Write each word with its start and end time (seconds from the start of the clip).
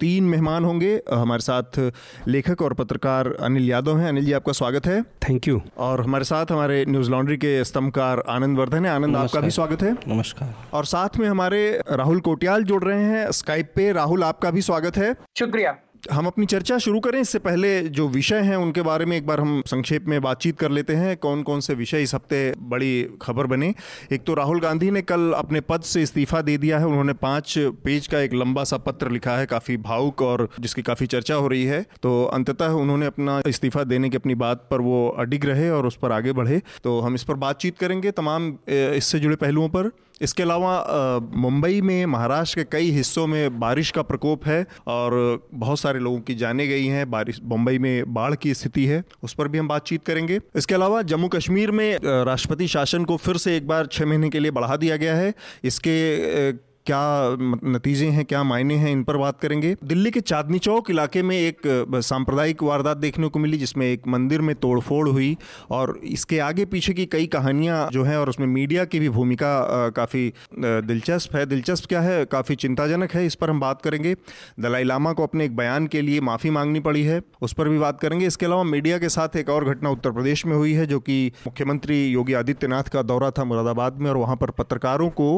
तीन 0.00 0.24
मेहमान 0.24 0.64
होंगे 0.64 1.02
हमारे 1.12 1.42
साथ 1.42 1.92
लेखक 2.28 2.62
और 2.62 2.74
पत्रकार 2.74 3.32
अनिल 3.40 3.68
यादव 3.68 3.98
हैं। 3.98 4.08
अनिल 4.08 4.24
जी 4.24 4.32
आपका 4.32 4.52
स्वागत 4.52 4.86
है। 4.86 5.02
थैंक 5.02 5.48
यू 5.48 5.60
और 5.78 6.00
हमारे 6.00 6.24
साथ 6.24 6.52
हमारे 6.52 6.84
न्यूज़ 6.88 7.10
लॉन्ड्री 7.10 7.36
के 7.36 7.64
स्तंभकार 7.64 8.22
आनंद 8.28 8.58
वर्धन 8.58 8.86
है। 8.86 8.90
आनंद 8.90 9.16
आपका 9.16 9.40
भी 9.40 9.50
स्वागत 9.50 9.82
है। 9.82 9.92
नमस्कार। 10.08 10.54
और 10.72 10.84
साथ 10.84 11.18
में 11.18 11.28
हमारे 11.28 11.82
राहुल 11.90 12.20
कोटियाल 12.20 12.64
जुड़ 12.64 12.82
रहे 12.84 13.02
हैं। 13.02 13.30
स्काइप 13.32 13.72
पे 13.76 13.92
राहुल 13.92 14.24
आपका 14.24 14.50
भी 14.50 14.62
स्वागत 14.62 14.96
है। 14.96 15.14
शुक्रिया। 15.38 15.76
हम 16.12 16.26
अपनी 16.26 16.46
चर्चा 16.46 16.78
शुरू 16.78 17.00
करें, 17.00 17.20
इससे 17.20 17.38
पहले 17.38 17.80
जो 17.90 18.06
विषय 18.08 18.40
हैं, 18.40 18.56
उनके 18.56 18.82
बारे 18.82 19.04
में 19.04 19.16
एक 19.16 19.26
बार 19.26 19.40
हम 19.40 19.62
संक्षेप 19.66 20.06
में 20.08 20.20
बातचीत 20.22 20.58
कर 20.58 20.70
लेते 20.70 20.94
हैं। 20.94 21.16
कौन 21.16 21.42
कौन 21.42 21.60
से 21.60 21.74
विषय 21.74 22.02
इस 22.02 22.14
हफ़्ते 22.14 22.52
बड़ी 22.60 23.08
खबर 23.22 23.46
बने? 23.46 23.72
एक 24.12 24.24
तो 24.24 24.34
राहुल 24.34 24.60
गांधी 24.60 24.90
ने 24.90 25.02
कल 25.02 25.32
अपने 25.36 25.60
पद 25.60 25.82
से 25.82 26.02
इस्तीफा 26.02 26.40
दे 26.42 26.56
दिया 26.58 26.78
है। 26.78 26.86
उन्होंने 26.86 27.12
पाँच 27.14 27.54
पेज 27.84 28.06
का 28.06 28.20
एक 28.20 28.34
लंबा 28.34 28.64
सा 28.64 28.76
पत्र 28.78 29.10
लिखा 29.10 29.36
है, 29.36 29.46
काफ़ी 29.46 29.76
भावुक 29.78 30.22
और 30.22 30.48
जिसकी 30.60 30.82
काफ़ी 30.82 31.06
चर्चा 31.06 31.34
हो 31.34 31.48
रही 31.48 31.64
है। 31.64 31.84
तो 32.02 32.24
अंततः 32.24 32.74
उन्होंने 32.78 33.06
अपना 33.06 33.40
इस्तीफा 33.46 33.84
देने 33.84 34.08
की 34.08 34.16
अपनी 34.16 34.34
बात 34.36 34.66
पर 34.70 34.80
वो 34.80 35.08
अडिग 35.18 35.44
रहे 35.44 35.70
और 35.70 35.86
उस 35.86 35.96
पर 35.96 36.12
आगे 36.12 36.32
बढ़े। 36.32 36.60
तो 36.84 36.98
हम 37.00 37.14
इस 37.14 37.24
पर 37.24 37.34
बातचीत 37.38 37.78
करेंगे 37.78 38.10
तमाम 38.12 38.56
इससे 38.68 39.18
जुड़े 39.18 39.36
पहलुओं 39.36 39.68
पर। 39.68 39.90
इसके 40.20 40.42
अलावा 40.42 41.20
मुंबई 41.34 41.80
में, 41.80 42.06
महाराष्ट्र 42.06 42.62
के 42.62 42.64
कई 42.72 42.90
हिस्सों 42.90 43.26
में 43.26 43.58
बारिश 43.60 43.90
का 43.90 44.02
प्रकोप 44.02 44.46
है 44.46 44.66
और 44.86 45.48
बहुत 45.54 45.80
सारे 45.80 46.00
लोगों 46.00 46.20
की 46.20 46.34
जाने 46.34 46.66
गई 46.66 46.86
हैं। 46.86 47.10
बारिश, 47.10 47.40
मुंबई 47.44 47.78
में 47.78 48.14
बाढ़ 48.14 48.34
की 48.34 48.54
स्थिति 48.54 48.86
है, 48.86 49.02
उस 49.22 49.34
पर 49.34 49.48
भी 49.48 49.58
हम 49.58 49.68
बातचीत 49.68 50.04
करेंगे। 50.04 50.40
इसके 50.56 50.74
अलावा, 50.74 51.02
जम्मू 51.02 51.28
कश्मीर 51.28 51.70
में 51.70 51.98
राष्ट्रपति 52.04 52.68
शासन 52.68 53.04
को 53.04 53.16
फिर 53.16 53.36
से 53.36 53.56
एक 53.56 53.66
बार 53.68 53.86
छः 53.86 54.06
महीने 54.06 54.28
के 54.28 54.40
लिए 54.40 54.50
बढ़ा 54.50 54.76
दिया 54.76 54.96
गया 54.96 55.14
है। 55.16 55.32
इसके 55.64 56.67
क्या 56.88 57.36
नतीजे 57.64 58.06
हैं, 58.06 58.24
क्या 58.24 58.42
मायने 58.42 58.74
हैं, 58.74 58.90
इन 58.92 59.02
पर 59.04 59.16
बात 59.16 59.40
करेंगे। 59.40 59.74
दिल्ली 59.84 60.10
के 60.10 60.20
चांदनी 60.22 60.58
चौक 60.58 60.90
इलाके 60.90 61.22
में 61.22 61.36
एक 61.36 61.60
सांप्रदायिक 62.02 62.62
वारदात 62.62 62.96
देखने 62.96 63.28
को 63.28 63.38
मिली, 63.38 63.58
जिसमें 63.58 63.86
एक 63.86 64.06
मंदिर 64.08 64.40
में 64.40 64.54
तोड़फोड़ 64.56 65.08
हुई 65.08 65.36
और 65.70 65.98
इसके 66.06 66.38
आगे 66.38 66.64
पीछे 66.64 66.92
की 66.92 67.06
कई 67.06 67.26
कहानियाँ 67.26 67.88
जो 67.92 68.04
हैं 68.04 68.16
और 68.16 68.28
उसमें 68.28 68.46
मीडिया 68.46 68.84
की 68.84 69.00
भी 69.00 69.08
भूमिका 69.08 69.88
काफ़ी 69.96 70.32
दिलचस्प 70.54 71.36
है। 71.36 71.44
दिलचस्प 71.46 71.86
क्या 71.88 72.00
है? 72.00 72.24
काफ़ी 72.26 72.54
चिंताजनक 72.56 73.12
है, 73.14 73.26
इस 73.26 73.34
पर 73.34 73.50
हम 73.50 73.60
बात 73.60 73.82
करेंगे। 73.82 74.14
दलाई 74.60 74.84
लामा 74.84 75.12
को 75.12 75.22
अपने 75.22 75.44
एक 75.44 75.56
बयान 75.56 75.86
के 75.86 76.02
लिए 76.02 76.20
माफ़ी 76.20 76.50
मांगनी 76.50 76.80
पड़ी 76.80 77.02
है। 77.04 77.20
उस 77.42 77.52
पर 77.52 77.68
भी 77.68 77.78
बात 77.78 78.00
करेंगे। 78.00 78.26
इसके 78.26 78.46
अलावा 78.46 78.62
मीडिया 78.64 78.98
के 78.98 79.08
साथ 79.08 79.36
एक 79.36 79.50
और 79.50 79.64
घटना 79.64 79.90
उत्तर 79.90 80.12
प्रदेश 80.12 80.46
में 80.46 80.56
हुई 80.56 80.72
है, 80.72 80.86
जो 80.86 81.00
कि 81.00 81.32
मुख्यमंत्री 81.46 82.04
योगी 82.06 82.32
आदित्यनाथ 82.34 82.90
का 82.92 83.02
दौरा 83.02 83.30
था 83.30 83.44
मुरादाबाद 83.44 84.00
में 84.00 84.10
और 84.10 84.16
वहाँ 84.16 84.36
पर 84.36 84.50
पत्रकारों 84.58 85.10
को 85.12 85.30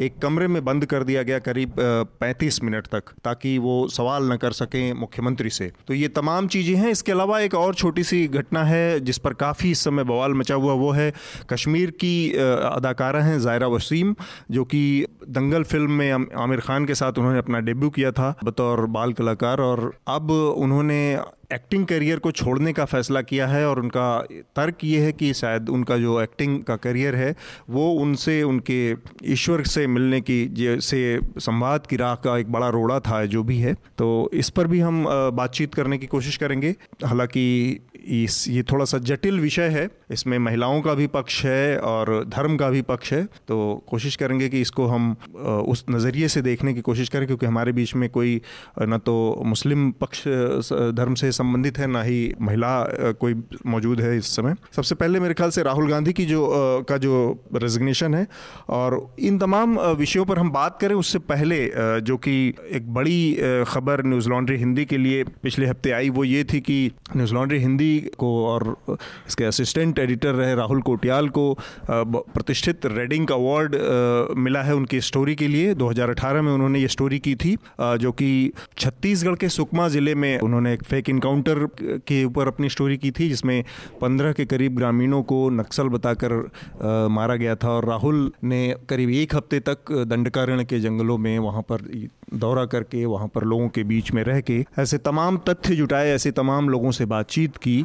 एक 0.00 0.18
कमरे 0.18 0.48
में 0.48 0.64
बंद 0.64 0.86
कर 0.86 0.96
कर 0.98 1.04
दिया 1.04 1.22
गया 1.22 1.38
करीब 1.40 1.74
35 2.22 2.62
मिनट 2.62 2.86
तक, 2.88 3.12
ताकि 3.24 3.56
वो 3.60 3.76
सवाल 3.90 4.32
न 4.32 4.36
कर 4.36 4.52
सकें 4.54 4.92
मुख्यमंत्री 4.98 5.50
से। 5.50 5.70
तो 5.88 5.94
ये 5.94 6.08
तमाम 6.10 6.48
चीज़ें 6.48 6.74
हैं। 6.76 6.90
इसके 6.90 7.12
अलावा 7.12 7.40
एक 7.40 7.54
और 7.54 7.74
छोटी 7.74 8.04
सी 8.04 8.26
घटना 8.28 8.64
है, 8.64 9.00
जिस 9.00 9.18
पर 9.18 9.34
काफ़ी 9.36 9.70
इस 9.70 9.84
समय 9.84 10.04
बवाल 10.04 10.34
मचा 10.34 10.54
हुआ, 10.56 10.72
वो 10.74 10.90
है 10.92 11.12
कश्मीर 11.50 11.90
की 12.00 12.14
अदाकारा 12.32 13.20
हैं, 13.22 13.38
ज़ायरा 13.40 13.66
वसीम, 13.68 14.14
जो 14.50 14.64
कि 14.64 14.82
दंगल 15.30 15.62
फ़िल्म 15.64 15.90
में 15.92 16.12
आमिर 16.38 16.60
खान 16.60 16.86
के 16.86 16.94
साथ 16.94 17.18
उन्होंने 17.18 17.38
अपना 17.38 17.60
डेब्यू 17.62 17.90
किया 17.90 18.12
था, 18.12 18.34
बतौर 18.44 18.86
बाल 18.88 19.12
कलाकार। 19.12 19.60
और 19.60 19.92
अब 20.08 20.30
उन्होंने 20.30 21.00
एक्टिंग 21.50 21.86
करियर 21.86 22.18
को 22.18 22.30
छोड़ने 22.30 22.72
का 22.72 22.84
फैसला 22.84 23.20
किया 23.22 23.46
है 23.46 23.68
और 23.68 23.80
उनका 23.80 24.20
तर्क 24.56 24.84
ये 24.84 25.00
है 25.00 25.12
कि 25.12 25.32
शायद 25.34 25.68
उनका 25.68 25.96
जो 25.96 26.20
एक्टिंग 26.22 26.62
का 26.62 26.76
करियर 26.76 27.14
है, 27.16 27.34
वो 27.70 27.90
उनसे, 27.92 28.42
उनके 28.42 28.96
ईश्वर 29.24 29.62
से 29.64 29.86
मिलने 29.86 30.20
की, 30.20 30.50
से 30.80 31.20
संवाद 31.38 31.86
की 31.86 31.96
राह 31.96 32.14
का 32.14 32.36
एक 32.38 32.52
बड़ा 32.52 32.68
रोड़ा 32.68 33.00
था, 33.00 33.24
जो 33.24 33.42
भी 33.42 33.58
है। 33.58 33.74
तो 33.98 34.30
इस 34.34 34.50
पर 34.50 34.66
भी 34.66 34.80
हम 34.80 35.04
बातचीत 35.08 35.74
करने 35.74 35.98
की 35.98 36.06
कोशिश 36.06 36.36
करेंगे। 36.36 36.74
हालाँकि 37.04 37.80
इस, 37.98 38.48
ये 38.48 38.62
थोड़ा 38.62 38.84
सा 38.84 38.98
जटिल 38.98 39.40
विषय 39.40 39.68
है। 39.68 39.88
इसमें 40.10 40.38
महिलाओं 40.38 40.80
का 40.82 40.94
भी 40.94 41.06
पक्ष 41.06 41.44
है 41.44 41.78
और 41.78 42.24
धर्म 42.28 42.56
का 42.56 42.68
भी 42.70 42.82
पक्ष 42.82 43.12
है। 43.12 43.24
तो 43.48 43.84
कोशिश 43.88 44.16
करेंगे 44.16 44.48
कि 44.48 44.60
इसको 44.60 44.86
हम 44.86 45.10
उस 45.68 45.84
नज़रिए 45.90 46.28
से 46.28 46.42
देखने 46.42 46.74
की 46.74 46.80
कोशिश 46.80 47.08
करें, 47.08 47.26
क्योंकि 47.26 47.46
हमारे 47.46 47.72
बीच 47.72 47.94
में 47.94 48.08
कोई, 48.10 48.40
न 48.82 48.98
तो 48.98 49.42
मुस्लिम 49.46 49.90
पक्ष 49.90 50.24
धर्म 50.94 51.14
से 51.14 51.32
संबंधित 51.38 51.78
है, 51.78 51.86
ना 51.88 52.02
ही 52.02 52.34
महिला 52.40 52.72
कोई 53.20 53.34
मौजूद 53.66 54.00
है 54.00 54.16
इस 54.16 54.34
समय। 54.36 54.54
सबसे 54.76 54.94
पहले 54.94 55.20
मेरे 55.20 55.34
ख्याल 55.34 55.50
से 55.50 55.62
राहुल 55.62 55.90
गांधी 55.90 56.12
की 56.12 56.24
जो 56.26 56.46
का 56.88 56.96
जो 56.98 57.14
रेजिग्नेशन 57.56 58.14
है 58.14 58.26
और 58.70 59.14
इन 59.20 59.38
तमाम 59.38 59.78
विषयों 59.98 60.24
पर 60.24 60.38
हम 60.38 60.50
बात 60.50 60.78
करें, 60.80 60.94
उससे 60.96 61.18
पहले 61.20 61.58
जो 62.02 62.16
कि 62.18 62.36
एक 62.72 62.92
बड़ी 62.94 63.18
खबर 63.68 64.04
न्यूज़ 64.06 64.28
लॉन्ड्री 64.28 64.56
हिंदी 64.58 64.84
के 64.84 64.98
लिए 64.98 65.24
पिछले 65.42 65.66
हफ़्ते 65.66 65.90
आई, 65.90 66.10
वो 66.10 66.24
ये 66.24 66.44
थी 66.44 66.60
कि 66.60 66.90
न्यूज़ 67.16 67.34
लॉन्ड्री 67.34 67.58
हिंदी 67.58 67.98
को 68.18 68.28
और 68.46 68.76
इसके 68.88 69.44
असिस्टेंट 69.44 69.98
एडिटर 69.98 70.34
रहे 70.34 70.54
राहुल 70.54 70.80
कोटियाल 70.82 71.28
को 71.30 71.46
प्रतिष्ठित 71.90 72.86
रेडिंग 72.88 73.30
अवार्ड 73.30 73.76
मिला 74.38 74.62
है 74.62 74.74
उनकी 74.74 75.00
स्टोरी 75.02 75.34
के 75.34 75.48
लिए। 75.48 75.74
2018 75.76 76.42
में 76.42 76.52
उन्होंने 76.52 76.78
ये 76.78 76.88
स्टोरी 76.88 77.18
की 77.18 77.34
थी 77.36 77.56
जो 77.80 78.12
कि 78.12 78.52
छत्तीसगढ़ 78.78 79.34
के 79.36 79.48
सुकमा 79.50 79.88
ज़िले 79.88 80.14
में 80.14 80.38
उन्होंने 80.40 80.72
एक 80.74 80.82
फेक 80.84 81.08
इनकाउंटर 81.10 81.27
के 81.30 82.24
ऊपर 82.24 82.48
अपनी 82.48 82.68
स्टोरी 82.68 82.96
की 82.96 83.10
थी, 83.10 83.28
जिसमें 83.28 83.64
पंद्रह 84.00 84.32
के 84.32 84.44
करीब 84.44 84.76
ग्रामीणों 84.76 85.22
को 85.22 85.48
नक्सल 85.50 85.88
बताकर 85.88 86.32
मारा 87.10 87.36
गया 87.36 87.54
था 87.56 87.70
और 87.70 87.86
राहुल 87.86 88.30
ने 88.44 88.74
करीब 88.88 89.10
एक 89.10 89.34
हफ़्ते 89.36 89.60
तक 89.60 89.92
दंडकारण्य 90.08 90.64
के 90.64 90.80
जंगलों 90.80 91.18
में 91.18 91.38
वहाँ 91.38 91.62
पर 91.62 91.82
दौरा 92.34 92.64
करके 92.66 93.04
वहाँ 93.04 93.28
पर 93.28 93.44
लोगों 93.44 93.68
के 93.68 93.84
बीच 93.84 94.12
में 94.12 94.22
रह 94.24 94.40
के 94.40 94.64
ऐसे 94.78 94.98
तमाम 94.98 95.36
तथ्य 95.48 95.74
जुटाए, 95.76 96.10
ऐसे 96.10 96.30
तमाम 96.30 96.68
लोगों 96.68 96.90
से 96.90 97.04
बातचीत 97.06 97.56
की 97.56 97.84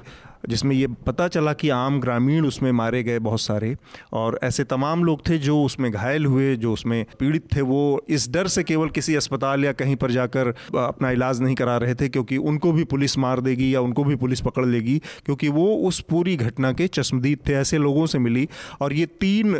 जिसमें 0.50 0.76
ये 0.76 0.88
पता 0.88 1.28
चला 1.28 1.54
कि 1.54 1.70
आम 1.70 2.00
ग्रामीण 2.00 2.46
उसमें 2.46 2.72
मारे 2.72 3.04
गए 3.04 3.20
बहुत 3.20 3.42
सारे 3.42 3.76
और 4.14 4.40
ऐसे 4.44 4.64
तमाम 4.64 5.04
लोग 5.04 5.28
थे 5.30 5.38
जो 5.38 5.62
उसमें 5.64 5.92
घायल 5.92 6.26
हुए 6.26 6.56
जो 6.56 6.74
उसमें 6.74 7.06
पीड़ित 7.20 7.46
थे 7.56 7.62
वो 7.62 8.02
इस 8.10 8.30
डर 8.32 8.48
से 8.48 8.64
केवल 8.64 8.90
किसी 8.90 9.16
अस्पताल 9.16 9.66
या 9.66 9.72
कहीं 9.72 9.96
पर 9.96 10.12
जाकर 10.12 10.48
अपना 10.78 11.12
इलाज 11.12 11.42
नहीं 11.42 11.56
करा 11.56 11.78
रहे 11.78 11.96
थे 11.96 12.10
क्योंकि 12.10 12.38
उनको 12.38 12.72
भी 12.72 12.84
पुलिस 12.84 13.18
मार 13.18 13.42
देगी 13.42 13.74
या 13.76 13.82
उनको 13.82 14.04
भी 14.04 14.16
पुलिस 14.16 14.42
पकड़ 14.42 14.66
लेगी 14.66 14.98
क्योंकि 15.26 15.50
वो 15.50 15.68
उस 15.88 16.00
पूरी 16.00 16.36
घटना 16.36 16.72
के 16.74 16.88
चश्मदीद 16.88 17.40
थे 17.48 17.54
ऐसे 17.54 17.78
लोगों 17.78 18.06
से 18.06 18.20
मिली। 18.20 18.48
और 18.82 18.94
ये 18.94 19.06
तीन 19.06 19.56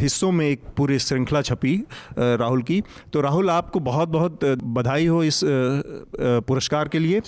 हिस्सों 0.00 0.30
में 0.32 0.46
एक 0.46 0.60
पूरी 0.76 0.98
श्रृंखला 0.98 1.42
छपी 1.42 1.74
राहुल 2.18 2.62
की। 2.62 2.82
तो 3.12 3.20
राहुल 3.20 3.50
आपको 3.50 3.80
बहुत 3.80 4.08
बहुत 4.08 4.44
बधाई 4.44 5.06
हो 5.06 5.22
इस 5.24 5.40
पुरस्कार 5.44 6.88
के 6.88 6.98
लिए। 6.98 7.20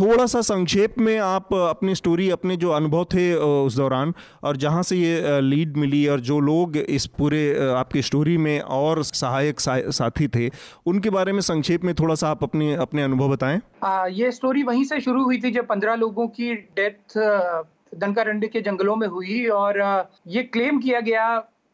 थोड़ा 0.00 0.26
सा 0.26 0.40
संक्षेप 0.40 0.98
में 0.98 1.18
आप 1.18 1.54
अपनी 1.54 1.94
स्टोरी 1.94 2.30
अपनी 2.30 2.45
अपने 2.46 2.56
जो 2.56 2.70
अनुभव 2.70 3.04
थे 3.04 3.34
उस 3.34 3.76
दौरान 3.76 4.12
और 4.42 4.56
जहाँ 4.56 4.82
से 4.82 4.96
ये 4.96 5.40
लीड 5.40 5.76
मिली 5.76 6.06
और 6.08 6.20
जो 6.20 6.38
लोग 6.40 6.76
इस 6.76 7.06
पूरे 7.18 7.42
आपकी 7.74 8.02
स्टोरी 8.02 8.36
में 8.38 8.60
और 8.60 9.02
सहायक 9.04 9.60
साथी 9.60 10.28
थे 10.28 10.50
उनके 10.86 11.10
बारे 11.10 11.32
में 11.32 11.40
संक्षेप 11.40 11.84
में 11.84 11.94
थोड़ा 11.94 12.14
सा 12.14 12.28
आप 12.28 12.42
अपने 12.42 12.74
अपने 12.74 13.02
अनुभव 13.02 13.28
बताएँ। 13.28 13.60
आ, 13.82 14.06
ये 14.06 14.30
स्टोरी 14.32 14.62
वहीं 14.62 14.84
से 14.84 15.00
शुरू 15.00 15.24
हुई 15.24 15.38
थी 15.38 15.50
जब 15.50 15.66
पंद्रह 15.66 15.94
लोगों 15.94 16.28
की 16.28 16.54
डेथ 16.54 17.18
दनकारंडी 17.98 18.46
के 18.46 18.60
जंगलों 18.60 18.96
में 18.96 19.08
हुई 19.08 19.46
और 19.46 19.82
ये 20.26 20.42
क्लेम 20.42 20.78
किया 20.78 21.00
गया 21.00 21.26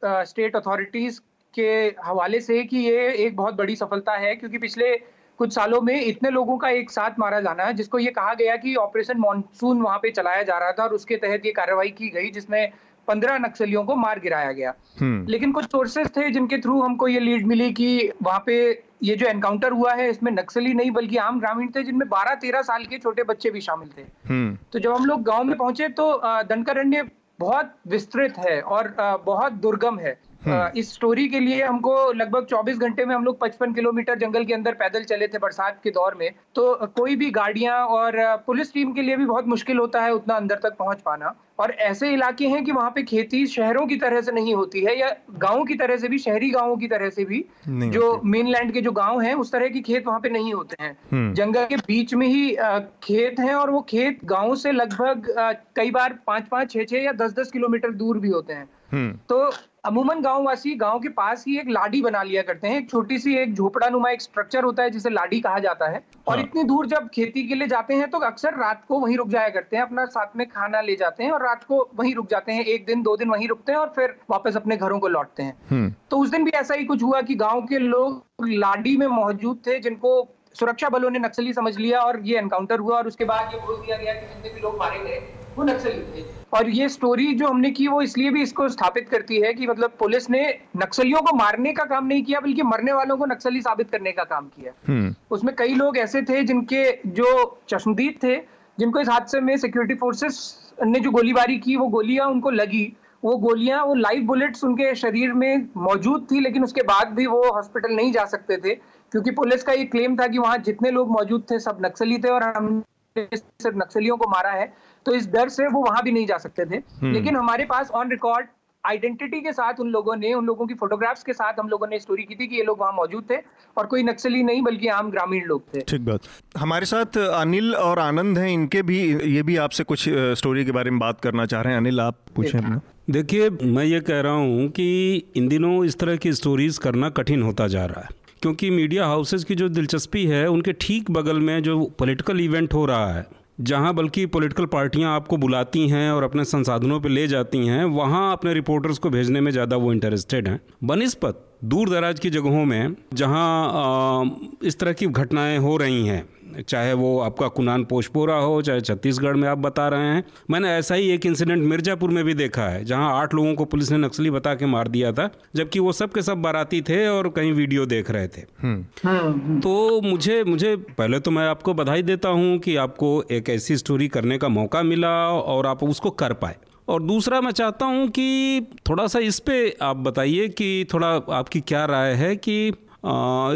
स्टेट 0.05 0.57
अथॉरिटीज 0.57 1.19
के 1.55 1.71
हवाले 2.05 2.41
से 2.41 2.63
कि 2.65 2.79
ये 2.79 3.13
एक 3.27 3.37
बहुत 3.37 3.55
बड़ी 3.55 3.77
सफलता 3.77 4.13
है 4.13 4.35
क्योंकि 4.35 4.59
पिछले 4.59 4.95
कुछ 5.39 5.55
सालों 5.55 5.81
में 5.81 6.01
इतने 6.01 6.31
लोगों 6.31 6.57
का 6.59 6.69
एक 6.71 6.91
साथ 6.91 7.19
मारा 7.19 7.41
जाना 7.41 7.65
है 7.65 7.75
जिसको 7.75 7.99
ये 7.99 8.11
कहा 8.11 8.35
गया 8.35 8.57
कि 8.57 8.75
ऑपरेशन 8.77 9.19
मानसून 9.19 9.83
वहाँ 9.83 9.99
पे 9.99 10.11
चलाया 10.11 10.43
जा 10.43 10.59
रहा 10.59 10.73
था 10.73 10.83
और 10.83 10.95
उसके 10.95 11.17
तहत 11.17 11.47
ये 11.47 11.53
कार्रवाई 11.53 11.89
की 11.91 12.09
गई 12.09 12.31
जिसमें 12.31 12.73
पंद्रह 13.09 13.39
नक्सलियों 13.39 13.85
को 13.85 13.95
मार 13.97 14.21
गिराया 14.21 14.53
गया 14.53 14.73
हम्म। 15.01 15.27
लेकिन 15.29 15.53
कुछ 15.53 15.65
सोर्सेस 15.65 16.09
थे 16.17 16.29
जिनके 16.31 16.59
थ्रू 16.59 16.81
हमको 16.83 17.09
ये 17.09 17.21
लीड 17.21 17.47
मिली 17.47 17.73
कि 17.73 18.13
वहाँ 18.23 18.43
पे 18.47 18.59
ये 19.03 19.15
जो 19.17 19.27
एनकाउंटर 19.27 19.73
हुआ 19.73 19.93
है 19.95 20.09
इसमें 20.11 20.31
नक्सली 20.33 20.75
नहीं 20.75 20.91
बल्कि 20.91 21.17
आम 21.17 21.41
ग्रामीण 21.41 21.69
थे 21.69 21.83
जिनमें 21.83 22.09
बारह 22.09 22.35
तेरह 22.35 22.63
साल 22.63 22.85
के 22.85 22.99
छोटे 22.99 23.23
बच्चे 23.23 23.51
भी 23.51 23.61
शामिल 23.61 23.89
थे 23.99 24.03
हम्म। 24.29 24.57
तो 24.73 24.79
जब 24.79 24.93
हम 24.93 25.05
लोग 25.05 25.23
गाँव 25.23 25.45
में 25.45 25.57
पहुँचे 25.57 25.89
तो 25.89 26.21
दनकरण्य 26.25 27.03
बहुत 27.41 27.75
विस्तृत 27.89 28.39
है 28.39 28.61
और 28.61 28.95
बहुत 29.27 29.53
दुर्गम 29.53 29.99
है। 29.99 30.19
इस 30.47 30.93
स्टोरी 30.95 31.27
के 31.29 31.41
लिए 31.41 31.63
हमको 31.63 32.13
लगभग 32.13 32.47
24 32.47 32.79
घंटे 32.79 33.05
में 33.05 33.15
हम 33.15 33.25
लोग 33.25 33.39
55 33.41 33.75
किलोमीटर 33.75 34.19
जंगल 34.19 34.45
के 34.45 34.55
अंदर 34.55 34.75
पैदल 34.75 35.05
चले 35.05 35.29
थे 35.29 35.39
बरसात 35.39 35.81
के 35.85 35.91
दौर 35.91 36.15
में। 36.15 36.31
तो 36.55 36.75
कोई 36.97 37.17
भी 37.17 37.31
गाड़ियाँ 37.31 37.79
और 37.89 38.17
पुलिस 38.47 38.73
टीम 38.75 38.93
के 38.93 39.03
लिए 39.03 39.17
भी 39.17 39.27
बहुत 39.27 39.47
मुश्किल 39.49 39.79
होता 39.79 40.03
है 40.03 40.13
उतना 40.13 40.35
अंदर 40.35 40.59
तक 40.63 40.77
पहुँच 40.79 41.01
पाना। 41.01 41.35
और 41.59 41.71
ऐसे 41.81 42.09
इलाके 42.13 42.47
हैं 42.49 42.65
कि 42.65 42.73
वहाँ 42.73 42.91
पे 42.91 43.03
खेती 43.03 43.45
शहरों 43.47 43.87
की 43.87 43.97
तरह 43.97 44.21
से 44.21 44.33
नहीं 44.33 44.55
होती 44.55 44.81
है 44.81 44.99
या 44.99 45.09
गाँव 45.39 45.65
की 45.65 45.75
तरह 45.75 45.97
से 45.97 46.09
भी 46.09 46.19
शहरी 46.19 46.51
गाँवों 46.51 46.77
की 46.77 46.89
तरह 46.89 47.11
से 47.11 47.25
भी 47.25 47.45
जो 47.69 48.21
मेनलैंड 48.25 48.73
के 48.73 48.81
जो 48.81 48.93
गाँव 48.93 49.21
है 49.21 49.35
उस 49.35 49.53
तरह 49.53 49.69
के 49.69 49.81
खेत 49.81 50.07
वहाँ 50.07 50.21
पे 50.21 50.29
नहीं 50.29 50.53
होते 50.55 50.83
हैं। 50.83 50.97
हम्म। 51.13 51.35
जंगल 51.35 51.67
के 51.67 51.77
बीच 51.87 52.15
में 52.15 52.27
ही 52.27 52.57
खेत 53.03 53.41
है 53.41 53.55
और 53.55 53.71
वो 53.71 53.81
खेत 53.81 54.25
गाँव 54.25 54.55
से 54.55 54.73
लगभग 54.73 55.35
कई 55.77 55.91
बार 55.91 56.19
पाँच 56.27 56.49
पाँच 56.49 56.71
छह 56.71 56.85
छह 56.85 56.97
या 56.97 57.13
दस 57.13 57.35
दस 57.35 57.51
किलोमीटर 57.53 57.91
दूर 57.93 58.19
भी 58.19 58.29
होते 58.29 58.53
हैं। 58.53 58.69
हम्म। 58.93 59.13
तो 59.29 59.51
अमूमन 59.85 60.21
गाँव 60.21 60.43
वासी 60.43 60.75
गाँव 60.75 60.99
के 61.01 61.09
पास 61.09 61.45
ही 61.47 61.57
एक 61.59 61.69
लाडी 61.69 62.01
बना 62.03 62.23
लिया 62.23 62.43
करते 62.43 62.69
हैं 62.69 62.77
एक 62.79 62.89
छोटी 62.91 63.19
सी 63.19 63.35
एक 63.37 63.55
झोपड़ा 63.55 63.89
नुमा 63.89 64.11
एक 64.11 64.21
स्ट्रक्चर 64.23 64.65
होता 64.65 64.83
है 64.83 64.91
जिसे 64.91 65.11
लाडी 65.11 65.41
कहा 65.41 65.59
जाता 65.59 65.89
है 65.89 66.03
और 66.29 66.37
हाँ। 66.37 66.45
इतनी 66.45 66.63
दूर 66.65 66.87
जब 66.87 67.09
खेती 67.09 67.43
के 67.49 67.55
लिए 67.55 67.69
जाते 67.69 67.95
हैं 67.95 68.09
तो 68.11 68.19
अक्सर 68.21 68.59
रात 68.59 68.85
को 68.89 68.99
वहीं 68.99 69.17
रुक 69.17 69.29
जाया 69.29 69.49
करते 69.49 69.77
हैं 69.77 69.83
अपना 69.83 70.05
साथ 70.07 70.37
में 70.37 70.47
खाना 70.49 70.81
ले 70.81 70.97
जाते 70.97 71.25
हैं 71.25 71.31
और 71.31 71.43
रात 71.43 71.65
को 71.65 71.89
वहीं 71.95 72.15
रुक 72.15 72.29
जाते 72.31 72.53
हैं 72.53 72.65
एक 72.67 72.87
दिन 72.87 73.03
दो 73.03 73.17
दिन 73.17 73.31
वहीं 73.31 73.49
रुकते 73.49 73.73
हैं 73.73 73.79
और 73.79 73.93
फिर 73.97 74.17
वापस 74.31 74.57
अपने 74.57 74.77
घरों 74.77 74.99
को 74.99 75.09
लौटते 75.09 75.43
हैं 75.43 75.57
हम्म। 75.71 75.93
तो 76.11 76.19
उस 76.19 76.31
दिन 76.31 76.45
भी 76.45 76.51
ऐसा 76.53 76.75
ही 76.75 76.85
कुछ 76.85 77.03
हुआ 77.03 77.23
कि 77.23 77.35
गाँव 77.37 77.67
के 77.67 77.79
लोग 77.81 78.47
लाडी 78.49 78.97
में 78.97 79.07
मौजूद 79.09 79.63
थे 79.67 79.79
जिनको 79.81 80.17
सुरक्षा 80.55 80.89
बलों 80.89 81.11
ने 81.11 81.19
नक्सली 81.19 81.53
समझ 81.53 81.77
लिया 81.77 82.01
और 82.01 82.21
ये 82.23 82.39
एनकाउंटर 82.39 82.79
हुआ 82.79 82.97
और 82.97 83.07
उसके 83.07 83.25
बाद 83.25 83.55
ये 83.55 83.61
बोल 83.61 83.81
दिया 83.81 83.97
गया 83.97 84.15
कि 84.15 84.27
जितने 84.27 84.55
भी 84.55 84.61
लोग 84.61 84.79
मारे 84.79 84.99
गए 85.01 85.42
वो 85.57 85.65
नक्सली 85.65 85.93
थे 85.93 86.25
और 86.53 86.69
ये 86.71 86.89
स्टोरी 86.89 87.33
जो 87.35 87.47
हमने 87.49 87.71
की 87.71 87.87
वो 87.89 88.01
इसलिए 88.03 88.31
भी 88.31 88.43
इसको 88.43 88.69
स्थापित 88.69 89.09
करती 89.09 89.41
है 89.41 89.53
कि 89.55 89.67
मतलब 89.67 89.93
पुलिस 89.99 90.29
ने 90.31 90.43
नक्सलियों 90.77 91.21
को 91.23 91.37
मारने 91.37 91.73
का 91.73 91.85
काम 91.85 92.07
नहीं 92.07 92.23
किया 92.23 92.41
बल्कि 92.41 92.63
मरने 92.63 92.93
वालों 92.93 93.17
को 93.17 93.27
नक्सली 93.27 93.61
साबित 93.61 93.91
करने 93.91 94.13
का 94.13 94.25
काम 94.25 94.47
किया। 94.47 94.73
हम्म। 94.89 95.15
उसमें 95.31 95.55
कई 95.57 95.75
लोग 95.75 95.99
ऐसे 95.99 96.23
थे 96.23 96.43
जिनके 96.43 96.85
जो 97.07 97.61
चश्मदीद 97.69 98.19
थे 98.23 98.37
जिनको 98.79 99.01
इस 99.01 99.09
हादसे 99.09 99.41
में 99.41 99.57
सिक्योरिटी 99.57 99.95
फोर्सेस 99.95 100.37
ने 100.85 101.01
जो 101.01 101.11
गोलीबारी 101.11 101.59
की 101.59 101.77
वो 101.77 101.87
गोलियाँ 101.89 102.27
उनको 102.29 102.51
लगी। 102.51 102.85
वो 103.25 103.37
गोलियाँ 103.39 103.85
वो 103.87 103.95
लाइव 103.95 104.23
बुलेट्स 104.27 104.65
उनके 104.65 104.95
शरीर 104.95 105.33
में 105.33 105.69
मौजूद 105.77 106.27
थी 106.31 106.41
लेकिन 106.41 106.65
उसके 106.65 106.83
बाद 106.83 107.09
भी 107.09 107.27
वो 107.27 107.43
हॉस्पिटल 107.53 107.95
नहीं 107.95 108.13
जा 108.13 108.25
सकते 108.25 108.57
थे 108.57 108.75
क्योंकि 109.13 109.31
पुलिस 109.31 109.63
का 109.63 109.73
ये 109.73 109.85
क्लेम 109.85 110.17
था 110.17 110.27
कि 110.27 110.39
वहाँ 110.39 110.57
जितने 110.59 110.91
लोग 110.91 111.11
मौजूद 111.11 111.45
थे 111.51 111.59
सब 111.59 111.79
नक्सली 111.85 112.19
थे 112.19 112.29
और 112.29 112.43
हमने 112.43 113.27
सिर्फ़ 113.37 113.77
नक्सलियों 113.77 114.17
को 114.17 114.29
मारा 114.31 114.51
है। 114.51 114.73
तो 115.07 115.15
इस 115.15 115.27
डर 115.29 115.49
से 115.49 115.67
वो 115.67 115.85
वहाँ 115.85 116.03
भी 116.03 116.13
नहीं 116.13 116.27
जा 116.27 116.39
सकते 116.39 116.65
थे। 116.65 116.77
हम्म। 116.77 117.13
लेकिन 117.13 117.37
हमारे 117.37 117.65
पास 117.65 117.91
ऑन 117.91 118.11
रिकॉर्ड 118.11 118.47
आइडेंटिटी 118.85 119.41
के 119.41 119.53
साथ 119.53 119.81
उन 119.81 119.89
लोगों 119.89 120.15
ने 120.17 120.33
उन 120.35 120.47
लोगों 120.47 120.67
की 120.67 120.75
फोटोग्राफ्स 120.75 121.23
के 121.23 121.33
साथ 121.33 121.59
हम 121.61 121.69
लोगों 121.69 121.87
ने 121.87 121.99
स्टोरी 121.99 122.23
की 122.23 122.35
थी 122.35 122.47
कि 122.47 122.57
ये 122.57 122.63
लोग 122.63 122.81
वहाँ 122.81 122.93
मौजूद 122.93 123.25
थे 123.31 123.37
और 123.77 123.87
कोई 123.87 124.03
नक्सली 124.03 124.43
नहीं 124.43 124.63
बल्कि 124.63 124.89
आम 124.89 125.11
ग्रामीण 125.11 125.45
लोग 125.45 125.63
थे। 125.75 125.81
ठीक 125.81 126.05
बात। 126.05 126.21
हमारे 126.59 126.87
साथ 126.87 127.19
अनिल 127.19 127.75
और 127.75 127.99
आनंद 127.99 128.39
हैं 128.39 128.49
इनके 128.49 128.83
भी 128.83 128.99
ये 129.35 129.43
भी 129.43 129.57
आपसे 129.57 129.85
कुछ 129.85 130.05
स्टोरी 130.39 130.65
के 130.65 130.73
बारे 130.73 130.91
में 130.91 130.99
बात 131.01 131.21
करना 131.21 131.47
चाह 131.47 131.63
रहे 131.63 131.73
हैं। 131.73 131.81
अनिल 131.81 132.01
आप 132.01 132.19
पूछें 132.37 132.59
अपना। 132.59 132.81
देखिए 133.11 133.51
मैं 133.51 133.85
ये 133.85 134.01
कह 134.01 134.21
रहा 134.21 134.33
हूँ 134.33 134.69
कि 134.69 134.89
इन 135.37 135.49
दिनों 135.49 135.85
इस 135.85 135.99
तरह 135.99 136.17
की 136.17 136.33
स्टोरीज 136.33 136.79
करना 136.79 137.11
कठिन 137.11 137.43
होता 137.43 137.69
जा 137.69 137.85
रहा 137.85 138.01
है। 138.01 138.09
क्योंकि 138.43 138.71
मीडिया 138.71 139.07
हाउसेस 139.07 139.45
की 139.45 139.55
जो 139.55 139.69
दिलचस्पी 139.69 140.25
है 140.27 140.47
उनके 140.47 140.73
ठीक 140.81 141.11
बगल 141.11 141.41
में 141.41 141.63
जो 141.63 141.81
पॉलिटिकल 141.99 142.41
इवेंट 142.41 142.75
हो 142.75 142.85
रहा 142.87 143.13
है 143.13 143.27
जहाँ 143.63 143.93
बल्कि 143.95 144.25
पॉलिटिकल 144.27 144.67
पार्टियाँ 144.67 145.15
आपको 145.15 145.37
बुलाती 145.37 145.89
हैं 145.89 146.11
और 146.11 146.23
अपने 146.23 146.45
संसाधनों 146.45 147.01
पर 147.01 147.09
ले 147.09 147.27
जाती 147.29 147.67
हैं, 147.67 147.85
वहाँ 147.85 148.33
अपने 148.33 148.55
रिपोर्टर्स 148.55 148.99
को 148.99 149.11
भेजने 149.11 149.41
में 149.41 149.51
ज़्यादा 149.53 149.77
वो 149.77 149.93
इंटरेस्टेड 149.93 150.49
हैं। 150.49 150.61
बनस्पत 150.85 151.49
दूर 151.65 151.91
दराज 151.91 152.21
की 152.21 152.31
जगहों 152.31 152.65
में, 152.65 152.95
जहाँ 153.15 154.59
इस 154.63 154.79
तरह 154.79 154.93
की 154.93 155.07
घटनाएँ 155.07 155.59
हो 155.59 155.77
रही 155.77 156.07
हैं 156.07 156.25
चाहे 156.61 156.93
वो 156.93 157.19
आपका 157.21 157.49
कुनान 157.49 157.85
पोशपोरा 157.85 158.35
हो 158.35 158.61
चाहे 158.63 158.81
छत्तीसगढ़ 158.81 159.37
में 159.37 159.49
आप 159.49 159.59
बता 159.59 159.89
रहे 159.89 160.07
हैं। 160.07 160.25
मैंने 160.51 160.71
ऐसा 160.71 160.95
ही 160.95 161.09
एक 161.11 161.27
इंसिडेंट 161.27 161.63
मिर्जापुर 161.65 162.11
में 162.11 162.25
भी 162.25 162.35
देखा 162.35 162.69
है 162.69 162.85
जहाँ 162.85 163.13
आठ 163.21 163.35
लोगों 163.35 163.55
को 163.55 163.65
पुलिस 163.65 163.91
ने 163.91 163.99
नक्सली 163.99 164.31
बता 164.31 164.55
के 164.55 164.67
मार 164.67 164.89
दिया 164.89 165.13
था 165.13 165.31
जबकि 165.57 165.79
वो 165.79 165.93
सब 165.93 166.13
के 166.13 166.23
सब 166.23 166.43
बाराती 166.43 166.81
थे 166.83 167.07
और 167.09 167.29
कहीं 167.29 167.53
वीडियो 167.53 167.87
देख 167.87 168.11
रहे 168.11 168.29
थे। 168.29 168.45
हम्म। 168.63 169.61
तो 169.61 170.01
मुझे 170.01 170.43
मुझे 170.45 170.75
पहले 170.77 171.21
तो 171.21 171.31
मैं 171.31 171.47
आपको 171.49 171.75
बधाई 171.75 172.03
देता 172.03 172.29
हूँ 172.29 172.59
कि 172.59 172.77
आपको 172.77 173.23
एक 173.31 173.51
ऐसी 173.51 173.77
स्टोरी 173.77 174.09
करने 174.09 174.39
का 174.39 174.49
मौका 174.49 174.83
मिला 174.83 175.17
और 175.29 175.67
आप 175.67 175.83
उसको 175.85 176.11
कर 176.11 176.33
पाए। 176.35 176.57
और 176.89 177.03
दूसरा 177.03 177.41
मैं 177.41 177.51
चाहता 177.51 177.87
हूँ 177.87 178.09
कि 178.09 178.67
थोड़ा 178.89 179.07
सा 179.07 179.19
इस 179.19 179.39
पे 179.39 179.55
आप 179.83 179.97
बताइए 179.97 180.49
कि 180.49 180.87
थोड़ा 180.95 181.09
आपकी 181.31 181.61
क्या 181.61 181.85
राय 181.85 182.13
है 182.13 182.35
कि 182.37 182.73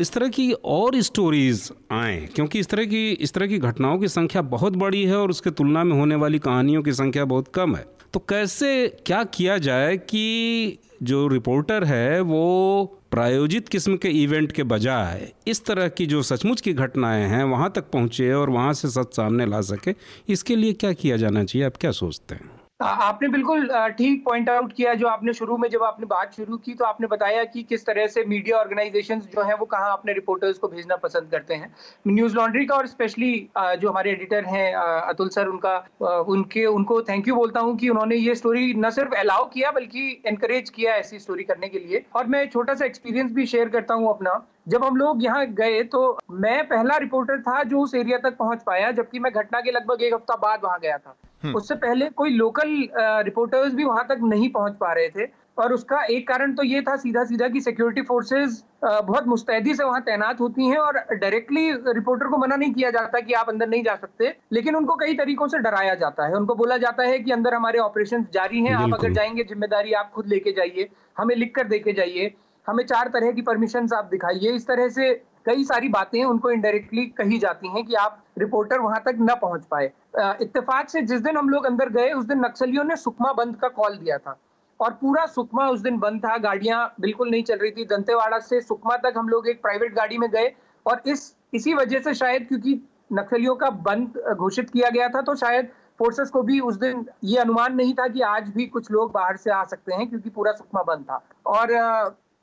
इस 0.00 0.10
तरह 0.12 0.28
की 0.28 0.52
और 0.52 1.00
स्टोरीज 1.00 1.70
आए, 1.92 2.28
क्योंकि 2.34 2.58
इस 2.58 2.68
तरह 2.68 2.84
की, 2.84 3.10
इस 3.10 3.32
तरह 3.32 3.46
की 3.46 3.58
घटनाओं 3.58 3.98
की 3.98 4.08
संख्या 4.08 4.42
बहुत 4.42 4.76
बड़ी 4.76 5.04
है 5.04 5.16
और 5.16 5.30
उसके 5.30 5.50
तुलना 5.50 5.84
में 5.84 5.96
होने 5.96 6.14
वाली 6.14 6.38
कहानियों 6.38 6.82
की 6.82 6.92
संख्या 6.92 7.24
बहुत 7.24 7.48
कम 7.48 7.76
है। 7.76 7.86
तो 8.12 8.18
कैसे, 8.18 8.88
क्या 9.06 9.24
किया 9.24 9.58
जाए 9.58 9.96
कि 9.96 10.78
जो 11.02 11.26
रिपोर्टर 11.28 11.84
है, 11.84 12.20
वो 12.20 12.84
प्रायोजित 13.10 13.68
किस्म 13.68 13.96
के 13.96 14.08
इवेंट 14.08 14.52
के 14.52 14.62
बजाय 14.62 15.32
इस 15.46 15.64
तरह 15.64 15.88
की 15.88 16.06
जो 16.06 16.22
सचमुच 16.22 16.60
की 16.60 16.72
घटनाएँ 16.72 17.26
हैं, 17.28 17.44
वहाँ 17.44 17.72
तक 17.76 17.90
पहुँचे 17.90 18.32
और 18.32 18.50
वहाँ 18.50 18.72
से 18.72 18.88
सच 18.88 19.16
सामने 19.16 19.46
ला 19.46 19.60
सके, 19.60 19.94
इसके 20.28 20.56
लिए 20.56 20.72
क्या 20.72 20.92
किया 20.92 21.16
जाना 21.16 21.44
चाहिए, 21.44 21.66
आप 21.66 21.76
क्या 21.76 21.90
सोचते 21.90 22.34
हैं? 22.34 22.55
आपने 22.80 23.28
बिल्कुल 23.28 23.68
ठीक 23.98 24.24
पॉइंट 24.24 24.48
आउट 24.50 24.72
किया 24.72 24.92
जो 24.94 25.06
आपने 25.08 25.32
शुरू 25.32 25.56
में 25.58 25.68
जब 25.70 25.82
आपने 25.82 26.06
बात 26.06 26.34
शुरू 26.36 26.56
की 26.56 26.74
तो 26.74 26.84
आपने 26.84 27.06
बताया 27.06 27.44
कि 27.44 27.62
किस 27.62 27.84
तरह 27.86 28.06
से 28.06 28.24
मीडिया 28.24 28.56
ऑर्गेनाइजेशंस 28.58 29.26
जो 29.26 29.42
हैं, 29.42 29.54
वो 29.54 29.66
कहाँ 29.66 29.92
अपने 29.92 30.12
रिपोर्टर्स 30.12 30.58
को 30.58 30.68
भेजना 30.68 30.96
पसंद 30.96 31.30
करते 31.30 31.54
हैं। 31.54 31.72
न्यूज़ 32.06 32.34
लॉन्ड्री 32.36 32.64
का 32.66 32.74
और 32.76 32.86
स्पेशली 32.86 33.48
जो 33.58 33.90
हमारे 33.90 34.10
एडिटर 34.10 34.44
हैं 34.44 34.74
अतुल 34.74 35.28
सर, 35.28 35.46
उनका 35.46 36.24
उनके, 36.28 36.64
उनको 36.66 37.00
थैंक 37.02 37.28
यू 37.28 37.34
बोलता 37.34 37.60
हूँ 37.60 37.76
कि 37.76 37.88
उन्होंने 37.88 38.16
ये 38.16 38.34
स्टोरी 38.34 38.72
न 38.76 38.90
सिर्फ़ 38.90 39.14
अलाउ 39.16 39.48
किया, 39.50 39.70
बल्कि 39.70 40.22
एनकरेज 40.26 40.70
किया 40.70 40.94
ऐसी 40.94 41.18
स्टोरी 41.18 41.44
करने 41.44 41.68
के 41.68 41.78
लिए। 41.78 42.04
और 42.16 42.26
मैं 42.26 42.48
छोटा 42.50 42.74
सा 42.74 42.84
एक्सपीरियंस 42.84 43.32
भी 43.32 43.46
शेयर 43.46 43.68
करता 43.68 43.94
हूँ 43.94 44.10
अपना। 44.10 44.40
जब 44.68 44.84
हम 44.84 44.96
लोग 44.96 45.24
यहाँ 45.24 45.46
गए 45.54 45.82
तो 45.84 46.18
मैं 46.32 46.66
पहला 46.68 46.96
रिपोर्टर 46.98 47.40
था 47.40 47.62
जो 47.62 47.80
उस 47.80 47.94
एरिया 47.94 48.18
तक 48.20 48.36
पहुँच 48.36 48.62
पाया, 48.66 48.90
जबकि 48.92 49.18
मैं 49.18 49.32
घटना 49.32 49.60
के 49.60 49.70
लगभग 49.70 50.02
एक 50.02 50.14
हफ़्ता 50.14 50.36
बाद 50.38 50.60
वहाँ 50.64 50.78
गया 50.80 50.98
था। 50.98 51.16
उससे 51.42 51.74
पहले 51.76 52.08
कोई 52.10 52.30
लोकल 52.30 52.76
रिपोर्टर्स 53.24 53.74
भी 53.74 53.84
वहाँ 53.84 54.06
तक 54.08 54.18
नहीं 54.22 54.48
पहुँच 54.50 54.76
पा 54.76 54.92
रहे 54.92 55.08
थे। 55.08 55.28
और 55.58 55.72
उसका 55.72 56.00
एक 56.04 56.26
कारण 56.28 56.54
तो 56.54 56.62
ये 56.62 56.80
था 56.82 56.94
सीधा 56.96 57.22
सीधा 57.24 57.48
कि 57.48 57.60
सिक्योरिटी 57.60 58.02
फोर्सेस 58.02 58.62
बहुत 58.84 59.26
मुस्तैदी 59.26 59.74
से 59.74 59.84
वहाँ 59.84 60.00
तैनात 60.02 60.40
होती 60.40 60.66
हैं 60.66 60.78
और 60.78 60.98
डायरेक्टली 61.12 61.70
रिपोर्टर 61.72 62.26
को 62.26 62.38
मना 62.38 62.56
नहीं 62.56 62.72
किया 62.74 62.90
जाता 62.90 63.20
कि 63.20 63.32
आप 63.32 63.48
अंदर 63.48 63.68
नहीं 63.68 63.82
जा 63.84 63.94
सकते 63.96 64.34
लेकिन 64.52 64.76
उनको 64.76 64.94
कई 64.96 65.14
तरीकों 65.16 65.48
से 65.48 65.58
डराया 65.58 65.94
जाता 65.94 66.26
है। 66.26 66.34
उनको 66.34 66.54
बोला 66.54 66.76
जाता 66.78 67.02
है 67.02 67.18
कि 67.18 67.32
अंदर 67.32 67.54
हमारे 67.54 67.78
ऑपरेशन 67.78 68.26
जारी 68.32 68.64
हैं 68.64 68.74
आप 68.74 68.94
अगर 68.94 69.12
जाएँगे 69.12 69.44
ज़िम्मेदारी 69.44 69.92
आप 69.92 70.10
खुद 70.14 70.26
लेके 70.26 70.52
जाइए 70.52 70.88
हमें 71.16 71.34
लिख 71.36 71.54
कर 71.56 71.68
देके 71.68 71.92
जाइए 71.92 72.34
हमें 72.66 72.84
चार 72.84 73.08
तरह 73.08 73.32
की 73.32 73.42
परमिशन 73.42 73.88
आप 73.94 74.04
दिखाइए। 74.04 74.52
इस 74.52 74.66
तरह 74.66 74.88
से 74.88 75.12
कई 75.46 75.64
सारी 75.64 75.88
बातें 75.88 76.22
उनको 76.24 76.50
इनडायरेक्टली 76.50 77.04
कही 77.18 77.38
जाती 77.38 77.68
हैं 77.68 77.84
कि 77.84 77.94
आप 77.94 78.22
रिपोर्टर 78.38 78.80
वहाँ 78.80 79.02
तक 79.04 79.16
न 79.20 79.34
पहुँच 79.40 79.64
पाए। 79.64 79.90
इत्तेफाक 80.16 80.88
से 80.88 81.00
जिस 81.02 81.20
दिन 81.20 81.36
हम 81.36 81.48
लोग 81.48 81.66
अंदर 81.66 81.88
गए, 81.90 82.12
उस 82.12 82.24
दिन 82.24 82.44
नक्सलियों 82.44 82.84
ने 82.84 82.96
सुकमा 82.96 83.32
बंद 83.32 83.56
का 83.56 83.68
कॉल 83.70 83.96
दिया 83.96 84.18
था। 84.18 84.38
और 84.80 84.92
पूरा 84.92 85.24
सुकमा 85.26 85.68
उस 85.68 85.80
दिन 85.80 85.98
बंद 85.98 86.24
था। 86.24 86.36
गाड़ियाँ 86.38 86.94
बिल्कुल 87.00 87.30
नहीं 87.30 87.42
चल 87.42 87.58
रही 87.58 87.70
थी। 87.70 87.84
दंतेवाड़ा 87.86 88.38
से 88.40 88.60
सुकमा 88.60 88.96
तक 88.96 89.14
हम 89.16 89.28
लोग 89.28 89.48
एक 89.48 89.62
प्राइवेट 89.62 89.94
गाड़ी 89.94 90.18
में 90.18 90.30
गए 90.30 90.52
और 90.86 91.02
इस, 91.06 91.34
इसी 91.54 91.74
वजह 91.74 92.00
से 92.00 92.14
शायद 92.14 92.46
क्योंकि 92.48 92.80
नक्सलियों 93.12 93.54
का 93.56 93.70
बंद 93.70 94.18
घोषित 94.34 94.70
किया 94.70 94.90
गया 94.90 95.08
था 95.08 95.20
तो 95.22 95.34
शायद 95.34 95.68
फोर्सेस 95.98 96.30
को 96.30 96.42
भी 96.42 96.58
उस 96.60 96.76
दिन 96.76 97.04
ये 97.24 97.38
अनुमान 97.38 97.74
नहीं 97.74 97.94
था 97.94 98.06
कि 98.08 98.20
आज 98.20 98.48
भी 98.48 98.66
कुछ 98.66 98.90
लोग 98.90 99.12
बाहर 99.12 99.36
से 99.36 99.50
आ 99.50 99.62
सकते 99.64 99.94
हैं, 99.94 100.08
क्योंकि 100.08 100.30
पूरा 100.30 100.52
सुकमा 100.52 100.82
बंद 100.82 101.04
था। 101.04 101.22
और 101.46 101.72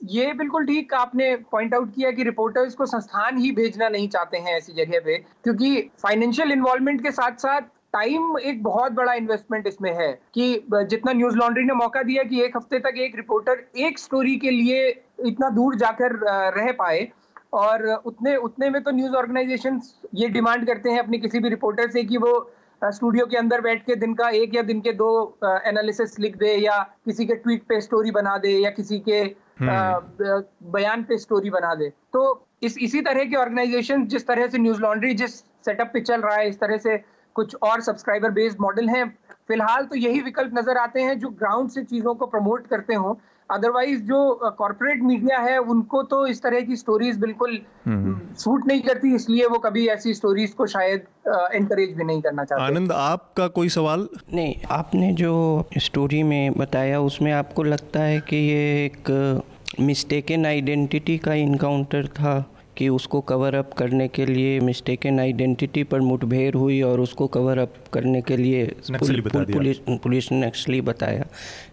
ये 0.03 0.31
बिल्कुल 0.33 0.65
ठीक 0.65 0.93
आपने 0.93 1.35
पॉइंट 1.51 1.73
आउट 1.73 1.93
किया 1.95 2.11
कि 2.11 2.23
रिपोर्टर्स 2.23 2.73
को 2.75 2.85
संस्थान 2.85 3.37
ही 3.37 3.51
भेजना 3.51 3.87
नहीं 3.89 4.07
चाहते 4.07 4.37
हैं 4.37 4.55
ऐसी 4.57 4.73
जगह 4.75 4.99
पे, 4.99 5.17
क्योंकि 5.43 5.89
फाइनेंशियल 6.01 6.51
इन्वॉल्वमेंट 6.51 7.01
के 7.03 7.11
साथ 7.11 7.37
साथ 7.37 7.61
टाइम 7.93 8.37
एक 8.39 8.61
बहुत 8.63 8.91
बड़ा 8.91 9.13
इन्वेस्टमेंट 9.13 9.67
इसमें 9.67 9.91
है 9.95 10.11
कि 10.33 10.65
जितना 10.71 11.13
न्यूज़ 11.13 11.35
लॉन्ड्री 11.35 11.63
ने 11.63 11.73
मौका 11.75 12.01
दिया 12.03 12.23
कि 12.23 12.41
एक 12.43 12.57
हफ़्ते 12.57 12.79
तक 12.79 12.97
एक 12.97 13.15
रिपोर्टर 13.15 13.63
एक 13.79 13.99
स्टोरी 13.99 14.35
के 14.37 14.51
लिए 14.51 14.87
इतना 15.27 15.49
दूर 15.51 15.75
जाकर 15.75 16.15
रह 16.57 16.71
पाए, 16.79 17.07
और 17.53 17.85
उतने 18.05 18.35
उतने 18.37 18.69
में 18.69 18.81
तो 18.83 18.91
न्यूज़ 18.91 19.15
ऑर्गेनाइजेशन 19.15 19.79
ये 20.15 20.27
डिमांड 20.29 20.65
करते 20.67 20.89
हैं 20.89 20.99
अपने 20.99 21.17
किसी 21.17 21.39
भी 21.39 21.49
रिपोर्टर 21.49 21.89
से 21.91 22.03
कि 22.03 22.17
वो 22.17 22.33
स्टूडियो 22.83 23.25
के 23.25 23.37
अंदर 23.37 23.61
बैठ 23.61 23.81
के 23.85 23.95
दिन 23.95 24.13
का 24.13 24.29
एक 24.37 24.55
या 24.55 24.61
दिन 24.61 24.79
के 24.81 24.91
दो 24.93 25.09
एनालिसिस 25.45 26.19
लिख 26.19 26.35
दे 26.37 26.53
या 26.55 26.77
किसी 27.05 27.25
के 27.25 27.35
ट्वीट 27.35 27.63
पे 27.69 27.79
स्टोरी 27.81 28.11
बना 28.11 28.37
दे 28.37 28.57
या 28.59 28.69
किसी 28.71 28.99
के 28.99 29.19
हम्म। 29.59 30.71
बयान 30.71 31.03
पे 31.03 31.17
स्टोरी 31.17 31.49
बना 31.49 31.73
दे। 31.75 31.89
तो 32.13 32.23
इस 32.63 32.77
इसी 32.77 33.01
तरह 33.01 33.25
के 33.25 33.35
ऑर्गेनाइजेशन 33.35 34.05
जिस 34.07 34.27
तरह 34.27 34.47
से 34.47 34.57
न्यूज़ 34.57 34.81
लॉन्ड्री 34.81 35.13
जिस 35.13 35.35
सेटअप 35.65 35.89
पे 35.93 36.01
चल 36.01 36.21
रहा 36.21 36.35
है 36.35 36.47
इस 36.49 36.59
तरह 36.59 36.77
से 36.77 36.97
कुछ 37.35 37.55
और 37.63 37.81
सब्सक्राइबर 37.81 38.31
बेस्ड 38.31 38.57
मॉडल 38.61 38.89
हैं। 38.89 39.05
फ़िलहाल 39.47 39.85
तो 39.85 39.95
यही 39.95 40.21
विकल्प 40.21 40.51
नज़र 40.57 40.77
आते 40.77 41.01
हैं 41.01 41.17
जो 41.19 41.29
ग्राउंड 41.39 41.69
से 41.69 41.83
चीज़ों 41.83 42.13
को 42.15 42.25
प्रमोट 42.25 42.67
करते 42.67 42.95
हो। 42.95 43.19
अदरवाइज़ 43.51 44.01
जो 44.01 44.19
कॉरपोरेट 44.57 45.01
मीडिया 45.03 45.39
है 45.39 45.57
उनको 45.57 46.01
तो 46.03 46.25
इस 46.27 46.41
तरह 46.43 46.61
की 46.61 46.75
स्टोरीज 46.75 47.17
बिल्कुल 47.19 47.59
सूट 47.87 48.67
नहीं 48.67 48.81
करती 48.81 49.13
इसलिए 49.15 49.45
वो 49.45 49.59
कभी 49.59 49.87
ऐसी 49.87 50.13
स्टोरीज 50.13 50.51
को 50.51 50.67
शायद 50.67 51.05
एनकरेज 51.55 51.95
भी 51.97 52.03
नहीं 52.03 52.21
करना 52.21 52.43
चाहते। 52.43 52.63
आनंद 52.63 52.91
आपका 52.91 53.47
कोई 53.47 53.69
सवाल? 53.69 54.07
नहीं 54.33 54.55
आपने 54.71 55.11
जो 55.13 55.33
स्टोरी 55.77 56.23
में 56.23 56.53
बताया 56.57 56.99
उसमें 57.01 57.31
आपको 57.31 57.63
लगता 57.63 57.99
है 57.99 58.19
कि 58.19 58.35
ये 58.35 58.85
एक 58.85 59.11
मिस्टेकन 59.79 60.45
आइडेंटिटी 60.45 61.17
का 61.17 61.33
इनकाउंटर 61.33 62.07
था 62.07 62.39
कि 62.77 62.89
उसको 62.89 63.21
कवर 63.21 63.55
अप 63.55 63.73
करने 63.77 64.07
के 64.07 64.25
लिए 64.25 64.59
मिस्टेकन 64.59 65.19
आइडेंटिटी 65.19 65.83
पर 65.83 66.01
मुठभेड़ 66.01 66.55
हुई 66.55 66.81
और 66.81 66.99
उसको 66.99 67.27
कवर 67.27 67.57
अप 67.57 67.73
करने 67.93 68.21
के 68.21 68.37
लिए 68.37 68.65
पुल, 68.89 69.21
पुल, 69.21 69.45
पुलिस 69.45 69.77
पुलिस 70.03 70.31
ने 70.31 70.45
नक्सली 70.45 70.81
बताया 70.81 71.25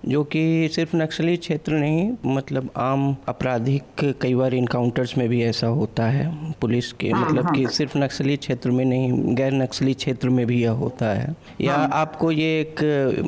जो 0.09 0.23
कि 0.25 0.69
सिर्फ़ 0.73 0.97
नक्सली 0.97 1.37
क्षेत्र 1.37 1.73
नहीं 1.75 2.11
मतलब 2.27 2.71
आम 2.77 3.17
आपराधिक 3.29 4.05
कई 4.21 4.35
बार 4.35 4.55
इनकाउंटर्स 4.55 5.17
में 5.19 5.29
भी 5.29 5.43
ऐसा 5.45 5.67
होता 5.79 6.07
है 6.09 6.29
पुलिस 6.61 6.93
के 6.93 7.11
हाँ, 7.11 7.25
मतलब 7.25 7.45
हाँ। 7.45 7.55
कि 7.55 7.67
सिर्फ़ 7.69 7.99
नक्सली 7.99 8.37
क्षेत्र 8.37 8.71
में 8.71 8.85
नहीं 8.85 9.35
गैर 9.37 9.53
नक्सली 9.53 9.95
क्षेत्र 9.95 10.29
में 10.29 10.47
भी 10.47 10.63
यह 10.63 10.71
होता 10.81 11.13
है 11.13 11.35
या 11.61 11.75
हाँ। 11.75 11.89
आपको 11.93 12.31
ये 12.33 12.49
एक 12.61 12.83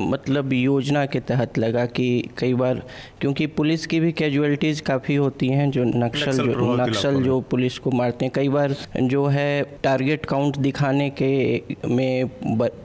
मतलब 0.09 0.53
योजना 0.53 1.05
के 1.05 1.19
तहत 1.19 1.57
लगा 1.57 1.85
कि 1.85 2.07
कई 2.37 2.53
बार 2.53 2.81
क्योंकि 3.21 3.47
पुलिस 3.57 3.85
की 3.85 3.99
भी 3.99 4.11
कैजुअलिटीज़ 4.11 4.81
काफ़ी 4.81 5.15
होती 5.15 5.47
हैं 5.49 5.69
जो 5.71 5.83
नक्सल 5.85 6.37
जो 6.37 6.75
नक्सल 6.75 7.21
जो 7.23 7.39
पुलिस 7.51 7.77
को 7.77 7.91
मारते 7.91 8.25
हैं 8.25 8.31
कई 8.35 8.49
बार 8.49 8.75
जो 9.01 9.25
है 9.27 9.51
टारगेट 9.83 10.25
काउंट 10.25 10.57
दिखाने 10.57 11.09
के 11.21 11.31
में 11.87 12.29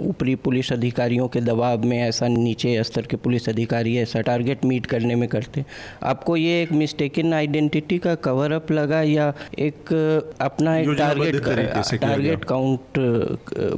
ऊपरी 0.00 0.34
पुलिस 0.44 0.72
अधिकारियों 0.72 1.28
के 1.28 1.40
दबाव 1.40 1.84
में 1.84 1.98
ऐसा 1.98 2.28
नीचे 2.28 2.82
स्तर 2.84 3.06
के 3.06 3.16
पुलिस 3.18 3.48
अधिकारी 3.48 3.96
ऐसा 3.98 4.20
टारगेट 4.20 4.64
मीट 4.64 4.86
करने 4.86 5.14
में 5.14 5.28
करते। 5.28 5.64
आपको 6.02 6.36
ये 6.36 6.62
एक 6.62 6.72
मिस्टेकन 6.72 7.32
आइडेंटिटी 7.34 7.98
का 7.98 8.14
कवर 8.24 8.52
अप 8.52 8.70
लगा 8.72 9.02
या 9.02 9.32
एक 9.58 9.92
अपना 10.40 10.76
एक 10.78 10.90
टारगेट 10.98 12.00
टारगेट 12.00 12.44
काउंट 12.44 12.98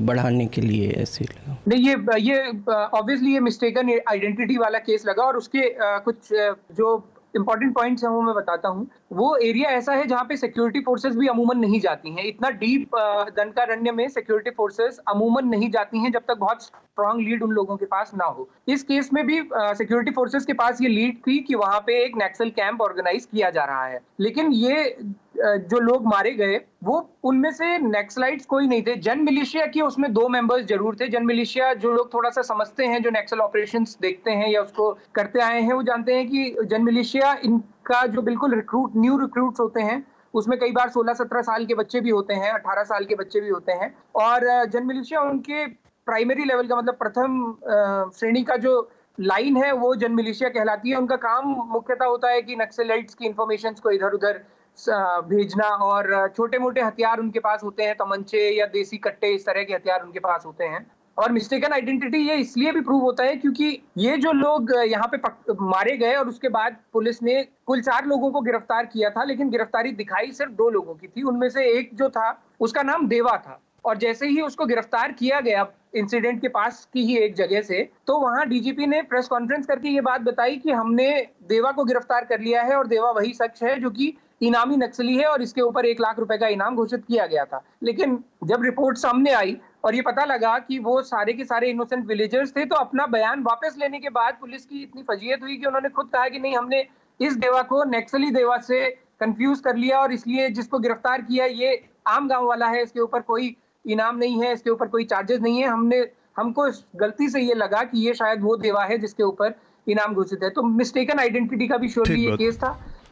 बढ़ाने 0.01 0.47
के 0.47 0.61
लिए 0.61 0.91
ऐसे 1.03 1.25
लगा। 1.25 1.57
नहीं 1.69 1.89
ये 1.89 1.97
ये 2.23 2.39
ऑब्वियसली 2.71 3.33
ये 3.33 3.41
मिस्टेकन 3.41 3.99
आइडेंटिटी 4.09 4.57
वाला 4.57 4.79
केस 4.81 5.07
लगा 5.07 5.23
और 5.23 5.37
उसके 5.37 5.73
कुछ 6.05 6.33
जो 6.77 6.97
इंपॉर्टेंट 7.37 7.75
पॉइंट्स 7.75 8.05
हैं 8.05 8.11
वो 8.11 8.21
मैं 8.23 8.35
बताता 8.35 8.69
हूँ। 8.69 8.87
वो 9.13 9.35
एरिया 9.39 9.71
ऐसा 9.71 9.93
है 9.93 10.07
जहाँ 10.07 10.25
पे 10.25 10.37
सिक्योरिटी 10.37 10.81
फोर्सेस 10.81 11.17
भी 11.17 11.29
अमूमन 11.29 11.59
नहीं 11.59 11.81
जाती 11.81 12.11
हैं। 12.11 12.25
इतना 12.25 12.51
डीप 12.61 12.97
दंडकारण्य 13.37 13.93
में 13.93 14.09
सिक्योरिटी 14.09 14.51
फोर्सेस 14.51 14.99
अमूमन 15.09 15.49
नहीं 15.49 15.71
जाती 15.71 15.99
हैं 15.99 16.13
जब 16.13 16.23
तक 16.29 16.39
बहुत 16.39 16.63
स्ट्रांग 16.63 17.21
लीड 17.21 17.43
उन 17.43 17.51
लोगों 17.51 17.77
के 17.77 17.87
पास 17.87 18.11
ना 18.15 18.25
हो। 18.27 18.49
इस 18.69 18.83
केस 18.83 19.13
में 19.13 19.25
भी 19.27 19.41
सिक्योरिटी 19.55 20.11
फोर्सेज 20.11 20.45
के 20.45 20.53
पास 20.53 20.83
ये 20.83 20.89
लीड 20.89 21.19
थी 21.27 21.39
कि 21.41 21.55
वहाँ 21.55 21.81
पे 21.81 22.03
एक 22.05 22.17
नेक्सल 22.17 22.51
कैंप 22.51 22.81
ऑर्गेनाइज 22.83 23.29
किया 23.33 23.51
जा 23.51 23.65
रहा 23.65 23.85
है। 23.85 24.01
लेकिन 24.21 24.53
ये 24.53 24.97
जो 25.41 25.79
लोग 25.79 26.07
मारे 26.07 26.31
गए, 26.33 26.57
वो 26.85 26.97
उनमें 27.25 27.51
से 27.53 27.77
नेक्सलाइट्स 27.79 28.47
कोई 28.47 28.67
नहीं 28.67 28.83
थे। 28.83 28.95
जन 28.99 29.21
मिलिशिया 29.21 29.67
के 29.67 29.81
उसमें 29.81 30.13
दो 30.13 30.29
मेंबर्स 30.29 30.67
ज़रूर 30.67 30.97
थे। 31.01 31.09
जन 31.09 31.27
मिलिशिया 31.27 31.73
जो 31.75 31.93
लोग 31.93 32.13
थोड़ा 32.15 32.31
सा 32.31 32.43
समझते 32.45 32.87
हैं, 32.87 33.03
जो 33.03 33.11
नेक्सल 33.11 33.41
ऑपरेशंस 33.41 33.97
देखते 34.03 34.31
हैं 34.31 34.49
या 34.49 34.63
उसको 34.63 34.93
करते 35.15 35.41
आए 35.41 35.61
हैं, 35.61 35.73
वो 35.73 35.83
जानते 35.83 36.15
हैं 36.15 36.29
कि 36.29 36.67
जन 36.67 36.85
मिलिशिया 36.85 37.33
इनका 37.45 38.05
जो 38.07 38.23
बिल्कुल 38.23 38.55
रिक्रूट 38.55 38.97
न्यू 38.97 39.19
रिक्रूट्स 39.19 39.61
होते 39.61 39.81
हैं, 39.81 40.05
उसमें 40.35 40.59
कई 40.59 40.73
बार 40.73 40.89
16-17 40.91 41.43
साल 41.43 41.65
के 41.67 41.75
बच्चे 41.75 42.01
भी 42.01 42.11
होते 42.11 42.35
हैं 42.35 42.53
18 42.53 42.85
साल 42.85 43.05
के 43.05 43.15
बच्चे 43.15 43.41
भी 43.41 43.49
होते 43.49 43.73
हैं। 43.73 43.95
और 44.17 44.65
जन 44.67 44.87
मिलिशिया 44.87 45.21
उनके 45.23 45.67
प्राइमरी 45.67 46.45
लेवल 46.45 46.67
का 46.67 46.77
मतलब 46.77 46.95
प्रथम 46.95 48.11
श्रेणी 48.19 48.43
का 48.43 48.57
जो 48.59 48.89
लाइन 49.19 49.57
है, 49.57 49.73
वो 49.73 49.95
जन 49.97 50.13
मिलिशिया 50.13 50.49
कहलाती 50.51 50.91
है। 50.91 50.97
उनका 50.97 51.17
काम 51.19 51.49
मुख्यतः 51.73 52.05
होता 52.05 52.29
है 52.29 52.43
कि 52.43 52.57
नक्सलाइट्स 52.57 53.15
की 53.15 53.27
इंफॉर्मेशन 53.27 53.75
को 53.83 53.91
इधर 53.91 54.13
उधर 54.13 54.41
भेजना 54.79 55.67
और 55.85 56.29
छोटे 56.37 56.59
मोटे 56.59 56.81
हथियार 56.81 57.21
उनके 57.21 57.41
पास 57.41 57.63
होते 57.65 57.83
हैं, 57.83 57.95
तमंचे 57.95 58.49
या 58.51 58.67
देसी 58.69 58.97
कट्टे, 58.99 59.35
इस 59.35 59.47
तरह 59.47 59.63
के 59.63 59.75
हथियार 59.75 60.03
उनके 60.03 60.19
पास 60.21 60.47
होते 60.47 60.65
हैं। 60.65 60.87
और 61.19 61.33
मिस्टेकन 61.33 61.73
आइडेंटिटी 61.73 62.19
ये 62.19 62.35
इसलिए 62.37 62.73
भी 62.73 62.81
प्रूव 62.81 63.01
होता 63.03 63.25
है 63.25 63.35
क्योंकि 63.37 63.67
ये 63.99 64.17
जो 64.17 64.33
लोग 64.33 64.73
यहाँ 64.89 65.11
पे 65.15 65.19
मारे 65.63 65.97
गए 65.97 66.15
और 66.15 66.29
उसके 66.29 66.49
बाद 66.49 66.77
पुलिस 66.93 67.23
ने 67.23 67.43
कुल 67.67 67.81
चार 67.83 68.07
लोगों 68.07 68.31
को 68.31 68.41
गिरफ़्तार 68.41 68.87
किया 68.87 69.11
था, 69.11 69.25
लेकिन 69.25 69.51
गिरफ्तारी 69.51 69.93
दिखाई 69.93 70.31
सिर्फ़ 70.33 70.53
दो 70.53 70.69
लोगों 70.71 70.95
की 70.95 71.09
थी। 71.09 71.23
उनमें 71.23 71.49
से 71.49 71.65
एक 71.71 71.91
जो 71.95 72.09
था, 72.09 72.41
उसका 72.61 72.83
नाम 72.83 73.07
देवा 73.09 73.37
था। 73.39 73.61
और 73.85 73.97
जैसे 73.99 74.27
ही 74.27 74.41
उसको 74.41 74.65
गिरफ़्तार 74.67 75.13
किया 75.13 75.41
गया 75.41 75.67
इंसिडेंट 75.95 76.41
के 76.41 76.49
पास 76.49 76.85
की 76.93 77.05
ही 77.05 77.17
एक 77.19 77.35
जगह 77.35 77.63
से 77.63 77.83
तो 78.07 78.19
वहाँ 78.19 78.47
डीजीपी 78.49 78.87
ने 78.87 79.01
प्रेस 79.03 79.29
कॉन्फ्रेंस 79.29 79.67
करके 79.67 79.89
ये 79.89 80.01
बात 80.01 80.21
बताई 80.21 80.57
कि 80.57 80.71
हमने 80.71 81.11
देवा 81.49 81.71
को 81.73 81.85
गिरफ़्तार 81.85 82.25
कर 82.25 82.41
लिया 82.41 82.63
है 82.63 82.77
और 82.77 82.87
देवा 82.87 83.11
वही 83.11 83.33
शख्स 83.33 83.63
है 83.63 83.79
जो 83.81 83.91
कि 83.91 84.13
इनामी 84.41 84.77
नक्सली 84.77 85.17
है 85.17 85.27
और 85.27 85.43
इसके 85.43 85.61
ऊपर 85.61 85.87
एक 85.87 86.01
लाख 86.01 86.19
रुपए 86.19 86.37
का 86.39 86.49
इनाम 86.49 86.77
घोषित 86.77 87.05
किया 87.05 87.27
गया 87.27 87.45
था। 87.45 87.63
लेकिन 87.83 88.23
जब 88.45 88.63
रिपोर्ट 88.63 88.99
सामने 88.99 89.33
आई 89.33 89.57
और 89.85 89.95
ये 89.95 90.03
पता 90.03 90.25
लगा 90.25 90.59
कि 90.59 90.79
वो 90.79 91.01
सारे 91.03 91.33
के 91.33 91.45
सारे 91.45 91.71
इनोसेंट 91.71 92.07
विलेजर्स 92.07 92.57
थे 92.57 92.65
तो 92.65 92.77
अपना 92.77 93.07
बयान 93.09 93.43
वापस 93.43 93.77
लेने 93.79 93.99
के 94.01 94.11
बाद 94.11 94.37
पुलिस 94.41 94.65
की 94.65 94.83
इतनी 94.83 95.03
फजीयत 95.03 95.43
हुई 95.43 95.57
कि 95.57 95.67
उन्होंने 95.67 95.89
खुद 95.89 96.09
कहा 96.13 96.29
कि 96.29 96.39
नहीं 96.39 96.57
हमने 96.57 96.85
इस 97.21 97.37
देवा 97.37 97.63
को 97.63 97.83
नक्सली 97.87 98.31
देवा 98.31 98.57
से 98.59 98.89
कंफ्यूज 99.21 99.61
कर 99.61 99.77
लिया 99.77 99.99
और 100.01 100.13
इसलिए 100.13 100.49
जिसको 100.51 100.79
गिरफ़्तार 100.79 101.23
किया 101.23 101.45
ये 101.47 101.83
आम 102.09 102.29
गाँव 102.29 102.47
वाला 102.47 102.67
है 102.67 102.83
इसके 102.83 103.01
ऊपर 103.01 103.21
कोई 103.23 103.55
इनाम 103.85 104.17
नहीं 104.19 104.43
है 104.43 104.53
इसके 104.53 104.71
ऊपर 104.71 104.89
कोई 104.89 105.05
चार्जेस 105.05 105.41
नहीं 105.41 105.61
है। 105.61 105.67
हमने 105.69 105.99
हमको 106.37 106.71
गलती 106.97 107.29
से 107.29 107.41
ये 107.41 107.55
लगा 107.55 107.83
कि 107.85 108.07
ये 108.07 108.15
शायद 108.15 108.43
वो 108.43 108.57
देवा 108.57 108.85
है 108.85 108.99
जिसके 108.99 109.23
ऊपर 109.23 109.55
इनाम 109.87 110.15
घोषित 110.15 110.43
है। 110.43 110.51
तो 110.51 110.63
मिस्टेकन 110.63 111.19
आइडेंटिटी 111.19 111.69
का 111.69 111.77
भी 111.77 111.89
श्योरली 111.89 112.25
ये 112.25 112.37
केस 112.37 112.57
था। 112.59 112.71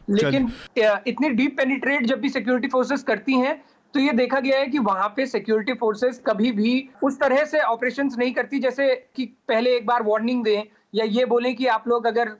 लेकिन 0.09 0.51
इतनी 1.07 1.29
डीप 1.31 1.57
पेनिट्रेट 1.57 2.05
जब 2.05 2.19
भी 2.19 2.29
सिक्योरिटी 2.29 2.67
फोर्सेस 2.67 3.03
करती 3.03 3.33
हैं 3.35 3.61
तो 3.93 3.99
ये 3.99 4.11
देखा 4.13 4.39
गया 4.39 4.57
है 4.59 4.65
कि 4.67 4.79
वहाँ 4.79 5.07
पे 5.15 5.25
सिक्योरिटी 5.25 5.73
फोर्सेस 5.73 6.21
कभी 6.27 6.51
भी 6.51 6.89
उस 7.03 7.19
तरह 7.19 7.43
से 7.45 7.59
ऑपरेशंस 7.59 8.17
नहीं 8.17 8.33
करती, 8.33 8.59
जैसे 8.59 8.95
कि 9.15 9.25
पहले 9.47 9.75
एक 9.75 9.85
बार 9.85 10.03
वार्निंग 10.03 10.43
दें, 10.43 10.63
या 10.95 11.05
ये 11.07 11.25
बोलें 11.25 11.55
कि 11.55 11.65
आप 11.67 11.87
लोग 11.87 12.05
अगर 12.07 12.35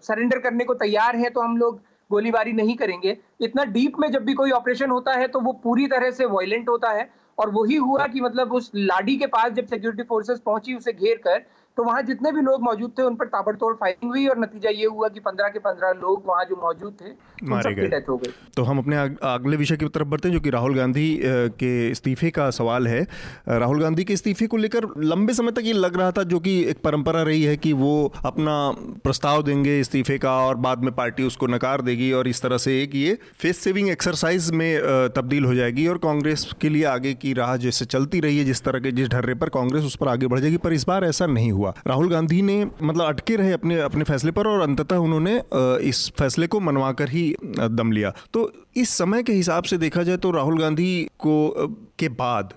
सरेंडर 0.00 0.38
करने 0.38 0.64
को 0.64 0.74
तैयार 0.76 1.16
हैं 1.16 1.30
तो 1.32 1.40
हम 1.40 1.56
लोग 1.56 1.80
गोलीबारी 2.10 2.52
नहीं 2.52 2.76
करेंगे। 2.76 3.16
इतना 3.40 3.64
डीप 3.66 3.98
में 3.98 4.10
जब 4.10 4.24
भी 4.24 4.34
कोई 4.34 4.50
ऑपरेशन 4.52 4.90
होता 4.90 5.12
है 5.12 5.28
तो 5.28 5.40
वो 5.40 5.52
पूरी 5.64 5.86
तरह 5.86 6.10
से 6.10 6.24
वायलेंट 6.26 6.68
होता 6.68 6.90
है, 6.90 7.08
और 7.38 7.50
वही 7.50 7.76
हुआ 7.76 8.06
कि 8.06 8.20
मतलब 8.20 8.52
उस 8.52 8.70
लाडी 8.74 9.16
के 9.16 9.26
पास 9.28 9.52
जब 9.52 9.66
सिक्योरिटी 9.66 10.02
फोर्सेस 10.04 10.40
पहुँची, 10.40 10.74
उसे 10.74 10.92
घेर 10.92 11.20
कर 11.26 11.44
तो 11.76 11.84
वहाँ 11.84 12.02
जितने 12.02 12.30
भी 12.32 12.40
लोग 12.40 12.62
मौजूद 12.62 12.90
थे 12.98 13.02
उन 13.02 13.14
पर 13.14 13.26
ताबड़तोड़ 13.26 13.74
फायरिंग 13.74 14.10
हुई 14.10 14.26
और 14.26 14.38
नतीजा 14.38 14.70
ये 14.70 14.86
हुआ 14.86 15.08
कि 15.08 15.20
पंद्रह 15.20 15.48
के 15.48 15.58
पंद्रह 15.58 15.92
लोग 16.00 16.24
वहाँ 16.26 16.44
जो 16.44 16.56
मौजूद 16.62 16.96
थे 17.00 17.10
मारे 17.42 17.72
गए। 17.74 17.86
डेथ 17.88 18.08
हो 18.08 18.16
गई। 18.16 18.30
तो 18.56 18.62
हम 18.62 18.78
अपने 18.78 18.96
अगले 18.96 19.56
विषय 19.56 19.76
की 19.76 19.86
तरफ़ 19.86 20.08
बढ़ते 20.08 20.28
हैं 20.28 20.34
जो 20.34 20.40
कि 20.40 20.50
राहुल 20.50 20.74
गांधी 20.76 21.08
के 21.58 21.70
इस्तीफे 21.90 22.30
का 22.30 22.48
सवाल 22.50 22.86
है। 22.88 23.00
राहुल 23.48 23.80
गांधी 23.82 24.04
के 24.04 24.12
इस्तीफे 24.12 24.46
को 24.46 24.56
लेकर 24.56 24.86
लंबे 25.04 25.34
समय 25.34 25.52
तक 25.52 25.62
ये 25.64 25.72
लग 25.72 25.96
रहा 25.96 26.10
था 26.10 26.22
जो 26.24 26.40
कि 26.40 26.58
एक 26.64 26.82
परंपरा 26.84 27.22
रही 27.22 27.42
है 27.42 27.56
कि 27.56 27.72
वो 27.74 27.92
अपना 28.24 28.56
प्रस्ताव 29.04 29.42
देंगे 29.42 29.78
इस्तीफे 29.80 30.18
का 30.18 30.36
और 30.42 30.56
बाद 30.66 30.84
में 30.84 30.94
पार्टी 30.94 31.22
उसको 31.22 31.46
नकार 31.46 31.80
देगी 31.80 32.12
और 32.12 32.28
इस 32.28 32.42
तरह 32.42 32.58
से 32.58 32.82
एक 32.82 32.94
ये 32.94 33.18
फेस 33.36 33.58
सेविंग 33.58 33.88
एक्सरसाइज 33.88 34.50
में 34.52 34.70
तब्दील 35.16 35.44
हो 35.44 35.54
जाएगी 35.54 35.86
और 35.86 35.98
कांग्रेस 35.98 36.46
के 36.60 36.68
लिए 36.68 36.84
आगे 36.84 37.14
की 37.14 37.32
राह 37.32 37.56
जैसे 37.56 37.84
चलती 37.86 38.20
रही 38.20 38.38
है 38.38 38.44
जिस 38.44 38.62
तरह 38.62 38.80
के 38.80 38.92
जिस 38.92 39.08
ढर्रे 39.08 39.34
पर 39.34 39.48
कांग्रेस 39.50 39.84
उस 39.84 39.96
पर 39.96 40.08
आगे 40.08 40.26
बढ़ 40.26 40.40
जाएगी। 40.40 40.56
पर 40.58 40.72
इस 40.72 40.86
बार 40.88 41.04
ऐसा 41.04 41.26
नहीं 41.26 41.50
हुआ। 41.52 41.61
हुआ। 41.62 41.74
राहुल 41.86 42.10
गांधी 42.10 42.40
ने 42.42 42.64
मतलब 42.64 43.04
अटके 43.04 43.36
रहे 43.36 43.52
अपने 43.52 43.80
अपने 43.80 44.04
फैसले 44.04 44.30
पर 44.30 44.46
और 44.46 44.60
अंततः 44.60 44.96
उन्होंने 44.98 45.40
इस 45.88 46.08
फैसले 46.18 46.46
को 46.46 46.60
मनवा 46.60 46.92
कर 46.92 47.08
ही 47.08 47.34
दम 47.50 47.92
लिया। 47.92 48.12
तो 48.34 48.50
इस 48.76 48.90
समय 48.90 49.22
के 49.22 49.32
हिसाब 49.32 49.64
से 49.64 49.78
देखा 49.78 50.02
जाए 50.02 50.16
तो 50.16 50.30
राहुल 50.30 50.60
गांधी 50.60 50.92
को 51.18 51.54
के 51.98 52.08
बाद 52.10 52.54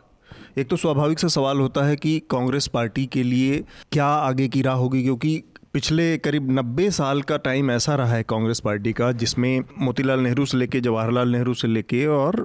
एक 0.58 0.68
तो 0.68 0.76
स्वाभाविक 0.78 1.20
सा 1.20 1.28
सवाल 1.28 1.58
होता 1.58 1.84
है 1.86 1.96
कि 1.96 2.20
कांग्रेस 2.30 2.68
पार्टी 2.68 3.06
के 3.06 3.24
लिए 3.24 3.64
क्या 3.92 4.06
आगे 4.06 4.48
की 4.48 4.62
राह 4.62 4.76
होगी, 4.76 5.02
क्योंकि 5.04 5.42
पिछले 5.76 6.18
करीब 6.18 6.48
90 6.50 6.90
साल 6.92 7.22
का 7.22 7.38
टाइम 7.38 7.72
ऐसा 7.72 7.96
रहा 7.96 8.14
है 8.16 8.24
कांग्रेस 8.24 8.60
पार्टी 8.60 8.92
का, 8.94 9.12
जिसमें 9.12 9.64
मोतीलाल 9.80 10.20
नेहरू 10.20 10.46
से 10.46 10.58
लेके, 10.58 10.80
जवाहरलाल 10.82 11.30
नेहरू 11.30 11.54
से 11.54 11.68
लेके 11.68 12.06
और 12.08 12.40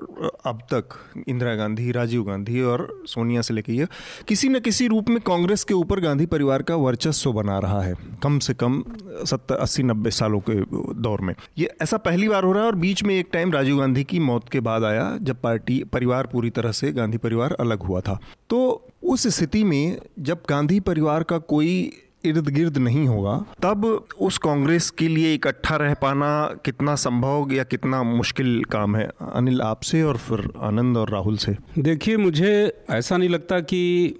अब 0.47 0.63
तक 0.73 0.97
इंदिरा 1.29 1.55
गांधी, 1.55 1.91
राजीव 1.93 2.23
गांधी 2.23 2.63
और 2.63 2.87
सोनिया 3.07 3.43
से 3.43 3.55
लेके 3.55 3.73
ये, 3.73 3.87
किसी 4.29 4.49
न 4.49 4.61
किसी 4.61 4.87
रूप 4.87 5.09
में 5.09 5.21
कांग्रेस 5.21 5.65
के 5.65 5.75
ऊपर 5.75 6.01
गांधी 6.01 6.27
परिवार 6.27 6.63
का 6.63 6.77
वर्चस्व 6.77 7.33
बना 7.33 7.59
रहा 7.59 7.83
है, 7.83 7.95
कम 8.23 8.39
से 8.39 8.55
कम 8.55 8.83
सत्तर, 9.25 9.55
अस्सी, 9.55 9.83
नब्बे 9.83 10.11
सालों 10.11 10.41
के 10.41 10.61
दौर 11.01 11.21
में। 11.21 11.35
ये 11.59 11.71
ऐसा 11.83 11.97
पहली 11.97 12.29
बार 12.29 12.45
हो 12.45 12.53
रहा 12.53 12.63
है 12.63 12.69
और 12.69 12.77
बीच 12.77 13.05
में 13.05 13.15
एक 13.15 13.31
टाइम 13.33 13.53
राजीव 13.53 13.79
गांधी 13.79 14.05
की 14.05 14.19
मौत 14.19 14.49
के 14.49 14.61
बाद 14.61 14.85
आया, 14.85 15.17
जब 15.23 15.41
पार्टी, 15.41 15.83
परिवार 15.85 16.27
पूरी 16.27 16.51
तरह 16.51 16.73
से 16.73 16.93
गांधी 16.93 17.19
परिवार 17.19 17.57
अलग 17.61 17.83
हुआ 17.83 18.01
था। 18.01 18.21
तो 18.51 18.89
उस 19.03 19.29
स्थिति 19.29 19.65
में 19.65 19.99
जब 20.19 20.43
गांधी 20.49 20.81
परिवार 20.81 21.23
का 21.23 21.39
कोई 21.39 21.93
इर्द 22.25 22.49
गिर्द 22.49 22.79
नहीं 22.79 23.09
होगा। 23.09 23.45
तब 23.63 24.05
उस 24.21 24.39
कांग्रेस 24.39 24.91
के 24.91 25.09
लिए 25.09 25.35
इकट्ठा 25.35 25.77
रह 25.77 25.95
पाना 25.95 26.55
कितना 26.65 26.95
संभव 26.95 27.49
या 27.53 27.65
कितना 27.65 28.03
मुश्किल 28.03 28.65
काम 28.65 28.97
है? 28.97 29.11
अनिल 29.35 29.63
आपसे 29.63 30.03
और 30.03 30.17
फिर 30.17 30.51
आनंद 30.61 30.97
और 30.97 31.11
राहुल 31.11 31.37
से। 31.37 31.57
देखिए 31.79 32.17
मुझे 32.17 32.73
ऐसा 32.91 33.17
नहीं 33.17 33.29
लगता 33.29 33.61
कि 33.61 34.15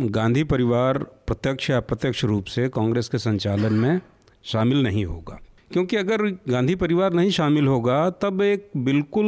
गांधी 0.00 0.44
परिवार 0.44 0.98
प्रत्यक्ष 0.98 1.70
या 1.70 1.76
अप्रत्यक्ष 1.76 2.24
रूप 2.24 2.44
से 2.44 2.68
कांग्रेस 2.68 3.08
के 3.08 3.18
संचालन 3.18 3.72
में 3.72 4.00
शामिल 4.44 4.82
नहीं 4.82 5.04
होगा। 5.04 5.40
क्योंकि 5.72 5.96
अगर 5.96 6.22
गांधी 6.26 6.74
परिवार 6.74 7.12
नहीं 7.12 7.30
शामिल 7.30 7.66
होगा 7.66 8.10
तब 8.10 8.42
एक 8.42 8.70
बिल्कुल 8.76 9.24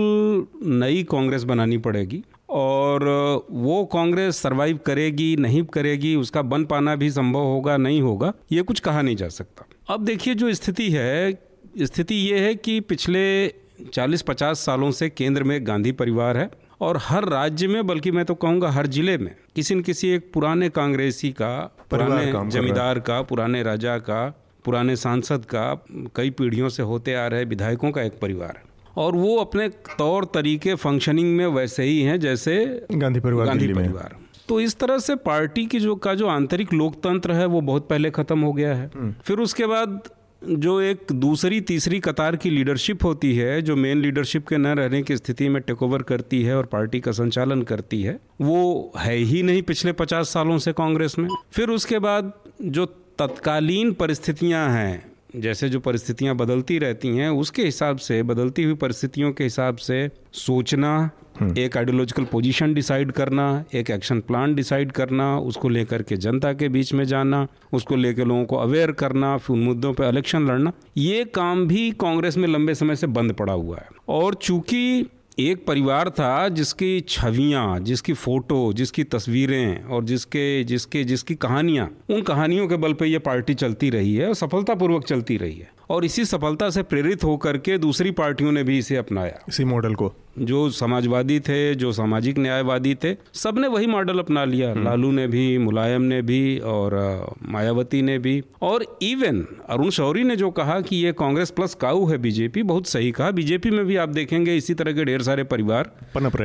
नई 0.62 1.02
कांग्रेस 1.02 1.42
बनानी 1.42 1.78
पड़ेगी। 1.78 2.24
और 2.50 3.04
वो 3.50 3.84
कांग्रेस 3.84 4.36
सरवाइव 4.36 4.78
करेगी 4.86 5.36
नहीं 5.36 5.62
करेगी 5.64 6.14
उसका 6.16 6.42
बन 6.42 6.64
पाना 6.64 6.94
भी 6.96 7.10
संभव 7.10 7.40
होगा 7.40 7.76
नहीं 7.76 8.00
होगा 8.02 8.32
ये 8.52 8.62
कुछ 8.62 8.80
कहा 8.80 9.02
नहीं 9.02 9.16
जा 9.16 9.28
सकता। 9.28 9.66
अब 9.94 10.04
देखिए 10.04 10.34
जो 10.34 10.52
स्थिति 10.54 10.90
है 10.90 11.38
स्थिति 11.82 12.14
ये 12.14 12.38
है 12.38 12.54
कि 12.54 12.80
पिछले 12.80 13.22
40-50 13.94 14.54
सालों 14.54 14.90
से 14.90 15.08
केंद्र 15.08 15.42
में 15.42 15.66
गांधी 15.66 15.92
परिवार 15.92 16.36
है 16.36 16.50
और 16.80 16.98
हर 17.02 17.24
राज्य 17.24 17.66
में 17.66 17.86
बल्कि 17.86 18.10
मैं 18.10 18.24
तो 18.24 18.34
कहूँगा 18.34 18.70
हर 18.70 18.86
ज़िले 18.86 19.18
में 19.18 19.34
किसी 19.56 19.74
न 19.74 19.82
किसी 19.82 20.08
एक 20.08 20.32
पुराने 20.32 20.68
कांग्रेसी 20.68 21.30
का 21.32 21.76
पुराने 21.90 22.50
जमींदार 22.50 23.00
का 23.00 23.22
पुराने 23.22 23.62
राजा 23.62 23.98
का 23.98 24.24
पुराने 24.64 24.96
सांसद 24.96 25.44
का 25.44 25.84
कई 26.16 26.30
पीढ़ियों 26.30 26.68
से 26.68 26.82
होते 26.82 27.14
आ 27.14 27.26
रहे 27.26 27.44
विधायकों 27.44 27.90
का 27.90 28.02
एक 28.02 28.18
परिवार 28.22 28.56
है। 28.56 28.69
और 28.96 29.14
वो 29.14 29.36
अपने 29.36 29.68
तौर 29.68 30.24
तरीके 30.24 30.74
फंक्शनिंग 30.74 31.36
में 31.36 31.46
वैसे 31.46 31.82
ही 31.82 32.02
हैं 32.02 32.20
जैसे 32.20 32.86
गांधी 32.92 33.20
परिवार 33.20 33.46
गांधी 33.46 33.72
परिवार। 33.72 34.16
तो 34.48 34.60
इस 34.60 34.76
तरह 34.76 34.98
से 34.98 35.14
पार्टी 35.14 35.66
की 35.66 35.80
जो 35.80 35.96
का 35.96 36.14
जो 36.14 36.26
आंतरिक 36.26 36.72
लोकतंत्र 36.72 37.32
है 37.32 37.46
वो 37.46 37.60
बहुत 37.60 37.88
पहले 37.88 38.10
खत्म 38.10 38.40
हो 38.40 38.52
गया 38.52 38.74
है। 38.74 38.90
हम्म। 38.94 39.14
फिर 39.24 39.38
उसके 39.38 39.66
बाद 39.66 40.02
जो 40.48 40.80
एक 40.80 40.98
दूसरी 41.12 41.60
तीसरी 41.60 42.00
कतार 42.00 42.36
की 42.36 42.50
लीडरशिप 42.50 43.04
होती 43.04 43.36
है 43.36 43.62
जो 43.62 43.76
मेन 43.76 43.98
लीडरशिप 43.98 44.48
के 44.48 44.56
न 44.56 44.66
रहने 44.66 45.02
की 45.02 45.16
स्थिति 45.16 45.48
में 45.48 45.62
टेक 45.62 45.82
ओवर 45.82 46.02
करती 46.02 46.42
है 46.42 46.56
और 46.56 46.66
पार्टी 46.66 47.00
का 47.00 47.12
संचालन 47.12 47.62
करती 47.62 48.02
है 48.02 48.20
वो 48.40 48.92
है 48.98 49.16
ही 49.16 49.42
नहीं 49.42 49.62
पिछले 49.62 49.92
पचास 49.92 50.28
सालों 50.28 50.58
से 50.58 50.72
कांग्रेस 50.72 51.18
में। 51.18 51.28
फिर 51.52 51.68
उसके 51.68 51.98
बाद 51.98 52.32
जो 52.62 52.86
तत्कालीन 53.18 53.92
परिस्थितियाँ 53.92 54.68
हैं 54.70 55.09
जैसे 55.36 55.68
जो 55.68 55.80
परिस्थितियाँ 55.80 56.34
बदलती 56.36 56.78
रहती 56.78 57.08
हैं 57.08 57.28
उसके 57.30 57.62
हिसाब 57.62 57.96
से 57.98 58.22
बदलती 58.24 58.62
हुई 58.62 58.74
परिस्थितियों 58.76 59.32
के 59.32 59.44
हिसाब 59.44 59.76
से 59.78 60.08
सोचना 60.36 61.10
हम्म। 61.40 61.56
एक 61.58 61.76
आइडियोलॉजिकल 61.76 62.24
पोजीशन 62.24 62.74
डिसाइड 62.74 63.12
करना 63.12 63.44
एक 63.74 63.90
एक्शन 63.90 64.20
प्लान 64.20 64.54
डिसाइड 64.54 64.92
करना 64.92 65.36
उसको 65.40 65.68
लेकर 65.68 66.02
के 66.02 66.16
जनता 66.16 66.52
के 66.52 66.68
बीच 66.68 66.92
में 66.92 67.04
जाना 67.04 67.46
उसको 67.72 67.96
लेकर 67.96 68.24
लोगों 68.24 68.44
को 68.44 68.56
अवेयर 68.56 68.92
करना 68.94 69.36
फिर 69.36 69.56
उन 69.56 69.62
मुद्दों 69.62 69.92
पर 69.92 70.04
इलेक्शन 70.04 70.46
लड़ना 70.46 70.72
ये 70.96 71.24
काम 71.34 71.66
भी 71.68 71.90
कांग्रेस 72.00 72.36
में 72.36 72.48
लंबे 72.48 72.74
समय 72.74 72.96
से 72.96 73.06
बंद 73.08 73.32
पड़ा 73.32 73.52
हुआ 73.52 73.76
है 73.76 73.88
और 74.10 74.34
चूँकि 74.34 75.06
एक 75.38 75.66
परिवार 75.66 76.10
था 76.10 76.48
जिसकी 76.48 77.00
छवियाँ, 77.00 77.80
जिसकी 77.80 78.12
फ़ोटो, 78.12 78.72
जिसकी 78.72 79.04
तस्वीरें 79.04 79.84
और 79.84 80.04
जिसके 80.04 80.64
जिसके, 80.64 81.04
जिसकी 81.04 81.34
कहानियाँ, 81.34 81.98
उन 82.10 82.22
कहानियों 82.22 82.68
के 82.68 82.76
बल 82.76 82.92
पे 82.92 83.06
ये 83.06 83.18
पार्टी 83.18 83.54
चलती 83.54 83.90
रही 83.90 84.14
है 84.14 84.28
और 84.28 84.34
सफलतापूर्वक 84.34 85.04
चलती 85.04 85.36
रही 85.36 85.58
है। 85.58 85.79
और 85.90 86.04
इसी 86.04 86.24
सफलता 86.24 86.70
से 86.70 86.82
प्रेरित 86.82 87.24
होकर 87.24 87.58
के 87.58 87.78
दूसरी 87.78 88.10
पार्टियों 88.10 88.52
ने 88.52 88.62
भी 88.62 88.78
इसे 88.78 88.96
अपनाया। 88.96 89.44
इसी 89.48 89.64
मॉडल 89.64 89.94
को। 89.94 90.12
जो 90.38 90.70
समाजवादी 90.70 91.40
थे 91.40 91.74
जो 91.74 91.92
सामाजिक 91.92 92.38
न्यायवादी 92.38 92.94
थे 92.94 93.16
सबने 93.34 93.68
वही 93.68 93.86
मॉडल 93.86 94.18
अपना 94.18 94.44
लिया। 94.44 94.70
हम्म। 94.70 94.84
लालू 94.84 95.10
ने 95.10 95.26
भी 95.26 95.58
मुलायम 95.58 96.02
ने 96.02 96.22
भी 96.22 96.58
और 96.58 96.90
मायावती 97.42 98.02
ने 98.02 98.18
भी। 98.18 98.42
और 98.62 98.98
इवन 99.02 99.46
अरुण 99.68 99.90
शौरी 99.90 100.24
ने 100.24 100.36
जो 100.36 100.50
कहा 100.50 100.80
कि 100.80 100.96
ये 100.96 101.12
कांग्रेस 101.12 101.50
प्लस 101.50 101.74
काऊ 101.74 102.06
है 102.06 102.18
बीजेपी 102.18 102.62
बहुत 102.62 102.86
सही 102.86 103.10
कहा। 103.10 103.30
बीजेपी 103.30 103.70
में 103.70 103.86
भी 103.86 103.96
आप 103.96 104.08
देखेंगे 104.08 104.56
इसी 104.56 104.74
तरह 104.74 104.92
के 104.92 105.04
ढेर 105.04 105.22
सारे 105.22 105.44
परिवार 105.44 105.92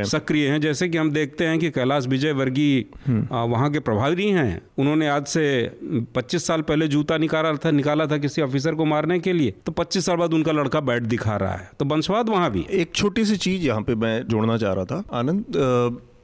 सक्रिय 0.03 0.47
हैं। 0.47 0.61
जैसे 0.61 0.89
कि 0.89 0.97
हम 0.97 1.11
देखते 1.11 1.45
हैं 1.45 1.59
कि 1.59 1.69
कैलाश 1.69 2.07
विजय 2.07 2.31
वर्गीय 2.31 2.85
हम्म। 3.05 3.51
वहाँ 3.51 3.71
के 3.71 3.79
प्रभारी 3.79 4.29
हैं। 4.29 4.61
उन्होंने 4.77 5.07
आज 5.07 5.25
से 5.25 5.71
25 6.15 6.47
साल 6.47 6.61
पहले 6.61 6.87
जूता 6.87 7.17
निकाला 7.17 7.53
था 7.53 7.71
निकाला 7.71 8.05
था 8.05 8.17
किसी 8.17 8.41
ऑफिसर 8.41 8.75
को 8.75 8.85
मारने 8.85 9.19
के 9.19 9.33
लिए 9.35 9.53
तो 9.65 9.71
25 9.71 10.05
साल 10.05 10.15
बाद 10.15 10.33
उनका 10.33 10.51
लड़का 10.51 10.79
बैट 10.79 11.03
दिखा 11.03 11.35
रहा 11.37 11.53
है। 11.53 11.69
तो 11.79 11.85
वंशवाद 11.85 12.29
वहाँ 12.29 12.51
भी। 12.51 12.65
एक 12.71 12.91
छोटी 12.95 13.25
सी 13.25 13.37
चीज़ 13.37 13.65
यहाँ 13.65 13.81
पे 13.81 13.95
मैं 13.95 14.27
जोड़ना 14.27 14.57
चाह 14.57 14.73
रहा 14.73 14.85
था। 14.85 15.03
आनंद 15.13 15.45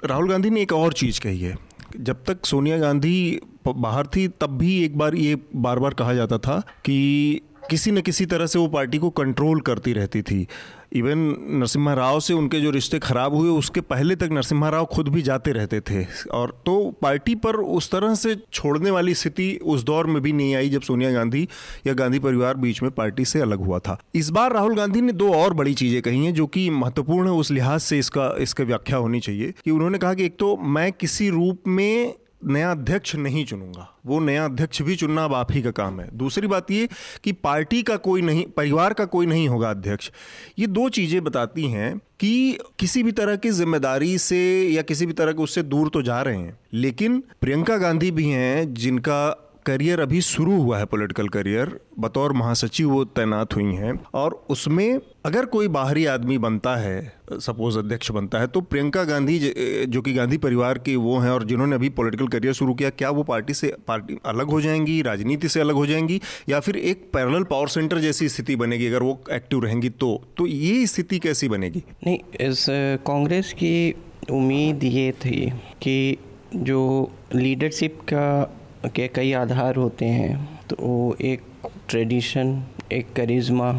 राहुल 0.06 0.30
गांधी 0.30 0.50
ने 0.50 0.62
एक 0.62 0.74
और 0.74 0.94
चीज़ 0.94 1.22
कही 1.22 1.42
है। 1.42 1.58
जब 2.00 2.24
तक 2.24 2.46
सोनिया 2.46 2.78
गांधी 2.78 3.40
बाहर 3.68 4.08
थी, 4.08 4.28
तब 4.28 4.58
भी 4.58 4.84
एक 4.84 4.98
बार 4.98 5.16
ये 5.16 5.38
बार 5.56 5.80
बार 5.80 5.94
कहा 5.94 6.14
जाता 6.14 6.38
था 6.38 6.60
कि 6.86 7.42
किसी 7.72 7.92
न 7.92 8.02
किसी 8.02 8.26
तरह 8.26 8.46
से 8.46 8.60
वो 8.60 8.68
पार्टी 8.68 8.98
को 8.98 9.10
कंट्रोल 9.10 9.60
करती 9.62 9.94
रहती 9.94 10.22
थी। 10.22 10.46
इवन 10.94 11.18
नरसिम्हा 11.60 11.94
राव 11.94 12.20
से 12.20 12.34
उनके 12.34 12.60
जो 12.62 12.72
रिश्ते 12.72 13.00
खराब 13.00 13.36
हुए, 13.36 13.50
उसके 13.50 13.82
पहले 13.82 14.16
तक 14.16 14.30
नरसिम्हा 14.32 14.70
राव 14.70 14.86
खुद 14.86 15.08
भी 15.08 15.22
जाते 15.22 15.52
रहते 15.52 15.80
थे। 15.82 16.04
और 16.32 16.52
तो 16.66 16.74
पार्टी 17.02 17.36
पर 17.36 17.56
उस 17.56 17.90
तरह 17.92 18.16
से 18.16 18.36
छोड़ने 18.54 18.92
वाली 18.92 19.14
स्थिति 19.14 19.50
उस 19.64 19.84
दौर 19.84 20.08
में 20.08 20.22
भी 20.22 20.34
नहीं 20.34 20.56
आई 20.56 20.70
जब 20.70 20.82
सोनिया 20.82 21.12
गांधी 21.12 21.48
या 21.88 21.94
गांधी 21.94 22.20
परिवार 22.20 22.58
बीच 22.58 22.82
में 22.84 22.92
पार्टी 22.92 23.26
से 23.26 23.42
अलग 23.42 23.60
हुआ 23.60 23.80
था। 23.80 23.98
इस 24.16 24.30
बार 24.30 24.54
राहुल 24.54 24.76
गांधी 24.76 25.02
ने 25.02 25.14
दो 25.14 25.34
और 25.34 25.54
बड़ी 25.54 25.74
चीज़ें 25.74 26.02
कही 26.02 26.26
हैं 26.26 26.34
जो 26.34 26.48
कि 26.48 26.70
महत्वपूर्ण 26.70 27.28
है, 27.28 27.34
उस 27.34 27.52
लिहाज 27.52 27.80
से 27.80 28.00
इसका 28.00 28.34
इसका 28.40 28.64
व्याख्या 28.64 28.98
होनी 28.98 29.20
चाहिए 29.20 29.54
कि 29.64 29.72
उन्होंने 29.72 29.98
कहा 29.98 30.14
कि 30.14 30.26
एक 30.26 30.38
तो 30.40 30.56
मैं 30.58 30.92
किसी 30.92 31.30
रूप 31.30 31.64
में 31.68 32.14
नया 32.46 32.72
अध्यक्ष 32.72 33.16
नहीं 33.16 33.46
चुनूँगा। 33.46 33.88
वो 34.06 34.20
नया 34.20 34.46
अध्यक्ष 34.46 34.82
भी 34.82 34.96
चुनना 34.96 35.26
अब 35.26 35.34
आप 35.34 35.52
ही 35.52 35.62
का 35.62 35.72
काम 35.72 36.00
है। 36.00 36.10
दूसरी 36.14 36.48
बात 36.48 36.72
ये 36.72 36.88
कि 37.24 37.32
पार्टी 37.32 37.82
का 37.84 37.96
कोई 37.98 38.22
नहीं, 38.22 38.46
परिवार 38.58 38.94
का 38.94 39.06
कोई 39.06 39.26
नहीं 39.26 39.48
होगा 39.48 39.70
अध्यक्ष। 39.70 40.12
ये 40.60 40.68
दो 40.68 40.90
चीज़ें 40.90 41.24
बताती 41.24 41.68
हैं 41.68 41.98
कि 41.98 42.58
किसी 42.80 43.04
भी 43.04 43.12
तरह 43.12 43.36
की 43.36 43.50
ज़िम्मेदारी 43.50 44.18
से 44.18 44.42
या 44.68 44.82
किसी 44.82 45.06
भी 45.06 45.14
तरह 45.14 45.32
के 45.32 45.44
उससे 45.44 45.64
दूर 45.64 45.90
तो 45.90 46.02
जा 46.02 46.22
रहे 46.22 46.38
हैं। 46.38 46.58
लेकिन 46.74 47.24
प्रियंका 47.42 47.78
गांधी 47.78 48.12
भी 48.12 48.26
हैं 48.26 48.74
जिनका 48.74 49.48
करियर 49.66 50.00
अभी 50.00 50.22
शुरू 50.22 50.62
हुआ 50.62 50.78
है 50.78 50.86
पॉलिटिकल 50.86 51.28
करियर। 51.28 51.80
बतौर 52.00 52.34
महासचिव 52.34 52.90
वो 52.90 53.04
तैनात 53.06 53.56
हुई 53.56 53.74
हैं। 53.74 53.94
और 54.14 54.46
उसमें 54.50 55.00
अगर 55.26 55.46
कोई 55.46 55.68
बाहरी 55.68 56.06
आदमी 56.06 56.38
बनता 56.38 56.76
है, 56.76 57.14
सपोज़ 57.32 57.78
अध्यक्ष 57.80 58.12
बनता 58.12 58.40
है 58.40 58.48
तो 58.48 58.62
प्रियंका 58.62 59.04
गांधी 59.04 59.40
जो 59.88 60.02
कि 60.02 60.14
गांधी 60.14 60.38
परिवार 60.38 60.78
के 60.78 60.96
वो 60.96 61.18
हैं 61.18 61.32
और 61.32 61.44
जिन्होंने 61.44 61.76
अभी 61.76 61.90
पॉलिटिकल 61.90 62.28
करियर 62.28 62.54
शुरू 62.54 62.74
किया, 62.74 62.90
क्या 62.90 63.10
वो 63.10 63.24
पार्टी 63.24 63.54
से, 63.54 63.74
पार्टी 63.88 64.18
अलग 64.26 64.50
हो 64.50 64.62
जाएँगी, 64.62 65.02
राजनीति 65.02 65.50
से 65.50 65.60
अलग 65.60 65.76
हो 65.76 65.86
जाएँगी, 65.86 66.22
या 66.50 66.60
फिर 66.60 66.78
एक 66.78 67.10
पैरल 67.14 67.44
पावर 67.44 67.68
सेंटर 67.68 68.00
जैसी 68.00 68.30
स्थिति 68.30 68.56
बनेगी, 68.56 68.88
अगर 68.88 69.04
वो 69.04 69.20
एक्टिव 69.32 69.64
रहेंगी 69.64 69.90
तो? 69.90 70.24
तो 70.38 70.46
ये 70.46 70.86
स्थिति 70.88 71.20
कैसी 71.20 71.50
बनेगी? 71.50 71.84
नहीं, 72.08 72.20
इस 72.42 72.66
कांग्रेस 73.06 73.54
की 73.54 73.96
उम्मीद 74.32 74.84
ये 74.84 75.12
थी 75.12 75.50
कि 75.82 76.18
जो 76.56 77.12
लीडरशिप 77.36 78.00
का 78.04 78.58
के 78.86 79.08
कई 79.08 79.32
आधार 79.34 79.76
होते 79.76 80.06
हैं। 80.06 80.60
तो 80.70 81.16
एक 81.22 81.42
ट्रेडिशन 81.90 82.64
एक 82.92 83.14
करिश्मा 83.14 83.72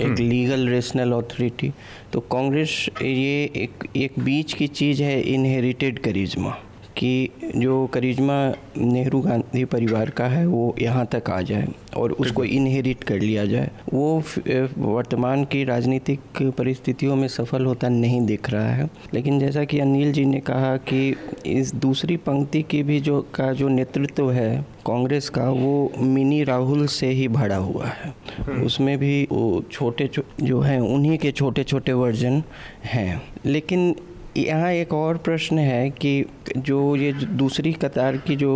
एक 0.00 0.18
लीगल 0.18 0.68
रेशनल 0.68 1.12
अथॉरिटी 1.12 1.70
तो 2.12 2.20
कांग्रेस 2.32 2.70
ये 3.02 3.50
एक 3.56 3.84
एक 3.96 4.18
बीच 4.18 4.52
की 4.52 4.66
चीज़ 4.68 5.02
है 5.02 5.20
इनहेरिटेड 5.22 5.98
करिश्मा। 5.98 6.56
कि 6.96 7.28
जो 7.56 7.86
करिश्मा 7.86 8.54
नेहरू 8.76 9.20
गांधी 9.20 9.64
परिवार 9.64 10.10
का 10.10 10.26
है 10.26 10.46
वो 10.46 10.74
यहाँ 10.82 11.06
तक 11.06 11.30
आ 11.30 11.40
जाए 11.40 11.68
और 11.96 12.12
उसको 12.12 12.44
इनहेरिट 12.44 13.04
कर 13.04 13.18
लिया 13.18 13.44
जाए। 13.46 13.70
वो 13.94 14.22
वर्तमान 14.78 15.44
की 15.44 15.64
राजनीतिक 15.64 16.20
परिस्थितियों 16.58 17.16
में 17.16 17.28
सफल 17.28 17.64
होता 17.64 17.88
नहीं 17.88 18.26
दिख 18.26 18.50
रहा 18.50 18.70
है। 18.70 18.90
लेकिन 19.14 19.38
जैसा 19.38 19.64
कि 19.64 19.78
अनिल 19.78 20.12
जी 20.12 20.24
ने 20.24 20.40
कहा 20.40 20.76
कि 20.76 21.16
इस 21.46 21.74
दूसरी 21.74 22.16
पंक्ति 22.16 22.62
की 22.62 22.82
भी 22.82 23.00
जो 23.00 23.20
का 23.34 23.52
जो 23.52 23.68
नेतृत्व 23.68 24.30
है 24.32 24.66
कांग्रेस 24.86 25.28
का 25.28 25.50
वो 25.50 25.92
मिनी 25.98 26.44
राहुल 26.44 26.86
से 26.86 27.06
ही 27.06 27.28
भरा 27.28 27.56
हुआ 27.56 27.86
है। 27.86 28.14
हम्म। 28.38 28.62
उसमें 28.62 28.98
भी 28.98 29.28
वो 29.32 29.64
छोटे 29.72 30.10
जो 30.40 30.60
हैं 30.60 30.80
उन्हीं 30.80 31.18
के 31.18 31.32
छोटे 31.32 31.64
छोटे 31.64 31.92
वर्जन 31.92 32.42
हैं। 32.84 33.22
लेकिन 33.46 33.96
यहाँ 34.36 34.70
एक 34.72 34.92
और 34.94 35.16
प्रश्न 35.16 35.58
है 35.58 35.90
कि 35.92 36.24
जो 36.58 36.94
ये 36.96 37.12
दूसरी 37.12 37.72
कतार 37.74 38.16
की 38.16 38.36
जो 38.36 38.54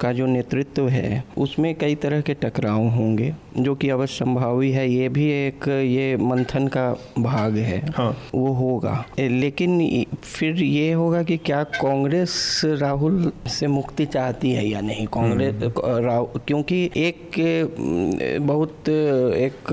का 0.00 0.12
जो 0.12 0.26
नेतृत्व 0.26 0.88
है 0.88 1.22
उसमें 1.38 1.74
कई 1.74 1.94
तरह 1.94 2.20
के 2.20 2.34
टकराव 2.34 2.88
होंगे 2.88 3.34
जो 3.56 3.74
कि 3.74 3.88
अवश्य 3.88 4.14
संभावी 4.14 4.70
है 4.70 4.88
ये 4.90 5.08
भी 5.08 5.28
एक 5.30 5.68
ये 5.68 6.16
मंथन 6.18 6.66
का 6.68 6.90
भाग 7.18 7.56
है 7.58 7.80
हाँ। 7.92 8.10
वो 8.34 8.52
होगा 8.52 9.04
लेकिन 9.20 10.04
फिर 10.14 10.62
ये 10.62 10.92
होगा 10.92 11.22
कि 11.22 11.36
क्या 11.38 11.62
कांग्रेस 11.72 12.60
राहुल 12.64 13.32
से 13.48 13.66
मुक्ति 13.68 14.06
चाहती 14.06 14.52
है 14.52 14.66
या 14.66 14.80
नहीं 14.80 15.06
कांग्रेस 15.06 15.54
हम्म। 15.54 16.04
राहुल 16.04 16.40
क्योंकि 16.46 16.84
एक 16.96 18.40
बहुत 18.42 18.88
एक 18.88 19.72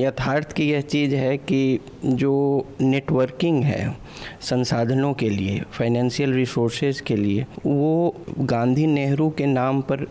यथार्थ 0.00 0.52
की 0.52 0.70
यह 0.70 0.80
चीज़ 0.86 1.14
है 1.14 1.36
कि 1.38 1.78
जो 2.06 2.34
नेटवर्किंग 2.80 3.62
है 3.64 3.84
संसाधनों 4.40 5.12
के 5.14 5.28
लिए 5.30 5.62
फाइनेंशियल 5.72 6.32
रिसोर्सेज 6.32 7.00
के 7.00 7.16
लिए 7.16 7.46
वो 7.66 8.14
गांधी 8.40 8.86
नेहरू 8.86 9.28
के 9.38 9.46
नाम 9.46 9.80
पर 9.90 10.06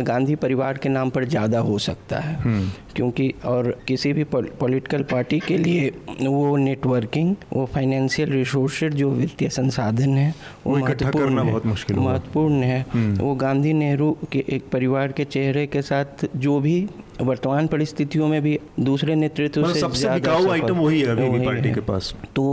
गांधी 0.00 0.34
परिवार 0.34 0.78
के 0.78 0.88
नाम 0.88 1.10
पर 1.10 1.24
ज़्यादा 1.24 1.58
हो 1.60 1.78
सकता 1.78 2.18
है। 2.18 2.34
हम्म। 2.36 2.70
क्योंकि 2.96 3.32
और 3.46 3.70
किसी 3.88 4.12
भी 4.12 4.24
पॉलिटिकल 4.34 5.02
पार्टी 5.10 5.38
के 5.40 5.56
लिए 5.58 5.88
वो 6.20 6.56
नेटवर्किंग 6.56 7.34
वो 7.52 7.66
फाइनेंशियल 7.74 8.30
रिसोर्सेज 8.30 8.94
जो 8.94 9.10
वित्तीय 9.10 9.48
संसाधन 9.48 10.16
है 10.18 10.34
वो 10.66 10.76
महत्वपूर्ण 10.76 11.38
है। 11.38 11.50
बहुत 11.50 11.66
मुश्किल 11.66 11.96
महत्वपूर्ण 11.98 12.62
है। 12.62 12.84
हम्म। 12.92 13.16
वो 13.16 13.34
गांधी 13.34 13.72
नेहरू 13.72 14.16
के 14.32 14.44
एक 14.48 14.68
परिवार 14.72 15.12
के 15.12 15.24
चेहरे 15.26 15.66
के 15.66 15.82
साथ 15.82 16.26
जो 16.36 16.58
भी 16.60 16.86
वर्तमान 17.20 17.66
परिस्थितियों 17.66 18.26
में 18.28 18.40
भी 18.42 18.58
दूसरे 18.80 19.14
नेतृत्व 19.14 19.60
मतलब 19.60 19.74
से 19.74 19.80
सबसे 19.80 20.08
आइटम 20.08 20.76
वही 20.76 21.00
है 21.00 21.08
अभी 21.08 21.44
पार्टी 21.46 21.72
के 21.72 21.80
पास। 21.80 22.14
तो 22.36 22.44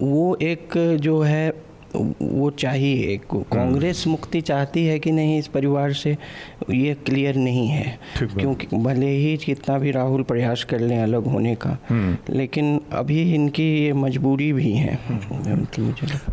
वो 0.00 0.36
एक 0.42 0.72
जो 1.00 1.20
है 1.22 1.52
वो 1.94 2.50
चाहिए। 2.50 3.16
कांग्रेस 3.32 4.06
मुक्ति 4.06 4.40
चाहती 4.40 4.84
है 4.86 4.98
कि 4.98 5.12
नहीं 5.12 5.38
इस 5.38 5.46
परिवार 5.48 5.92
से 5.92 6.16
ये 6.70 6.94
क्लियर 7.06 7.36
नहीं 7.36 7.66
है। 7.68 7.98
क्योंकि 8.18 8.66
भले 8.74 9.06
ही 9.08 9.36
कितना 9.36 9.78
भी 9.78 9.90
राहुल 9.90 10.22
प्रयास 10.22 10.64
कर 10.64 10.80
लें 10.80 10.98
अलग 10.98 11.26
होने 11.26 11.54
का 11.56 11.76
हम्म। 11.88 12.34
लेकिन 12.34 12.80
अभी 12.92 13.20
इनकी 13.34 13.68
ये 13.76 13.92
मजबूरी 13.92 14.52
भी 14.52 14.72
है। 14.72 14.98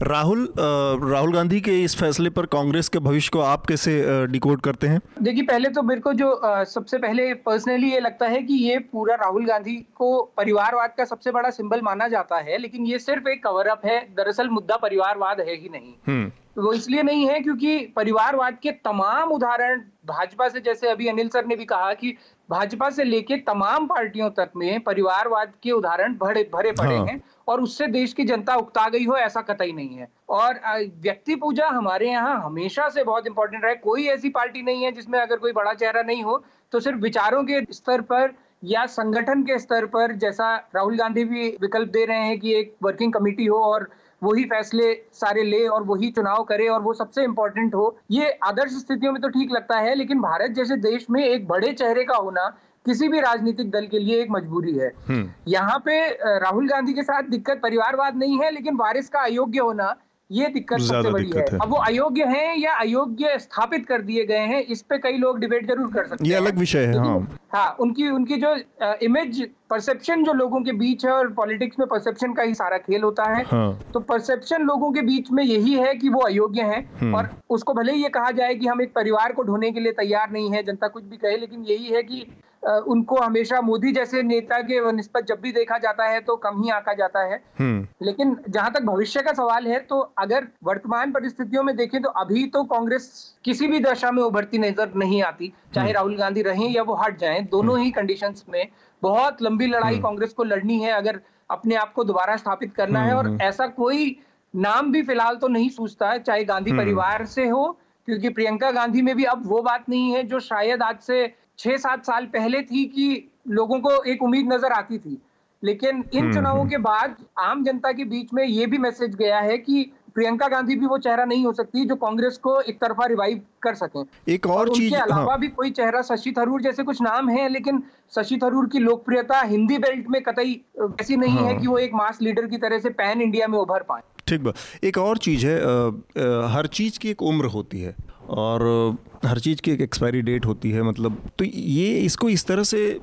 राहुल 0.03 0.47
राहुल 0.59 1.33
गांधी 1.33 1.61
के 1.61 1.79
इस 1.83 1.95
फैसले 1.95 2.29
पर 2.29 2.45
कांग्रेस 2.51 2.89
के 2.89 2.99
भविष्य 2.99 3.29
को 3.33 3.39
आप 3.41 3.65
कैसे 3.65 3.91
डिकोड 4.27 4.61
करते 4.61 4.87
हैं? 4.87 4.99
देखिए 5.23 5.43
पहले 5.43 5.69
तो 5.69 5.83
मेरे 5.83 6.01
को 6.01 6.13
जो 6.13 6.39
सबसे 6.65 6.97
पहले 6.97 7.33
पर्सनली 7.45 7.91
ये 7.91 7.99
लगता 7.99 8.27
है 8.27 8.41
कि 8.43 8.53
ये 8.63 8.77
पूरा 8.91 9.15
राहुल 9.15 9.45
गांधी 9.45 9.75
को 9.95 10.21
परिवारवाद 10.37 10.93
का 10.97 11.05
सबसे 11.05 11.31
बड़ा 11.31 11.49
सिंबल 11.51 11.81
माना 11.81 12.07
जाता 12.07 12.37
है 12.39 12.57
लेकिन 12.57 12.85
ये 12.85 12.99
सिर्फ़ 12.99 13.27
एक 13.29 13.43
कवर 13.43 13.67
अप 13.67 13.85
है। 13.85 13.99
दरअसल 14.17 14.49
मुद्दा 14.49 14.77
परिवारवाद 14.77 15.39
है। 15.39 15.50
ही 15.53 15.69
नहीं 15.69 15.93
हम्म। 16.07 16.29
तो 16.55 16.61
वो 16.61 16.71
इसलिए 16.73 17.03
नहीं 17.03 17.27
है 17.29 17.39
क्योंकि 17.39 17.77
परिवारवाद 17.95 18.57
के 18.63 18.71
तमाम 18.85 19.31
उदाहरण 19.31 19.81
भाजपा 20.05 20.47
से 20.49 20.59
जैसे 20.59 20.89
अभी 20.89 21.07
अनिल 21.07 21.29
सर 21.29 21.45
ने 21.45 21.55
भी 21.55 21.65
कहा 21.65 21.93
कि 21.93 22.15
भाजपा 22.49 22.89
से 22.89 23.03
लेके 23.03 23.37
तमाम 23.43 23.85
पार्टियों 23.87 24.29
तक 24.29 24.51
में 24.55 24.79
परिवारवाद 24.83 25.53
के 25.63 25.71
उदाहरण 25.71 26.15
भरे 26.15 26.43
भरे 26.53 26.71
पड़े 26.71 26.95
हाँ। 26.95 27.05
हैं 27.05 27.21
और 27.47 27.61
उससे 27.61 27.87
देश 27.89 28.13
की 28.13 28.23
जनता 28.23 28.55
उकता 28.55 28.87
गई 28.89 29.05
हो 29.05 29.15
ऐसा 29.17 29.41
कतई 29.43 29.71
नहीं 29.71 29.97
है 29.97 30.07
और 30.29 30.59
व्यक्ति 31.01 31.35
पूजा 31.35 31.67
हमारे 31.69 32.09
यहाँ 32.09 32.39
हमेशा 32.43 32.89
से 32.89 33.03
बहुत 33.03 33.27
इंपॉर्टेंट 33.27 33.63
रहा 33.63 33.71
है 33.71 33.77
कोई 33.79 34.07
ऐसी 34.09 34.29
पार्टी 34.31 34.61
नहीं 34.61 34.83
है 34.83 34.91
जिसमें 34.91 35.19
अगर 35.19 35.37
कोई 35.37 35.51
बड़ा 35.51 35.73
चेहरा 35.73 36.01
नहीं 36.01 36.23
हो 36.23 36.43
तो 36.73 36.79
सिर्फ़ 36.79 36.99
विचारों 36.99 37.43
के 37.43 37.65
स्तर 37.71 38.01
पर 38.03 38.33
या 38.63 38.85
संगठन 38.85 39.43
के 39.43 39.57
स्तर 39.59 39.85
पर 39.87 40.11
जैसा 40.17 40.55
राहुल 40.75 40.97
गांधी 40.97 41.23
भी 41.23 41.49
विकल्प 41.61 41.89
दे 41.89 42.05
रहे 42.05 42.25
हैं 42.25 42.39
कि 42.39 42.53
एक 42.55 42.75
वर्किंग 42.83 43.13
कमेटी 43.13 43.45
हो 43.45 43.59
और 43.63 43.89
वही 44.21 44.43
फैसले 44.45 44.93
सारे 45.13 45.43
ले 45.43 45.65
और 45.67 45.83
वही 45.83 46.09
चुनाव 46.11 46.43
करे 46.43 46.67
और 46.67 46.81
वो 46.81 46.93
सबसे 46.93 47.23
इंपॉर्टेंट 47.23 47.75
हो 47.75 47.95
ये 48.11 48.29
आदर्श 48.43 48.71
स्थितियों 48.71 49.11
में 49.13 49.21
तो 49.21 49.29
ठीक 49.29 49.51
लगता 49.51 49.79
है 49.79 49.95
लेकिन 49.95 50.21
भारत 50.21 50.51
जैसे 50.51 50.75
देश 50.81 51.07
में 51.09 51.23
एक 51.23 51.47
बड़े 51.47 51.71
चेहरे 51.73 52.03
का 52.03 52.17
होना 52.17 52.49
किसी 52.85 53.07
भी 53.07 53.19
राजनीतिक 53.21 53.71
दल 53.71 53.87
के 53.87 53.99
लिए 53.99 54.21
एक 54.21 54.31
मजबूरी 54.31 54.77
है 54.77 54.91
हम्म। 55.07 55.29
यहाँ 55.47 55.77
पे 55.85 55.97
राहुल 56.39 56.67
गांधी 56.67 56.93
के 56.93 57.03
साथ 57.03 57.29
दिक्कत 57.29 57.59
परिवारवाद 57.63 58.15
नहीं 58.17 58.39
है 58.39 58.51
लेकिन 58.51 58.75
वारिस 58.75 59.09
का 59.09 59.19
अयोग्य 59.21 59.59
होना 59.59 59.95
ये 60.29 60.47
दिक्कत 60.47 60.79
सबसे 60.79 61.11
बड़ी 61.11 61.29
है।, 61.29 61.41
है 61.43 61.57
अब 61.59 61.69
वो 61.69 61.77
अयोग्य 61.77 62.25
हैं 62.25 62.57
या 62.57 62.73
अयोग्य 62.75 63.37
स्थापित 63.39 63.85
कर 63.85 64.01
दिए 64.01 64.25
गए 64.25 64.45
हैं 64.45 64.61
इस 64.65 64.81
पे 64.81 64.97
कई 64.97 65.17
लोग 65.17 65.39
डिबेट 65.39 65.67
ज़रूर 65.67 65.91
कर 65.93 66.07
सकते 66.07 66.23
हैं 66.23 66.31
ये 66.31 66.37
अलग 66.37 66.57
विषय 66.57 66.85
है 66.85 66.97
हाँ 66.97 67.39
हाँ 67.53 67.75
उनकी 67.79 68.09
उनकी 68.09 68.35
जो 68.37 68.55
इमेज 69.01 69.41
परसेप्शन 69.71 70.23
जो 70.23 70.33
लोगों 70.33 70.61
के 70.61 70.71
बीच 70.73 71.05
है 71.05 71.11
और 71.11 71.31
पॉलिटिक्स 71.33 71.79
में 71.79 71.87
परसेप्शन 71.87 72.33
का 72.33 72.43
ही 72.43 72.53
सारा 72.53 72.77
खेल 72.77 73.03
होता 73.03 73.29
है 73.29 73.43
हाँ। 73.43 73.91
तो 73.93 73.99
परसेप्शन 73.99 74.63
लोगों 74.63 74.91
के 74.91 75.01
बीच 75.01 75.31
में 75.31 75.43
यही 75.43 75.73
है 75.73 75.93
कि 75.95 76.09
वो 76.09 76.21
अयोग्य 76.21 76.61
हैं 76.63 76.83
हम्म। 76.99 77.15
और 77.15 77.29
उसको 77.49 77.73
भले 77.73 77.91
ही 77.91 78.03
ये 78.03 78.09
कहा 78.09 78.31
जाए 78.31 78.55
कि 78.55 78.67
हम 78.67 78.81
एक 78.81 78.93
परिवार 78.93 79.33
को 79.33 79.43
ढोने 79.43 79.71
के 79.71 79.79
लिए 79.79 79.91
तैयार 79.91 80.31
नहीं 80.31 80.51
है 80.51 80.63
जनता 80.63 80.87
कुछ 80.87 81.03
भी 81.03 81.17
कहे 81.17 81.37
लेकिन 81.37 81.63
यही 81.63 81.87
है 81.87 82.03
कि 82.03 82.25
उनको 82.63 83.15
हमेशा 83.15 83.59
मोदी 83.61 83.91
जैसे 83.91 84.21
नेता 84.23 84.59
के 84.61 84.91
निस्बत 84.91 85.25
जब 85.25 85.39
भी 85.41 85.51
देखा 85.51 85.77
जाता 85.77 86.07
है 86.07 86.19
तो 86.19 86.35
कम 86.35 86.61
ही 86.63 86.69
आका 86.69 86.93
जाता 86.93 87.23
है 87.23 87.41
हम्म। 87.59 88.05
लेकिन 88.05 88.35
जहाँ 88.49 88.71
तक 88.71 88.83
भविष्य 88.83 89.21
का 89.21 89.33
सवाल 89.33 89.67
है 89.67 89.79
तो 89.79 89.99
अगर 90.17 90.47
वर्तमान 90.63 91.11
परिस्थितियों 91.11 91.63
में 91.63 91.75
देखें 91.75 92.01
तो 92.01 92.09
अभी 92.21 92.45
तो 92.47 92.63
कांग्रेस 92.63 93.09
किसी 93.45 93.67
भी 93.67 93.79
दशा 93.79 94.11
में 94.11 94.21
उभरती 94.23 94.57
नज़र 94.57 94.91
नहीं 94.95 95.21
आती 95.23 95.53
चाहे 95.75 95.87
हम्म। 95.87 95.95
राहुल 95.95 96.17
गांधी 96.17 96.41
रहें 96.41 96.69
या 96.69 96.83
वो 96.83 96.95
हट 96.95 97.17
जाएँ 97.17 97.41
दोनों। 97.41 97.79
ही 97.79 97.91
कंडीशंस 97.91 98.45
में 98.49 98.65
बहुत 99.03 99.41
लंबी 99.41 99.67
लड़ाई 99.67 99.99
कांग्रेस 99.99 100.33
को 100.33 100.43
लड़नी 100.43 100.79
है 100.79 100.91
अगर 100.91 101.21
अपने 101.49 101.75
आप 101.75 101.93
को 101.93 102.03
दोबारा 102.03 102.35
स्थापित 102.35 102.73
करना 102.73 103.03
है 103.03 103.13
और 103.13 103.37
ऐसा 103.41 103.67
कोई 103.67 104.15
नाम 104.55 104.91
भी 104.91 105.01
फ़िलहाल 105.01 105.35
तो 105.35 105.47
नहीं 105.47 105.69
सूझता 105.69 106.09
है 106.09 106.19
चाहे 106.19 106.43
गांधी 106.43 106.71
परिवार 106.71 107.25
से 107.25 107.47
हो 107.47 107.77
क्योंकि 108.05 108.29
प्रियंका 108.29 108.71
गांधी 108.71 109.01
में 109.01 109.15
भी 109.15 109.23
अब 109.23 109.43
वो 109.45 109.61
बात 109.61 109.89
नहीं 109.89 110.11
है 110.11 110.23
जो 110.23 110.39
शायद 110.39 110.81
आज 110.81 110.99
से 110.99 111.27
छह 111.59 111.77
सात 111.77 112.05
साल 112.05 112.25
पहले 112.25 112.61
थी 112.61 112.85
कि 112.85 113.29
लोगों 113.47 113.79
को 113.79 114.03
एक 114.03 114.23
उम्मीद 114.23 114.53
नज़र 114.53 114.71
आती 114.71 114.97
थी। 114.97 115.21
लेकिन 115.63 116.03
इन 116.13 116.23
हम्म, 116.23 116.33
चुनावों 116.33 116.59
हम्म। 116.59 116.69
के 116.69 116.77
बाद 116.77 117.15
आम 117.39 117.63
जनता 117.63 117.91
के 117.91 118.03
बीच 118.03 118.33
में 118.33 118.43
ये 118.43 118.65
भी 118.65 118.77
मैसेज 118.77 119.15
गया 119.15 119.39
है 119.39 119.57
कि 119.57 119.91
प्रियंका 120.15 120.47
गांधी 120.47 120.75
भी 120.75 120.85
वो 120.85 120.97
चेहरा 120.97 121.25
नहीं 121.25 121.45
हो 121.45 121.53
सकती 121.53 121.85
जो 121.85 121.95
कांग्रेस 121.95 122.37
को 122.37 122.59
एक 122.61 122.79
तरफा 122.81 123.05
रिवाइव 123.05 123.41
कर 123.63 123.75
सके 123.75 124.33
एक 124.33 124.47
और, 124.47 124.57
और 124.59 124.75
चीज़ 124.75 124.95
अलावा 124.95 125.31
हाँ। 125.31 125.39
भी 125.39 125.47
कोई 125.47 125.71
चेहरा 125.71 126.01
शशि 126.01 126.33
थरूर 126.37 126.61
जैसे 126.61 126.83
कुछ 126.83 127.01
नाम 127.01 127.29
है 127.29 127.47
लेकिन 127.49 127.83
शशि 128.15 128.37
थरूर 128.43 128.67
की 128.67 128.79
लोकप्रियता 128.79 129.41
हिंदी 129.41 129.77
बेल्ट 129.77 130.07
में 130.09 130.21
कतई 130.21 130.59
वैसी 130.79 131.17
नहीं 131.17 131.37
हाँ। 131.37 131.47
है 131.47 131.57
कि 131.59 131.67
वो 131.67 131.77
एक 131.77 131.93
मास 131.93 132.21
लीडर 132.21 132.47
की 132.47 132.57
तरह 132.57 132.79
से 132.79 132.89
पैन 133.01 133.21
इंडिया 133.21 133.47
में 133.47 133.57
उभर 133.59 133.83
पाए 133.83 134.01
ठीक 134.27 134.53
एक 134.83 134.97
और 134.97 135.17
चीज़ 135.17 135.45
है 135.47 135.59
आ, 135.59 135.67
आ, 135.67 136.47
हर 136.47 136.67
चीज़ 136.71 136.99
की 136.99 137.09
एक 137.09 137.21
उम्र 137.23 137.45
होती 137.45 137.81
है 137.81 137.95
और 138.29 138.97
हर 139.25 139.39
चीज़ 139.39 139.59
की 139.61 139.71
एक 139.71 139.81
एक्सपायरी 139.81 140.21
डेट 140.21 140.45
होती 140.45 140.69
है 140.71 140.81
मतलब 140.81 141.17
तो 141.39 141.45
ये 141.45 141.89
इसको 141.99 142.29
इस 142.29 142.45
तरह 142.45 142.63
से 142.63 142.99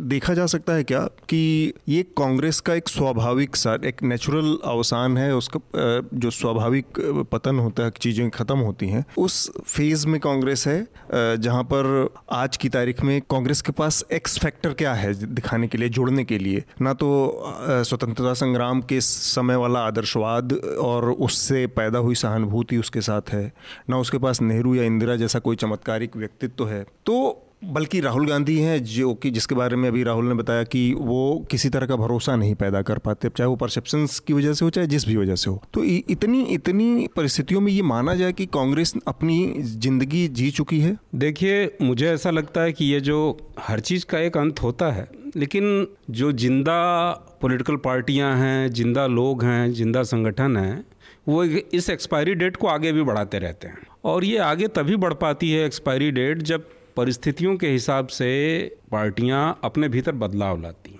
देखा 0.00 0.34
जा 0.34 0.46
सकता 0.46 0.72
है 0.72 0.84
क्या 0.84 1.00
कि 1.28 1.72
ये 1.88 2.02
कांग्रेस 2.18 2.60
का 2.60 2.74
एक 2.74 2.88
स्वाभाविक 2.88 3.56
सा, 3.56 3.74
एक 3.84 4.02
नेचुरल 4.02 4.56
अवसान 4.64 5.16
है, 5.16 5.34
उसका 5.34 5.60
जो 6.14 6.30
स्वाभाविक 6.30 7.00
पतन 7.32 7.58
होता 7.58 7.84
है, 7.84 7.90
चीज़ें 8.00 8.30
ख़त्म 8.30 8.58
होती 8.58 8.88
हैं, 8.88 9.04
उस 9.18 9.50
फ़ेज़ 9.66 10.06
में 10.06 10.18
कांग्रेस 10.20 10.66
है 10.66 10.86
जहाँ 11.14 11.62
पर 11.64 12.08
आज 12.32 12.56
की 12.56 12.68
तारीख 12.68 13.02
में 13.04 13.20
कांग्रेस 13.30 13.60
के 13.62 13.72
पास 13.72 14.02
एक्स 14.12 14.38
फैक्टर 14.38 14.72
क्या 14.74 14.94
है 14.94 15.12
दिखाने 15.34 15.68
के 15.68 15.78
लिए, 15.78 15.88
जोड़ने 15.88 16.24
के 16.24 16.38
लिए? 16.38 16.64
ना 16.82 16.92
तो 16.94 17.10
स्वतंत्रता 17.68 18.34
संग्राम 18.34 18.80
के 18.82 19.00
समय 19.00 19.56
वाला 19.56 19.80
आदर्शवाद 19.80 20.52
और 20.80 21.10
उससे 21.10 21.66
पैदा 21.76 21.98
हुई 21.98 22.14
सहानुभूति 22.14 22.76
उसके 22.76 23.00
साथ 23.00 23.32
है, 23.32 23.52
ना 23.90 23.98
उसके 23.98 24.18
पास 24.18 24.42
नेहरू 24.50 24.74
या 24.74 24.84
इंदिरा 24.84 25.16
जैसा 25.16 25.38
कोई 25.38 25.56
चमत्कारिक 25.56 26.16
व्यक्तित्व 26.16 26.68
है 26.68 26.84
तो 27.06 27.20
बल्कि 27.64 28.00
राहुल 28.00 28.26
गांधी 28.26 28.56
हैं 28.58 28.82
जो 28.84 29.12
कि, 29.14 29.30
जिसके 29.30 29.54
बारे 29.54 29.76
में 29.76 29.86
अभी 29.88 30.02
राहुल 30.02 30.26
ने 30.26 30.34
बताया 30.34 30.62
कि 30.64 30.82
वो 30.98 31.46
किसी 31.50 31.68
तरह 31.68 31.86
का 31.86 31.96
भरोसा 31.96 32.36
नहीं 32.36 32.54
पैदा 32.54 32.80
कर 32.82 32.98
पाते 32.98 33.28
चाहे 33.28 33.48
वो 33.48 33.56
परसेप्शन 33.56 34.06
की 34.26 34.32
वजह 34.32 34.52
से 34.52 34.64
हो, 34.64 34.70
चाहे 34.70 34.86
जिस 34.86 35.06
भी 35.06 35.16
वजह 35.16 35.34
से 35.34 35.50
हो। 35.50 35.60
तो 35.74 35.84
इतनी 35.84 36.42
इतनी 36.44 37.08
परिस्थितियों 37.16 37.60
में 37.60 37.70
ये 37.72 37.82
माना 37.82 38.14
जाए 38.14 38.32
कि 38.32 38.46
कांग्रेस 38.46 38.94
अपनी 39.06 39.54
ज़िंदगी 39.58 40.26
जी 40.30 40.50
चुकी 40.50 40.80
है? 40.80 40.96
देखिए, 41.14 41.76
मुझे 41.82 42.08
ऐसा 42.08 42.30
लगता 42.30 42.60
है 42.60 42.72
कि 42.72 42.84
ये 42.84 43.00
जो 43.00 43.36
हर 43.60 43.80
चीज़ 43.80 44.06
का 44.06 44.18
एक 44.18 44.36
अंत 44.36 44.62
होता 44.62 44.90
है, 44.92 45.08
लेकिन 45.36 45.86
जो 46.10 46.32
ज़िंदा 46.32 46.78
पॉलिटिकल 47.42 47.76
पार्टियाँ 47.76 48.36
हैं, 48.36 48.70
ज़िंदा 48.72 49.06
लोग 49.08 49.44
हैं, 49.44 49.72
ज़िंदा 49.72 50.02
संगठन 50.04 50.56
हैं, 50.56 50.84
वो 51.28 51.44
इस 51.44 51.90
एक्सपायरी 51.90 52.34
डेट 52.34 52.56
को 52.56 52.66
आगे 52.66 52.92
भी 52.92 53.02
बढ़ाते 53.02 53.38
रहते 53.38 53.68
हैं। 53.68 53.89
और 54.04 54.24
ये 54.24 54.38
आगे 54.40 54.68
तभी 54.70 54.96
बढ़ 54.96 55.14
पाती 55.14 55.50
है 55.50 55.64
एक्सपायरी 55.64 56.10
डेट 56.12 56.42
जब 56.42 56.68
परिस्थितियों 56.96 57.56
के 57.56 57.68
हिसाब 57.68 58.06
से 58.08 58.30
पार्टियाँ 58.92 59.58
अपने 59.64 59.88
भीतर 59.88 60.12
बदलाव 60.14 60.60
लाती 60.62 60.90
हैं। 60.90 60.98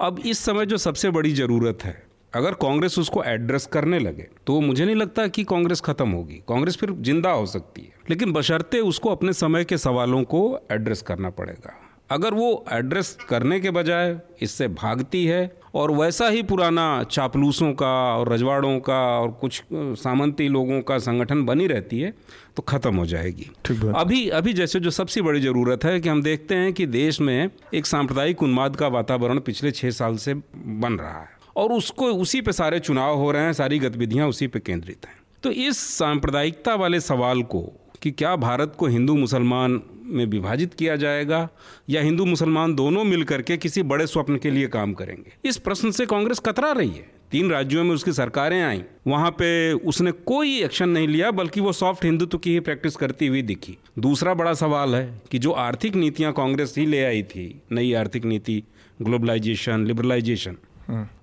अब 0.00 0.18
इस 0.20 0.38
समय 0.38 0.66
जो 0.66 0.76
सबसे 0.78 1.10
बड़ी 1.10 1.32
ज़रूरत 1.32 1.84
है, 1.84 2.02
अगर 2.32 2.54
कांग्रेस 2.54 2.98
उसको 2.98 3.22
एड्रेस 3.24 3.66
करने 3.66 3.98
लगे 3.98 4.26
तो 4.46 4.60
मुझे 4.60 4.84
नहीं 4.84 4.96
लगता 4.96 5.26
कि 5.28 5.44
कांग्रेस 5.44 5.80
खत्म 5.80 6.08
होगी। 6.08 6.42
कांग्रेस 6.48 6.76
फिर 6.76 6.90
ज़िंदा 6.92 7.30
हो 7.30 7.46
सकती 7.46 7.82
है, 7.82 7.92
लेकिन 8.10 8.32
बशर्ते 8.32 8.80
उसको 8.82 9.10
अपने 9.10 9.32
समय 9.34 9.64
के 9.64 9.78
सवालों 9.78 10.22
को 10.24 10.58
एड्रेस 10.72 11.02
करना 11.02 11.30
पड़ेगा। 11.32 11.74
अगर 12.10 12.34
वो 12.34 12.64
एड्रेस 12.72 13.16
करने 13.28 13.58
के 13.60 13.70
बजाय 13.70 14.18
इससे 14.42 14.68
भागती 14.70 15.24
है 15.26 15.44
और 15.74 15.90
वैसा 15.90 16.28
ही 16.28 16.42
पुराना 16.42 17.02
चापलूसों 17.02 17.72
का 17.72 17.92
और 18.16 18.32
रजवाड़ों 18.32 18.78
का 18.80 19.00
और 19.20 19.30
कुछ 19.30 19.62
सामंती 19.72 20.48
लोगों 20.48 20.80
का 20.80 20.98
संगठन 20.98 21.44
बनी 21.44 21.66
रहती 21.66 22.00
है 22.00 22.14
तो 22.56 22.62
ख़त्म 22.62 22.96
हो 22.96 23.06
जाएगी। 23.06 23.50
अभी 23.96 24.28
अभी 24.28 24.52
जैसे 24.52 24.80
जो 24.80 24.90
सबसे 24.90 25.22
बड़ी 25.22 25.40
ज़रूरत 25.40 25.84
है 25.84 26.00
कि 26.00 26.08
हम 26.08 26.22
देखते 26.22 26.54
हैं 26.54 26.72
कि 26.72 26.86
देश 26.86 27.20
में 27.20 27.50
एक 27.74 27.86
सांप्रदायिक 27.86 28.42
उन्माद 28.42 28.76
का 28.76 28.88
वातावरण 28.88 29.40
पिछले 29.40 29.70
छः 29.70 29.90
साल 29.90 30.16
से 30.16 30.34
बन 30.34 30.98
रहा 31.00 31.20
है 31.20 31.38
और 31.56 31.72
उसको 31.72 32.06
उसी 32.06 32.40
पे 32.40 32.52
सारे 32.52 32.80
चुनाव 32.80 33.16
हो 33.16 33.30
रहे 33.32 33.42
हैं 33.42 33.52
सारी 33.52 33.78
गतिविधियाँ 33.78 34.28
उसी 34.28 34.46
पे 34.46 34.60
केंद्रित 34.60 35.06
हैं। 35.06 35.16
तो 35.42 35.50
इस 35.50 35.78
सांप्रदायिकता 35.98 36.74
वाले 36.74 37.00
सवाल 37.00 37.42
को 37.42 37.60
कि 38.02 38.10
क्या 38.10 38.36
भारत 38.36 38.74
को 38.78 38.86
हिंदू 38.86 39.16
मुसलमान 39.16 39.80
में 40.10 40.24
विभाजित 40.26 40.74
किया 40.74 40.96
जाएगा 40.96 41.48
या 41.90 42.02
हिंदू 42.02 42.24
मुसलमान 42.24 42.74
दोनों 42.74 43.04
मिलकर 43.04 43.42
के 43.42 43.56
किसी 43.56 43.82
बड़े 43.82 44.06
स्वप्न 44.06 44.36
के 44.36 44.50
लिए 44.50 44.66
काम 44.68 44.92
करेंगे? 44.92 45.48
इस 45.48 45.56
प्रश्न 45.56 45.90
से 45.90 46.06
कांग्रेस 46.06 46.38
कतरा 46.38 46.72
रही 46.72 46.88
है। 46.88 47.08
तीन 47.30 47.50
राज्यों 47.50 47.84
में 47.84 47.90
उसकी 47.90 48.12
सरकारें 48.12 48.60
आई। 48.62 48.82
वहाँ 49.06 49.30
पे 49.30 49.72
उसने 49.72 50.12
कोई 50.12 50.56
एक्शन 50.58 50.88
नहीं 50.88 51.08
लिया 51.08 51.30
बल्कि 51.30 51.60
वो 51.60 51.72
सॉफ्ट 51.72 52.04
हिंदुत्व 52.04 52.38
की 52.38 52.52
ही 52.52 52.60
प्रैक्टिस 52.60 52.96
करती 52.96 53.26
हुई 53.26 53.42
दिखी। 53.42 53.76
दूसरा 53.98 54.34
बड़ा 54.34 54.54
सवाल 54.54 54.94
है 54.94 55.22
कि 55.30 55.38
जो 55.38 55.50
आर्थिक 55.50 55.94
नीतियाँ 55.94 56.32
कांग्रेस 56.32 56.74
ही 56.78 56.86
ले 56.86 57.04
आई 57.04 57.22
थी 57.22 57.62
नई 57.72 57.92
आर्थिक 57.92 58.24
नीति 58.24 58.62
ग्लोबलाइजेशन 59.02 59.86
लिबरलाइजेशन 59.86 60.56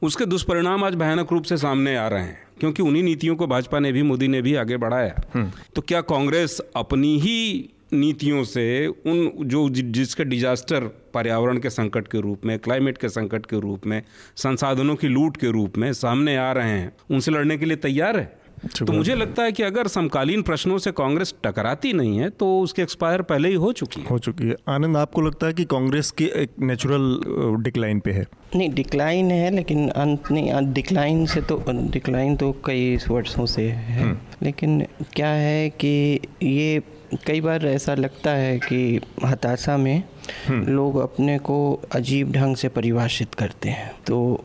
उसके 0.02 0.26
दुष्परिणाम 0.26 0.84
आज 0.84 0.95
भयानक 0.95 1.32
रूप 1.32 1.43
से 1.43 1.58
सामने 1.58 1.95
आ 1.95 2.08
रहे 2.08 2.23
हैं 2.23 2.47
क्योंकि 2.60 2.84
उन्हीं 2.84 3.04
नीतियों 3.04 3.36
को 3.36 3.47
भाजपा 3.47 3.80
ने 3.80 3.91
भी 3.91 4.02
मोदी 4.02 4.28
ने 4.28 4.41
भी 4.41 4.56
आगे 4.56 4.78
बढ़ाया। 4.78 5.52
तो 5.76 5.82
क्या 5.82 6.02
कांग्रेस 6.02 6.60
अपनी 6.76 7.19
ही 7.19 7.69
नीतियों 7.93 8.43
से 8.43 8.88
उन 8.88 9.32
जो 9.41 9.69
जिसके 9.69 10.23
डिजास्टर 10.23 10.84
पर्यावरण 11.13 11.60
के 11.60 11.69
संकट 11.69 12.08
के 12.08 12.21
रूप 12.21 12.45
में 12.45 12.58
क्लाइमेट 12.60 12.97
के 12.97 13.10
संकट 13.10 13.45
के 13.45 13.60
रूप 13.60 13.86
में 13.86 14.02
संसाधनों 14.36 14.95
की 14.95 15.08
लूट 15.08 15.38
के 15.38 15.52
रूप 15.52 15.78
में 15.78 15.93
सामने 15.93 16.36
आ 16.38 16.52
रहे 16.52 16.69
हैं 16.69 16.91
उनसे 17.12 17.32
लड़ने 17.32 17.58
के 17.58 17.65
लिए 17.65 17.78
तैयार 17.78 18.17
है? 18.17 18.47
तो 18.80 18.93
मुझे 18.93 19.15
लगता 19.15 19.43
है 19.43 19.52
कि 19.52 19.63
अगर 19.63 19.88
समकालीन 19.88 20.41
प्रश्नों 20.41 20.78
से 20.78 20.91
कांग्रेस 20.91 21.34
टकराती 21.43 21.93
नहीं 21.93 22.17
है 22.19 22.30
तो 22.30 22.60
उसके 22.62 22.82
एक्सपायर 22.82 23.21
पहले 23.21 23.50
ही 23.50 23.56
हो 23.56 23.71
चुकी 23.71 24.02
है। 24.02 24.08
हो 24.08 24.17
चुकी 24.19 24.47
है। 24.47 24.56
आनंद 24.69 24.97
आपको 24.97 25.21
लगता 25.21 25.47
है 25.47 25.54
कि 25.54 25.65
कांग्रेस 25.65 26.12
की 26.12 26.26
एक 26.26 26.52
नेचुरल 26.60 27.21
डिक्लाइन 27.63 28.00
पे 28.00 28.12
है? 28.12 28.26
नहीं 28.55 28.69
डिक्लाइन 28.69 29.31
है 29.31 29.55
लेकिन 29.55 29.89
अंत 29.89 30.31
नहीं 30.31 30.73
डिक्लाइन 30.73 31.25
से 31.25 31.41
तो 31.41 31.63
डिक्लाइन 31.69 32.36
तो 32.36 32.51
कई 32.65 32.97
वर्षों 33.10 33.45
से 33.45 33.69
है। 33.71 34.01
हम्म। 34.01 34.17
लेकिन 34.43 34.88
क्या 35.13 35.29
है 35.29 35.69
कि 35.69 36.19
ये 36.43 36.81
कई 37.27 37.41
बार 37.41 37.65
ऐसा 37.67 37.93
लगता 37.95 38.31
है 38.31 38.60
कि 38.60 39.01
हताशा 39.25 39.77
में 39.77 40.03
हम्म। 40.47 40.67
लोग 40.67 40.97
अपने 40.97 41.38
को 41.38 41.83
अजीब 41.91 42.31
ढंग 42.31 42.55
से 42.55 42.67
परिभाषित 42.67 43.33
करते 43.33 43.69
हैं। 43.69 43.91
तो 44.07 44.43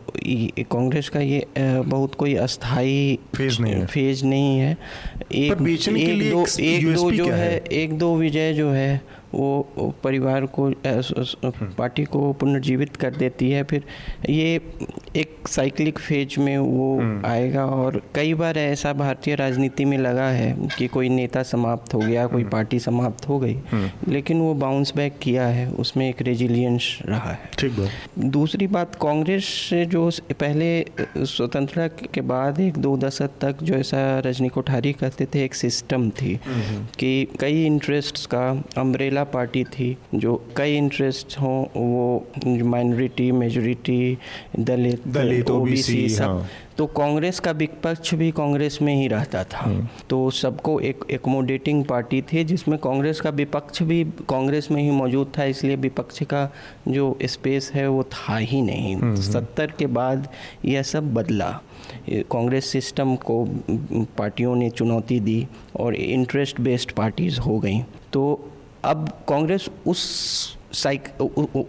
कांग्रेस 0.60 1.08
का 1.08 1.20
ये 1.20 1.46
बहुत 1.58 2.14
कोई 2.14 2.34
अस्थाई 2.34 3.18
फ़ेज़ 3.36 3.62
नहीं 3.62 3.72
है। 3.72 3.86
फ़ेज़ 3.86 4.24
नहीं 4.24 4.58
है। 4.58 4.76
एक, 5.32 5.52
एक 5.52 6.30
दो 6.30 6.60
एक 6.60 6.94
दो 6.94 7.10
जो 7.12 7.26
है, 7.26 7.50
है? 7.50 7.64
एक 7.72 7.98
दो 7.98 8.16
विजय 8.16 8.52
जो 8.52 8.70
है 8.70 9.00
वो 9.34 9.92
परिवार 10.04 10.46
को 10.54 10.70
पार्टी 11.74 12.04
को 12.06 12.32
पुनर्जीवित 12.34 12.96
कर 12.96 13.14
देती 13.14 13.50
है 13.50 13.62
फिर 13.64 13.84
ये 14.30 14.60
एक 15.16 15.48
साइक्लिक 15.48 15.98
फ़ेज़ 15.98 16.38
में 16.40 16.56
वो 16.58 16.98
हम्म। 16.98 17.26
आएगा 17.26 17.64
और 17.66 18.00
कई 18.14 18.34
बार 18.34 18.58
ऐसा 18.58 18.92
भारतीय 18.94 19.34
राजनीति 19.34 19.84
में 19.84 19.96
लगा 19.98 20.28
है 20.30 20.68
कि 20.78 20.86
कोई 20.88 21.08
नेता 21.08 21.42
समाप्त 21.44 21.94
हो 21.94 22.00
गया 22.00 22.26
कोई 22.26 22.42
हम्म। 22.42 22.50
पार्टी 22.50 22.78
समाप्त 22.80 23.28
हो 23.28 23.38
गई 23.38 23.56
हम्म। 23.70 24.12
लेकिन 24.12 24.40
वो 24.40 24.52
बाउंस 24.56 24.92
बैक 24.96 25.18
किया 25.22 25.46
है 25.48 25.68
उसमें 25.76 26.08
एक 26.08 26.22
रेजिलियंस 26.22 26.98
रहा 27.06 27.30
है 27.30 27.50
ठीक 27.58 27.72
बात 27.72 28.18
दूसरी 28.32 28.66
बात 28.68 28.94
कांग्रेस 29.02 29.44
से 29.62 29.84
जो 29.86 30.08
पहले 30.32 31.24
स्वतंत्रता 31.26 31.86
के 32.06 32.20
बाद 32.26 32.60
एक 32.60 32.78
दो 32.78 32.96
दशक 32.98 33.30
तक 33.40 33.62
जो 33.62 33.74
ऐसा 33.74 34.02
रजनी 34.26 34.48
कोठारी 34.48 34.92
कहते 34.94 35.26
थे 35.34 35.44
एक 35.44 35.54
सिस्टम 35.54 36.08
थी 36.12 36.38
कि 36.98 37.12
कई 37.40 37.64
इंटरेस्ट्स 37.64 38.26
का 38.26 38.48
अम्ब्रेला 38.78 39.21
महिला 39.22 39.30
पार्टी 39.32 39.64
थी 39.66 39.96
जो 40.14 40.34
कई 40.56 40.76
इंटरेस्ट 40.76 41.38
हों 41.38 41.64
वो 41.74 42.26
minority 42.66 43.30
majority 43.32 44.18
Dalit 44.58 45.08
Dalit 45.08 45.50
OBC 45.50 46.08
सब 46.08 46.22
हाँ। 46.22 46.48
तो 46.76 46.86
कांग्रेस 46.88 47.40
का 47.40 47.50
विपक्ष 47.52 48.14
भी 48.14 48.30
कांग्रेस 48.30 48.78
में 48.82 48.94
ही 48.94 49.08
रहता 49.08 49.42
था 49.44 49.58
हम्म। 49.58 49.86
तो 50.10 50.18
सबको 50.32 50.78
एक 50.80 51.04
एकोमोडेटिंग 51.10 51.84
पार्टी 51.84 52.20
थी 52.22 52.44
जिसमें 52.44 52.78
कांग्रेस 52.78 53.20
का 53.20 53.30
विपक्ष 53.32 53.82
भी 53.82 54.02
कांग्रेस 54.28 54.70
में 54.70 54.82
ही 54.82 54.90
मौजूद 54.90 55.32
था 55.38 55.44
इसलिए 55.46 55.76
विपक्ष 55.78 56.22
का 56.24 56.48
जो 56.88 57.16
स्पेस 57.24 57.70
है 57.74 57.86
वो 57.88 58.02
था 58.12 58.36
ही 58.36 58.62
नहीं 58.62 58.94
हम्म, 58.94 59.04
हम्म। 59.04 59.20
सत्तर 59.22 59.72
के 59.78 59.86
बाद 59.92 60.28
यह 60.64 60.82
सब 60.84 61.12
बदला 61.14 61.50
कांग्रेस 62.08 62.66
सिस्टम 62.66 63.14
को 63.22 63.44
पार्टियों 64.18 64.54
ने 64.56 64.70
चुनौती 64.70 65.20
दी 65.20 65.46
और 65.76 65.94
इंटरेस्ट 65.94 66.60
बेस्ड 66.60 66.92
पार्टीज़ 66.92 67.40
हो 67.40 67.58
गई 67.58 67.80
तो 68.12 68.22
अब 68.84 69.08
कांग्रेस 69.28 69.68
उस 69.86 70.02
साइक 70.74 71.08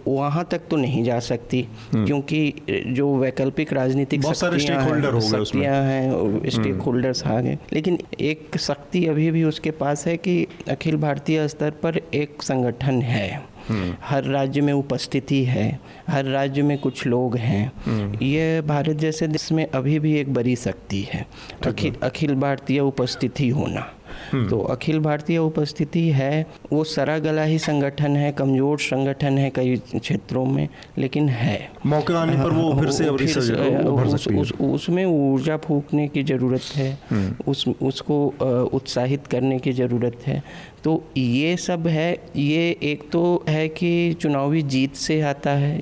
वहाँ 0.08 0.44
तक 0.52 0.62
तो 0.70 0.78
नहीं 0.78 1.04
जा 1.04 1.20
सकती 1.20 1.62
हम्म। 1.94 2.06
क्योंकि 2.06 2.84
जो 2.88 3.16
वैकल्पिक 3.16 3.74
राजनीतिक 3.74 4.26
शक्तियाँ 4.26 5.82
हैं 5.84 6.50
स्टेक 6.50 6.82
होल्डर्स 6.82 7.24
आ 7.24 7.40
गए 7.42 7.58
लेकिन 7.74 7.98
एक 8.22 8.58
शक्ति 8.58 9.06
अभी 9.06 9.30
भी 9.32 9.44
उसके 9.44 9.72
पास 9.80 10.06
है 10.08 10.18
कि 10.18 10.46
अखिल 10.70 10.98
भारतीय 10.98 11.48
स्तर 11.48 11.72
पर 11.84 12.00
एक 12.14 12.42
संगठन 12.42 13.02
है 13.02 13.54
हम्म। 13.70 13.96
हर 14.02 14.24
राज्य 14.24 14.62
में 14.62 14.72
उपस्थिति 14.74 15.44
है 15.44 15.68
हर 16.08 16.26
राज्य 16.26 16.62
में 16.62 16.78
कुछ 16.78 17.06
लोग 17.08 17.36
हैं 17.38 17.72
हम्म। 17.86 18.24
ये 18.24 18.62
भारत 18.62 18.98
जैसे 18.98 19.28
देश 19.28 19.52
में 19.52 19.66
अभी 19.66 19.98
भी 20.00 20.16
एक 20.20 20.34
बड़ी 20.34 20.56
शक्ति 20.56 21.02
है 21.04 21.26
अखिल 21.68 21.96
अखिल 22.04 22.36
भारतीय 22.36 22.80
उपस्थिति 22.80 23.50
होना 23.50 23.80
हम्म। 23.80 24.03
तो 24.50 24.60
अखिल 24.72 25.00
भारतीय 25.00 25.38
उपस्थिति 25.38 26.08
है 26.10 26.46
वो 26.72 26.84
सरा 26.84 27.18
गला 27.20 27.44
ही 27.44 27.60
संगठन 27.60 28.16
है 28.16 28.32
कमज़ोर 28.32 28.80
संगठन 28.80 29.38
है 29.38 29.50
कई 29.50 29.76
क्षेत्रों 29.96 30.46
में 30.46 30.68
लेकिन 30.98 31.30
है। 31.30 31.60
मौके 31.86 32.14
आने 32.14 32.38
पर 32.44 32.52
वो 32.52 32.74
फिर 32.80 32.92
से 32.92 33.10
फिर 33.18 33.88
उस, 33.88 34.28
उस, 34.28 34.52
उसमें 34.62 35.06
ऊर्जा 35.06 35.58
फूकने 35.58 36.08
की 36.08 36.24
ज़रूरत 36.24 36.76
है 36.76 36.92
हम्म। 37.10 37.52
उस 37.52 37.68
उसको 37.82 38.26
उत्साहित 38.74 39.28
करने 39.28 39.60
की 39.60 39.72
ज़रूरत 39.74 40.28
है। 40.28 40.42
तो 40.84 41.04
ये 41.18 41.56
सब 41.58 41.88
है 41.88 42.12
ये 42.36 42.70
एक 42.84 43.10
तो 43.12 43.24
है 43.50 43.68
कि 43.70 43.92
चुनावी 44.14 44.62
जीत 44.64 44.96
से 44.96 45.20
आता 45.22 45.52
है 45.52 45.82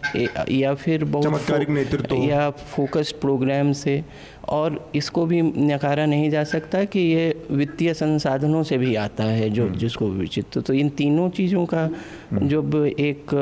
या 0.52 0.74
फिर 0.74 1.04
बहुत 1.06 1.52
नेतृत्व 1.70 2.16
या 2.16 2.50
फोकस्ड 2.50 3.16
प्रोग्राम 3.16 3.72
से 3.74 4.04
और 4.50 4.92
इसको 4.96 5.26
भी 5.26 5.42
नकारा 5.42 6.06
नहीं 6.06 6.30
जा 6.30 6.44
सकता 6.44 6.84
कि 6.86 7.00
ये 7.00 7.34
वित्तीय 7.52 7.94
संसाधनों 7.94 8.64
से 8.64 8.78
भी 8.78 8.96
आता 8.98 9.24
है 9.24 9.50
जो 9.50 9.66
हम्म। 9.66 9.78
जिसको 9.78 10.10
विचित्र 10.10 10.62
तो 10.62 10.74
इन 10.74 10.90
तीनों 10.92 11.30
चीज़ों 11.32 11.66
का 11.66 11.90
हम्म। 12.32 12.48
जब 12.48 12.76
एक 13.00 13.34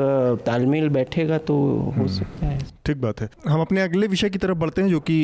तालमेल 0.46 0.88
बैठेगा 0.88 1.38
तो 1.40 1.54
हो 1.54 1.90
हम्म। 1.90 2.06
सकता 2.08 2.46
है 2.46 2.58
ठीक 2.84 2.96
बात 2.96 3.20
है। 3.20 3.28
हम 3.48 3.60
अपने 3.60 3.80
अगले 3.80 4.06
विषय 4.06 4.30
की 4.30 4.38
तरफ़ 4.38 4.58
बढ़ते 4.58 4.82
हैं 4.82 4.88
जो 4.88 5.00
कि 5.00 5.16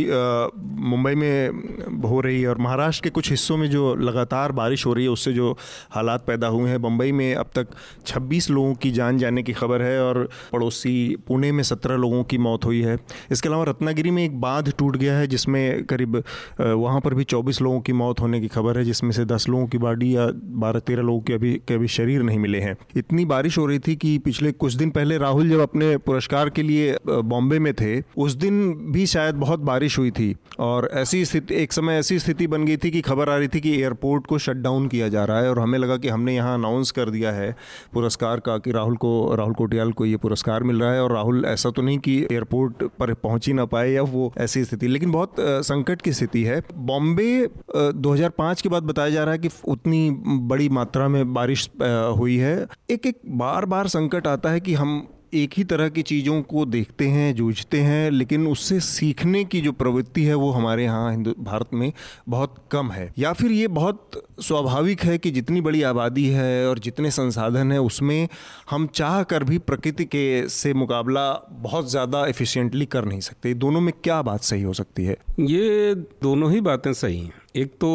मुंबई 0.86 1.14
में 1.14 2.02
हो 2.02 2.20
रही 2.20 2.40
है 2.42 2.48
और 2.48 2.58
महाराष्ट्र 2.58 3.04
के 3.04 3.10
कुछ 3.10 3.30
हिस्सों 3.30 3.56
में 3.56 3.68
जो 3.70 3.94
लगातार 3.96 4.52
बारिश 4.52 4.84
हो 4.86 4.92
रही 4.92 5.04
है, 5.04 5.10
उससे 5.10 5.32
जो 5.32 5.56
हालात 5.90 6.24
पैदा 6.26 6.46
हुए 6.46 6.70
हैं 6.70 6.80
बम्बई 6.82 7.12
में 7.12 7.34
अब 7.34 7.50
तक 7.54 7.68
26 8.06 8.50
लोगों 8.50 8.74
की 8.74 8.90
जान 8.90 9.18
जाने 9.18 9.42
की 9.42 9.52
खबर 9.52 9.82
है 9.82 10.00
और 10.02 10.28
पड़ोसी 10.52 11.16
पुणे 11.28 11.52
में 11.52 11.62
17 11.62 11.96
लोगों 11.96 12.22
की 12.24 12.38
मौत 12.38 12.64
हुई 12.64 12.82
है। 12.82 12.98
इसके 13.30 13.48
अलावा 13.48 13.64
रत्नागिरी 13.64 14.10
में 14.10 14.22
एक 14.24 14.40
बाँध 14.40 14.72
टूट 14.78 14.96
गया 14.96 15.16
है, 15.18 15.26
जिसमें 15.26 15.84
करीब 15.84 16.22
वहाँ 16.60 17.00
पर 17.00 17.14
भी 17.14 17.24
24 17.24 17.60
लोगों 17.62 17.80
की 17.80 17.92
मौत 17.92 18.20
होने 18.20 18.40
की 18.40 18.48
खबर 18.48 18.78
है, 18.78 18.84
जिसमें 18.84 19.10
से 19.10 19.24
10 19.24 19.48
लोगों 19.48 19.66
की 19.66 19.78
बॉडी 19.78 20.14
या 20.16 20.28
बारह 20.60 20.80
तेरह 20.80 21.02
लोगों 21.02 21.20
के 21.20 21.32
अभी 21.32 21.54
के 21.68 21.74
अभी 21.74 21.88
शरीर 21.88 22.22
नहीं 22.22 22.38
मिले 22.38 22.60
हैं। 22.60 22.76
इतनी 22.96 23.24
बारिश 23.24 23.58
हो 23.58 23.66
रही 23.66 23.78
थी 23.78 23.96
कि 23.96 24.16
पिछले 24.18 24.52
कुछ 24.52 24.74
दिन 24.74 24.90
पहले 24.90 25.18
राहुल 25.18 25.48
जब 25.50 25.60
अपने 25.60 25.96
पुरस्कार 25.96 26.50
के 26.50 26.62
लिए 26.62 26.96
बॉम्बे 27.08 27.45
में 27.48 27.72
थे, 27.74 28.00
उस 28.16 28.32
दिन 28.34 28.72
भी 28.92 29.06
शायद 29.06 29.34
बहुत 29.34 29.60
बारिश 29.60 29.98
हुई 29.98 30.10
थी 30.10 30.34
और 30.58 30.88
ऐसी 30.94 31.24
स्थिति, 31.24 31.54
एक 31.54 31.72
समय 31.72 31.94
ऐसी 31.94 32.18
स्थिति 32.18 32.46
बन 32.46 32.64
गई 32.64 32.76
थी 32.76 32.90
कि 32.90 33.00
खबर 33.00 33.28
आ 33.28 33.36
रही 33.36 33.48
थी 33.48 33.60
कि 33.60 33.72
एयरपोर्ट 33.72 34.26
को 34.26 34.38
शट 34.38 34.56
डाउन 34.56 34.88
किया 34.88 35.08
जा 35.08 35.24
रहा 35.24 35.40
है 35.40 35.50
और 35.50 35.60
हमें 35.60 35.78
लगा 35.78 35.96
कि 35.96 36.08
हमने 36.08 36.34
यहाँ 36.34 36.54
अनाउंस 36.54 36.90
कर 36.90 37.10
दिया 37.10 37.32
है 37.32 37.54
पुरस्कार 37.92 38.40
का 38.40 38.56
कि 38.58 38.72
राहुल 38.72 38.96
को, 38.96 39.34
राहुल 39.34 39.54
कोटियाल 39.54 39.92
को 39.92 40.06
ये 40.06 40.16
पुरस्कार 40.16 40.62
मिल 40.62 40.80
रहा 40.80 40.92
है 40.92 41.02
और 41.02 41.12
राहुल 41.12 41.44
ऐसा 41.44 41.70
तो 41.70 41.82
नहीं 41.82 41.98
कि 41.98 42.16
एयरपोर्ट 42.32 42.84
पर 42.98 43.14
पहुँच 43.14 43.46
ही 43.46 43.52
ना 43.52 43.64
पाए 43.64 43.90
या 43.90 44.02
वो 44.02 44.32
ऐसी 44.38 44.64
स्थिति, 44.64 44.88
लेकिन 44.88 45.12
बहुत 45.12 45.34
संकट 45.40 46.02
की 46.02 46.12
स्थिति 46.12 46.44
है। 46.44 46.60
बॉम्बे 46.76 47.48
2005 47.96 48.62
के 48.62 48.68
बाद 48.68 48.82
बताया 48.82 49.10
जा 49.10 49.24
रहा 49.24 49.32
है 49.32 49.38
कि 49.38 49.48
उतनी 49.68 50.10
बड़ी 50.48 50.68
मात्रा 50.68 51.08
में 51.08 51.34
बारिश 51.34 51.68
हुई 51.82 52.36
है। 52.36 52.56
एक 52.90 53.06
एक 53.06 53.20
बार 53.28 53.64
बार 53.66 53.88
संकट 53.88 54.26
आता 54.26 54.50
है 54.50 54.60
कि 54.60 54.74
हम 54.74 55.06
एक 55.34 55.54
ही 55.56 55.64
तरह 55.64 55.88
की 55.88 56.02
चीज़ों 56.02 56.40
को 56.42 56.64
देखते 56.66 57.06
हैं, 57.08 57.34
जूझते 57.34 57.80
हैं, 57.80 58.10
लेकिन 58.10 58.46
उससे 58.46 58.78
सीखने 58.80 59.44
की 59.44 59.60
जो 59.60 59.72
प्रवृत्ति 59.72 60.24
है 60.24 60.34
वो 60.34 60.50
हमारे 60.50 60.84
यहाँ 60.84 61.10
हिंदू, 61.10 61.34
भारत 61.38 61.74
में 61.74 61.92
बहुत 62.28 62.54
कम 62.70 62.90
है। 62.90 63.12
या 63.18 63.32
फिर 63.32 63.52
ये 63.52 63.68
बहुत 63.68 64.20
स्वाभाविक 64.40 65.00
है 65.00 65.16
कि 65.18 65.30
जितनी 65.30 65.60
बड़ी 65.60 65.82
आबादी 65.82 66.26
है 66.26 66.68
और 66.68 66.78
जितने 66.78 67.10
संसाधन 67.10 67.72
है, 67.72 67.80
उसमें 67.80 68.28
हम 68.70 68.86
चाह 68.86 69.22
कर 69.22 69.44
भी 69.44 69.58
प्रकृति 69.58 70.04
के 70.04 70.48
से 70.48 70.74
मुकाबला 70.74 71.32
बहुत 71.52 71.90
ज़्यादा 71.90 72.26
एफिशिएंटली 72.26 72.86
कर 72.86 73.04
नहीं 73.04 73.20
सकते। 73.20 73.54
दोनों 73.56 73.80
में 73.80 73.92
क्या 74.04 74.22
बात 74.22 74.42
सही 74.42 74.62
हो 74.62 74.72
सकती 74.72 75.04
है? 75.04 75.16
ये 75.40 75.94
दोनों 75.94 76.52
ही 76.52 76.60
बातें 76.60 76.92
सही 76.92 77.20
हैं। 77.20 77.32
एक 77.56 77.74
तो 77.80 77.90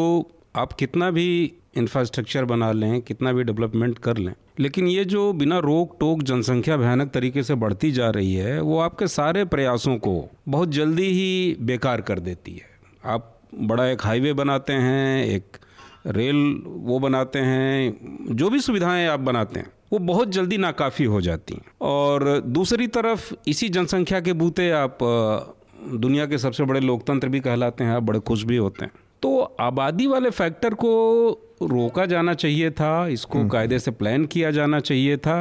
आप 0.56 0.72
कितना 0.72 1.10
भी 1.10 1.52
इंफ्रास्ट्रक्चर 1.76 2.44
बना 2.44 2.72
लें, 2.72 3.02
कितना 3.02 3.32
भी 3.32 3.44
डेवलपमेंट 3.44 3.98
कर 3.98 4.16
लें। 4.16 4.34
लेकिन 4.60 4.86
ये 4.86 5.04
जो 5.04 5.32
बिना 5.32 5.58
रोक 5.58 5.96
टोक 6.00 6.22
जनसंख्या 6.22 6.76
भयानक 6.76 7.10
तरीके 7.10 7.42
से 7.42 7.54
बढ़ती 7.54 7.92
जा 7.92 8.10
रही 8.10 8.34
है, 8.34 8.60
वो 8.60 8.78
आपके 8.78 9.06
सारे 9.06 9.44
प्रयासों 9.44 9.96
को 9.96 10.30
बहुत 10.48 10.68
जल्दी 10.68 11.06
ही 11.06 11.56
बेकार 11.60 12.00
कर 12.00 12.18
देती 12.18 12.52
है। 12.52 12.66
आप 13.04 13.40
बड़ा 13.54 13.86
एक 13.86 14.04
हाईवे 14.04 14.32
बनाते 14.32 14.72
हैं, 14.72 15.26
एक 15.26 15.44
रेल 16.06 16.62
वो 16.66 16.98
बनाते 16.98 17.38
हैं, 17.38 17.98
जो 18.30 18.50
भी 18.50 18.60
सुविधाएँ 18.60 19.06
आप 19.06 19.20
बनाते 19.20 19.60
हैं, 19.60 19.72
वो 19.92 19.98
बहुत 19.98 20.28
जल्दी 20.28 20.58
नाकाफ़ी 20.58 21.04
हो 21.04 21.20
जाती 21.20 21.54
हैं। 21.54 21.64
और 21.80 22.40
दूसरी 22.46 22.86
तरफ़ 22.86 23.34
इसी 23.46 23.68
जनसंख्या 23.68 24.20
के 24.20 24.32
बूते 24.32 24.70
आप 24.70 24.98
दुनिया 25.94 26.26
के 26.26 26.38
सबसे 26.38 26.64
बड़े 26.64 26.80
लोकतंत्र 26.80 27.28
भी 27.28 27.40
कहलाते 27.40 27.84
हैं, 27.84 27.90
आप 27.90 28.02
बड़े 28.02 28.20
खुश 28.20 28.42
भी 28.42 28.56
होते 28.56 28.84
हैं। 28.84 28.92
तो 29.22 29.56
आबादी 29.60 30.06
वाले 30.06 30.30
फैक्टर 30.30 30.74
को 30.74 31.32
रोका 31.68 32.06
जाना 32.06 32.34
चाहिए 32.34 32.70
था 32.70 33.06
इसको 33.08 33.38
हम्म। 33.38 33.48
कायदे 33.48 33.78
से 33.78 33.90
प्लान 33.92 34.24
किया 34.26 34.50
जाना 34.50 34.80
चाहिए 34.80 35.16
था 35.18 35.38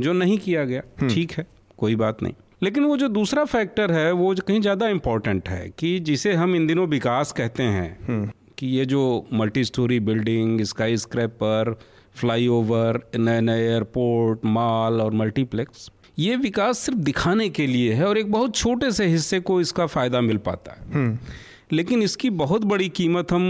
जो 0.00 0.12
नहीं 0.12 0.38
किया 0.38 0.64
गया 0.64 0.82
हम्म। 1.00 1.14
ठीक 1.14 1.32
है 1.32 1.46
कोई 1.78 1.96
बात 1.96 2.22
नहीं 2.22 2.34
लेकिन 2.62 2.84
वो 2.84 2.96
जो 2.96 3.08
दूसरा 3.10 3.44
फैक्टर 3.46 3.92
है 3.92 4.10
वो 4.12 4.34
कहीं 4.46 4.60
ज़्यादा 4.60 4.88
इम्पोर्टेंट 4.88 5.48
है 5.48 5.68
कि 5.78 5.98
जिसे 6.00 6.32
हम 6.34 6.54
इन 6.56 6.66
दिनों 6.66 6.86
विकास 6.88 7.32
कहते 7.32 7.62
हैं 7.62 7.96
हम्म। 8.08 8.30
कि 8.58 8.66
ये 8.68 8.84
जो 8.84 9.02
multi 9.32 9.64
storey 9.64 9.98
building 10.02 10.60
skyscraper 10.96 11.74
flyover 12.16 13.00
नए 13.16 13.40
नए 13.40 13.62
एयरपोर्ट 13.62 14.44
मॉल 14.46 15.00
और 15.00 15.12
मल्टीप्लेक्स 15.14 15.90
ये 16.18 16.36
विकास 16.36 16.78
सिर्फ़ 16.78 16.98
दिखाने 17.00 17.48
के 17.48 17.66
लिए 17.66 17.92
है 17.92 18.06
और 18.06 18.18
एक 18.18 18.30
बहुत 18.32 18.56
छोटे 18.56 18.90
से 18.90 19.06
हिस्से 19.06 19.40
को 19.40 19.60
इसका 19.60 19.86
फ़ायदा 19.86 20.20
मिल 20.20 20.36
पाता 20.44 20.72
है 20.72 21.08
लेकिन 21.72 22.02
इसकी 22.02 22.30
बहुत 22.38 22.64
बड़ी 22.64 22.88
कीमत 22.90 23.32
हम 23.32 23.44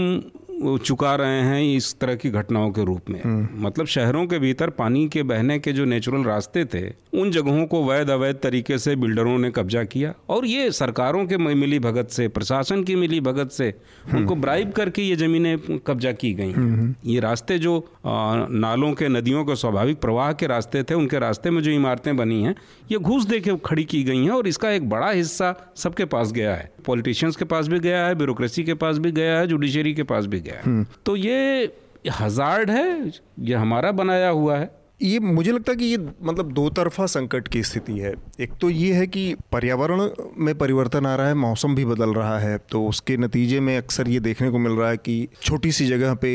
चुका 0.55 1.15
रहे 1.15 1.39
हैं 1.41 1.61
इस 1.65 1.95
तरह 1.99 2.15
की 2.15 2.29
घटनाओं 2.29 2.69
के 2.71 2.83
रूप 2.85 3.09
में। 3.09 3.21
मतलब 3.61 3.85
शहरों 3.85 4.25
के 4.27 4.39
भीतर 4.39 4.69
पानी 4.69 5.07
के 5.07 5.23
बहने 5.23 5.57
के 5.59 5.71
जो 5.73 5.85
नेचुरल 5.85 6.23
रास्ते 6.23 6.63
थे 6.65 6.83
उन 7.13 7.31
जगहों 7.31 7.65
को 7.65 7.83
वैध 7.83 8.09
अवैध 8.09 8.35
तरीके 8.35 8.77
से 8.77 8.95
बिल्डरों 8.95 9.37
ने 9.37 9.51
कब्जा 9.51 9.83
किया 9.83 10.13
और 10.29 10.45
ये 10.45 10.71
सरकारों 10.71 11.25
के 11.25 11.37
मिली 11.37 11.79
भगत 11.79 12.09
से 12.09 12.27
प्रशासन 12.27 12.83
की 12.83 12.95
मिली 12.95 13.19
भगत 13.21 13.51
से 13.51 13.73
उनको 14.13 14.35
ब्राइब 14.35 14.71
करके 14.71 15.01
ये 15.01 15.15
जमीनें 15.15 15.57
कब्जा 15.87 16.11
की 16.13 16.33
गई। 16.33 17.11
ये 17.13 17.19
रास्ते 17.19 17.57
जो 17.59 17.73
नालों 18.05 18.93
के 18.93 19.09
नदियों 19.09 19.43
के 19.45 19.55
स्वाभाविक 19.55 19.99
प्रवाह 20.01 20.31
के 20.33 20.47
रास्ते 20.47 20.83
थे 20.83 20.93
उनके 20.93 21.19
रास्ते 21.19 21.49
में 21.49 21.61
जो 21.63 21.71
इमारतें 21.71 22.15
बनी 22.17 22.41
हैं 22.43 22.55
ये 22.91 22.97
घूस 22.97 23.25
दे 23.25 23.39
के 23.39 23.55
खड़ी 23.65 23.83
की 23.85 24.03
गई 24.03 24.23
हैं 24.23 24.31
और 24.31 24.47
इसका 24.47 24.71
एक 24.71 24.89
बड़ा 24.89 25.09
हिस्सा 25.09 25.53
सबके 25.75 26.05
पास 26.05 26.31
गया 26.31 26.55
है। 26.55 26.71
पॉलिटिशियंस 26.85 27.35
के 27.35 27.45
पास 27.45 27.67
भी 27.67 27.79
गया 27.79 28.05
है 28.07 28.15
ब्यूरोक्रेसी 28.15 28.63
के 28.63 28.73
पास 28.75 28.97
भी 28.97 29.11
गया 29.11 29.39
है 29.39 29.47
जुडिशरी 29.47 29.93
के 29.93 30.03
पास 30.03 30.25
भी 30.25 30.39
गया। 30.45 30.61
है 30.65 30.85
तो 31.05 31.15
ये 31.15 31.73
हजार्ड 32.19 32.69
है 32.69 33.11
ये 33.39 33.55
हमारा 33.55 33.91
बनाया 33.91 34.29
हुआ 34.29 34.57
है। 34.57 34.71
ये 35.01 35.19
मुझे 35.19 35.51
लगता 35.51 35.71
है 35.71 35.77
कि 35.77 35.85
ये 35.85 35.97
मतलब 35.97 36.51
दो 36.51 36.69
तरफा 36.69 37.05
संकट 37.05 37.47
की 37.47 37.63
स्थिति 37.63 37.97
है। 37.99 38.13
एक 38.39 38.53
तो 38.61 38.69
ये 38.69 38.93
है 38.93 39.07
कि 39.07 39.23
पर्यावरण 39.51 40.09
में 40.37 40.57
परिवर्तन 40.57 41.05
आ 41.05 41.15
रहा 41.15 41.27
है 41.27 41.33
मौसम 41.33 41.75
भी 41.75 41.85
बदल 41.85 42.13
रहा 42.13 42.37
है 42.39 42.57
तो 42.71 42.85
उसके 42.87 43.17
नतीजे 43.17 43.59
में 43.59 43.77
अक्सर 43.77 44.09
ये 44.09 44.19
देखने 44.19 44.49
को 44.49 44.59
मिल 44.59 44.71
रहा 44.71 44.89
है 44.89 44.97
कि 44.97 45.27
छोटी 45.41 45.71
सी 45.71 45.87
जगह 45.87 46.13
पे 46.13 46.31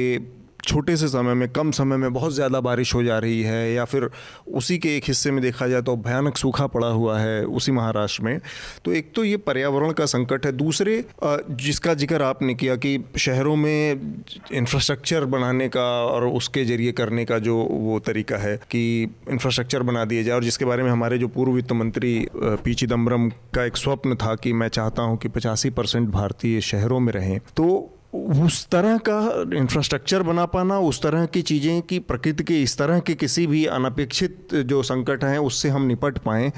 छोटे 0.60 0.96
से 0.96 1.08
समय 1.08 1.34
में, 1.34 1.48
कम 1.50 1.70
समय 1.70 1.96
में 1.96 2.12
बहुत 2.12 2.32
ज़्यादा 2.34 2.60
बारिश 2.60 2.94
हो 2.94 3.02
जा 3.02 3.18
रही 3.18 3.42
है 3.42 3.72
या 3.72 3.84
फिर 3.84 4.08
उसी 4.50 4.78
के 4.78 4.96
एक 4.96 5.04
हिस्से 5.08 5.30
में 5.30 5.40
देखा 5.42 5.66
जाए 5.68 5.82
तो 5.82 5.96
भयानक 5.98 6.36
सूखा 6.36 6.66
पड़ा 6.68 6.88
हुआ 6.88 7.18
है 7.18 7.44
उसी 7.44 7.72
महाराष्ट्र 7.72 8.22
में। 8.22 8.40
तो 8.84 8.92
एक 8.92 9.12
तो 9.14 9.24
ये 9.24 9.36
पर्यावरण 9.38 9.92
का 9.92 10.06
संकट 10.06 10.46
है। 10.46 10.52
दूसरे 10.52 11.04
जिसका 11.24 11.94
ज़िक्र 11.94 12.22
आपने 12.22 12.54
किया 12.54 12.76
कि 12.76 12.98
शहरों 13.18 13.56
में 13.56 14.14
इंफ्रास्ट्रक्चर 14.52 15.24
बनाने 15.26 15.68
का 15.68 15.86
और 16.04 16.26
उसके 16.26 16.64
ज़रिए 16.64 16.92
करने 16.92 17.24
का 17.24 17.38
जो 17.38 17.56
वो 17.56 17.98
तरीका 18.00 18.36
है 18.36 18.56
कि 18.70 18.82
इंफ्रास्ट्रक्चर 19.30 19.82
बना 19.82 20.04
दिया 20.04 20.22
जाए 20.22 20.34
और 20.34 20.44
जिसके 20.44 20.64
बारे 20.64 20.82
में 20.82 20.90
हमारे 20.90 21.18
जो 21.18 21.28
पूर्व 21.28 21.52
वित्त 21.52 21.72
मंत्री 21.72 22.14
पी 22.34 22.74
चिदम्बरम 22.74 23.28
का 23.54 23.64
एक 23.64 23.76
स्वप्न 23.76 24.14
था 24.16 24.34
कि 24.34 24.52
मैं 24.52 24.68
चाहता 24.70 25.02
हूँ 25.02 25.16
कि 25.18 25.28
पचासी 25.28 25.70
परसेंट 25.70 26.08
भारतीय 26.10 26.60
शहरों 26.62 27.00
में 27.00 27.12
रहें। 27.12 27.38
तो 27.56 27.66
उस 28.14 28.66
तरह 28.66 28.96
का 28.98 29.44
इंफ्रास्ट्रक्चर 29.56 30.22
बना 30.22 30.46
पाना, 30.46 30.78
उस 30.78 31.02
तरह 31.02 31.26
की 31.26 31.42
चीज़ें 31.42 31.82
कि 31.82 31.98
प्रकृति 31.98 32.44
के, 32.44 32.62
इस 32.62 32.78
तरह 32.78 32.98
के 33.00 33.14
किसी 33.14 33.46
भी 33.46 33.64
अनपेक्षित 33.66 34.54
जो 34.54 34.82
संकट 34.82 35.24
हैं, 35.24 35.38
उससे 35.38 35.68
हम 35.68 35.82
निपट 35.82 36.18
पाएँ, 36.18 36.52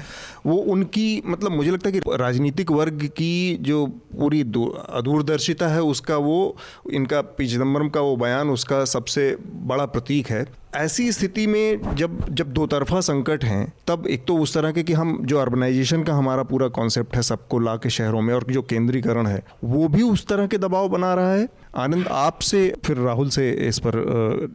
वो 0.45 0.55
उनकी 0.55 1.23
मतलब 1.25 1.51
मुझे 1.51 1.71
लगता 1.71 1.89
है 1.89 1.99
कि 1.99 2.17
राजनीतिक 2.17 2.71
वर्ग 2.71 3.05
की 3.05 3.57
जो 3.61 3.85
पूरी 3.87 4.43
दूरदर्शिता 4.43 5.67
है, 5.67 5.81
उसका 5.81 6.17
वो, 6.17 6.55
इनका 6.93 7.21
पी 7.21 7.47
चिदम्बरम 7.47 7.89
का 7.89 8.01
वो 8.01 8.15
बयान, 8.15 8.49
उसका 8.49 8.85
सबसे 8.85 9.37
बड़ा 9.45 9.85
प्रतीक 9.85 10.27
है। 10.27 10.62
ऐसी 10.75 11.11
स्थिति 11.11 11.47
में 11.47 11.95
जब 11.95 12.33
जब 12.35 12.53
दो 12.53 12.67
तरफा 12.67 12.99
संकट 12.99 13.43
हैं, 13.43 13.73
तब 13.87 14.07
एक 14.07 14.25
तो 14.25 14.37
उस 14.37 14.53
तरह 14.53 14.71
के 14.71 14.83
कि 14.83 14.93
हम, 14.93 15.25
जो 15.25 15.39
अर्बनाइजेशन 15.39 16.03
का 16.03 16.13
हमारा 16.13 16.43
पूरा 16.43 16.67
कॉन्सेप्ट 16.67 17.15
है 17.15 17.21
सबको 17.21 17.59
ला 17.59 17.75
के 17.75 17.89
शहरों 17.89 18.21
में 18.21 18.33
और 18.33 18.45
जो 18.49 18.61
केंद्रीकरण 18.61 19.27
है, 19.27 19.43
वो 19.63 19.87
भी 19.87 20.01
उस 20.01 20.27
तरह 20.27 20.47
के 20.47 20.57
दबाव 20.57 20.89
बना 20.89 21.13
रहा 21.13 21.33
है? 21.33 21.49
आनंद, 21.75 22.07
आपसे 22.07 22.75
फिर 22.85 22.97
राहुल 22.97 23.29
से 23.29 23.51
इस 23.51 23.79
पर 23.79 23.91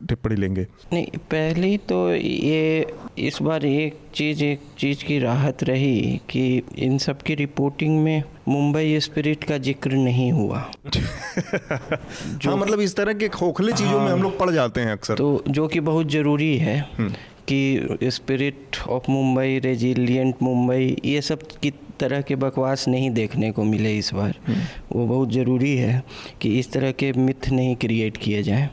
टिप्पणी 0.09 0.37
लेंगे। 0.37 0.67
नहीं, 0.93 1.07
पहले 1.07 1.77
तो 1.77 2.15
ये, 2.15 2.87
इस 3.19 3.39
बार 3.43 3.65
एक 3.65 3.99
चीज़ 4.15 4.45
एक 4.45 4.61
चीज़ 4.79 5.05
की 5.05 5.19
राहत 5.19 5.65
रही 5.65 6.21
कि 6.31 6.63
इन 6.79 6.99
सब 6.99 7.23
की 7.23 7.35
रिपोर्टिंग 7.35 8.05
में 8.05 8.23
मुंबई 8.49 8.99
स्पिरिट 9.01 9.45
का 9.45 9.59
ज़िक्र 9.59 9.91
नहीं 9.93 10.31
हुआ। 10.33 10.65
जो 10.97 12.51
हाँ 12.51 12.57
मतलब 12.57 12.81
इस 12.81 12.97
तरह 12.97 13.13
के 13.13 13.29
खोखले 13.29 13.73
चीज़ों 13.73 13.93
हाँ, 13.93 14.05
में 14.05 14.13
हम 14.13 14.23
लोग 14.23 14.39
पड़ 14.39 14.51
जाते 14.51 14.81
हैं 14.81 14.93
अक्सर। 14.93 15.15
तो 15.15 15.43
जो 15.49 15.67
कि 15.69 15.81
बहुत 15.81 16.11
ज़रूरी 16.11 16.57
है 16.59 16.81
कि 17.51 18.11
spirit 18.11 18.77
of 18.89 19.11
Mumbai 19.11 19.59
resilient 19.59 20.43
Mumbai 20.43 20.97
ये 21.05 21.21
सब 21.23 21.43
की 21.63 21.71
तरह 22.01 22.21
के 22.21 22.37
बकवास 22.37 22.87
नहीं 22.89 23.11
देखने 23.11 23.51
को 23.53 23.65
मिले 23.65 23.97
इस 23.99 24.13
बार। 24.15 24.35
वो 24.93 25.07
बहुत 25.07 25.33
ज़रूरी 25.33 25.77
है 25.77 26.03
कि 26.41 26.59
इस 26.59 26.73
तरह 26.73 26.93
के 26.93 27.13
मिथ 27.13 27.49
नहीं 27.49 27.77
क्रिएट 27.77 28.17
किए 28.17 28.43
जाएँ। 28.43 28.69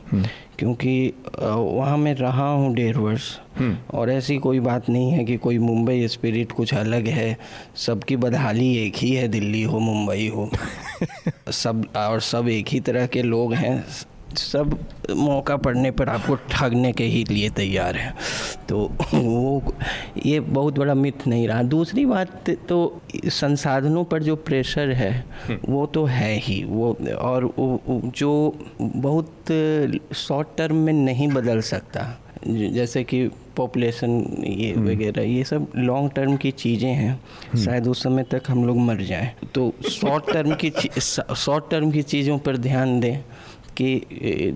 क्योंकि 0.60 1.14
वहाँ 1.40 1.98
मैं 1.98 2.14
रहा 2.16 2.50
हूँ 2.50 2.74
डेढ़ 2.76 2.98
वर्ष। 2.98 3.40
और 3.94 4.12
ऐसी 4.12 4.38
कोई 4.38 4.60
बात 4.60 4.90
नहीं 4.90 5.12
है 5.12 5.24
कि 5.26 5.38
कोई 5.38 5.58
मुंबई 5.58 6.08
स्पिरिट 6.08 6.52
कुछ 6.52 6.74
अलग 6.74 7.08
है। 7.08 7.38
सबकी 7.76 8.16
बदहाली 8.16 8.76
एक 8.78 8.96
ही 8.96 9.12
है 9.12 9.28
दिल्ली 9.28 9.62
हो 9.64 9.80
मुंबई 9.80 10.28
हो। 10.36 10.50
सब 11.52 11.86
और 11.96 12.20
सब 12.20 12.48
एक 12.48 12.68
ही 12.68 12.80
तरह 12.80 13.08
के 13.08 13.22
लोग 13.22 13.54
हैं। 13.54 13.86
सब 14.34 14.80
मौका 15.16 15.58
पड़ने 15.58 15.92
पर 15.92 16.10
आपको 16.10 16.36
ठगने 16.36 16.92
के 16.92 17.04
ही 17.04 17.26
लिए 17.30 17.50
तैयार 17.50 17.96
है। 17.96 18.16
तो 18.70 18.92
वो 19.14 19.74
ये 20.26 20.40
बहुत 20.40 20.80
बड़ा 20.80 20.94
मिथ 20.94 21.28
नहीं 21.28 21.48
रहा। 21.48 21.64
दूसरी 21.64 22.06
बात 22.06 22.50
तो 22.50 23.02
संसाधनों 23.16 24.04
पर 24.04 24.24
जो 24.24 24.36
प्रेशर 24.36 24.90
है 24.90 25.26
वो 25.70 25.86
तो 25.86 26.06
है 26.06 26.38
ही। 26.38 26.64
वो 26.64 26.98
और 27.18 27.46
वो- 27.46 28.02
जो 28.18 28.60
बहुत 28.82 29.32
शॉर्ट 30.16 30.48
टर्म 30.58 30.76
में 30.76 30.94
नहीं 30.94 31.28
बदल 31.28 31.62
सकता 31.62 32.22
जैसे 32.48 33.04
कि 33.04 33.28
पॉपुलेशन 33.58 34.44
ये 34.48 34.74
वगैरह 34.96 35.24
ये 35.24 35.44
सब 35.44 35.68
लॉन्ग 35.76 36.12
टर्म 36.12 36.38
की 36.38 36.52
चीज़ें 36.52 36.94
हैं। 36.94 37.24
शायद 37.66 37.88
उस 37.88 38.04
समय 38.04 38.24
तक 38.24 38.42
हम 38.48 38.66
लोग 38.66 38.78
मर 38.78 38.96
जाएँ। 38.96 39.32
तो 39.56 39.74
शॉर्ट 39.90 40.34
टर्म 40.34 40.56
की 40.56 40.74
शॉर्ट 41.36 41.72
टर्म 41.72 41.92
की 41.92 42.02
चीज़ों 42.02 42.38
पर 42.38 42.58
ध्यान 42.58 43.00
दें। 43.00 43.24
कि 43.82 44.02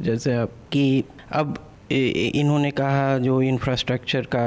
जैसे 0.01 0.45
कि 0.71 1.03
अब 1.32 1.58
इन्होंने 1.91 2.71
कहा 2.71 3.17
जो 3.17 3.41
इंफ्रास्ट्रक्चर 3.41 4.27
का 4.36 4.45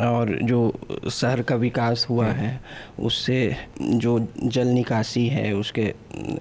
और 0.00 0.38
जो 0.42 0.60
शहर 1.10 1.42
का 1.42 1.54
विकास 1.56 2.06
हुआ 2.10 2.26
है 2.26 2.60
उससे 2.98 3.56
जो 3.80 4.18
जल 4.44 4.68
निकासी 4.68 5.26
है 5.26 5.52
उसके 5.52 5.92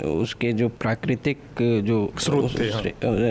उसके 0.07 0.51
जो 0.53 0.67
प्राकृतिक 0.81 1.37
जो 1.85 1.97
स्रोत 2.19 2.51
हाँ। 2.73 2.81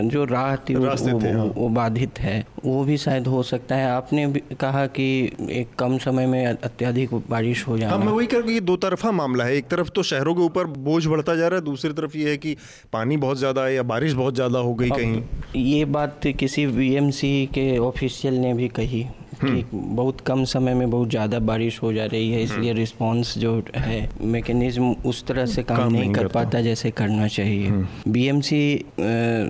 जो 0.05 0.23
राह 0.25 0.55
थी 0.59 0.75
वो, 0.75 0.85
वो, 0.85 1.19
हाँ। 1.19 1.45
वो 1.47 1.67
बाधित 1.69 2.19
है। 2.19 2.45
वो 2.65 2.83
भी 2.83 2.97
शायद 2.97 3.27
हो 3.27 3.41
सकता 3.43 3.75
है। 3.75 3.89
आपने 3.91 4.25
भी 4.27 4.39
कहा 4.61 4.85
कि 4.87 5.05
एक 5.51 5.75
कम 5.79 5.97
समय 5.97 6.27
में 6.27 6.45
अत्यधिक 6.45 7.13
बारिश 7.29 7.67
हो 7.67 7.71
हाँ 7.71 7.79
जाना 7.79 7.97
मैं 7.97 8.11
वही 8.13 8.27
कर 8.27 8.49
ये 8.49 8.59
दो 8.61 8.75
तरफा 8.77 9.11
मामला 9.11 9.43
है। 9.43 9.55
एक 9.55 9.67
तरफ़ 9.67 9.89
तो 9.89 10.03
शहरों 10.03 10.35
के 10.35 10.41
ऊपर 10.41 10.67
बोझ 10.79 11.05
बढ़ता 11.07 11.35
जा 11.35 11.47
रहा 11.47 11.59
है 11.59 11.65
दूसरी 11.65 11.93
तरफ़ 11.93 12.17
ये 12.17 12.29
है 12.29 12.37
कि 12.37 12.55
पानी 12.93 13.17
बहुत 13.17 13.37
ज़्यादा 13.37 13.65
है 13.65 13.73
या 13.75 13.83
बारिश 13.85 14.13
बहुत 14.13 14.35
ज़्यादा 14.35 14.59
हो 14.59 14.73
गई 14.73 14.89
कहीं। 14.89 15.21
ये 15.55 15.83
बात 15.87 16.27
किसी 16.39 16.67
बीएमसी 16.67 17.45
के 17.53 17.77
ऑफिशियल 17.77 18.33
ने 18.33 18.53
भी 18.53 18.67
कही। 18.67 19.05
कि 19.43 19.65
बहुत 19.73 20.21
कम 20.21 20.43
समय 20.45 20.73
में 20.73 20.89
बहुत 20.89 21.09
ज़्यादा 21.09 21.39
बारिश 21.41 21.81
हो 21.83 21.91
जा 21.93 22.05
रही 22.05 22.31
है 22.31 22.41
इसलिए 22.43 22.73
रिस्पांस 22.73 23.33
जो 23.37 23.53
है 23.75 24.09
मैकेनिज्म 24.23 24.91
उस 25.05 25.23
तरह 25.27 25.45
से 25.45 25.63
काम, 25.63 25.77
काम 25.77 25.91
नहीं, 25.91 26.01
नहीं 26.01 26.13
कर 26.13 26.27
पाता 26.29 26.61
जैसे 26.61 26.91
करना 26.91 27.27
चाहिए। 27.27 27.71
बीएमसी 28.07 28.63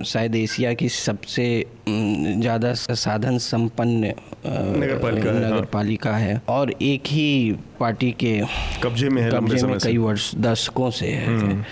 शायद 0.06 0.34
एशिया 0.36 0.72
की 0.74 0.88
सबसे 0.88 1.46
ज़्यादा 1.88 2.72
साधन 2.74 3.38
संपन्न 3.38 4.12
नगर 4.46 4.98
पालिका 4.98 5.30
है, 5.30 5.42
हाँ। 5.42 5.50
नगरपालिका 5.50 6.16
है। 6.16 6.40
और 6.48 6.72
एक 6.72 7.06
ही 7.06 7.56
पार्टी 7.80 8.10
के 8.20 8.40
कब्जे 8.82 9.08
में 9.08 9.22
है 9.22 9.30
कब्जे 9.30 9.66
में 9.66 9.78
कई 9.78 9.96
वर्ष 9.98 10.34
दशकों 10.36 10.90
से 10.90 11.06
है। 11.08 11.62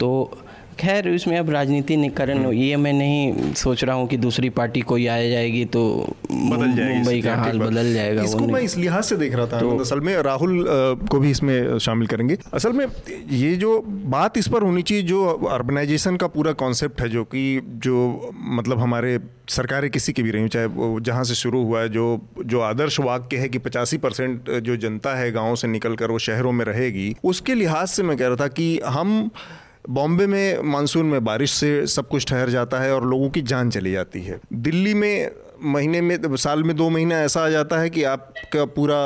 तो 0.00 0.08
खैर 0.78 1.08
इसमें 1.08 1.36
अब 1.38 1.50
राजनीतिकरण 1.50 2.38
हम्म। 2.38 2.52
ये 2.52 2.76
मैं 2.76 2.92
नहीं 2.92 3.52
सोच 3.54 3.84
रहा 3.84 3.96
हूँ 3.96 4.06
कि 4.08 4.16
दूसरी 4.16 4.48
पार्टी 4.50 4.80
कोई 4.82 5.06
आ 5.06 5.16
जाएगी 5.22 5.64
तो 5.66 5.82
बदल 6.30 6.74
जाएगी 6.76 6.94
मुंबई 6.94 7.20
का 7.22 7.34
हाल 7.36 7.58
बदल 7.58 7.92
जाएगा 7.94 8.22
इसको 8.22 8.46
मैं 8.46 8.60
इस 8.62 8.76
लिहाज 8.76 9.04
से 9.04 9.16
देख 9.16 9.34
रहा 9.34 9.46
था 9.46 9.60
तो- 9.60 9.80
असल 9.80 10.00
में 10.00 10.14
राहुल 10.22 10.64
को 11.10 11.18
भी 11.18 11.30
इसमें 11.30 11.78
शामिल 11.78 12.06
करेंगे। 12.06 12.38
असल 12.54 12.72
में 12.72 12.86
ये 13.32 13.54
जो 13.56 13.78
बात 14.16 14.38
इस 14.38 14.48
पर 14.48 14.62
होनी 14.62 14.82
चाहिए 14.82 15.02
जो 15.04 15.24
अर्बनाइजेशन 15.50 16.16
का 16.16 16.26
पूरा 16.28 16.52
कॉन्सेप्ट 16.64 17.00
है 17.00 17.08
जो 17.08 17.24
कि 17.24 17.44
जो 17.84 18.32
मतलब 18.52 18.80
हमारे 18.80 19.18
सरकारें 19.48 19.90
किसी 19.90 20.12
की 20.12 20.22
भी 20.22 20.30
रही 20.30 20.48
चाहे 20.48 20.66
वो 20.66 20.98
जहाँ 21.00 21.24
से 21.24 21.34
शुरू 21.34 21.62
हुआ 21.64 21.80
है 21.80 21.88
जो 21.88 22.06
जो 22.46 22.60
आदर्श 22.62 22.98
वाक्य 23.00 23.36
है 23.36 23.48
कि 23.48 23.58
पचासी 23.58 23.96
परसेंट 23.98 24.50
जो 24.60 24.76
जनता 24.76 25.14
है 25.16 25.30
गाँव 25.32 25.56
से 25.56 25.68
निकल 25.68 25.94
कर 25.94 26.10
वो 26.10 26.18
शहरों 26.26 26.52
में 26.52 26.64
रहेगी 26.64 27.14
उसके 27.24 27.54
लिहाज 27.54 27.88
से 27.88 28.02
मैं 28.02 28.16
कह 28.16 28.26
रहा 28.26 28.36
था 28.36 28.48
कि 28.50 28.68
हम 28.86 29.30
बॉम्बे 29.90 30.26
में 30.26 30.62
मानसून 30.62 31.06
में 31.06 31.24
बारिश 31.24 31.52
से 31.52 31.86
सब 31.86 32.08
कुछ 32.08 32.26
ठहर 32.26 32.50
जाता 32.50 32.80
है 32.80 32.94
और 32.94 33.06
लोगों 33.06 33.30
की 33.30 33.42
जान 33.42 33.70
चली 33.70 33.92
जाती 33.92 34.22
है। 34.22 34.40
दिल्ली 34.52 34.94
में 34.94 35.30
महीने 35.64 36.00
में 36.00 36.36
साल 36.36 36.62
में 36.62 36.74
दो 36.76 36.88
महीना 36.90 37.18
ऐसा 37.22 37.44
आ 37.44 37.48
जाता 37.48 37.78
है 37.80 37.90
कि 37.90 38.02
आपका 38.04 38.64
पूरा 38.76 38.96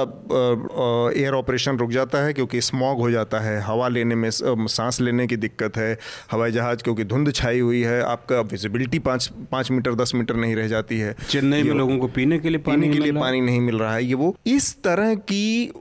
एयर 1.16 1.34
ऑपरेशन 1.34 1.76
रुक 1.76 1.90
जाता 1.90 2.18
है 2.18 2.32
क्योंकि 2.32 2.60
स्मॉग 2.60 2.98
हो 2.98 3.10
जाता 3.10 3.40
है। 3.40 3.60
हवा 3.60 3.88
लेने 3.88 4.14
में 4.14 4.28
सांस 4.30 5.00
लेने 5.00 5.26
की 5.26 5.36
दिक्कत 5.36 5.76
है। 5.76 5.98
हवाई 6.32 6.52
जहाज़ 6.52 6.82
क्योंकि 6.82 7.04
धुंध 7.04 7.32
छाई 7.32 7.60
हुई 7.60 7.82
है 7.82 8.02
आपका 8.02 8.40
विजिबिलिटी 8.42 8.98
पाँच 8.98 9.30
पाँच 9.52 9.70
मीटर 9.70 9.94
दस 9.94 10.14
मीटर 10.14 10.36
नहीं 10.36 10.56
रह 10.56 10.68
जाती 10.68 10.98
है। 10.98 11.14
चेन्नई 11.28 11.62
में 11.62 11.74
लोगों 11.74 11.98
को 11.98 12.08
पीने 12.08 12.38
के 12.38 12.48
लिए 12.48 12.58
पानी 12.58 12.80
पीने 12.80 12.92
के 12.92 13.02
लिए 13.02 13.12
पानी 13.12 13.40
नहीं 13.40 13.60
मिल 13.60 13.78
रहा 13.78 13.94
है। 13.94 14.04
ये 14.04 14.14
वो 14.14 14.36
इस 14.46 14.74
तरह 14.82 15.14
की 15.14 15.72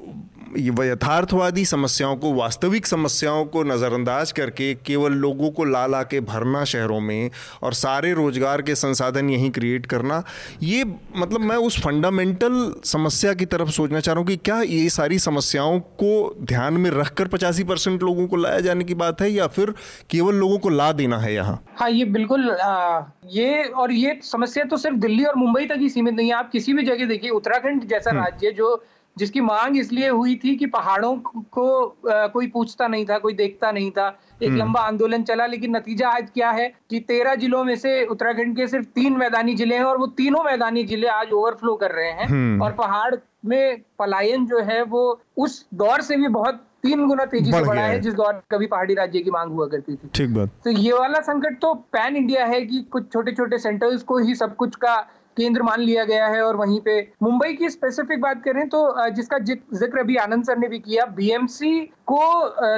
यथार्थवादी 0.57 1.65
समस्याओं 1.65 2.15
को 2.15 2.33
वास्तविक 2.33 2.85
समस्याओं 2.85 3.45
को 3.45 3.63
नज़रअंदाज 3.63 4.31
करके 4.31 4.73
केवल 4.85 5.13
लोगों 5.15 5.49
को 5.51 5.63
ला 5.63 5.85
ला 5.85 6.01
के 6.03 6.19
भरना 6.21 6.63
शहरों 6.63 6.99
में 6.99 7.29
और 7.63 7.73
सारे 7.73 8.13
रोज़गार 8.13 8.61
के 8.61 8.75
संसाधन 8.75 9.29
यहीं 9.29 9.49
क्रिएट 9.51 9.85
करना 9.85 10.23
ये 10.63 10.83
मतलब 11.17 11.41
मैं 11.41 11.55
उस 11.55 11.79
फंडामेंटल 11.81 12.59
समस्या 12.85 13.33
की 13.33 13.45
तरफ़ 13.45 13.69
सोचना 13.69 13.99
चाह 13.99 14.13
रहा 14.13 14.19
हूँ 14.19 14.27
कि 14.27 14.37
क्या 14.37 14.61
ये 14.61 14.89
सारी 14.89 15.19
समस्याओं 15.19 15.79
को 15.79 16.35
ध्यान 16.43 16.73
में 16.73 16.89
रखकर 16.91 17.27
पचासी 17.27 17.63
परसेंट 17.63 18.03
लोगों 18.03 18.27
को 18.27 18.35
लाया 18.35 18.59
जाने 18.59 18.83
की 18.83 18.93
बात 18.95 19.21
है 19.21 19.31
या 19.31 19.47
फिर 19.47 19.73
केवल 20.09 20.35
लोगों 20.35 20.57
को 20.57 20.69
ला 20.69 20.91
देना 20.91 21.17
है 21.17 21.33
यहाँ? 21.33 21.63
हाँ 21.79 21.89
ये 21.89 22.05
बिल्कुल 22.05 22.49
आ, 22.51 23.01
ये 23.25 23.63
और 23.63 23.91
ये 23.91 24.19
समस्या 24.23 24.63
तो 24.63 24.77
सिर्फ़ 24.77 24.97
दिल्ली 24.97 25.23
और 25.23 25.35
मुंबई 25.35 25.65
तक 25.65 25.77
ही 25.79 25.89
सीमित 25.89 26.13
नहीं 26.13 26.27
है। 26.27 26.35
आप 26.35 26.51
किसी 26.51 26.73
भी 26.73 26.83
जगह 26.83 27.05
देखिए 27.05 27.29
उत्तराखंड 27.31 27.87
जैसा 27.87 28.11
राज्य 28.15 28.51
जो 28.51 28.75
जिसकी 29.17 29.41
मांग 29.41 29.77
इसलिए 29.77 30.09
हुई 30.09 30.35
थी 30.43 30.55
कि 30.55 30.65
पहाड़ों 30.67 31.15
को 31.51 31.67
आ, 31.85 32.27
कोई 32.27 32.47
पूछता 32.47 32.87
नहीं 32.87 33.05
था 33.05 33.17
कोई 33.17 33.33
देखता 33.33 33.71
नहीं 33.71 33.91
था। 33.91 34.07
एक 34.43 34.51
लंबा 34.51 34.81
आंदोलन 34.81 35.23
चला 35.23 35.45
लेकिन 35.45 35.75
नतीजा 35.75 36.09
आज 36.09 36.29
क्या 36.33 36.49
है 36.51 36.67
कि 36.89 36.99
तेरह 37.07 37.35
जिलों 37.35 37.63
में 37.63 37.75
से 37.75 38.03
उत्तराखंड 38.05 38.55
के 38.57 38.67
सिर्फ़ 38.67 38.85
तीन 38.95 39.17
मैदानी 39.17 39.55
ज़िले 39.55 39.75
हैं 39.75 39.83
और 39.83 39.97
वो 39.97 40.07
तीनों 40.17 40.43
मैदानी 40.43 40.83
ज़िले 40.83 41.07
आज 41.09 41.31
ओवरफ्लो 41.33 41.75
कर 41.75 41.91
रहे 41.91 42.11
हैं। 42.11 42.59
और 42.61 42.71
पहाड़ 42.73 43.15
में 43.45 43.81
पलायन 43.99 44.45
जो 44.45 44.61
है 44.63 44.81
वो 44.85 45.19
उस 45.37 45.65
दौर 45.73 46.01
से 46.01 46.17
भी 46.17 46.27
बहुत 46.29 46.63
तीन 46.83 47.05
गुना 47.07 47.25
तेज़ी 47.25 47.51
से 47.51 47.61
बढ़ा 47.61 47.81
है 47.81 47.89
है। 47.89 47.99
जिस 47.99 48.13
दौर 48.13 48.41
कभी 48.51 48.67
पहाड़ी 48.67 48.93
राज्य 48.93 49.19
की 49.19 49.31
मांग 49.31 49.51
हुआ 49.51 49.67
करती 49.67 49.95
थी। 49.95 50.09
ठीक 50.15 50.33
बात। 50.33 50.49
तो 50.63 50.69
ये 50.69 50.91
वाला 50.93 51.19
संकट 51.21 51.59
तो 51.61 51.73
पैन 51.93 52.15
इंडिया 52.15 52.45
है 52.45 52.61
कि 52.61 52.81
कुछ 52.91 53.11
छोटे 53.13 53.31
छोटे 53.31 53.57
सेंटर्स 53.57 54.03
को 54.03 54.17
ही 54.17 54.35
सब 54.35 54.55
कुछ 54.55 54.75
का 54.75 54.95
केंद्र 55.37 55.63
मान 55.63 55.81
लिया 55.81 56.03
गया 56.05 56.27
है 56.27 56.41
और 56.43 56.55
वहीं 56.55 56.79
पे 56.81 56.99
मुंबई 57.23 57.53
की 57.53 57.69
स्पेसिफिक 57.69 58.21
बात 58.21 58.43
करें 58.43 58.67
तो 58.69 59.09
जिसका 59.11 59.37
ज़िक्र 59.39 59.99
अभी 59.99 60.15
आनंद 60.17 60.43
सर 60.43 60.57
ने 60.57 60.67
भी 60.67 60.79
किया 60.79 61.05
बीएमसी 61.17 61.79
को 62.07 62.23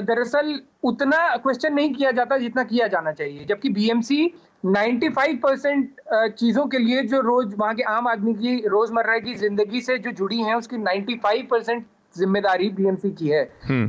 दरअसल 0.03 0.59
उतना 0.83 1.25
क्वेश्चन 1.37 1.73
नहीं 1.73 1.93
किया 1.93 2.11
जाता 2.11 2.37
जितना 2.37 2.63
किया 2.65 2.87
जाना 2.87 3.11
चाहिए। 3.13 3.45
जबकि 3.45 3.69
बीएमसी 3.69 4.33
95 4.65 5.35
परसेंट 5.43 6.01
चीज़ों 6.37 6.65
के 6.67 6.77
लिए 6.79 7.01
जो 7.03 7.19
रोज 7.21 7.53
वहाँ 7.59 7.75
के 7.75 7.83
आम 7.89 8.07
आदमी 8.07 8.33
की 8.33 8.55
रोज़मर्रा 8.67 9.17
की 9.19 9.35
ज़िंदगी 9.35 9.81
से 9.81 9.97
जो 9.97 10.11
जुड़ी 10.13 10.41
हैं 10.41 10.55
उसकी 10.55 10.77
95 10.77 11.43
परसेंट 11.51 11.85
ज़िम्मेदारी 12.15 12.69
बीएमसी 12.71 13.11
की 13.11 13.27
है। 13.27 13.43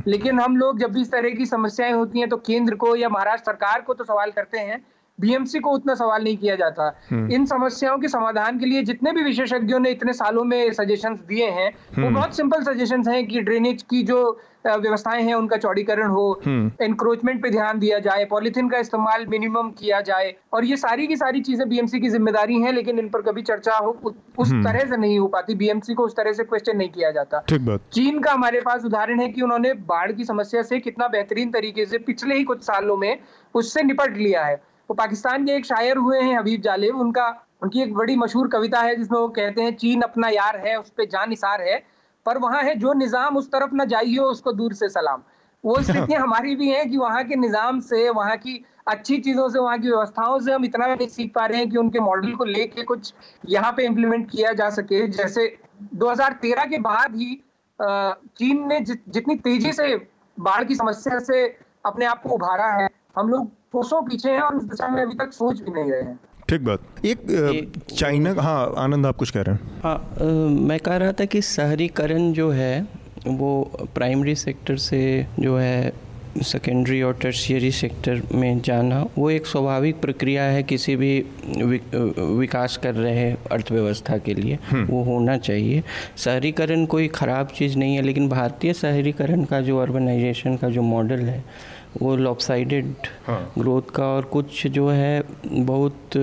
लेकिन 0.07 0.39
हम 0.39 0.57
लोग 0.57 0.79
जब 0.79 0.91
भी 0.93 1.01
इस 1.01 1.11
तरह 1.11 1.29
की 1.35 1.45
समस्याएँ 1.45 1.93
होती 1.93 2.19
हैं 2.19 2.29
तो 2.29 2.37
केंद्र 2.39 2.75
को 2.75 2.95
या 2.95 3.09
महाराष्ट्र 3.09 3.51
सरकार 3.51 3.81
को 3.81 3.93
तो 3.93 4.03
सवाल 4.03 4.31
करते 4.31 4.59
हैं 4.59 4.81
बीएमसी 5.19 5.59
को 5.59 5.71
उतना 5.71 5.95
सवाल 5.95 6.23
नहीं 6.23 6.37
किया 6.37 6.55
जाता। 6.55 6.87
इन 7.13 7.45
समस्याओं 7.45 7.97
के 7.97 8.07
समाधान 8.07 8.59
के 8.59 8.65
लिए 8.65 8.83
जितने 8.83 9.11
भी 9.11 9.23
विशेषज्ञों 9.23 9.79
ने 9.79 9.89
इतने 9.91 10.13
सालों 10.13 10.43
में 10.43 10.71
सजेशंस 10.73 11.19
दिए 11.27 11.49
हैं 11.49 11.69
वो 11.97 12.09
बहुत 12.09 12.35
सिंपल 12.35 12.63
सजेशंस 12.63 13.07
हैं 13.07 13.25
कि 13.27 13.41
ड्रेनेज 13.41 13.83
की 13.83 14.01
जो 14.03 14.21
व्यवस्थाएँ 14.67 15.23
हैं 15.23 15.33
उनका 15.33 15.57
चौड़ीकरण 15.57 16.07
हो 16.07 16.41
एनक्रोचमेंट 16.47 17.41
पे 17.43 17.49
ध्यान 17.49 17.79
दिया 17.79 17.99
जाए 17.99 18.25
पॉलिथीन 18.25 18.69
का 18.69 18.77
इस्तेमाल 18.77 19.25
मिनिमम 19.29 19.69
किया 19.79 20.01
जाए 20.01 20.33
और 20.53 20.65
ये 20.65 20.77
सारी 20.77 21.07
की 21.07 21.15
सारी 21.15 21.41
चीज़ें 21.41 21.67
बीएमसी 21.69 21.99
की 21.99 22.09
ज़िम्मेदारी 22.09 22.61
है 22.61 22.71
लेकिन 22.71 22.99
इन 22.99 23.09
पर 23.09 23.21
कभी 23.21 23.41
चर्चा 23.41 23.77
हो 23.77 23.91
उस 24.39 24.51
तरह 24.53 24.85
से 24.89 24.97
नहीं 24.97 25.19
हो 25.19 25.27
पाती। 25.27 25.55
बीएमसी 25.55 25.93
को 25.93 26.05
उस 26.05 26.15
तरह 26.15 26.33
से 26.33 26.43
क्वेश्चन 26.43 26.77
नहीं 26.77 26.89
किया 26.89 27.11
जाता। 27.11 27.43
ठीक 27.49 27.61
बात। 27.61 27.89
चीन 27.93 28.19
का 28.19 28.31
हमारे 28.31 28.61
पास 28.61 28.85
उदाहरण 28.85 29.19
है 29.19 29.27
कि 29.29 29.41
उन्होंने 29.41 29.73
बाढ़ 29.87 30.11
की 30.11 30.25
समस्या 30.25 30.61
से 30.63 30.79
कितना 30.79 31.07
बेहतरीन 31.07 31.51
तरीके 31.51 31.85
से 31.85 31.97
पिछले 32.01 32.35
ही 32.35 32.43
कुछ 32.43 32.63
सालों 32.63 32.97
में 32.97 33.17
उससे 33.55 33.83
निपट 33.83 34.17
लिया 34.17 34.43
है। 34.45 34.61
वो 34.91 34.95
पाकिस्तान 34.95 35.45
के 35.45 35.51
एक 35.51 35.65
शायर 35.65 35.97
हुए 35.97 36.19
हैं 36.19 36.37
हबीब 36.37 36.61
जालिब। 36.61 36.95
उनका 36.99 37.27
उनकी 37.63 37.81
एक 37.81 37.93
बड़ी 37.93 38.15
मशहूर 38.15 38.47
कविता 38.47 38.79
है 38.81 38.95
जिसमें 38.95 39.17
वो 39.19 39.27
कहते 39.27 39.61
हैं 39.61 39.75
चीन 39.75 40.01
अपना 40.01 40.29
यार 40.29 40.57
है 40.65 40.75
उस 40.79 40.89
पे 40.97 41.05
जान 41.05 41.29
निसार 41.29 41.61
है 41.61 41.77
पर 42.25 42.37
वहाँ 42.37 42.61
है 42.63 42.73
जो 42.75 42.93
निज़ाम 42.93 43.37
उस 43.37 43.47
तरफ़ 43.51 43.75
न 43.75 43.85
जाइयो 43.87 44.23
उसको 44.31 44.51
दूर 44.53 44.73
से 44.73 44.89
सलाम। 44.89 45.21
वो 45.63 45.75
स्थितियाँ 45.81 46.21
हमारी 46.21 46.55
भी 46.55 46.69
हैं 46.69 46.89
कि 46.89 46.97
वहाँ 46.97 47.23
के 47.23 47.35
निज़ाम 47.35 47.79
से 47.83 48.09
वहाँ 48.09 48.35
की 48.37 48.57
अच्छी 48.87 49.17
चीज़ों 49.19 49.47
से 49.49 49.59
वहाँ 49.59 49.77
की 49.79 49.87
व्यवस्थाओं 49.87 50.39
से 50.39 50.51
हम 50.53 50.65
इतना 50.65 50.87
नहीं 50.87 51.07
सीख 51.07 51.31
पा 51.35 51.45
रहे 51.45 51.59
हैं 51.59 51.69
कि 51.69 51.77
उनके 51.77 51.99
मॉडल 52.01 52.35
को 52.35 52.45
लेके 52.45 52.83
कुछ 52.83 53.13
यहाँ 53.49 53.71
पे 53.71 53.85
इम्प्लीमेंट 53.85 54.29
किया 54.31 54.53
जा 54.53 54.69
सके। 54.71 55.07
जैसे 55.09 55.47
2013 55.95 56.69
के 56.69 56.79
बाद 56.81 57.15
ही 57.15 57.31
चीन 57.79 58.67
ने 58.67 58.79
जितनी 58.81 59.35
तेज़ी 59.39 59.73
से 59.73 59.95
बाढ़ 60.37 60.63
की 60.63 60.75
समस्या 60.75 61.19
से 61.21 61.45
अपने 61.85 62.05
आप 62.07 62.23
को 62.23 62.35
उभारा 62.35 62.71
है 62.73 62.89
हम 63.17 63.29
लोग 63.29 63.49
कोसों 63.73 64.01
पीछे 64.01 64.29
हैं 64.29 64.41
और 64.41 64.55
उस 64.55 64.63
दिशा 64.63 64.87
में 64.87 65.01
अभी 65.01 65.15
तक 65.15 65.33
सोच 65.33 65.59
भी 65.61 65.71
नहीं 65.71 65.91
रहे 65.91 66.01
हैं। 66.01 66.19
ठीक 66.49 66.61
बात। 66.61 67.05
एक 67.05 67.71
चाइना 67.91 68.33
हाँ 68.41 68.73
आनंद 68.77 69.05
आप 69.05 69.17
कुछ 69.17 69.31
कह 69.31 69.41
रहे 69.41 69.55
हैं। 69.55 69.79
हाँ 69.83 70.49
मैं 70.67 70.79
कह 70.79 70.97
रहा 70.97 71.11
था 71.19 71.25
कि 71.25 71.41
शहरीकरण 71.41 72.31
जो 72.33 72.49
है 72.51 72.87
वो 73.27 73.51
प्राइमरी 73.95 74.35
सेक्टर 74.35 74.77
से 74.81 75.01
जो 75.39 75.57
है 75.57 75.93
सेकेंडरी 76.43 77.01
और 77.01 77.13
टर्शियरी 77.21 77.71
सेक्टर 77.71 78.21
में 78.33 78.61
जाना 78.61 79.01
वो 79.17 79.29
एक 79.29 79.45
स्वाभाविक 79.45 79.99
प्रक्रिया 80.01 80.43
है 80.43 80.61
किसी 80.63 80.95
भी 80.95 81.17
विकास 81.55 82.77
कर 82.83 82.95
रहे 82.95 83.31
अर्थव्यवस्था 83.51 84.17
के 84.17 84.33
लिए। 84.33 84.57
वो 84.73 85.03
होना 85.03 85.37
चाहिए। 85.39 85.83
शहरीकरण 86.17 86.85
कोई 86.85 87.07
ख़राब 87.15 87.47
चीज़ 87.55 87.77
नहीं 87.77 87.95
है 87.95 88.01
लेकिन 88.01 88.29
भारतीय 88.29 88.73
शहरीकरण 88.73 89.43
का 89.43 89.61
जो 89.61 89.77
अर्बनाइजेशन 89.77 90.55
का 90.57 90.69
जो 90.69 90.81
मॉडल 90.83 91.19
है 91.25 91.43
वो 92.01 92.15
लॉपसाइडेड 92.15 92.93
ग्रोथ 93.29 93.89
का 93.95 94.05
और 94.05 94.23
कुछ 94.31 94.65
जो 94.67 94.89
है 94.89 95.23
बहुत 95.47 96.15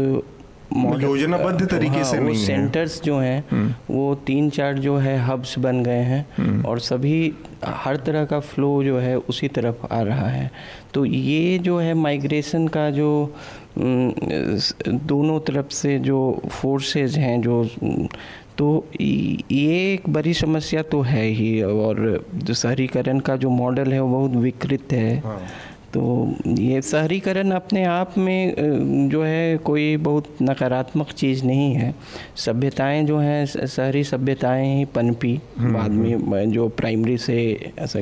योजनाबद्ध 1.00 1.66
तरीके 1.70 2.04
से 2.04 2.16
हाँ, 2.16 2.24
वो 2.24 2.28
नहीं 2.28 2.44
सेंटर्स 2.46 2.96
है। 2.96 3.04
जो 3.04 3.18
हैं 3.18 3.76
वो 3.90 4.14
तीन 4.26 4.48
चार 4.50 4.78
जो 4.78 4.96
है 4.96 5.16
हब्स 5.18 5.58
बन 5.58 5.82
गए 5.82 6.02
हैं 6.04 6.62
और 6.64 6.80
सभी 6.80 7.32
हर 7.64 7.96
तरह 7.96 8.24
का 8.24 8.40
फ्लो 8.40 8.82
जो 8.84 8.98
है 8.98 9.16
उसी 9.18 9.48
तरफ़ 9.48 9.86
आ 9.92 10.00
रहा 10.02 10.28
है। 10.28 10.50
तो 10.94 11.04
ये 11.04 11.58
जो 11.58 11.78
है 11.78 11.94
माइग्रेशन 11.94 12.68
का 12.68 12.90
जो 12.90 13.10
दोनों 13.78 15.38
तरफ़ 15.40 15.68
से 15.72 15.98
जो 15.98 16.18
फोर्सेस 16.50 17.16
हैं 17.16 17.40
जो 17.42 17.62
तो 18.58 18.86
ये 18.94 19.92
एक 19.92 20.08
बड़ी 20.08 20.32
समस्या 20.34 20.82
तो 20.82 21.00
है 21.02 21.24
ही 21.24 21.50
और 21.62 22.24
शहरीकरण 22.52 23.20
का 23.20 23.36
जो 23.36 23.50
मॉडल 23.50 23.92
है 23.92 24.00
वो 24.00 24.08
बहुत 24.18 24.42
विकृत 24.42 24.92
है। 24.92 25.22
तो 25.94 26.34
ये 26.46 26.82
शहरीकरण 26.82 27.50
अपने 27.50 27.84
आप 27.84 28.18
में 28.18 28.54
जो 29.08 29.22
है 29.22 29.56
कोई 29.56 29.96
बहुत 29.96 30.24
नकारात्मक 30.42 31.10
चीज़ 31.10 31.44
नहीं 31.44 31.74
है। 31.74 31.94
सभ्यताएँ 32.36 33.04
जो 33.04 33.18
हैं 33.18 33.46
शहरी 33.46 34.04
सभ्यताएँ 34.04 34.78
ही 34.78 34.84
पनपी 34.84 35.40
बाद 35.58 35.90
में 35.90 36.50
जो 36.52 36.68
प्राइमरी 36.68 37.18
से 37.18 37.70
ऐसा 37.78 38.00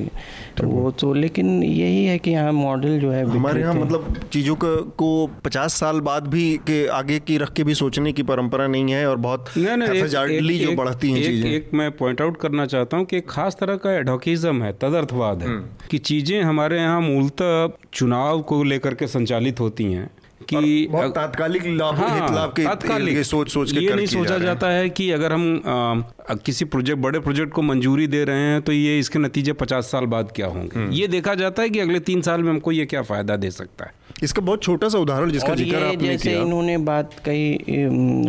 तो 0.57 0.69
वो 0.69 0.91
तो 0.91 1.15
लेकिन 1.15 1.63
यही 1.63 2.05
है 2.05 2.19
कि 2.19 2.31
यहाँ 2.31 2.53
मॉडल 2.53 3.01
जो 3.01 3.11
है 3.11 3.25
हमारे 3.25 3.61
यहाँ 3.61 3.75
मतलब 3.75 4.21
चीज़ों 4.33 4.57
का 4.57 4.75
को 4.77 5.31
पचास 5.45 5.75
साल 5.75 6.01
बाद 6.01 6.27
भी 6.27 6.57
के 6.57 6.87
आगे 6.87 7.19
की 7.19 7.39
रख 7.39 7.53
के 7.53 7.65
भी 7.65 7.75
सोचने 7.75 8.13
की 8.13 8.23
परंपरा 8.23 8.67
नहीं 8.67 8.93
है 8.93 9.09
और 9.09 9.17
बहुत 9.17 9.47
नहीं 9.57 9.77
नहीं 9.77 9.91
एक- 9.91 10.65
जो 10.65 10.69
एक- 10.69 10.77
बढ़ती 10.79 11.11
हैं 11.11 11.19
एक, 11.19 11.27
चीज़ें। 11.27 11.51
एक 11.51 11.71
मैं 11.75 11.91
पॉइंट 11.91 12.21
आउट 12.21 12.37
करना 12.37 12.67
चाहता 12.67 12.97
हूँ 12.97 13.05
कि 13.05 13.17
एक 13.17 13.29
खास 13.31 13.57
तरह 13.61 13.77
का 13.77 13.93
एडोकिज्म 13.93 14.63
है 14.63 14.73
तदर्थवाद 14.73 15.43
है 15.43 15.63
कि 15.91 15.99
चीज़ें 15.99 16.43
हमारे 16.43 16.79
यहाँ 16.79 17.01
मूलतः 17.01 17.76
चुनाव 17.93 18.43
को 18.43 18.63
लेकर 18.65 18.95
के 18.95 19.07
संचालित 19.07 19.61
होती 19.61 19.85
हैं 19.85 20.11
कि 20.49 20.89
तात्कालिक 20.95 21.67
लाभ 21.67 21.95
हाँ, 21.95 22.11
हित 22.15 22.35
लाभ 22.37 22.53
के 22.57 22.65
तात्कालिक। 22.65 23.23
सोच 23.25 23.49
सोच 23.49 23.73
के 23.73 23.79
ये 23.79 23.95
नहीं 23.95 24.07
सोचा 24.07 24.39
जाता 24.39 24.71
है 24.71 24.89
कि 24.91 25.11
अगर 25.11 25.33
हम 25.33 26.05
किसी 26.35 26.65
प्रोजेक्ट 26.65 27.01
बड़े 27.03 27.19
प्रोजेक्ट 27.21 27.53
को 27.53 27.63
मंजूरी 27.63 28.07
दे 28.07 28.23
रहे 28.25 28.43
हैं 28.43 28.63
तो 28.63 28.73
ये 28.73 28.99
इसके 28.99 29.19
नतीजे 29.19 29.53
पचास 29.53 29.91
साल 29.91 30.07
बाद 30.07 30.33
क्या 30.37 30.47
होंगे? 30.47 30.79
हम्म। 30.79 30.93
ये 30.93 31.07
देखा 31.09 31.35
जाता 31.35 31.63
है 31.63 31.71
कि 31.71 31.81
अगले 31.81 32.01
तीन 32.01 32.21
साल 32.23 32.43
में 32.43 32.51
हमको 32.51 32.73
ये 32.73 32.87
क्या 32.87 33.03
फ़ायदा 33.03 33.37
दे 33.37 33.51
सकता 33.51 33.85
है? 33.85 33.93
इसका 34.23 34.43
बहुत 34.43 34.63
छोटा 34.63 34.89
सा 34.89 34.99
उदाहरण 34.99 35.31
जिसका 35.31 35.55
ज़िक्र 35.55 35.77
ये 35.77 35.83
आपने 35.85 36.09
जैसे 36.09 36.29
किया। 36.31 36.43
इन्होंने 36.43 36.77
बात 36.79 37.15
कही 37.25 37.57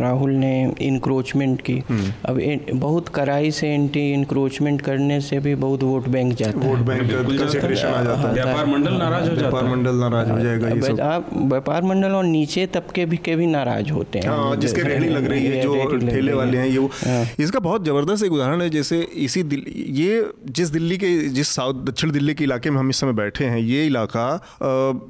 राहुल 0.02 0.32
ने 0.32 0.52
इंक्रोचमेंट 0.82 1.62
की। 1.62 1.78
हम्म। 1.90 2.12
अब 2.26 2.40
बहुत 2.80 3.10
कड़ाई 3.16 3.52
से 3.52 3.68
एंटी 3.68 4.12
इंक्रोचमेंट 4.14 4.82
करने 4.82 5.20
से 5.22 5.40
भी 5.40 5.54
बहुत 5.56 5.84
वोट 5.84 6.08
बैंक 6.08 6.34
जाता 6.34 6.60
है। 6.60 6.70
वोट 6.70 6.86
बैंक 6.88 7.12
का 7.12 7.22
कंसिडरेशन 7.24 7.88
आ 7.88 8.04
जाता 8.04 8.28
है। 8.28 8.34
व्यापार 8.34 8.66
मंडल 8.66 8.94
नाराज़ 8.94 9.30
हो 9.30 9.36
जाता 9.36 9.50
व्यापार 9.50 9.70
मंडल 9.70 9.96
नाराज़ 9.96 10.32
हो 10.32 10.40
जाएगा 10.40 10.68
ये 10.68 10.74
अब 10.74 10.84
सब। 10.84 11.02
आप 11.02 11.30
व्यापार 11.36 11.84
मंडल 11.84 12.12
और 12.12 12.26
नीचे 12.26 12.66
तबके 12.76 13.06
भी 13.06 13.18
के 13.18 13.36
भी 13.36 13.46
नाराज़ 13.48 13.92
होते 13.92 14.20
हैं। 14.20 14.30
हाँ 14.30 14.56
जिसके 14.58 14.82
रेहड़ी 14.82 15.10
लग 15.10 15.28
रही 15.28 15.46
है 15.46 15.62
जो 15.62 15.98
ठेले 16.00 16.34
वाले 16.34 16.58
हैं 16.58 16.68
ये 16.68 16.88
हाँ। 17.06 17.26
इसका 17.40 17.60
बहुत 17.60 17.82
ज़बरदस्त 17.88 18.24
एक 18.26 18.32
उदाहरण 18.32 18.62
है, 18.62 18.70
जैसे 18.70 19.02
इसी 19.18 19.44
दिल्ली 19.46 19.86
ये 19.98 20.32
जिस 20.50 20.70
दिल्ली 20.70 20.98
के, 20.98 21.18
जिस 21.30 21.50
साउथ, 21.50 21.74
दक्षिण 21.86 22.12
दिल्ली 22.12 22.34
के 22.34 22.44
इलाके 22.44 22.70
में 22.70 22.78
हम 22.78 22.90
इस 22.90 23.00
समय 23.00 23.14
बैठे 23.14 23.46
हैं, 23.46 23.60
ये 23.60 23.86
इलाका 23.86 24.28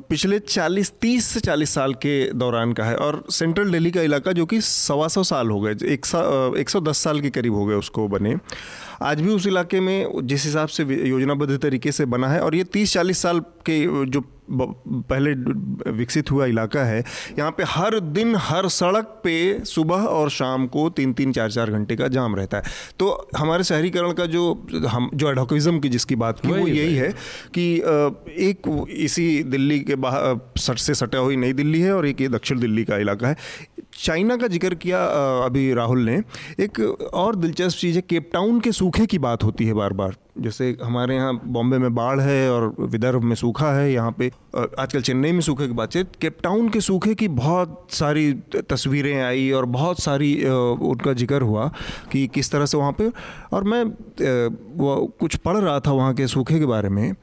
पिछले 0.09 0.39
40 0.39 0.91
30 1.01 1.25
से 1.25 1.39
40 1.41 1.73
साल 1.73 1.93
के 1.95 2.15
दौरान 2.35 2.73
का 2.73 2.83
है 2.83 2.95
और 2.97 3.23
सेंट्रल 3.31 3.71
दिल्ली 3.71 3.91
का 3.91 4.01
इलाका 4.01 4.31
जो 4.31 4.45
कि 4.45 4.61
सवा 4.63 5.07
सौ 5.07 5.23
साल 5.25 5.49
हो 5.49 5.59
गए 5.61 5.75
एक 5.93 6.05
सा 6.05 6.79
दस 6.81 6.97
साल 6.99 7.21
के 7.21 7.29
करीब 7.29 7.53
हो 7.53 7.65
गए 7.65 7.75
उसको 7.75 8.07
बने। 8.07 8.35
आज 9.01 9.21
भी 9.21 9.29
उस 9.29 9.47
इलाके 9.47 9.79
में 9.79 10.27
जिस 10.27 10.45
हिसाब 10.45 10.67
से 10.67 10.83
योजनाबद्ध 10.83 11.57
तरीके 11.57 11.91
से 11.91 12.05
बना 12.05 12.27
है 12.27 12.39
और 12.39 12.55
ये 12.55 12.63
30-40 12.63 13.17
साल 13.17 13.39
के 13.65 14.05
जो 14.05 14.23
पहले 14.49 15.31
विकसित 15.91 16.31
हुआ 16.31 16.45
इलाका 16.45 16.83
है 16.83 17.03
यहाँ 17.39 17.51
पे 17.51 17.63
हर 17.67 17.99
दिन 17.99 18.35
हर 18.35 18.67
सड़क 18.67 19.05
पे 19.23 19.65
सुबह 19.65 19.95
और 19.95 20.29
शाम 20.29 20.67
को 20.67 20.89
तीन 20.89 21.13
तीन 21.13 21.31
चार 21.31 21.51
चार 21.51 21.71
घंटे 21.71 21.95
का 21.95 22.07
जाम 22.07 22.35
रहता 22.35 22.57
है। 22.57 22.63
तो 22.99 23.29
हमारे 23.37 23.63
शहरीकरण 23.63 24.11
का 24.11 24.25
जो 24.25 24.67
हम 24.87 25.09
जो 25.13 25.31
एडोकिज्म 25.31 25.79
की 25.79 25.89
जिसकी 25.89 26.15
बात 26.15 26.39
की 26.39 26.47
वो 26.47 26.67
यही 26.67 26.95
है 26.95 27.09
कि 27.53 27.75
एक 28.45 28.87
इसी 28.89 29.43
दिल्ली 29.43 29.79
के 29.79 29.95
बाहर 29.95 30.39
सट 30.57 30.77
से 30.77 30.93
सटा 30.95 31.17
हुई 31.17 31.35
नई 31.35 31.53
दिल्ली 31.53 31.81
है 31.81 31.93
और 31.93 32.07
एक 32.07 32.21
ये 32.21 32.27
दक्षिण 32.29 32.59
दिल्ली 32.59 32.83
का 32.83 32.97
इलाका 32.97 33.27
है। 33.27 33.35
चाइना 33.97 34.35
का 34.37 34.47
ज़िक्र 34.47 34.75
किया 34.75 35.03
अभी 35.45 35.73
राहुल 35.73 36.03
ने। 36.05 36.21
एक 36.59 36.79
और 37.13 37.35
दिलचस्प 37.35 37.77
चीज़ 37.79 37.95
है, 37.95 38.01
केप 38.01 38.29
टाउन 38.33 38.59
के 38.59 38.71
सूखे 38.71 39.05
की 39.05 39.17
बात 39.19 39.43
होती 39.43 39.65
है 39.65 39.73
बार 39.73 39.93
बार 39.93 40.15
जैसे 40.39 40.75
हमारे 40.83 41.15
यहाँ 41.15 41.39
बॉम्बे 41.45 41.77
में 41.77 41.93
बाढ़ 41.95 42.19
है 42.19 42.51
और 42.51 42.73
विदर्भ 42.79 43.23
में 43.23 43.35
सूखा 43.35 43.71
है, 43.73 43.91
यहाँ 43.93 44.11
पे 44.19 44.31
आजकल 44.57 45.01
चेन्नई 45.01 45.31
में 45.31 45.41
सूखे 45.41 45.67
की 45.67 45.73
बात 45.73 45.95
है। 45.95 46.03
केप 46.21 46.37
टाउन 46.43 46.69
के 46.69 46.81
सूखे 46.81 47.15
की 47.15 47.27
बहुत 47.29 47.87
सारी 47.91 48.31
तस्वीरें 48.69 49.21
आई 49.21 49.49
और 49.51 49.65
बहुत 49.67 50.01
सारी 50.01 50.33
उनका 50.45 51.13
ज़िक्र 51.13 51.41
हुआ 51.41 51.67
कि 52.11 52.25
किस 52.27 52.51
तरह 52.51 52.65
से 52.65 52.77
वहाँ 52.77 52.91
पे। 52.97 53.09
और 53.53 53.63
मैं 53.63 53.83
वो 54.77 54.95
कुछ 55.19 55.35
पढ़ 55.37 55.57
रहा 55.57 55.79
था 55.79 55.91
वहाँ 55.91 56.13
के 56.13 56.27
सूखे 56.27 56.59
के 56.59 56.65
बारे 56.65 56.89
में। 56.89 57.13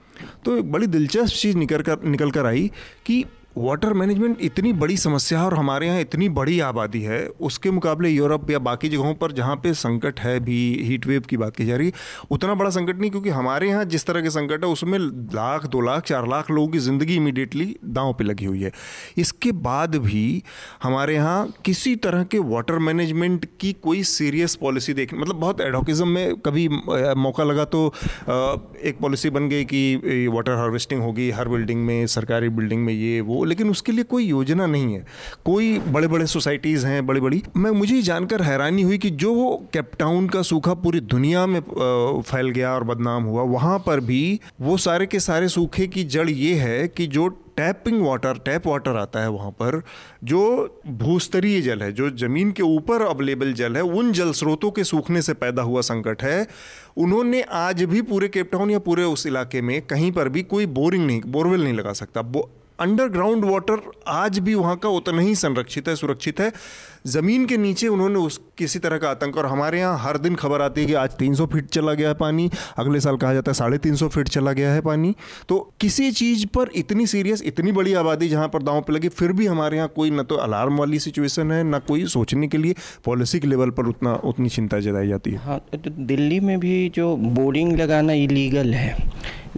तो 0.45 0.57
एक 0.57 0.71
बड़ी 0.73 0.87
दिलचस्प 0.87 1.37
चीज़ 1.37 1.57
निकल 1.57 1.83
कर 1.83 2.03
निकल 2.05 2.31
कर 2.31 2.47
आई 2.47 2.71
कि 3.07 3.25
वाटर 3.57 3.93
मैनेजमेंट 3.93 4.41
इतनी 4.43 4.73
बड़ी 4.73 4.97
समस्या 4.97 5.39
है 5.39 5.45
और 5.47 5.55
हमारे 5.55 5.87
यहाँ 5.87 6.01
इतनी 6.01 6.29
बड़ी 6.29 6.59
आबादी 6.61 7.01
है, 7.03 7.27
उसके 7.41 7.71
मुकाबले 7.71 8.09
यूरोप 8.09 8.51
या 8.51 8.59
बाकी 8.59 8.89
जगहों 8.89 9.13
पर 9.15 9.33
जहाँ 9.33 9.57
पे 9.57 9.73
संकट 9.75 10.21
है 10.21 10.39
भी 10.41 10.57
हीट 10.85 11.07
वेव 11.07 11.21
की 11.31 11.37
बात 11.37 11.57
की 11.57 11.67
जा 11.67 11.77
रही 11.77 11.87
है, 11.87 11.93
उतना 12.31 12.55
बड़ा 12.55 12.71
संकट 12.71 13.01
नहीं 13.01 13.11
क्योंकि 13.11 13.31
हमारे 13.31 13.69
यहाँ 13.69 13.85
जिस 13.85 14.07
तरह 14.07 14.23
के 14.23 14.31
संकट 14.31 14.65
है, 14.65 14.71
उसमें 14.71 14.99
लाख, 14.99 15.67
दो 15.67 15.81
लाख, 15.81 16.03
चार 16.03 16.27
लाख 16.29 16.51
लोगों 16.51 16.69
की 16.69 16.79
ज़िंदगी 16.79 17.17
इमीडिएटली 17.17 17.77
दांव 17.85 18.13
पे 18.13 18.25
लगी 18.25 18.45
हुई 18.45 18.63
है। 18.63 18.73
इसके 19.17 19.53
बाद 19.61 19.95
भी 19.97 20.43
हमारे 20.83 21.15
यहाँ 21.15 21.55
किसी 21.65 21.95
तरह 21.99 22.25
के 22.25 22.39
वाटर 22.49 22.79
मैनेजमेंट 22.81 23.47
की 23.61 23.73
कोई 23.83 24.03
सीरियस 24.05 24.55
पॉलिसी 24.57 24.95
देख 24.95 25.15
मतलब 25.15 25.37
बहुत 25.37 25.61
एडोकिज्म 25.61 26.09
में 26.09 26.35
कभी 26.47 26.69
मौका 26.69 27.45
लगा 27.45 27.65
तो 27.67 27.87
एक 28.29 28.99
पॉलिसी 29.01 29.31
बन 29.31 29.49
गई 29.49 29.65
कि 29.65 30.27
वाटर 30.33 30.57
हार्वेस्टिंग 30.57 31.03
होगी, 31.03 31.31
हर 31.31 31.49
बिल्डिंग 31.49 31.85
में, 31.87 32.07
सरकारी 32.09 32.49
बिल्डिंग 32.51 32.85
में 32.85 32.93
ये, 32.93 33.21
वो 33.21 33.43
लेकिन 33.45 33.71
उसके 33.71 33.93
लिए 33.93 34.05
कोई 34.05 34.25
योजना 34.25 34.67
नहीं 34.67 34.95
है। 34.95 35.05
कोई 35.45 35.79
बड़े 35.79 36.09
बड़े 36.09 36.27
सोसाइटीज़ 36.27 36.87
हैं 36.87 37.07
बड़ी 37.07 37.21
बड़ी 37.21 37.43
मैं, 37.57 37.71
मुझे 37.71 38.01
जानकर 38.03 38.43
हैरानी 38.43 38.83
हुई 38.83 38.99
कि 38.99 39.11
जो 39.11 39.35
कैपटाउन 39.73 40.29
का 40.29 40.43
सूखा 40.43 40.75
पूरी 40.75 41.01
दुनिया 41.01 41.47
में 41.47 41.61
फैल 41.61 42.51
गया 42.51 42.75
और 42.75 42.85
बदनाम 42.85 43.25
हुआ, 43.25 43.43
वहाँ 43.43 43.79
पर 43.79 44.01
भी 44.01 44.41
वो 44.61 44.77
सारे 44.79 45.07
के 45.07 45.21
सारे 45.21 45.49
सूखे 45.49 45.87
की 45.87 46.05
जड़ 46.05 46.29
ये 46.31 46.55
है 46.55 46.87
कि 46.89 47.07
जो 47.07 47.29
टैपिंग 47.57 48.01
वाटर, 48.03 48.39
टैप 48.39 48.67
वाटर 48.67 48.97
आता 48.97 49.21
है 49.23 49.29
वहाँ 49.31 49.51
पर, 49.51 49.81
जो 50.25 50.81
भूस्तरीय 50.89 51.61
जल 51.61 51.83
है, 51.83 51.91
जो 51.93 52.09
ज़मीन 52.11 52.51
के 52.53 52.63
ऊपर 52.63 53.03
अवेलेबल 53.03 53.53
जल 53.53 53.77
है, 53.77 53.83
उन 53.83 54.11
जल 54.13 54.33
स्रोतों 54.33 54.71
के 54.71 54.85
सूखने 54.85 55.23
से 55.23 55.35
पैदा 55.35 55.63
हुआ 55.63 55.81
संकट 55.81 56.23
है। 56.23 56.47
उन्होंने 56.97 57.43
आज 57.43 57.83
भी 57.83 58.03
पूरे 58.03 58.29
केपटाउन 58.29 58.71
या 58.71 58.79
पूरे 58.79 59.05
उस 59.05 59.27
इलाके 59.27 59.61
में 59.61 59.81
कहीं 59.83 60.11
पर 60.13 60.29
भी 60.29 60.43
कोई 60.43 60.67
बोरिंग 60.67 61.07
नहीं, 61.07 61.21
बोरवेल 61.27 61.65
नहीं 61.65 61.75
लगा 61.75 61.93
सकता। 61.93 62.23
अंडरग्राउंड 62.79 63.45
वाटर 63.45 63.81
आज 64.09 64.39
भी 64.39 64.55
वहाँ 64.55 64.77
का 64.77 64.89
उतना 64.89 65.23
ही 65.23 65.35
संरक्षित 65.35 65.89
है, 65.89 65.95
सुरक्षित 65.97 66.41
है। 66.41 66.53
ज़मीन 67.07 67.45
के 67.47 67.57
नीचे 67.57 67.89
उन्होंने 67.89 68.19
उस, 68.19 68.41
किसी 68.59 68.79
तरह 68.79 68.99
का 68.99 69.11
आतंक, 69.11 69.37
और 69.37 69.47
हमारे 69.47 69.79
यहाँ 69.79 69.99
हर 69.99 70.19
दिन 70.19 70.35
खबर 70.35 70.63
आती 70.63 70.81
है 70.81 70.87
कि 70.87 70.95
आज 70.95 71.11
300 71.19 71.47
फीट 71.47 71.67
चला 71.67 71.93
गया 71.95 72.09
है 72.09 72.15
पानी, 72.15 72.51
अगले 72.79 73.01
साल 73.01 73.17
कहा 73.17 73.33
जाता 73.35 73.51
है 73.51 73.55
साढ़े 73.55 73.79
तीन 73.79 73.97
फीट 73.97 74.29
चला 74.29 74.53
गया 74.53 74.73
है 74.73 74.81
पानी। 74.81 75.15
तो 75.49 75.59
किसी 75.81 76.11
चीज़ 76.13 76.47
पर 76.47 76.71
इतनी 76.75 77.07
सीरियस 77.07 77.43
इतनी 77.43 77.73
बड़ी 77.73 77.95
आबादी 77.95 78.29
जहाँ 78.29 78.49
पर 78.49 78.63
दांव 78.63 78.81
पर 78.81 78.93
लगी, 78.93 79.09
फिर 79.11 79.33
भी 79.33 79.47
हमारे 79.47 79.77
यहाँ 79.77 79.89
कोई 79.97 80.11
ना 80.11 80.23
तो 80.23 80.37
अलार्म 80.37 80.79
वाली 80.79 80.99
सिचुएशन 80.99 81.53
है, 81.53 81.63
ना 81.65 81.79
कोई 81.79 82.07
सोचने 82.09 82.49
के 82.49 82.59
लिए 82.59 82.75
पॉलिसी 83.05 83.41
के 83.41 83.47
लेवल 83.47 83.71
पर 83.71 83.87
उतना, 83.87 84.15
उतनी 84.15 84.49
चिंता 84.49 84.81
जताई 84.81 85.09
जाती 85.09 85.31
है। 85.31 85.39
हाँ 85.39 85.59
तो 85.75 85.91
दिल्ली 85.91 86.41
में 86.41 86.59
भी 86.61 86.89
जो 86.95 87.17
बोर्डिंग 87.17 87.77
लगाना 87.77 88.13
इलीगल 88.13 88.75
है 88.75 88.97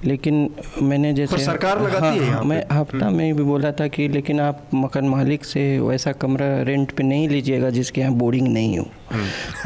लेकिन 0.04 0.48
मैंने 0.82 1.12
जैसे 1.14 1.38
सरकार 1.38 1.80
लगाती 1.82 2.18
हाँ, 2.18 2.40
है। 2.40 2.44
मैं 2.44 2.64
हफ़्ता 2.72 3.10
में 3.10 3.34
भी 3.36 3.42
बोला 3.42 3.72
था 3.72 3.86
कि 3.88 4.08
लेकिन 4.08 4.40
आप 4.40 4.62
मकान 4.74 5.08
मालिक 5.08 5.44
से 5.44 5.78
वैसा 5.78 6.12
कमरा 6.12 6.50
रेंट 6.62 6.92
पे 6.92 7.02
नहीं 7.02 7.28
लीजिएगा 7.28 7.70
जिसके 7.70 8.00
यहाँ 8.00 8.12
बोर्डिंग 8.14 8.48
नहीं 8.48 8.78
हो 8.78 8.86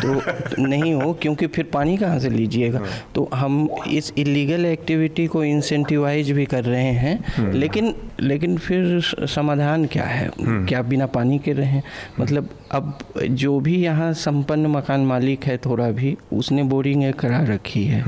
तो, 0.03 0.63
नहीं 0.63 0.93
हो 0.95 1.13
क्योंकि 1.13 1.47
फिर 1.47 1.65
पानी 1.73 1.97
कहाँ 1.97 2.19
से 2.19 2.31
लीजिएगा? 2.31 2.81
तो 3.15 3.29
हम 3.35 3.69
इस 3.89 4.13
इलीगल 4.19 4.67
एक्टिविटी 4.67 5.27
को 5.27 5.45
इंसेंटिवाइज 5.45 6.31
भी 6.31 6.45
कर 6.47 6.65
रहे 6.65 6.93
हैं 6.95 7.53
लेकिन 7.53 7.95
लेकिन 8.21 8.57
फिर 8.59 9.01
समाधान 9.27 9.85
क्या 9.87 10.05
है? 10.05 10.31
क्या 10.39 10.83
बिना 10.83 11.07
पानी 11.09 11.39
के 11.39 11.53
रहें 11.53 11.83
मतलब 12.21 12.49
अब 12.73 12.99
जो 13.21 13.59
भी 13.61 13.77
यहाँ 13.77 14.13
संपन्न 14.15 14.67
मकान 14.67 15.01
मालिक 15.01 15.45
है 15.45 15.57
थोड़ा 15.59 15.91
भी 15.91 16.17
उसने 16.33 16.63
बोरिंग 16.63 17.13
करा 17.15 17.43
रखी 17.45 17.85
है। 17.85 18.05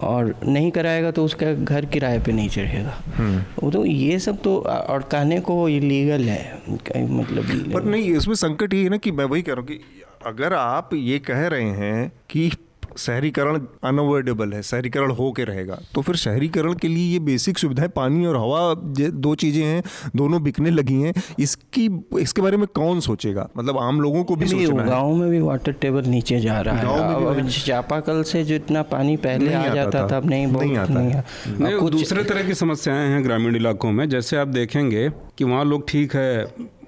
और 0.00 0.34
नहीं 0.44 0.70
कराएगा 0.70 1.10
तो 1.10 1.24
उसका 1.24 1.52
घर 1.54 1.84
किराए 1.84 2.18
पे 2.18 2.32
नहीं 2.32 2.48
चढ़ेगा। 2.48 3.70
तो 3.70 3.84
ये 3.86 4.18
सब 4.18 4.42
तो 4.42 4.56
और 4.58 5.02
कहने 5.12 5.40
को 5.40 5.68
इलीगल 5.68 6.22
है। 6.22 6.62
मतलब 6.96 7.72
पर 7.74 7.84
नहीं 7.84 8.14
इसमें 8.14 8.34
संकट 8.34 8.74
ये 8.74 8.82
है 8.82 8.88
ना 8.88 8.96
कि 8.96 9.10
मैं 9.10 9.24
वही 9.24 9.42
कह 9.42 9.52
रहा 9.52 9.60
हूँ 9.60 9.68
कि 9.68 9.80
अगर 10.26 10.54
आप 10.54 10.90
ये 10.94 11.18
कह 11.18 11.46
रहे 11.46 11.70
हैं 11.72 12.12
कि 12.30 12.50
शहरीकरण 12.98 13.58
अनअवॉइडेबल 13.84 14.52
है 14.52 14.62
शहरीकरण 14.62 15.10
हो 15.10 15.30
के 15.32 15.44
रहेगा 15.44 15.78
तो 15.94 16.02
फिर 16.02 16.16
शहरीकरण 16.16 16.74
के 16.74 16.88
लिए 16.88 17.12
ये 17.12 17.18
बेसिक 17.18 17.58
सुविधाएँ 17.58 17.88
पानी 17.88 18.26
और 18.26 18.36
हवा 18.36 18.74
दो 19.10 19.34
चीज़ें 19.34 19.62
हैं 19.62 19.82
दोनों 20.16 20.42
बिकने 20.42 20.70
लगी 20.70 20.94
हैं। 20.94 21.12
इसकी 21.38 21.88
इसके 22.20 22.42
बारे 22.42 22.56
में 22.56 22.66
कौन 22.74 23.00
सोचेगा? 23.00 23.48
मतलब 23.56 23.78
आम 23.78 24.00
लोगों 24.00 24.22
को 24.24 24.36
भी 24.36 24.46
सोचना 24.46 24.82
है। 24.82 24.88
गाँव 24.88 25.14
में 25.14 25.28
भी 25.30 25.40
वाटर 25.40 25.72
टेबल 25.72 26.06
नीचे 26.06 26.40
जा 26.40 26.60
रहा 26.60 26.82
गाँव 26.82 27.20
में 27.20 27.28
है 27.28 27.34
भी 27.34 27.40
अब 27.42 27.48
चापाकल 27.48 28.22
से 28.22 28.44
जितना 28.44 28.82
पानी 28.88 29.16
पहले 29.16 29.52
आ 29.54 29.66
जाता 29.74 30.06
था। 30.08 30.16
अब 30.16 30.26
नहीं 30.26 30.46
नहीं 30.46 30.76
आता 30.76 31.00
है। 31.00 31.90
दूसरे 31.90 32.24
तरह 32.24 32.46
की 32.46 32.54
समस्याएँ 32.54 33.08
हैं 33.08 33.22
ग्रामीण 33.24 33.56
इलाकों 33.56 33.92
में। 33.92 34.08
जैसे 34.08 34.36
आप 34.36 34.48
देखेंगे 34.48 35.08
कि 35.38 35.44
वहाँ 35.44 35.64
लोग 35.64 35.88
ठीक 35.88 36.16
है 36.16 36.44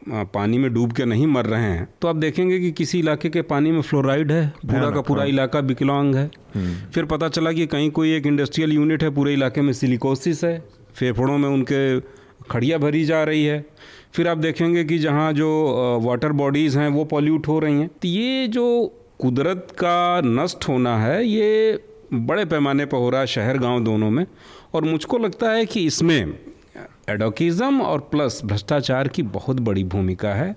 पानी 0.08 0.58
में 0.58 0.72
डूब 0.74 0.92
के 0.92 1.04
नहीं 1.04 1.26
मर 1.26 1.46
रहे 1.46 1.62
हैं 1.62 1.88
तो 2.02 2.08
आप 2.08 2.16
देखेंगे 2.16 2.58
कि 2.60 2.70
किसी 2.72 2.98
इलाके 2.98 3.28
के 3.28 3.42
पानी 3.42 3.70
में 3.70 3.80
फ्लोराइड 3.82 4.32
है 4.32 4.46
पूरा 4.64 4.90
का 4.90 5.00
पूरा 5.00 5.24
इलाका 5.24 5.60
बिकलॉन्ग 5.60 6.16
है। 6.16 6.30
फिर 6.94 7.04
पता 7.04 7.28
चला 7.28 7.52
कि 7.52 7.66
कहीं 7.66 7.90
कोई 7.90 8.14
एक 8.14 8.26
इंडस्ट्रियल 8.26 8.72
यूनिट 8.72 9.02
है 9.02 9.10
पूरे 9.10 9.32
इलाके 9.32 9.60
में 9.60 9.72
सिलिकोसिस 9.72 10.44
है 10.44 10.58
फेफड़ों 10.94 11.38
में 11.38 11.48
उनके 11.48 12.00
खड़िया 12.50 12.78
भरी 12.78 13.04
जा 13.04 13.22
रही 13.24 13.44
है। 13.44 13.64
फिर 14.14 14.28
आप 14.28 14.38
देखेंगे 14.38 14.84
कि 14.84 14.98
जहाँ 14.98 15.32
जो 15.32 15.48
वाटर 16.02 16.32
बॉडीज़ 16.32 16.78
हैं 16.78 16.88
वो 16.88 17.04
पॉल्यूट 17.04 17.48
हो 17.48 17.58
रही 17.58 17.80
हैं। 17.80 17.88
तो 17.88 18.08
ये 18.08 18.48
जो 18.48 18.66
कुदरत 19.18 19.68
का 19.74 20.20
नष्ट 20.24 20.68
होना 20.68 20.96
है 20.98 21.24
ये 21.26 21.80
बड़े 22.14 22.44
पैमाने 22.44 22.84
पर 22.86 22.98
हो 22.98 23.10
रहा 23.10 23.20
है 23.20 23.26
शहर 23.26 23.58
गाँव 23.58 23.84
दोनों 23.84 24.10
में। 24.10 24.26
और 24.74 24.84
मुझको 24.84 25.18
लगता 25.18 25.50
है 25.50 25.64
कि 25.66 25.84
इसमें 25.86 26.38
एडोकिज़म 27.08 27.80
और 27.82 28.00
प्लस 28.10 28.40
भ्रष्टाचार 28.44 29.08
की 29.08 29.22
बहुत 29.22 29.60
बड़ी 29.60 29.84
भूमिका 29.84 30.34
है। 30.34 30.54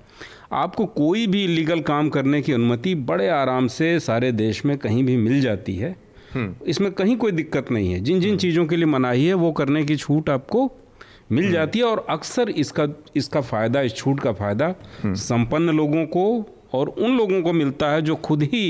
आपको 0.53 0.85
कोई 0.85 1.25
भी 1.27 1.43
इलीगल 1.43 1.81
काम 1.81 2.09
करने 2.09 2.41
की 2.41 2.53
अनुमति 2.53 2.95
बड़े 2.95 3.27
आराम 3.29 3.67
से 3.67 3.99
सारे 3.99 4.31
देश 4.31 4.65
में 4.65 4.77
कहीं 4.77 5.03
भी 5.03 5.17
मिल 5.17 5.41
जाती 5.41 5.75
है। 5.75 5.95
इसमें 6.67 6.91
कहीं 6.91 7.15
कोई 7.17 7.31
दिक्कत 7.31 7.71
नहीं 7.71 7.91
है। 7.93 7.99
जिन 7.99 8.19
जिन 8.19 8.37
चीज़ों 8.37 8.65
के 8.65 8.75
लिए 8.75 8.85
मनाही 8.85 9.25
है 9.25 9.33
वो 9.33 9.51
करने 9.51 9.83
की 9.85 9.95
छूट 9.95 10.29
आपको 10.29 10.69
मिल 11.31 11.51
जाती 11.51 11.79
है 11.79 11.85
और 11.85 12.05
अक्सर 12.09 12.49
इसका 12.49 12.87
इसका 13.15 13.41
फ़ायदा 13.41 13.81
इस 13.81 13.95
छूट 13.95 14.19
का 14.19 14.31
फ़ायदा 14.33 14.73
संपन्न 15.05 15.75
लोगों 15.75 16.05
को 16.05 16.23
और 16.73 16.89
उन 16.89 17.17
लोगों 17.17 17.41
को 17.41 17.53
मिलता 17.53 17.89
है 17.91 18.01
जो 18.01 18.15
खुद 18.15 18.43
ही 18.43 18.65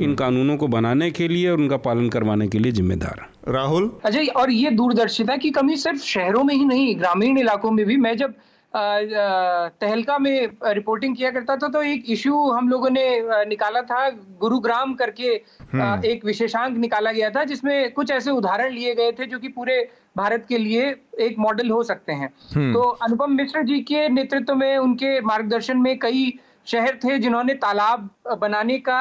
इन 0.00 0.14
कानूनों 0.14 0.56
को 0.56 0.66
बनाने 0.68 1.10
के 1.10 1.28
लिए 1.28 1.48
और 1.50 1.58
उनका 1.58 1.76
पालन 1.76 2.08
करवाने 2.08 2.48
के 2.48 2.58
लिए 2.58 2.72
जिम्मेदार 2.72 3.20
है। 3.20 3.54
राहुल? 3.54 3.90
अजय 4.04 4.26
और 4.36 4.50
ये 4.50 4.70
दूरदर्शिता 4.70 5.36
की 5.36 5.50
कमी 5.50 5.76
सिर्फ़ 5.76 6.02
शहरों 6.04 6.44
में 6.44 6.54
ही 6.54 6.64
नहीं 6.64 6.98
ग्रामीण 6.98 7.38
इलाकों 7.38 7.70
में 7.70 7.84
भी। 7.86 7.96
मैं 7.96 8.16
जब 8.16 8.34
तहलका 8.74 10.18
में 10.18 10.48
रिपोर्टिंग 10.64 11.16
किया 11.16 11.30
करता 11.30 11.56
था 11.56 11.68
तो 11.68 11.82
एक 11.82 12.04
इशू 12.08 12.34
हम 12.50 12.68
लोगों 12.68 12.90
ने 12.90 13.04
निकाला 13.48 13.80
था। 13.82 14.08
गुरुग्राम 14.40 14.92
करके 14.94 15.28
हम्म। 15.72 16.04
एक 16.06 16.24
विशेषांक 16.24 16.76
निकाला 16.78 17.12
गया 17.12 17.30
था 17.30 17.44
जिसमें 17.44 17.92
कुछ 17.92 18.10
ऐसे 18.10 18.30
उदाहरण 18.30 18.72
लिए 18.72 18.94
गए 18.94 19.12
थे 19.12 19.26
जो 19.26 19.38
कि 19.38 19.48
पूरे 19.48 19.76
भारत 20.16 20.44
के 20.48 20.58
लिए 20.58 20.84
एक 21.20 21.38
मॉडल 21.38 21.70
हो 21.70 21.82
सकते 21.82 22.12
हैं। 22.12 22.30
हम्म। 22.54 22.72
तो 22.72 22.80
अनुपम 22.80 23.32
मिश्र 23.32 23.62
जी 23.62 23.80
के 23.80 24.08
नेतृत्व 24.08 24.54
में 24.54 24.76
उनके 24.78 25.20
मार्गदर्शन 25.20 25.78
में 25.78 25.98
कई 25.98 26.32
शहर 26.66 26.98
थे 27.04 27.18
जिन्होंने 27.18 27.54
तालाब 27.56 28.08
बनाने 28.40 28.78
का 28.80 29.00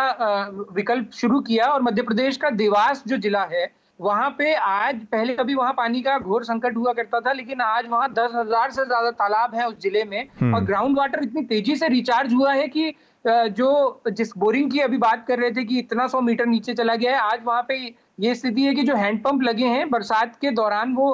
विकल्प 0.72 1.12
शुरू 1.14 1.40
किया 1.42 1.66
और 1.66 1.82
मध्य 1.82 2.02
प्रदेश 2.02 2.38
का 2.38 2.50
देवास 2.58 3.04
जो 3.08 3.18
जिला 3.18 3.44
है 3.52 3.68
वहाँ 4.00 4.30
पे 4.32 4.54
आज 4.56 5.00
पहले 5.06 5.34
कभी 5.36 5.56
वहाँ 5.56 5.74
पानी 5.74 6.02
का 6.02 6.18
घोर 6.20 6.44
संकट 6.44 6.78
हुआ 6.78 6.94
करता 6.94 7.20
था 7.20 7.32
लेकिन 7.34 7.62
आज 7.62 7.88
वहाँ 7.88 8.12
दस 8.14 8.32
हज़ार 8.36 8.72
से 8.72 8.86
ज़्यादा 8.86 9.12
तालाब 9.14 9.56
है 9.56 9.68
उस 9.68 9.80
ज़िले 9.82 10.04
में 10.04 10.28
हम्म। 10.42 10.56
और 10.56 10.64
ग्राउंड 10.66 10.98
वाटर 10.98 11.24
इतनी 11.24 11.44
तेज़ी 11.46 11.76
से 11.76 11.88
रिचार्ज 11.88 12.34
हुआ 12.34 12.54
है 12.54 12.68
कि 12.68 12.94
जो 13.26 14.02
जिस 14.10 14.32
बोरिंग 14.38 14.72
की 14.72 14.80
अभी 14.80 14.98
बात 14.98 15.26
कर 15.28 15.40
रहे 15.40 15.52
थे 15.52 15.64
कि 15.64 15.80
इतना 15.80 16.06
सौ 16.08 16.22
मीटर 16.22 16.46
नीचे 16.46 16.74
चला 16.74 16.96
गया 16.96 17.16
है 17.16 17.32
आज 17.32 17.40
वहाँ 17.46 17.66
पे 17.68 17.78
ये 18.20 18.36
स्थिति 18.36 18.62
है 18.62 18.74
कि 18.76 18.84
जो 18.84 18.96
हैंडपंप 18.96 19.44
लगे 19.44 19.66
हैं 19.68 19.90
बरसात 19.90 20.36
के 20.36 20.52
दौरान 20.54 20.94
वो 20.96 21.10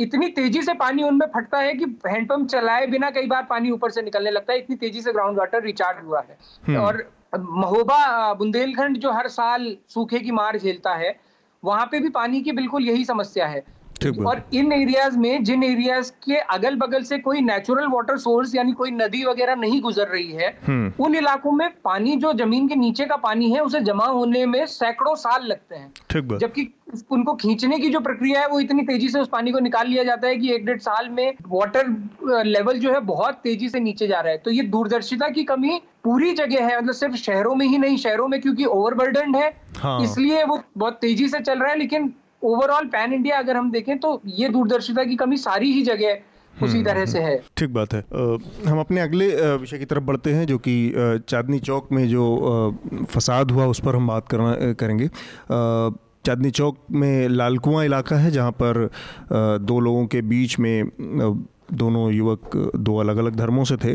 इतनी 0.00 0.28
तेज़ी 0.28 0.62
से 0.62 0.74
पानी 0.74 1.02
उनमें 1.02 1.26
फटता 1.26 1.58
है 1.58 1.74
कि 1.74 1.84
हैंडपंप 2.06 2.48
चलाए 2.48 2.86
बिना 2.86 3.10
कई 3.10 3.26
बार 3.26 3.46
पानी 3.50 3.70
ऊपर 3.70 3.90
से 3.90 4.02
निकलने 4.02 4.30
लगता 4.30 4.52
है। 4.52 4.58
इतनी 4.58 4.76
तेज़ी 4.76 5.00
से 5.02 5.12
ग्राउंड 5.12 5.38
वाटर 5.38 5.62
रिचार्ज 5.62 6.04
हुआ 6.04 6.20
है। 6.20 6.38
हम्म। 6.66 6.78
और 6.78 7.02
महोबा 7.38 8.32
बुंदेलखंड 8.34 8.96
जो 8.96 9.10
हर 9.12 9.28
साल 9.28 9.76
सूखे 9.88 10.18
की 10.20 10.30
मार 10.30 10.58
झेलता 10.58 10.94
है 10.94 11.18
वहाँ 11.62 11.86
पे 11.86 11.98
भी 12.00 12.08
पानी 12.08 12.40
की 12.40 12.52
बिल्कुल 12.52 12.84
यही 12.84 13.04
समस्या 13.04 13.46
है। 13.46 13.62
और 14.06 14.42
इन 14.54 14.72
एरियाज़ 14.72 15.16
में 15.18 15.44
जिन 15.44 15.62
एरियाज़ 15.64 16.10
के 16.24 16.36
अगल 16.50 16.76
बगल 16.76 17.02
से 17.02 17.18
कोई 17.18 17.40
नेचुरल 17.40 17.86
वाटर 17.86 18.18
सोर्स 18.18 18.54
यानी 18.54 18.72
कोई 18.72 18.90
नदी 18.92 19.24
वगैरह 19.24 19.54
नहीं 19.56 19.80
गुजर 19.80 20.08
रही 20.08 20.32
है 20.32 20.48
हम्म। 20.66 21.04
उन 21.04 21.14
इलाकों 21.14 21.52
में 21.52 21.68
पानी 21.84 22.16
जो 22.16 22.32
ज़मीन 22.34 22.68
के 22.68 22.76
नीचे 22.76 23.04
का 23.04 23.16
पानी 23.18 23.50
है 23.52 23.60
उसे 23.60 23.80
जमा 23.82 24.06
होने 24.08 24.44
में 24.46 24.64
सैकड़ों 24.68 25.14
साल 25.16 25.46
लगते 25.46 25.76
हैं 25.76 26.38
जबकि 26.38 26.68
उनको 27.10 27.34
खींचने 27.34 27.78
की 27.78 27.88
जो 27.88 28.00
प्रक्रिया 28.00 28.40
है 28.40 28.48
वो 28.48 28.60
इतनी 28.60 28.82
तेज़ी 28.82 29.08
से 29.08 29.20
उस 29.20 29.28
पानी 29.28 29.52
को 29.52 29.58
निकाल 29.58 29.88
लिया 29.88 30.04
जाता 30.04 30.28
है 30.28 30.36
कि 30.36 30.52
एक 30.54 30.64
डेढ़ 30.66 30.78
साल 30.80 31.08
में 31.08 31.32
वाटर 31.48 32.42
लेवल 32.44 32.78
जो 32.78 32.92
है 32.92 33.00
बहुत 33.06 33.40
तेज़ी 33.44 33.68
से 33.68 33.80
नीचे 33.80 34.06
जा 34.06 34.20
रहा 34.20 34.32
है 34.32 34.38
तो 34.38 34.50
ये 34.50 34.62
दूरदर्शिता 34.68 35.28
की 35.28 35.44
कमी 35.44 35.80
पूरी 36.04 36.32
जगह 36.34 36.66
है 36.66 36.78
मतलब 36.78 36.94
सिर्फ़ 36.94 37.16
शहरों 37.16 37.54
में 37.54 37.66
ही 37.66 37.78
नहीं 37.78 37.96
शहरों 37.98 38.28
में 38.28 38.40
क्योंकि 38.40 38.64
ओवरबर्डन 38.66 39.34
है 39.34 39.52
हाँ। 39.78 40.02
इसलिए 40.02 40.44
वो 40.44 40.60
बहुत 40.76 40.98
तेज़ी 41.00 41.28
से 41.28 41.40
चल 41.40 41.58
रहा 41.58 41.70
है 41.70 41.78
लेकिन 41.78 42.12
ओवरऑल 42.42 42.84
पैन 42.86 43.12
इंडिया 43.12 43.38
अगर 43.38 43.56
हम 43.56 43.70
देखें 43.70 43.98
तो 43.98 44.20
ये 44.26 44.48
दूरदर्शिता 44.48 45.04
की 45.04 45.16
कमी 45.16 45.36
सारी 45.36 45.72
ही 45.72 45.82
जगह 45.82 46.18
उसी 46.62 46.72
हम्म, 46.72 46.84
तरह 46.84 47.04
से 47.06 47.18
है। 47.18 47.36
ठीक 47.56 47.72
बात 47.74 47.92
है। 47.94 48.00
आ, 48.00 48.70
हम 48.70 48.80
अपने 48.80 49.00
अगले 49.00 49.28
विषय 49.56 49.78
की 49.78 49.84
तरफ़ 49.84 50.04
बढ़ते 50.04 50.32
हैं 50.32 50.46
जो 50.46 50.58
कि 50.58 50.74
चांदनी 51.28 51.58
चौक 51.58 51.92
में 51.92 52.08
जो 52.08 52.24
फसाद 53.10 53.50
हुआ 53.50 53.66
उस 53.66 53.80
पर 53.84 53.96
हम 53.96 54.08
बात 54.08 54.28
करना 54.28 54.72
करेंगे। 54.80 55.08
चांदनी 56.26 56.50
चौक 56.50 56.78
में 56.90 57.28
लालकुआं 57.28 57.84
इलाका 57.84 58.16
है 58.16 58.30
जहाँ 58.30 58.50
पर 58.52 58.88
दो 59.60 59.78
लोगों 59.80 60.06
के 60.06 60.22
बीच 60.22 60.58
में 60.58 60.90
दोनों 61.72 62.10
युवक 62.12 62.56
दो 62.76 62.96
अलग 62.96 63.16
अलग 63.16 63.36
धर्मों 63.36 63.64
से 63.64 63.76
थे 63.76 63.94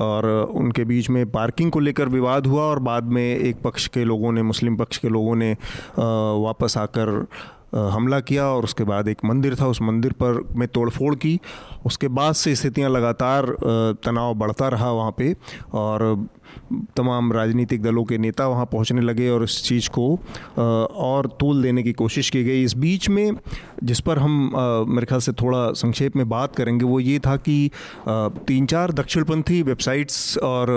और 0.00 0.26
उनके 0.54 0.84
बीच 0.84 1.10
में 1.10 1.24
पार्किंग 1.30 1.70
को 1.70 1.80
लेकर 1.80 2.08
विवाद 2.08 2.46
हुआ 2.46 2.62
और 2.62 2.78
बाद 2.78 3.04
में 3.04 3.22
एक 3.22 3.56
पक्ष 3.62 3.86
के 3.88 4.04
लोगों 4.04 4.32
ने 4.32 4.42
मुस्लिम 4.42 4.76
पक्ष 4.76 4.98
के 4.98 5.08
लोगों 5.08 5.34
ने 5.36 5.52
वापस 5.98 6.78
आकर 6.78 7.26
हमला 7.76 8.20
किया 8.20 8.46
और 8.46 8.64
उसके 8.64 8.84
बाद 8.84 9.08
एक 9.08 9.24
मंदिर 9.24 9.56
था, 9.60 9.66
उस 9.66 9.82
मंदिर 9.82 10.12
पर 10.12 10.42
में 10.56 10.66
तोड़फोड़ 10.68 11.14
की। 11.14 11.38
उसके 11.86 12.08
बाद 12.08 12.34
से 12.34 12.54
स्थितियाँ 12.54 12.90
लगातार 12.90 13.54
तनाव 14.04 14.34
बढ़ता 14.34 14.68
रहा 14.68 14.90
वहाँ 14.92 15.14
पे 15.18 15.34
और 15.74 16.26
तमाम 16.96 17.32
राजनीतिक 17.32 17.82
दलों 17.82 18.04
के 18.04 18.18
नेता 18.18 18.46
वहाँ 18.48 18.66
पहुँचने 18.66 19.00
लगे 19.00 19.28
और 19.30 19.44
इस 19.44 19.62
चीज़ 19.64 19.88
को 19.90 20.06
और 20.56 21.26
तूल 21.40 21.62
देने 21.62 21.82
की 21.82 21.92
कोशिश 21.94 22.30
की 22.30 22.42
गई। 22.44 22.62
इस 22.64 22.76
बीच 22.76 23.08
में, 23.08 23.36
जिस 23.84 24.00
पर 24.00 24.18
हम 24.18 24.52
मेरे 24.88 25.06
ख्याल 25.06 25.20
से 25.20 25.32
थोड़ा 25.32 25.70
संक्षेप 25.74 26.16
में 26.16 26.28
बात 26.28 26.56
करेंगे, 26.56 26.84
वो 26.84 27.00
ये 27.00 27.18
था 27.18 27.36
कि 27.38 27.70
तीन 28.08 28.66
चार 28.66 28.92
दक्षिणपंथी 28.92 29.62
वेबसाइट्स 29.62 30.38
और 30.38 30.68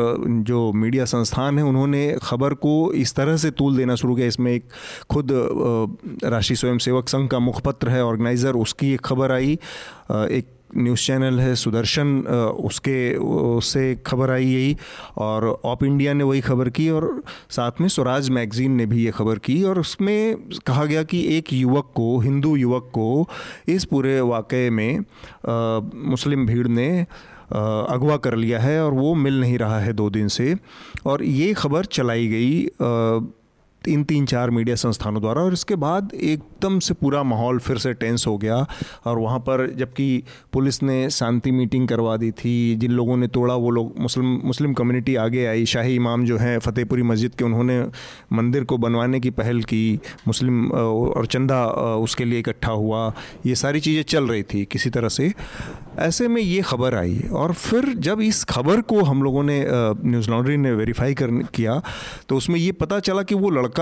जो 0.47 0.71
मीडिया 0.73 1.05
संस्थान 1.05 1.57
हैं, 1.57 1.65
उन्होंने 1.65 2.15
खबर 2.23 2.53
को 2.55 2.91
इस 2.93 3.15
तरह 3.15 3.37
से 3.37 3.51
तूल 3.51 3.77
देना 3.77 3.95
शुरू 3.95 4.15
किया। 4.15 4.27
इसमें 4.27 4.51
एक 4.51 4.67
खुद 5.09 5.31
राष्ट्रीय 6.25 6.57
स्वयंसेवक 6.57 7.09
संघ 7.09 7.29
का 7.29 7.39
मुखपत्र 7.39 7.89
है, 7.89 8.03
ऑर्गेनाइज़र, 8.05 8.53
उसकी 8.57 8.93
एक 8.93 9.01
खबर 9.01 9.31
आई। 9.31 9.53
एक 10.11 10.55
न्यूज़ 10.77 11.05
चैनल 11.05 11.39
है 11.39 11.53
सुदर्शन 11.55 12.17
उसके, 12.63 13.15
उससे 13.15 13.95
खबर 14.05 14.31
आई 14.31 14.45
यही 14.45 14.75
और 15.17 15.47
ऑप 15.65 15.83
इंडिया 15.83 16.13
ने 16.13 16.23
वही 16.23 16.41
खबर 16.41 16.69
की 16.69 16.89
और 16.89 17.23
साथ 17.49 17.81
में 17.81 17.87
स्वराज 17.87 18.29
मैगज़ीन 18.29 18.71
ने 18.71 18.85
भी 18.85 19.03
ये 19.05 19.11
खबर 19.11 19.37
की 19.39 19.61
और 19.63 19.79
उसमें 19.79 20.35
कहा 20.67 20.85
गया 20.85 21.03
कि 21.03 21.23
एक 21.37 21.53
युवक 21.53 21.91
को, 21.95 22.19
हिंदू 22.19 22.55
युवक 22.55 22.89
को 22.93 23.27
इस 23.67 23.85
पूरे 23.85 24.19
वाक़े 24.21 24.69
में 24.69 24.99
मुस्लिम 26.09 26.45
भीड़ 26.45 26.67
ने 26.67 26.89
अगवा 27.51 28.17
कर 28.17 28.35
लिया 28.35 28.59
है 28.59 28.83
और 28.85 28.93
वो 28.93 29.13
मिल 29.15 29.39
नहीं 29.41 29.57
रहा 29.57 29.79
है 29.79 29.93
दो 29.93 30.09
दिन 30.09 30.27
से 30.27 30.55
और 31.05 31.23
ये 31.23 31.53
खबर 31.53 31.85
चलाई 31.85 32.27
गई 32.27 32.67
इन 33.89 34.03
तीन 34.03 34.25
चार 34.25 34.49
मीडिया 34.49 34.75
संस्थानों 34.77 35.21
द्वारा, 35.21 35.41
और 35.41 35.53
इसके 35.53 35.75
बाद 35.77 36.11
एकदम 36.13 36.79
से 36.79 36.93
पूरा 36.93 37.23
माहौल 37.23 37.59
फिर 37.59 37.77
से 37.77 37.93
टेंस 37.95 38.25
हो 38.27 38.37
गया। 38.37 38.65
और 39.05 39.19
वहाँ 39.19 39.39
पर 39.39 39.65
जबकि 39.77 40.23
पुलिस 40.53 40.81
ने 40.83 41.09
शांति 41.09 41.51
मीटिंग 41.51 41.87
करवा 41.87 42.15
दी 42.17 42.31
थी, 42.33 42.75
जिन 42.75 42.91
लोगों 42.91 43.17
ने 43.17 43.27
तोड़ा, 43.29 43.55
वो 43.55 43.69
लोग 43.69 43.93
मुस्लिम 43.99 44.39
मुस्लिम 44.45 44.73
कम्युनिटी 44.73 45.15
आगे 45.17 45.45
आई। 45.45 45.65
शाही 45.65 45.95
इमाम 45.95 46.25
जो 46.25 46.37
हैं, 46.37 46.57
फ़तेहपुरी 46.59 47.03
मस्जिद 47.03 47.35
के, 47.35 47.45
उन्होंने 47.45 47.79
मंदिर 48.33 48.63
को 48.63 48.77
बनवाने 48.77 49.19
की 49.19 49.29
पहल 49.31 49.61
की। 49.63 49.99
मुस्लिम 50.27 50.71
और 50.71 51.25
चंदा 51.27 51.65
उसके 51.99 52.25
लिए 52.25 52.39
इकट्ठा 52.39 52.71
हुआ। 52.73 53.13
ये 53.45 53.55
सारी 53.55 53.79
चीज़ें 53.79 54.03
चल 54.05 54.27
रही 54.27 54.43
थी 54.43 54.65
किसी 54.65 54.89
तरह 54.89 55.09
से। 55.09 55.31
ऐसे 55.99 56.27
में 56.27 56.41
ये 56.41 56.61
खबर 56.61 56.95
आई, 56.95 57.19
और 57.31 57.53
फिर 57.53 57.85
जब 57.99 58.21
इस 58.21 58.43
खबर 58.45 58.81
को 58.83 59.01
हम 59.03 59.23
लोगों 59.23 59.43
ने 59.43 59.63
न्यूज़ 59.67 60.29
लॉन्ड्री 60.29 60.57
ने 60.57 60.71
वेरीफाई 60.73 61.13
कर, 61.13 61.27
किया 61.55 61.81
तो 62.29 62.37
उसमें 62.37 62.59
ये 62.59 62.71
पता 62.73 62.99
चला 63.01 63.23
कि 63.23 63.35
वो 63.35 63.49
लड़का 63.51 63.78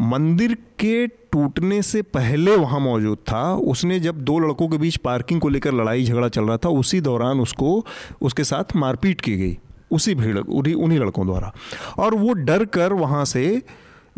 मंदिर 0.00 0.54
के 0.80 1.06
टूटने 1.06 1.80
से 1.82 2.02
पहले 2.02 2.56
वहाँ 2.56 2.80
मौजूद 2.80 3.18
था। 3.28 3.42
उसने 3.64 3.98
जब 4.00 4.20
दो 4.20 4.38
लड़कों 4.38 4.68
के 4.68 4.78
बीच 4.78 4.96
पार्किंग 4.96 5.40
को 5.40 5.48
लेकर 5.48 5.74
लड़ाई 5.74 6.04
झगड़ा 6.04 6.28
चल 6.28 6.44
रहा 6.44 6.56
था, 6.56 6.68
उसी 6.68 7.00
दौरान 7.00 7.40
उसको, 7.40 7.84
उसके 8.22 8.44
साथ 8.44 8.76
मारपीट 8.76 9.20
की 9.20 9.36
गई। 9.36 9.56
उसी 9.90 10.14
भीड़ 10.14 10.38
उन्हीं 10.38 10.74
उन्हीं 10.74 10.98
लड़कों 10.98 11.26
द्वारा। 11.26 11.52
और 11.98 12.14
वो 12.14 12.32
डर 12.34 12.64
कर 12.66 12.92
वहाँ 12.92 13.24
से 13.24 13.62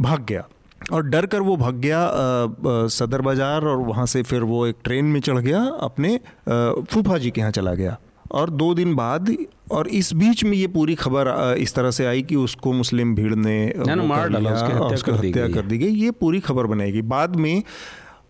भाग 0.01 0.24
गया। 0.24 0.47
और 0.93 1.03
डर 1.03 1.26
कर 1.26 1.41
वो 1.41 1.57
भाग 1.57 1.74
गया 1.76 2.87
सदर 2.89 3.20
बाज़ार 3.20 3.64
और 3.64 3.76
वहाँ 3.79 4.07
से 4.07 4.22
फिर 4.22 4.43
वो 4.43 4.66
एक 4.66 4.76
ट्रेन 4.85 5.05
में 5.05 5.20
चढ़ 5.20 5.39
गया, 5.39 5.62
अपने 5.81 6.18
फूफा 6.49 7.18
जी 7.18 7.31
के 7.31 7.41
यहाँ 7.41 7.53
चला 7.53 7.74
गया। 7.74 7.97
और 8.33 8.51
दो 8.51 8.72
दिन 8.74 8.95
बाद 8.95 9.37
और 9.73 9.89
इस 9.89 10.14
बीच 10.14 10.45
में 10.45 10.53
ये 10.53 10.66
पूरी 10.66 10.95
खबर 10.95 11.55
इस 11.59 11.75
तरह 11.75 11.91
से 11.91 12.07
आई 12.07 12.23
कि 12.23 12.37
उसको 12.37 12.73
मुस्लिम 12.73 13.14
भीड़ 13.14 13.35
ने 13.35 13.75
मार 13.89 14.29
डाला 14.29 14.51
उसकी 14.51 15.12
हत्या 15.12 15.49
कर 15.49 15.62
दी 15.62 15.79
गई 15.79 15.89
ये 15.89 16.11
पूरी 16.11 16.41
खबर 16.41 16.66
बनाएगी 16.66 17.03
बाद 17.03 17.37
में 17.37 17.62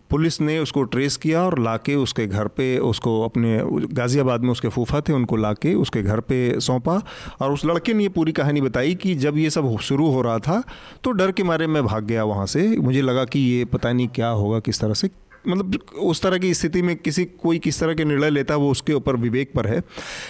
पुलिस 0.09 0.41
ने 0.41 0.59
उसको 0.59 0.83
ट्रेस 0.83 1.17
किया 1.17 1.41
और 1.41 1.59
लाके 1.59 1.95
उसके 1.95 2.27
घर 2.27 2.47
पे 2.47 2.77
उसको 2.77 3.25
अपने 3.25 3.61
गाज़ियाबाद 3.93 4.41
में 4.41 4.49
उसके 4.49 4.67
फूफा 4.67 5.01
थे 5.01 5.13
उनको 5.13 5.35
लाके 5.35 5.73
उसके 5.73 6.01
घर 6.01 6.19
पे 6.19 6.59
सौंपा 6.59 7.03
और 7.39 7.51
उस 7.51 7.65
लड़के 7.65 7.93
ने 7.93 8.03
ये 8.03 8.09
पूरी 8.09 8.31
कहानी 8.31 8.61
बताई 8.61 8.95
कि 8.95 9.15
जब 9.15 9.37
ये 9.37 9.49
सब 9.49 9.77
शुरू 9.77 10.07
हो 10.07 10.21
रहा 10.21 10.39
था 10.39 10.63
तो 11.03 11.11
डर 11.11 11.31
के 11.31 11.43
मारे 11.43 11.67
मैं 11.67 11.85
भाग 11.85 12.03
गया 12.03 12.23
वहाँ 12.23 12.45
से। 12.45 12.77
मुझे 12.77 13.01
लगा 13.01 13.25
कि 13.25 13.39
ये 13.39 13.65
पता 13.65 13.93
नहीं 13.93 14.07
क्या 14.07 14.27
होगा 14.27 14.59
किस 14.59 14.79
तरह 14.79 14.93
से 14.93 15.09
मतलब 15.47 15.79
उस 16.01 16.21
तरह 16.21 16.37
की 16.37 16.53
स्थिति 16.53 16.81
में 16.81 16.95
किसी, 16.95 17.25
कोई 17.25 17.59
किस 17.59 17.79
तरह 17.79 17.93
के 17.93 18.05
निर्णय 18.05 18.29
लेता 18.29 18.53
है 18.53 18.59
वो 18.59 18.71
उसके 18.71 18.93
ऊपर 18.93 19.15
विवेक 19.17 19.51
पर 19.55 19.67
है। 19.67 19.81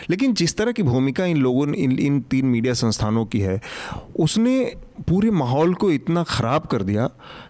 लेकिन 0.10 0.34
जिस 0.34 0.58
तरह 0.58 0.72
की 0.72 0.84
भूमिका 0.84 1.26
इन 1.26 1.38
लोगों 1.38 1.66
ने 1.68 1.78
इन 1.78 1.98
इन 2.00 2.20
तीन 2.22 2.46
मीडिया 2.48 2.74
संस्थानों 2.76 3.26
की 3.26 3.40
है, 3.40 3.60
उसने 4.20 4.76
पूरे 5.08 5.30
माहौल 5.32 5.74
को 5.74 5.90
इतना 5.92 6.24
ख़राब 6.24 6.66
कर 6.66 6.82
दिया 6.84 7.06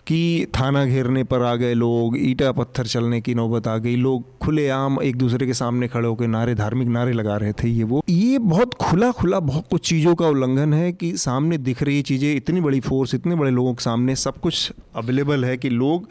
कि 0.07 0.47
थाना 0.55 0.86
घेरने 0.86 1.24
पर 1.24 1.41
आ 1.41 1.55
गए 1.55 1.74
लोग, 1.74 2.18
ईटा 2.20 2.51
पत्थर 2.51 2.88
चलने 2.88 3.20
की 3.22 3.34
नौबत 3.36 3.68
आ 3.68 3.78
गई, 3.78 3.95
लोग 3.97 4.38
खुलेआम 4.39 5.01
एक 5.03 5.16
दूसरे 5.16 5.45
के 5.47 5.53
सामने 5.53 5.88
खड़े 5.88 6.07
होकर 6.07 6.28
नारे, 6.28 6.55
धार्मिक 6.55 6.88
नारे 6.88 7.14
लगा 7.14 7.38
रहे 7.38 7.53
थे 7.53 7.70
ये 7.70 7.84
वो। 7.84 8.03
ये 8.10 8.38
बहुत 8.39 8.74
खुला 8.74 9.12
खुला 9.12 9.39
बहुत 9.41 9.68
कुछ 9.72 9.88
चीज़ों 9.89 10.16
का 10.16 10.28
उल्लंघन 10.28 10.74
है 10.74 10.91
कि 10.93 11.16
सामने 11.18 11.57
दिख 11.60 11.84
रही 11.84 12.01
चीज़ें, 12.01 12.36
इतनी 12.36 12.62
बड़ी 12.62 12.80
फोर्स 12.82 13.16
इतने 13.16 13.36
बड़े 13.36 13.51
लोगों 13.51 13.74
के 13.74 13.84
सामने 13.84 14.16
सब 14.18 14.39
कुछ 14.39 14.72
अवेलेबल 14.95 15.45
है 15.45 15.57
कि 15.57 15.70
लोग 15.70 16.07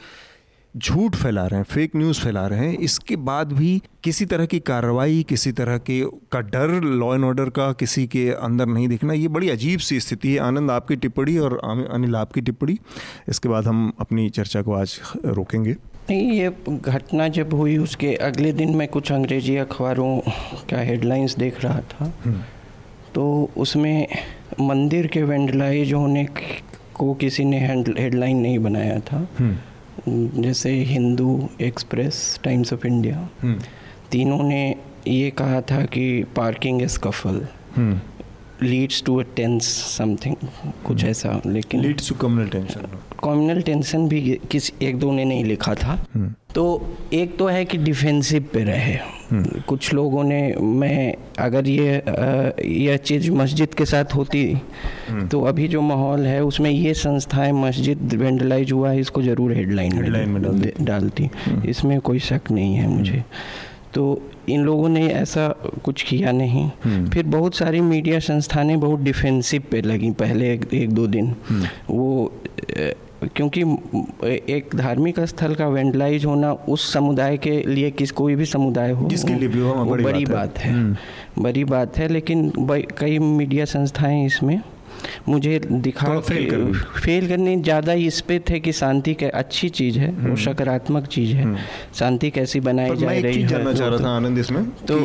झूठ 0.79 1.17
फैला 1.17 1.47
रहे 1.47 1.57
हैं 1.57 1.65
फेक 1.65 1.97
न्यूज़ 1.97 2.21
फैला 2.21 2.47
रहे 2.47 2.59
हैं। 2.59 2.79
इसके 2.79 3.17
बाद 3.17 3.53
भी 3.53 3.83
किसी 4.05 4.25
तरह 4.25 4.47
की 4.47 4.61
कार्रवाई 4.61 5.25
किसी 5.29 5.53
तरह 5.53 5.79
के 5.79 6.01
का 6.33 6.41
डर 6.41 6.69
लॉ 6.83 7.15
एंड 7.15 7.25
ऑर्डर 7.25 7.49
का 7.51 7.73
किसी 7.73 8.07
के 8.07 8.29
अंदर 8.31 8.67
नहीं 8.67 8.89
दिखना 8.89 9.13
ये 9.13 9.29
बड़ी 9.29 9.51
अजीब 9.51 9.79
सी 9.79 10.01
स्थिति 10.01 10.33
है। 10.33 10.39
आनंद 10.39 10.71
आपकी 10.71 10.97
टिप्पणी 10.97 11.37
और 11.39 11.59
अनिल 11.93 12.17
आपकी 12.17 12.41
टिप्पणी। 12.41 12.79
इसके 13.29 13.49
बाद 13.49 13.67
हम 13.67 13.93
अपनी 14.01 14.29
चर्चा 14.31 14.63
को 14.63 14.73
आज 14.73 15.01
रोकेंगे। 15.25 15.77
नहीं 16.11 16.33
ये 16.33 16.53
घटना 16.71 17.29
जब 17.29 17.55
हुई 17.55 17.77
उसके 17.77 18.15
अगले 18.15 18.53
दिन 18.53 18.77
मैं 18.77 18.89
कुछ 18.89 19.13
अंग्रेज़ी 19.13 19.57
अखबारों 19.57 20.19
का 20.71 20.81
हेडलाइंस 20.81 21.37
देख 21.37 21.65
रहा 21.65 21.81
था। 21.81 22.13
हम्म। 22.25 22.41
तो 23.15 23.51
उसमें 23.57 24.07
मंदिर 24.61 25.07
के 25.07 25.23
वेंडलाइज 25.23 25.93
होने 25.93 26.27
को 26.95 27.15
किसी 27.15 27.45
ने 27.45 27.59
हेडलाइन 27.99 28.37
नहीं 28.37 28.59
बनाया 28.59 28.99
था। 29.01 29.29
हम्म। 29.39 29.57
जैसे 30.07 30.71
Hindu 30.85 31.49
Express 31.61 32.41
Times 32.45 32.73
of 32.73 32.87
India 32.87 33.29
तीनों 34.11 34.43
ने 34.43 34.63
ये 35.07 35.31
कहा 35.31 35.61
था 35.61 35.85
कि 35.87 36.07
parking 36.37 36.83
is 36.83 36.99
कफल। 36.99 37.47
Leads 38.63 39.03
to 39.07 39.17
a 39.17 39.25
tense 39.37 39.65
something 39.97 40.37
कुछ 40.85 41.01
हम्म। 41.01 41.11
ऐसा 41.11 41.41
लेकिन 41.47 41.81
leads 41.81 42.09
to 42.09 42.15
communal 42.15 42.49
tension 42.49 42.89
communal 43.25 43.61
tension 43.63 44.09
भी 44.09 44.21
किस 44.51 44.71
एक 44.83 44.99
दो 44.99 45.13
ने 45.13 45.25
नहीं 45.25 45.45
लिखा 45.45 45.75
था। 45.75 45.93
हम्म। 46.15 46.35
तो 46.55 46.65
एक 47.13 47.37
तो 47.39 47.47
है 47.47 47.65
कि 47.65 47.79
डिफेंसिव 47.79 48.47
पे 48.53 48.63
रहे। 48.65 48.95
हम्म। 49.31 49.61
कुछ 49.61 49.93
लोगों 49.95 50.23
ने 50.25 50.41
मैं 50.57 51.15
अगर 51.39 51.69
ये 51.69 52.03
यह 52.85 52.97
चीज़ 52.97 53.31
मस्जिद 53.31 53.75
के 53.75 53.85
साथ 53.85 54.15
होती 54.15 54.45
तो 55.31 55.41
अभी 55.43 55.69
जो 55.69 55.81
माहौल 55.83 56.27
है 56.27 56.43
उसमें 56.45 56.71
ये 56.71 56.95
संस्थाएँ 56.95 57.53
मस्जिद 57.53 58.15
वेंडलाइज 58.15 58.73
हुआ 58.73 58.91
है 58.91 59.01
इसको 59.01 59.23
ज़रूर 59.23 59.53
हेडलाइन 59.53 59.93
हेडलाइन 59.93 60.29
में 60.29 60.43
डालती। 60.83 61.31
इसमें 61.67 62.01
कोई 62.01 62.19
शक 62.19 62.51
नहीं 62.51 62.75
है 62.75 62.89
मुझे। 62.89 63.23
तो 63.95 64.23
इन 64.49 64.63
लोगों 64.65 64.89
ने 64.89 65.07
ऐसा 65.09 65.49
कुछ 65.85 66.03
किया 66.03 66.33
नहीं। 66.33 66.65
हम्म। 66.85 67.09
फिर 67.11 67.27
बहुत 67.27 67.55
सारी 67.55 67.81
मीडिया 67.81 68.19
संस्थानें 68.19 68.79
बहुत 68.81 69.01
डिफेंसिव 69.01 69.63
पे 69.71 69.81
लगी 69.81 70.11
पहले 70.11 70.53
एक, 70.55 70.75
एक 70.75 70.93
दो 70.93 71.07
दिन। 71.07 71.35
हम्म। 71.49 71.67
वो 71.91 72.33
क्योंकि 73.25 73.61
एक 74.53 74.75
धार्मिक 74.75 75.21
स्थल 75.21 75.55
का 75.55 75.69
वेंडलाइज 75.69 76.25
होना 76.25 76.53
उस 76.53 76.93
समुदाय 76.93 77.37
के 77.37 77.63
लिए 77.63 77.91
किस 77.91 78.11
कोई 78.11 78.35
भी 78.35 78.45
समुदाय 78.45 78.91
हो 78.91 79.09
जिसके 79.09 79.35
लिए 79.35 79.49
भी 79.49 79.61
वो 79.61 79.85
बड़ी, 79.85 80.05
बड़ी 80.05 80.25
बात 80.25 80.35
है, 80.35 80.35
बात 80.35 80.59
है। 80.59 80.73
हम्म। 80.73 81.43
बड़ी 81.43 81.65
बात 81.65 81.99
है 81.99 82.09
लेकिन 82.09 82.53
कई 82.99 83.19
मीडिया 83.19 83.65
संस्थाएँ 83.65 84.27
इसमें 84.27 84.61
मुझे 85.29 85.59
दिखा 85.59 86.21
फेल, 86.21 86.51
कर 86.51 87.01
फेल 87.01 87.29
करने 87.29 87.57
ज़्यादा 87.57 87.93
इस 87.93 88.21
पे 88.21 88.39
थे 88.51 88.61
कि 88.61 88.73
शांति 88.73 89.15
के 89.15 89.27
अच्छी 89.27 89.69
चीज़ 89.69 89.99
है 89.99 90.11
वो 90.11 90.23
हम्म। 90.23 90.37
सकारात्मक 90.37 91.07
चीज़ 91.07 91.35
है 91.37 91.43
हम्म। 91.43 91.57
शांति 91.95 92.31
कैसी 92.31 92.61
बनाई 92.61 92.97
जा 92.97 93.11
रही 93.11 93.43
है 93.43 93.49
जानना 93.49 93.73
चाह 93.73 93.89
रहा 93.89 93.99
था 93.99 94.17
आनंद 94.17 94.39
इसमें 94.39 94.65
तो 94.91 94.99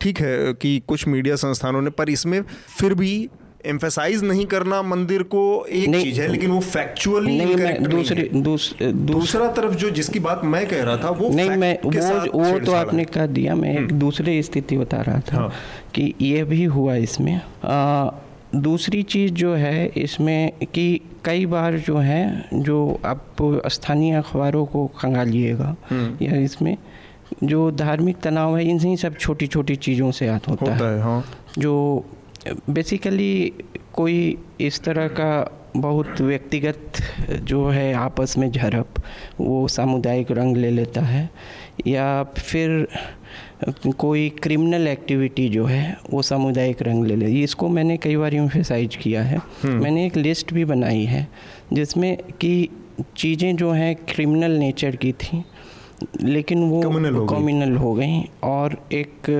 ठीक 0.00 0.20
है 0.20 0.52
कि 0.52 0.82
कुछ 0.86 1.06
मीडिया 1.08 1.36
संस्थानों 1.36 1.82
ने 1.82 1.90
पर 1.90 2.10
इसमें 2.10 2.42
फिर 2.78 2.94
भी 2.94 3.28
एम्फेसाइज 3.66 4.22
नहीं 4.24 4.46
करना 4.46 4.82
मंदिर 4.82 5.22
को 5.22 5.66
एक 5.66 5.94
चीज़ 5.94 6.20
है 6.20 6.28
लेकिन 6.28 6.50
वो 6.50 6.60
फैक्चुअली 6.60 7.36
नहीं 7.38 7.56
मैं 7.56 7.82
दूसरी 7.82 8.22
दूस, 8.22 8.74
दूसरा 8.82 9.48
तरफ़ 9.48 9.74
जो 9.74 9.90
जिसकी 9.90 10.18
बात 10.18 10.44
मैं 10.44 10.66
कह 10.66 10.82
रहा 10.82 10.96
था 10.96 11.10
वो 11.10 11.28
नहीं 11.28 11.50
मैं 11.50 11.78
वो 11.84 12.42
वो 12.44 12.58
तो 12.58 12.72
आपने 12.72 13.04
कह 13.04 13.26
दिया 13.26 13.54
मैं 13.54 13.72
एक 13.72 13.78
हम्म। 13.78 13.98
दूसरी 13.98 14.42
स्थिति 14.42 14.76
बता 14.76 15.00
रहा 15.00 15.20
था 15.32 15.36
हाँ। 15.36 15.52
कि 15.94 16.14
ये 16.20 16.44
भी 16.44 16.64
हुआ 16.64 16.94
इसमें 16.94 17.40
आ, 17.64 18.10
दूसरी 18.54 19.02
चीज़ 19.02 19.32
जो 19.32 19.54
है 19.54 19.86
इसमें 19.86 20.52
कि 20.74 21.00
कई 21.24 21.46
बार 21.46 21.76
जो 21.78 21.96
है 21.96 22.48
जो 22.54 23.00
आप 23.04 23.36
स्थानीय 23.66 24.14
अखबारों 24.14 24.64
को 24.66 24.86
खंगालिएगा 24.86 25.76
हम्म। 25.90 26.24
या 26.24 26.36
इसमें 26.36 26.76
जो 27.44 27.70
धार्मिक 27.70 28.16
तनाव 28.16 28.56
है 28.56 28.64
इनसे 28.64 28.96
सब 28.96 29.16
छोटी 29.16 29.46
छोटी 29.46 29.76
चीज़ों 29.76 30.10
से 30.10 30.26
याद 30.26 30.40
होता, 30.48 30.72
होता 30.72 30.88
है, 30.88 30.96
है 30.96 31.02
हाँ। 31.02 31.24
जो 31.58 32.04
बेसिकली 32.70 33.52
कोई 33.92 34.36
इस 34.60 34.82
तरह 34.82 35.08
का 35.10 35.32
बहुत 35.76 36.20
व्यक्तिगत 36.20 37.00
जो 37.42 37.68
है 37.68 37.92
आपस 37.94 38.36
में 38.38 38.50
झड़प 38.50 39.02
वो 39.40 39.66
सामुदायिक 39.68 40.30
रंग 40.30 40.56
ले 40.56 40.70
लेता 40.70 41.00
है 41.00 41.28
या 41.86 42.22
फिर 42.24 42.86
कोई 43.98 44.28
क्रिमिनल 44.42 44.88
एक्टिविटी 44.88 45.48
जो 45.48 45.64
है 45.66 45.96
वो 46.10 46.22
सामुदायिक 46.22 46.82
रंग 46.82 47.06
ले 47.06 47.16
ले 47.16 47.26
इसको 47.42 47.68
मैंने 47.68 47.96
कई 47.96 48.16
बार 48.16 48.34
इम्फेसाइज 48.34 48.96
किया 48.96 49.22
है 49.22 49.38
हम्म। 49.62 49.82
मैंने 49.82 50.06
एक 50.06 50.16
लिस्ट 50.16 50.52
भी 50.54 50.64
बनाई 50.64 51.04
है 51.04 51.26
जिसमें 51.72 52.16
कि 52.40 52.68
चीज़ें 53.16 53.56
जो 53.56 53.70
हैं 53.72 53.94
क्रिमिनल 54.06 54.58
नेचर 54.58 54.96
की 54.96 55.12
थी 55.14 55.42
लेकिन 56.22 56.70
वो 56.70 56.82
कम्युनल 57.26 57.76
हो 57.76 57.94
गई। 57.94 58.22
और 58.42 58.86
एक 58.92 59.30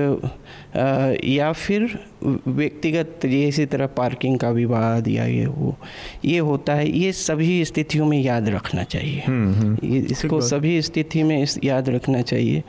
आ, 0.77 1.13
या 1.25 1.51
फिर 1.51 1.99
व्यक्तिगत 2.47 3.19
ये 3.25 3.47
इसी 3.47 3.65
तरह 3.65 3.87
पार्किंग 3.87 4.39
का 4.39 4.49
विवाद 4.49 5.07
या 5.07 5.25
ये 5.25 5.45
वो 5.45 5.77
ये 6.25 6.39
होता 6.39 6.73
है। 6.73 6.97
ये 6.97 7.11
सभी 7.11 7.65
स्थितियों 7.65 8.05
में 8.05 8.21
याद 8.21 8.49
रखना 8.49 8.83
चाहिए। 8.83 9.23
हम्म, 9.27 9.53
हम्म। 9.53 9.87
ये 9.87 9.99
इसको 9.99 10.41
सभी 10.41 10.81
स्थिति 10.81 11.23
में 11.23 11.43
इस 11.43 11.59
याद 11.63 11.89
रखना 11.89 12.21
चाहिए। 12.21 12.63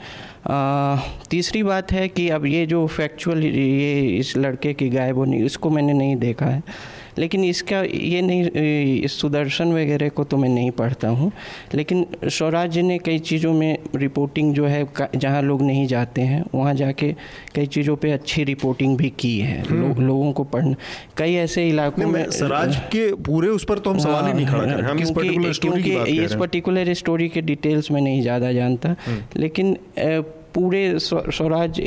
आ, 0.47 0.97
तीसरी 1.31 1.63
बात 1.63 1.93
है 1.93 2.09
कि 2.09 2.29
अब 2.29 2.47
ये 2.47 2.67
जो 2.67 2.87
फैक्चुअल 2.87 3.45
ये 3.45 4.17
इस 4.17 4.37
लड़के 4.37 4.75
की 4.75 4.89
गायब 4.89 5.19
होनी 5.19 5.37
इसको 5.37 5.71
मैंने 5.71 5.93
नहीं 5.93 6.17
देखा 6.17 6.47
है। 6.47 6.63
लेकिन 7.19 7.45
इसका 7.45 7.81
ये 7.83 8.23
नहीं 8.23 9.01
इस 9.01 9.21
सुदर्शन 9.21 9.73
वगैरह 9.73 10.09
को 10.11 10.25
तो 10.25 10.37
मैं 10.37 10.49
नहीं 10.49 10.71
पढ़ता 10.73 11.09
हूँ 11.11 11.31
लेकिन 11.75 12.07
स्वराज 12.29 12.79
ने 12.81 12.99
कई 12.99 13.19
चीज़ों 13.21 13.53
में 13.53 13.79
रिपोर्टिंग 13.97 14.55
जो 14.55 14.67
है 14.67 14.87
जहाँ 15.17 15.43
लोग 15.43 15.63
नहीं 15.63 15.87
जाते 15.87 16.21
हैं 16.23 16.45
वहाँ 16.55 16.75
जाके 16.75 17.13
कई 17.55 17.67
चीज़ों 17.69 17.97
पे 17.97 18.11
अच्छी 18.11 18.45
रिपोर्टिंग 18.45 18.97
भी 18.97 19.11
की 19.19 19.39
है 19.41 19.63
लो, 19.63 19.87
हम्म। 19.87 20.07
लोगों 20.07 20.33
को 20.33 20.45
पढ़ना 20.47 20.75
कई 21.17 21.35
ऐसे 21.37 21.69
इलाकों 21.69 22.07
में 22.07 22.31
स्वराज 22.33 22.77
के 22.93 23.13
पूरे 23.23 23.49
उस 23.51 23.65
पर 23.65 23.79
तो 23.79 23.91
हम 23.91 23.99
सवाल 23.99 24.27
ही 24.27 24.33
नहीं 24.33 24.47
खड़ा 24.47 24.65
कर 24.67 24.85
हम 24.85 24.99
इस 24.99 25.11
पर्टिकुलर 25.11 25.53
स्टोरी 25.53 25.97
इस 26.17 26.35
पर्टिकुलर 26.35 26.93
स्टोरी 26.95 27.29
के 27.29 27.41
डिटेल्स 27.43 27.91
में 27.91 28.01
नहीं 28.01 28.23
ज़्यादा 28.23 28.53
जानता 28.53 28.95
हम्म। 29.07 29.41
लेकिन 29.41 29.77
पूरे 30.55 30.99
स्वराज 30.99 31.81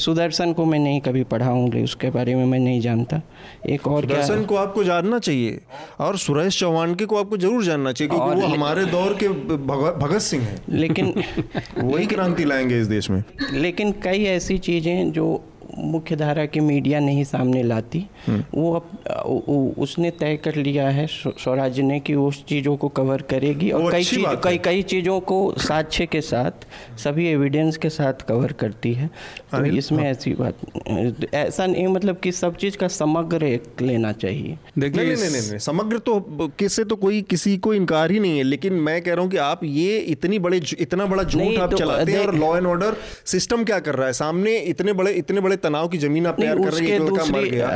सुदर्शन 0.00 0.52
को 0.52 0.64
मैं 0.64 0.78
नहीं 0.78 1.00
कभी 1.00 1.22
पढ़ा 1.24 1.46
हूँ 1.46 1.82
उसके 1.82 2.10
बारे 2.10 2.34
में 2.34 2.44
मैं 2.44 2.58
नहीं 2.58 2.80
जानता। 2.80 3.20
एक 3.68 3.86
और 3.86 4.02
सुदर्शन 4.02 4.44
को 4.44 4.56
आपको 4.56 4.84
जानना 4.84 5.18
चाहिए 5.18 5.60
और 6.00 6.16
सुरेश 6.18 6.58
चौहान 6.60 6.94
के 6.94 7.06
को 7.06 7.16
आपको 7.16 7.36
ज़रूर 7.36 7.64
जानना 7.64 7.92
चाहिए 7.92 8.10
क्योंकि 8.10 8.40
वो 8.40 8.46
हमारे 8.46 8.84
दौर 8.84 9.16
के 9.22 9.28
भगत 9.28 10.20
सिंह 10.20 10.42
हैं। 10.42 10.62
लेकिन 10.70 11.14
वही 11.78 12.06
क्रांति 12.06 12.44
लाएँगे 12.44 12.80
इस 12.80 12.86
देश 12.86 13.10
में। 13.10 13.22
लेकिन 13.52 13.92
कई 13.92 14.24
ऐसी 14.24 14.58
चीज़ें 14.58 15.12
जो 15.12 15.44
मुख्य 15.78 16.16
धारा 16.16 16.44
की 16.46 16.60
मीडिया 16.60 17.00
नहीं 17.00 17.24
सामने 17.24 17.62
लाती। 17.62 18.06
वो 18.28 18.74
अब 18.74 19.74
उसने 19.78 20.10
तय 20.10 20.36
कर 20.36 20.54
लिया 20.56 20.88
है 20.88 21.06
स्वराज 21.06 21.80
ने 21.80 21.98
कि 22.00 22.14
उस 22.20 22.44
चीज़ों 22.44 22.76
को 22.76 22.88
कवर 22.90 23.22
करेगी 23.30 23.70
और 23.70 23.90
कई 23.92 24.04
चीज़ 24.04 24.26
कई 24.44 24.58
कई 24.58 24.82
चीज़ों 24.84 25.18
को 25.20 25.38
साक्ष्य 25.58 26.06
के 26.06 26.20
साथ 26.20 26.66
सभी 26.98 27.26
एविडेंस 27.28 27.76
के 27.76 27.88
साथ 27.90 28.26
कवर 28.28 28.52
करती 28.60 28.92
है। 28.94 29.06
तो 29.52 29.64
इसमें 29.66 30.02
हाँ। 30.02 30.10
ऐसी 30.10 30.34
बात 30.34 31.34
ऐसा 31.34 31.66
नहीं 31.66 31.86
मतलब 31.88 32.18
कि 32.22 32.32
सब 32.32 32.56
चीज़ 32.56 32.76
का 32.76 32.88
समग्र 32.90 33.44
एक 33.44 33.82
लेना 33.82 34.12
चाहिए। 34.14 34.58
देखिए 34.78 35.04
नहीं, 35.04 35.14
नहीं, 35.14 35.30
नहीं, 35.30 35.48
नहीं, 35.48 35.58
समग्र 35.60 35.98
तो 35.98 36.18
किससे 36.58 36.84
तो 36.84 36.96
कोई 36.96 37.20
किसी 37.30 37.56
को 37.58 37.74
इनकार 37.74 38.10
ही 38.10 38.20
नहीं 38.20 38.38
है 38.38 38.44
लेकिन 38.44 38.72
मैं 38.80 39.00
कह 39.02 39.14
रहा 39.14 39.22
हूँ 39.22 39.30
कि 39.30 39.36
आप 39.38 39.64
ये 39.64 39.98
इतनी 40.08 40.38
बड़े 40.38 40.60
इतना 40.80 41.06
बड़ा 41.06 41.22
झूठ 41.22 41.58
आप 41.58 41.70
तो 41.70 41.76
चलाते 41.76 42.12
हैं 42.12 42.26
और 42.26 42.34
लॉ 42.34 42.56
एंड 42.56 42.66
ऑर्डर 42.66 42.96
सिस्टम 43.26 43.64
क्या 43.64 43.78
कर 43.80 43.94
रहा 43.94 44.06
है? 44.06 44.12
सामने 44.12 44.56
इतने 44.70 44.92
बड़े 44.92 45.12
इतने 45.14 45.40
बड़े 45.40 45.56
तनाव 45.58 45.88
की 45.88 45.98
ज़मीन 45.98 46.26
आप 46.26 46.40
तैयार 46.40 46.58
कर 46.58 46.72
रहे 46.72 46.90
हैं 46.90 46.98
मर 47.00 47.44
गया। 47.46 47.68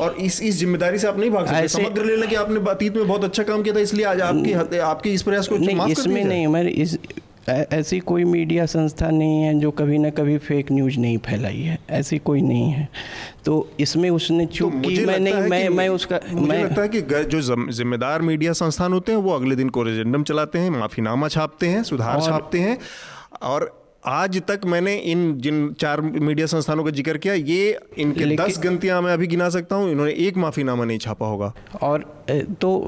और 0.00 0.16
इस 0.20 0.42
इस 0.42 0.58
ज़िम्मेदारी 0.58 0.98
से 0.98 1.08
आप 1.08 1.18
नहीं 1.18 1.30
भाग 1.30 1.46
सकते। 1.46 1.68
समग्र 1.68 2.04
लेना 2.04 2.26
कि 2.26 2.34
आपने 2.36 2.70
अतीत 2.70 2.96
में 2.96 3.06
बहुत 3.06 3.24
अच्छा 3.24 3.42
काम 3.42 3.62
किया 3.62 3.74
था 3.74 3.80
इसलिए 3.80 4.06
आज 4.06 4.20
आपकी 4.20 4.78
आपके 4.78 5.10
इस 5.10 5.22
प्रयास 5.22 5.48
को 5.48 5.58
नहीं 5.58 5.92
इसमें 5.92 6.24
नहीं 6.24 6.46
हमारे 6.46 6.70
इस 6.70 6.98
ऐसी 7.48 7.98
कोई 8.00 8.24
मीडिया 8.24 8.64
संस्था 8.66 9.08
नहीं 9.10 9.42
है 9.42 9.58
जो 9.60 9.70
कभी 9.70 9.98
ना 9.98 10.10
कभी 10.10 10.36
फेक 10.38 10.70
न्यूज़ 10.72 10.98
नहीं 10.98 11.18
फैलाई 11.18 11.60
है। 11.60 11.78
ऐसी 11.90 12.18
कोई 12.18 12.40
नहीं 12.42 12.70
है। 12.70 12.88
तो 13.44 13.68
इसमें 13.80 14.08
उसने 14.10 14.46
चूक 14.46 14.72
तो 14.72 14.88
की 14.88 15.04
मैं 15.06 15.18
नहीं 15.20 15.34
मैं 15.50 15.68
मैं 15.68 15.88
उसका 15.88 16.20
मुझे 16.32 16.46
मैं 16.46 16.62
लगता 16.64 16.82
है 16.82 16.88
कि 16.88 17.00
जो 17.02 17.40
जिम्मेदार 17.72 18.22
मीडिया 18.22 18.52
संस्थान 18.52 18.92
होते 18.92 19.12
हैं 19.12 19.18
वो 19.18 19.32
अगले 19.32 19.56
दिन 19.56 19.68
कोरेजेंडम 19.68 20.22
चलाते 20.22 20.58
हैं 20.58 20.70
माफीनामा 20.70 21.28
छापते 21.28 21.66
हैं 21.66 21.82
सुधार 21.82 22.20
छापते 22.20 22.58
हैं 22.58 22.78
और 23.42 23.72
आज 24.06 24.40
तक 24.48 24.60
मैंने 24.66 24.94
इन 25.02 25.20
जिन 25.40 25.72
चार 25.80 26.00
मीडिया 26.00 26.46
संस्थानों 26.46 26.84
का 26.84 26.90
ज़िक्र 26.90 27.18
किया 27.18 27.34
ये 27.34 27.78
इनके 27.98 28.24
दस 28.36 28.58
गलतियाँ 28.62 29.00
मैं 29.02 29.12
अभी 29.12 29.26
गिना 29.26 29.48
सकता 29.48 29.76
हूँ 29.76 29.90
इन्होंने 29.90 30.12
एक 30.26 30.36
माफीनामा 30.36 30.84
नहीं 30.84 30.98
छापा 30.98 31.26
होगा। 31.26 31.52
और 31.82 32.04
तो 32.60 32.78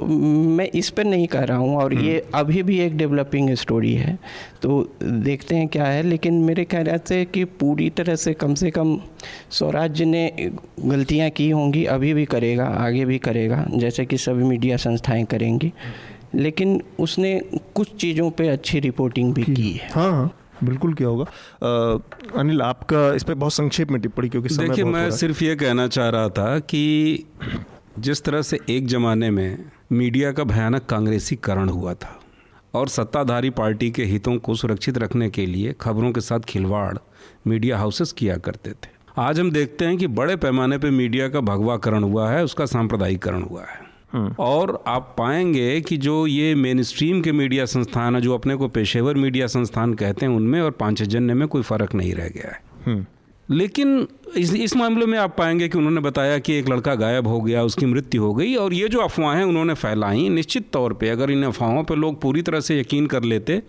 मैं 0.57 0.69
इस 0.75 0.91
पर 0.91 1.05
नहीं 1.05 1.27
कह 1.27 1.45
रहा 1.45 1.57
हूँ 1.59 1.77
और 1.77 1.95
ये 1.95 2.17
हम्म। 2.17 2.39
अभी 2.39 2.63
भी 2.63 2.79
एक 2.81 2.97
डेवलपिंग 2.97 3.55
स्टोरी 3.55 3.95
है 3.95 4.19
तो 4.63 4.83
देखते 5.03 5.57
हैं 5.57 5.69
क्या 5.69 5.87
है 5.87 6.03
लेकिन 6.03 6.43
मेरे 6.45 6.65
ख्याल 6.65 6.99
से 6.99 7.25
कि 7.25 7.45
पूरी 7.57 7.91
तरह 7.91 8.17
से 8.17 8.35
कम 8.35 8.55
से 8.55 8.71
कम 8.71 8.99
स्वराज्य 9.51 10.05
ने 10.05 10.31
गलतियाँ 10.81 11.31
की 11.31 11.51
होंगी 11.51 11.85
अभी 11.97 12.15
भी 12.15 12.25
करेगा 12.27 12.67
आगे 12.79 13.05
भी 13.05 13.19
करेगा 13.21 13.65
जैसे 13.71 14.05
कि 14.05 14.19
सभी 14.19 14.45
मीडिया 14.45 14.77
संस्थाएँ 14.79 15.25
करेंगी 15.25 15.73
लेकिन 16.35 16.81
उसने 17.01 17.39
कुछ 17.75 17.97
चीज़ों 17.97 18.31
पे 18.31 18.49
अच्छी 18.49 18.81
रिपोर्टिंग 18.81 19.33
भी 19.35 19.43
की 19.45 19.71
है। 19.73 19.89
हाँ 19.93 20.11
हाँ। 20.13 20.33
बिल्कुल 20.65 20.95
क्या 20.95 21.09
होगा। 21.09 21.25
आ, 21.25 21.99
अनिल 22.41 22.63
आपका 22.63 23.15
इस 23.15 23.25
पर 23.25 23.35
बहुत 23.35 23.53
संक्षेप 23.53 23.91
में 23.91 24.01
टिप्पणी 24.01 24.29
क्योंकि 24.29 24.57
देखिए 24.57 24.85
मैं 24.85 25.11
सिर्फ़ 25.11 25.45
ये 25.45 25.57
कहना 25.57 25.87
चाह 25.89 26.09
रहा 26.09 26.29
था 26.29 26.59
कि 26.59 27.25
जिस 27.99 28.23
तरह 28.23 28.43
से 28.43 28.61
एक 28.71 28.87
ज़माने 28.87 29.31
में 29.31 29.59
मीडिया 29.93 30.33
का 30.33 30.45
भयानक 30.45 30.85
कांग्रेसीकरण 30.85 31.69
हुआ 31.69 31.95
था 31.95 32.21
और 32.75 32.89
सत्ताधारी 32.89 33.51
पार्टी 33.51 33.91
के 33.91 34.05
हितों 34.05 34.39
को 34.39 34.55
सुरक्षित 34.55 34.99
रखने 34.99 35.31
के 35.31 35.47
लिए 35.47 35.75
खबरों 35.81 36.13
के 36.13 36.21
साथ 36.21 36.41
खिलवाड़ 36.41 36.99
मीडिया 37.47 37.79
हाउसेस 37.79 38.13
किया 38.13 38.37
करते 38.37 38.71
थे। 38.71 38.89
आज 39.19 39.41
हम 39.41 39.51
देखते 39.51 39.85
हैं 39.85 39.97
कि 39.97 40.07
बड़े 40.07 40.37
पैमाने 40.37 40.79
पर 40.79 40.91
मीडिया 40.91 41.29
का 41.29 41.41
भगवाकरण 41.41 42.03
हुआ 42.03 42.31
है 42.31 42.45
उसका 42.45 42.67
सांप्रदायिकरण 42.67 43.43
हुआ 43.43 43.63
है। 43.63 43.86
और 44.39 44.85
आप 44.87 45.15
पाएँगे 45.19 45.81
कि 45.81 45.97
जो 45.97 46.27
ये 46.27 46.55
मेन 46.55 46.83
स्ट्रीम 46.83 47.21
के 47.23 47.33
मीडिया 47.33 47.65
संस्थान 47.65 48.15
है 48.15 48.21
जो 48.21 48.35
अपने 48.35 48.57
को 48.57 48.69
पेशेवर 48.69 49.15
मीडिया 49.15 49.47
संस्थान 49.47 49.95
कहते 49.95 50.27
हैं 50.27 50.33
उनमें 50.33 50.61
और 50.61 50.71
पांचजन्य 50.71 51.35
में 51.35 51.49
कोई 51.49 51.63
फ़र्क 51.63 51.95
नहीं 51.95 52.15
रह 52.15 52.29
गया 52.29 52.51
है। 52.51 52.63
हम्म। 52.87 53.07
लेकिन 53.51 54.09
इस 54.37 54.55
इस 54.55 54.77
मामले 54.77 55.07
में 55.07 55.19
आप 55.19 55.35
पाएँगे 55.39 55.69
कि 55.69 55.79
उन्होंने 55.79 56.01
बताया 56.01 56.39
कि 56.39 56.55
एक 56.55 56.69
लड़का 56.69 56.95
गायब 56.95 57.27
हो 57.27 57.41
गया 57.41 57.63
उसकी 57.63 57.87
मृत्यु 57.87 58.23
हो 58.23 58.35
गई 58.35 58.55
और 58.55 58.75
ये 58.75 58.89
जो 58.89 58.99
अफवाहें 58.99 59.45
उन्होंने 59.45 59.75
फैलाई 59.75 60.29
निश्चित 60.29 60.71
तौर 60.73 60.93
पे। 60.93 61.09
अगर 61.09 61.31
इन 61.31 61.43
अफवाहों 61.43 61.85
पे 61.85 61.95
लोग 61.95 62.21
पूरी 62.21 62.43
तरह 62.43 62.61
से 62.61 62.81
यकीन 62.81 63.07
कर 63.07 63.23
लेते 63.23 63.63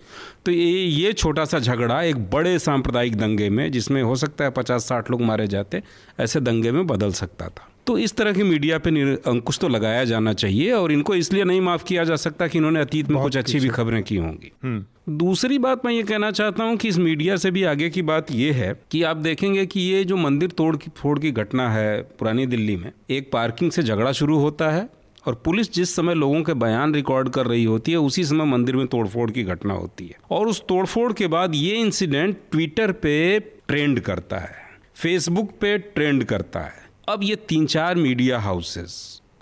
तो 0.44 0.52
ये 0.52 0.84
ये 0.84 1.12
छोटा 1.12 1.44
सा 1.44 1.58
झगड़ा 1.58 2.02
एक 2.02 2.30
बड़े 2.30 2.58
सांप्रदायिक 2.58 3.16
दंगे 3.16 3.50
में 3.50 3.70
जिसमें 3.72 4.02
हो 4.02 4.16
सकता 4.16 4.44
है 4.44 4.50
पचास 4.50 4.88
साठ 4.88 5.10
लोग 5.10 5.22
मारे 5.22 5.46
जाते 5.46 5.82
ऐसे 6.20 6.40
दंगे 6.40 6.72
में 6.72 6.86
बदल 6.86 7.12
सकता 7.12 7.48
था। 7.48 7.68
तो 7.88 7.98
इस 7.98 8.16
तरह 8.16 8.32
की 8.32 8.42
मीडिया 8.42 8.78
पे 8.78 8.90
अंकुश 9.14 9.58
तो 9.58 9.68
लगाया 9.68 10.04
जाना 10.04 10.32
चाहिए 10.32 10.72
और 10.72 10.92
इनको 10.92 11.14
इसलिए 11.14 11.44
नहीं 11.44 11.60
माफ़ 11.60 11.84
किया 11.84 12.04
जा 12.04 12.16
सकता 12.16 12.46
कि 12.46 12.58
इन्होंने 12.58 12.80
अतीत 12.80 13.08
में 13.08 13.22
कुछ 13.22 13.36
अच्छी 13.36 13.60
भी 13.60 13.68
खबरें 13.68 14.02
की 14.02 14.16
होंगी। 14.16 14.52
हम्म। 14.62 15.16
दूसरी 15.18 15.58
बात 15.58 15.86
मैं 15.86 15.92
ये 15.92 16.02
कहना 16.02 16.30
चाहता 16.30 16.64
हूँ 16.64 16.76
कि 16.76 16.88
इस 16.88 16.98
मीडिया 16.98 17.36
से 17.36 17.50
भी 17.50 17.62
आगे 17.64 17.90
की 17.90 18.02
बात 18.02 18.32
ये 18.32 18.52
है 18.52 18.82
कि 18.90 19.02
आप 19.02 19.16
देखेंगे 19.16 19.66
कि 19.66 19.80
ये 19.80 20.04
जो 20.04 20.16
मंदिर 20.16 20.50
तोड़ 20.50 20.76
की 20.76 20.90
फोड़ 20.96 21.18
की 21.18 21.30
घटना 21.30 21.70
है 21.70 22.02
पुरानी 22.02 22.46
दिल्ली 22.46 22.76
में 22.76 22.92
एक 23.10 23.32
पार्किंग 23.32 23.70
से 23.70 23.82
झगड़ा 23.82 24.12
शुरू 24.12 24.38
होता 24.38 24.70
है 24.70 24.88
और 25.26 25.34
पुलिस 25.34 25.72
जिस 25.72 25.96
समय 25.96 26.14
लोगों 26.14 26.42
के 26.42 26.54
बयान 26.54 26.94
रिकॉर्ड 26.94 27.28
कर 27.28 27.46
रही 27.46 27.64
होती 27.64 27.92
है 27.92 27.98
उसी 27.98 28.24
समय 28.24 28.44
मंदिर 28.44 28.76
में 28.76 28.86
तोड़फोड़ 28.86 29.30
की 29.30 29.42
घटना 29.42 29.74
होती 29.74 30.06
है। 30.06 30.14
और 30.30 30.48
उस 30.48 30.62
तोड़फोड़ 30.68 31.12
के 31.12 31.26
बाद 31.26 31.54
ये 31.54 31.76
इंसिडेंट 31.76 32.36
ट्विटर 32.52 32.92
पे 32.92 33.40
ट्रेंड 33.40 34.00
करता 34.00 34.38
है 34.38 34.54
फेसबुक 34.94 35.50
पे 35.50 35.78
ट्रेंड 35.78 36.24
करता 36.24 36.60
है। 36.60 36.87
अब 37.08 37.22
ये 37.22 37.36
तीन 37.48 37.66
चार 37.66 37.94
मीडिया 37.96 38.38
हाउसेस 38.40 38.96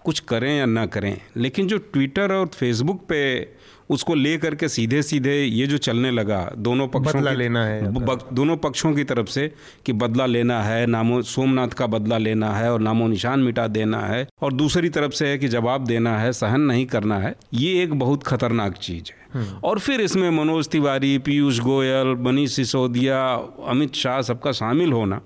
कुछ 0.05 0.19
करें 0.23 0.51
या 0.51 0.67
ना 0.67 0.85
करें 0.87 1.17
लेकिन 1.37 1.69
जो 1.69 1.79
ट्विटर 1.87 2.33
और 2.33 2.47
फेसबुक 2.49 3.01
पे 3.09 3.23
उसको 3.91 4.15
ले 4.15 4.37
करके 4.39 4.69
सीधे 4.69 5.03
सीधे 5.03 5.35
ये 5.35 5.67
जो 5.67 5.79
चलने 5.79 6.11
लगा 6.11 6.39
दोनों 6.59 6.87
पक्षों 6.89 7.13
बदला 7.13 7.33
लेना 7.33 7.65
है 7.65 7.91
दोनों 8.33 8.57
पक्षों 8.59 8.93
की 8.95 9.05
तरफ़ 9.05 9.29
से 9.29 9.51
कि 9.87 9.93
बदला 9.95 10.27
लेना 10.27 10.63
है 10.63 10.87
नामो 10.87 11.21
सोमनाथ 11.25 11.77
का 11.77 11.87
बदला 11.89 12.19
लेना 12.19 12.53
है 12.53 12.73
और 12.73 12.81
नामो 12.83 13.09
निशान 13.09 13.41
मिटा 13.41 13.67
देना 13.69 14.01
है 14.03 14.27
और 14.41 14.53
दूसरी 14.55 14.89
तरफ़ 14.91 15.13
से 15.15 15.29
है 15.29 15.39
कि 15.39 15.49
जवाब 15.49 15.87
देना 15.87 16.19
है 16.19 16.33
सहन 16.35 16.61
नहीं 16.63 16.87
करना 16.87 17.19
है 17.19 17.35
ये 17.55 17.83
एक 17.83 17.99
बहुत 17.99 18.23
खतरनाक 18.25 18.77
चीज़ 18.79 19.13
है 19.13 19.25
हम्म। 19.35 19.59
और 19.65 19.79
फिर 19.81 20.01
इसमें 20.01 20.31
मनोज 20.33 20.69
तिवारी 20.69 21.17
पीयूष 21.21 21.61
गोयल 21.63 22.17
मनीष 22.23 22.53
सिसोदिया 22.53 23.25
अमित 23.69 23.95
शाह 23.97 24.23
सबका 24.25 24.53
शामिल 24.55 24.93
होना 24.93 25.21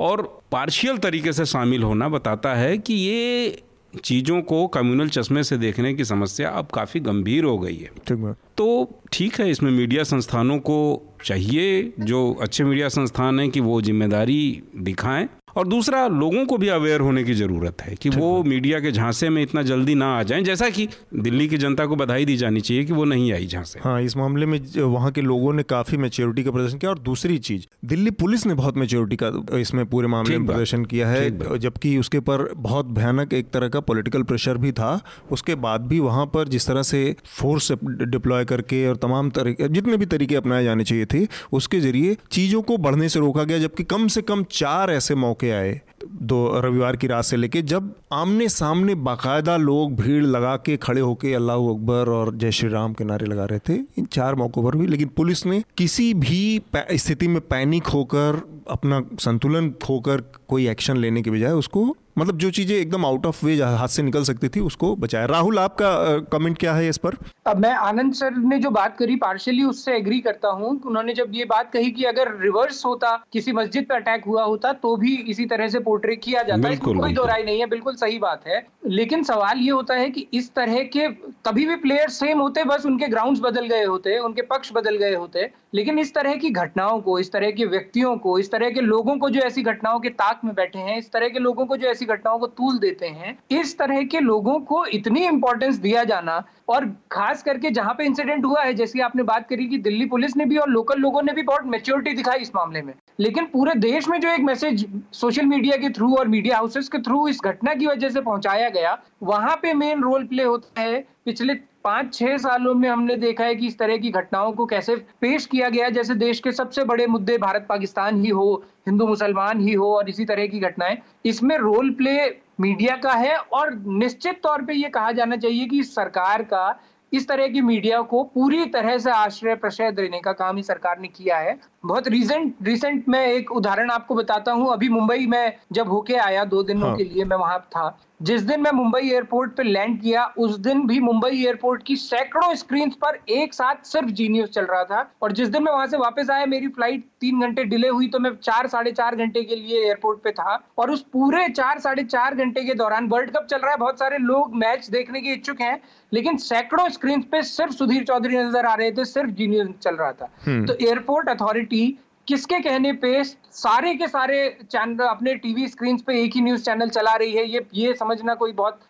और 0.00 0.22
पार्शियल 0.52 0.98
तरीके 0.98 1.32
से 1.32 1.44
शामिल 1.46 1.82
होना 1.82 2.08
बताता 2.08 2.54
है 2.54 2.78
कि 2.78 2.94
ये 2.94 3.62
चीज़ों 4.04 4.40
को 4.42 4.66
कम्युनल 4.66 5.08
चश्मे 5.08 5.42
से 5.44 5.56
देखने 5.56 5.92
की 5.94 6.04
समस्या 6.04 6.50
अब 6.50 6.66
काफ़ी 6.66 7.00
गंभीर 7.00 7.44
हो 7.44 7.58
गई 7.58 7.76
है। 7.76 7.90
ठीक 8.06 8.34
तो 8.56 9.00
ठीक 9.12 9.40
है 9.40 9.50
इसमें 9.50 9.70
मीडिया 9.70 10.04
संस्थानों 10.04 10.58
को 10.58 10.78
चाहिए 11.24 11.92
जो 12.00 12.32
अच्छे 12.42 12.64
मीडिया 12.64 12.88
संस्थान 12.88 13.40
हैं 13.40 13.50
कि 13.50 13.60
वो 13.60 13.80
ज़िम्मेदारी 13.82 14.62
दिखाएँ। 14.76 15.28
और 15.56 15.66
दूसरा 15.68 16.06
लोगों 16.08 16.44
को 16.46 16.56
भी 16.56 16.68
अवेयर 16.68 17.00
होने 17.00 17.24
की 17.24 17.34
ज़रूरत 17.34 17.82
है 17.82 17.94
कि 17.94 18.08
वो 18.08 18.42
मीडिया 18.44 18.80
के 18.80 18.92
झांसे 18.92 19.28
में 19.28 19.42
इतना 19.42 19.62
जल्दी 19.62 19.94
ना 19.94 20.06
आ 20.18 20.22
जाएँ 20.22 20.42
जैसा 20.42 20.68
कि 20.70 20.88
दिल्ली 21.14 21.48
की 21.48 21.58
जनता 21.58 21.86
को 21.86 21.96
बधाई 21.96 22.24
दी 22.24 22.36
जानी 22.36 22.60
चाहिए 22.60 22.84
कि 22.84 22.92
वो 22.92 23.04
नहीं 23.04 23.32
आई 23.32 23.46
झांसे। 23.46 23.80
हाँ 23.84 24.00
इस 24.02 24.16
मामले 24.16 24.46
में 24.46 24.58
वहाँ 24.76 25.10
के 25.12 25.20
लोगों 25.20 25.52
ने 25.52 25.62
काफ़ी 25.62 25.96
मेच्योरिटी 25.96 26.44
का 26.44 26.50
प्रदर्शन 26.50 26.78
किया। 26.78 26.90
और 26.90 26.98
दूसरी 27.00 27.38
चीज़ 27.40 27.66
दिल्ली 27.84 28.10
पुलिस 28.12 28.46
ने 28.46 28.54
बहुत 28.54 28.76
मेच्योरिटी 28.76 29.16
का 29.22 29.58
इसमें 29.58 29.84
पूरे 29.86 30.08
मामले 30.08 30.38
में 30.38 30.46
प्रदर्शन 30.46 30.84
किया 30.84 31.08
है। 31.08 31.58
जबकि 31.58 31.96
उसके 31.98 32.20
पर 32.20 32.48
बहुत 32.56 32.86
भयानक 32.92 33.34
एक 33.34 33.50
तरह 33.50 33.68
का 33.68 33.80
पोलिटिकल 33.82 34.22
प्रेशर 34.22 34.56
भी 34.56 34.72
था। 34.72 35.00
उसके 35.30 35.54
बाद 35.56 35.86
भी 35.86 35.98
वहाँ 36.00 36.26
पर 36.26 36.48
जिस 36.48 36.66
तरह 36.66 36.82
से 36.82 37.14
फोर्स 37.26 37.72
डिप्लॉय 37.82 38.44
करके 38.44 38.86
और 38.88 38.96
तमाम 38.96 39.30
तरीके 39.30 39.68
जितने 39.68 39.96
भी 39.96 40.06
तरीके 40.06 40.36
अपनाए 40.36 40.64
जाने 40.64 40.84
चाहिए 40.84 41.06
थे 41.14 41.26
उसके 41.52 41.80
ज़रिए 41.80 42.16
चीज़ों 42.30 42.62
को 42.62 42.76
बढ़ने 42.78 43.08
से 43.08 43.20
रोका 43.20 43.44
गया 43.44 43.58
जबकि 43.58 43.84
कम 43.84 44.06
से 44.08 44.22
कम 44.22 44.44
चार 44.50 44.90
ऐसे 44.90 45.14
मौके 45.14 45.41
मौके 45.42 45.50
आए, 45.52 45.80
दो 46.22 46.60
रविवार 46.60 46.96
की 46.96 47.06
रात 47.06 47.24
से 47.24 47.36
लेके 47.36 47.62
जब 47.64 47.92
आमने 48.12 48.48
सामने 48.48 48.94
बाकायदा 48.96 49.56
लोग 49.58 49.94
भीड़ 49.96 50.24
लगा 50.24 50.56
के 50.58 50.76
खड़े 50.76 51.00
होके 51.00 51.34
अल्लाह 51.34 51.56
अकबर 51.68 52.10
और 52.10 52.34
जय 52.36 52.50
श्री 52.52 52.68
राम 52.70 52.92
के 52.94 53.04
नारे 53.04 53.26
लगा 53.26 53.44
रहे 53.44 53.58
थे, 53.58 53.74
इन 53.98 54.04
चार 54.06 54.34
मौक़ों 54.34 54.64
पर 54.64 54.76
भी। 54.76 54.86
लेकिन 54.86 55.08
पुलिस 55.16 55.44
ने 55.46 55.62
किसी 55.78 56.12
भी 56.16 56.62
स्थिति 56.76 57.28
में 57.28 57.40
पैनिक 57.42 57.86
होकर, 57.88 58.42
अपना 58.70 59.02
संतुलन 59.20 59.70
खोकर 59.84 60.22
कोई 60.48 60.68
एक्शन 60.68 60.96
लेने 60.96 61.22
के 61.22 61.30
बजाय 61.30 61.52
उसको 61.54 61.84
मतलब 62.16 62.38
जो 62.38 62.50
चीज़ें 62.50 62.76
एकदम 62.76 63.04
आउट 63.06 63.26
ऑफ़ 63.26 63.44
वे 63.46 63.54
हाथ 63.54 63.88
से 63.88 64.02
निकल 64.02 64.24
सकती 64.24 64.48
थी 64.48 64.60
उसको 64.62 64.94
बचाया। 64.96 65.26
राहुल 65.26 65.58
आपका 65.58 66.18
कमेंट 66.32 66.58
क्या 66.58 66.74
है 66.74 66.88
इस 66.88 66.98
पर? 66.98 67.16
अब 67.46 67.58
मैं 67.58 67.70
आनंद 67.70 68.14
सर 68.14 68.36
ने 68.38 68.58
जो 68.58 68.70
बात 68.70 68.96
करी 68.96 69.16
पार्शियली 69.16 69.62
उससे 69.64 69.96
एग्री 69.96 70.20
करता 70.20 70.48
हूँ। 70.50 70.70
उन्होंने 70.82 71.14
जब 71.14 71.30
ये 71.34 71.44
बात 71.44 71.70
कही 71.72 71.90
कि 71.90 72.04
अगर 72.04 72.34
रिवर्स 72.40 72.84
होता 72.86 73.16
किसी 73.32 73.52
मस्जिद 73.52 73.86
पर 73.88 73.94
अटैक 73.94 74.24
हुआ 74.26 74.44
होता 74.44 74.72
तो 74.74 74.96
भी 74.96 75.14
इसी 75.28 75.46
तरह 75.46 75.68
से 75.68 75.78
पोर्ट्रेट 75.80 76.22
किया 76.24 76.42
जाता 76.42 76.68
है। 76.68 76.76
कोई 76.78 77.12
दोहराई 77.12 77.42
नहीं 77.42 77.60
है 77.60 77.66
बिल्कुल 77.68 77.94
सही 77.96 78.18
बात 78.18 78.46
है। 78.46 78.62
लेकिन 78.88 79.22
सवाल 79.24 79.58
ये 79.58 79.70
होता 79.70 79.94
है 79.94 80.10
कि 80.10 80.26
इस 80.34 80.52
तरह 80.54 80.82
के 80.92 81.08
कभी 81.46 81.66
भी 81.66 81.76
प्लेयर 81.78 82.08
सेम 82.10 82.40
होते 82.40 82.64
बस 82.64 82.86
उनके 82.86 83.08
ग्राउंड 83.08 83.40
बदल 83.42 83.66
गए 83.68 83.84
होते 83.84 84.18
उनके 84.20 84.42
पक्ष 84.44 84.72
बदल 84.74 84.96
गए 84.96 85.14
होते। 85.14 85.50
लेकिन 85.74 85.98
इस 85.98 86.14
तरह 86.14 86.34
की 86.34 86.50
घटनाओं 86.50 87.00
को, 87.00 87.18
इस 87.18 87.32
तरह 87.32 87.50
के 87.50 87.64
व्यक्तियों 87.64 88.16
को, 88.16 88.38
इस 88.38 88.50
तरह 88.50 88.70
के 88.70 88.80
लोगों 88.80 89.16
को 89.16 89.30
जो 89.30 89.40
ऐसी 89.40 89.62
घटनाओं 89.62 90.00
के 90.00 90.08
ताक 90.10 90.40
में 90.44 90.54
बैठे 90.54 90.78
हैं, 90.78 90.96
इस 90.98 91.10
तरह 91.12 91.28
के 91.28 91.38
लोगों 91.38 91.66
को 91.66 91.76
जो 91.76 91.88
ऐसी 91.88 92.06
घटनाओं 92.06 92.38
को 92.38 92.46
तूल 92.46 92.78
देते 92.78 93.06
हैं, 93.06 93.36
इस 93.50 93.76
तरह 93.78 94.02
के 94.02 94.20
लोगों 94.20 94.58
को 94.60 94.84
इतनी 94.86 95.24
इंपॉर्टेंस 95.26 95.76
दिया 95.76 96.04
जाना 96.04 96.42
और 96.68 96.84
खास 97.12 97.42
करके 97.42 97.70
जहाँ 97.70 97.94
पे 97.94 98.04
इंसिडेंट 98.04 98.44
हुआ 98.44 98.62
है, 98.62 98.74
जैसे 98.74 99.00
आपने 99.00 99.22
बात 99.22 99.48
करी 99.48 99.66
कि 99.66 99.78
दिल्ली 99.78 100.06
पुलिस 100.06 100.36
ने 100.36 100.44
भी 100.44 100.56
और 100.56 100.68
लोकल 100.68 100.98
लोगों 100.98 101.22
ने 101.22 101.32
भी 101.32 101.42
बहुत 101.42 101.66
मेच्योरिटी 101.66 102.12
दिखाई 102.12 102.38
इस 102.38 102.54
मामले 102.54 102.82
में। 102.82 102.92
लेकिन 103.20 103.44
पूरे 103.44 103.74
देश 103.74 104.08
में 104.08 104.20
जो 104.20 104.28
एक 104.28 104.40
मैसेज 104.40 104.86
सोशल 105.12 105.46
मीडिया 105.46 105.76
के 105.76 105.90
थ्रू 105.90 106.14
और 106.16 106.28
मीडिया 106.28 106.56
हाउसेस 106.56 106.88
के 106.88 106.98
थ्रू 106.98 107.26
इस 107.28 107.40
घटना 107.44 107.74
की 107.74 107.86
वजह 107.86 108.08
से 108.08 108.20
पहुँचाया 108.20 108.68
गया, 108.68 108.98
वहाँ 109.22 109.56
पे 109.62 109.74
मेन 109.74 110.02
रोल 110.02 110.24
प्ले 110.24 110.42
होता 110.42 110.80
है 110.80 111.04
पिछले 111.24 111.54
पाँच 111.84 112.12
छह 112.14 112.36
सालों 112.38 112.74
में 112.74 112.88
हमने 112.88 113.16
देखा 113.16 113.44
है 113.44 113.54
कि 113.54 113.66
इस 113.66 113.78
तरह 113.78 113.96
की 113.96 114.10
घटनाओं 114.10 114.52
को 114.52 114.66
कैसे 114.66 114.96
पेश 115.20 115.46
किया 115.46 115.68
गया 115.68 115.88
जैसे 115.90 116.14
देश 116.14 116.40
के 116.40 116.52
सबसे 116.52 116.84
बड़े 116.84 117.06
मुद्दे 117.06 117.38
भारत 117.38 117.66
पाकिस्तान 117.68 118.22
ही 118.24 118.30
हो 118.30 118.52
हिंदू 118.86 119.06
मुसलमान 119.06 119.60
ही 119.60 119.72
हो 119.72 119.94
और 119.96 120.08
इसी 120.08 120.24
तरह 120.24 120.46
की 120.46 120.60
घटनाएँ। 120.60 120.96
इसमें 121.24 121.56
रोल 121.58 121.90
प्ले 121.90 122.18
मीडिया 122.60 122.96
का 122.96 123.12
है 123.12 123.36
और 123.36 123.74
निश्चित 123.98 124.40
तौर 124.42 124.62
पे 124.62 124.74
ये 124.74 124.88
कहा 124.88 125.12
जाना 125.12 125.36
चाहिए 125.36 125.66
कि 125.66 125.82
सरकार 125.82 126.42
का 126.42 126.80
इस 127.12 127.26
तरह 127.28 127.48
की 127.48 127.60
मीडिया 127.60 128.00
को 128.02 128.22
पूरी 128.24 128.64
तरह 128.66 128.96
से 128.98 129.10
आश्रय 129.10 129.54
प्रश्रय 129.54 129.90
देने 129.92 130.20
का 130.20 130.32
काम 130.32 130.56
ही 130.56 130.62
सरकार 130.62 130.98
ने 131.00 131.08
किया 131.08 131.38
है। 131.38 131.58
बहुत 131.86 132.08
रिसेंट 132.08 132.54
रिसेंट 132.62 133.08
मैं 133.08 133.26
एक 133.26 133.52
उदाहरण 133.52 133.90
आपको 133.90 134.14
बताता 134.14 134.52
हूँ। 134.52 134.72
अभी 134.72 134.88
मुंबई 134.88 135.26
में 135.26 135.52
जब 135.72 135.88
होके 135.88 136.14
आया 136.16 136.44
दो 136.44 136.62
दिनों 136.62 136.88
हाँ। 136.88 136.96
के 136.96 137.04
लिए 137.04 137.24
मैं 137.24 137.36
वहाँ 137.36 137.58
था। 137.76 137.86
जिस 138.22 138.42
दिन 138.42 138.60
मैं 138.60 138.70
मुंबई 138.72 139.00
एयरपोर्ट 139.02 139.52
पे 139.56 139.62
लैंड 139.62 140.00
किया 140.00 140.24
उस 140.38 140.56
दिन 140.58 140.86
भी 140.86 140.98
मुंबई 141.00 141.28
एयरपोर्ट 141.36 141.82
की 141.82 141.96
सैकड़ों 141.96 142.54
स्क्रीन 142.54 142.90
पर 143.02 143.18
एक 143.30 143.54
साथ 143.54 143.84
सिर्फ़ 143.84 144.10
जी 144.10 144.28
न्यूज़ 144.28 144.50
चल 144.50 144.64
रहा 144.64 144.82
था। 144.84 145.00
और 145.22 145.32
जिस 145.32 145.48
दिन 145.48 145.62
मैं 145.62 145.72
वहाँ 145.72 145.86
से 145.86 145.96
वापस 145.96 146.30
आया 146.30 146.46
मेरी 146.46 146.68
फ़्लाइट 146.68 147.04
तीन 147.20 147.40
घंटे 147.40 147.64
डिले 147.64 147.88
हुई 147.88 148.08
तो 148.08 148.18
मैं 148.18 148.30
चार 148.36 148.66
साढ़े 148.66 148.92
चार 148.92 149.16
घंटे 149.16 149.42
के 149.42 149.56
लिए 149.56 149.80
एयरपोर्ट 149.86 150.22
पे 150.24 150.30
था। 150.32 150.58
और 150.78 150.90
उस 150.90 151.02
पूरे 151.12 151.48
चार 151.50 151.78
साढ़े 151.80 152.04
चार 152.04 152.34
घंटे 152.36 152.64
के 152.64 152.74
दौरान 152.74 153.08
वर्ल्ड 153.08 153.30
कप 153.30 153.46
चल 153.50 153.58
रहा 153.58 153.70
है 153.70 153.76
बहुत 153.78 153.98
सारे 153.98 154.18
लोग 154.20 154.54
मैच 154.56 154.88
देखने 154.90 155.20
के 155.20 155.32
इच्छुक 155.32 155.60
हैं 155.60 155.78
लेकिन 156.12 156.36
सैकड़ों 156.38 156.88
स्क्रीन 156.90 157.22
पे 157.32 157.42
सिर्फ़ 157.44 157.72
सुधीर 157.72 158.04
चौधरी 158.04 158.36
नज़र 158.36 158.66
आ 158.66 158.74
रहे 158.74 158.92
थे 158.92 159.04
सिर्फ़ 159.06 159.30
जी 159.32 159.46
न्यूज़ 159.48 159.70
चल 159.72 159.96
रहा 159.96 160.12
था। 160.12 160.30
हम्म। 160.46 160.66
तो 160.66 160.74
एयरपोर्ट 160.80 161.28
अथॉरिटी 161.30 161.84
किसके 162.28 162.58
कहने 162.60 162.92
पे 162.94 163.22
सारे 163.24 163.94
के 163.94 164.06
सारे 164.08 164.36
चैनल 164.62 165.04
अपने 165.04 165.34
टीवी 165.36 165.66
स्क्रीन 165.68 165.96
पे 166.06 166.20
एक 166.22 166.34
ही 166.34 166.40
न्यूज़ 166.40 166.62
चैनल 166.62 166.88
चला 166.90 167.14
रही 167.14 167.32
है 167.32 167.44
ये 167.46 167.66
ये 167.74 167.94
समझना 167.94 168.34
कोई 168.34 168.52
बहुत 168.54 168.80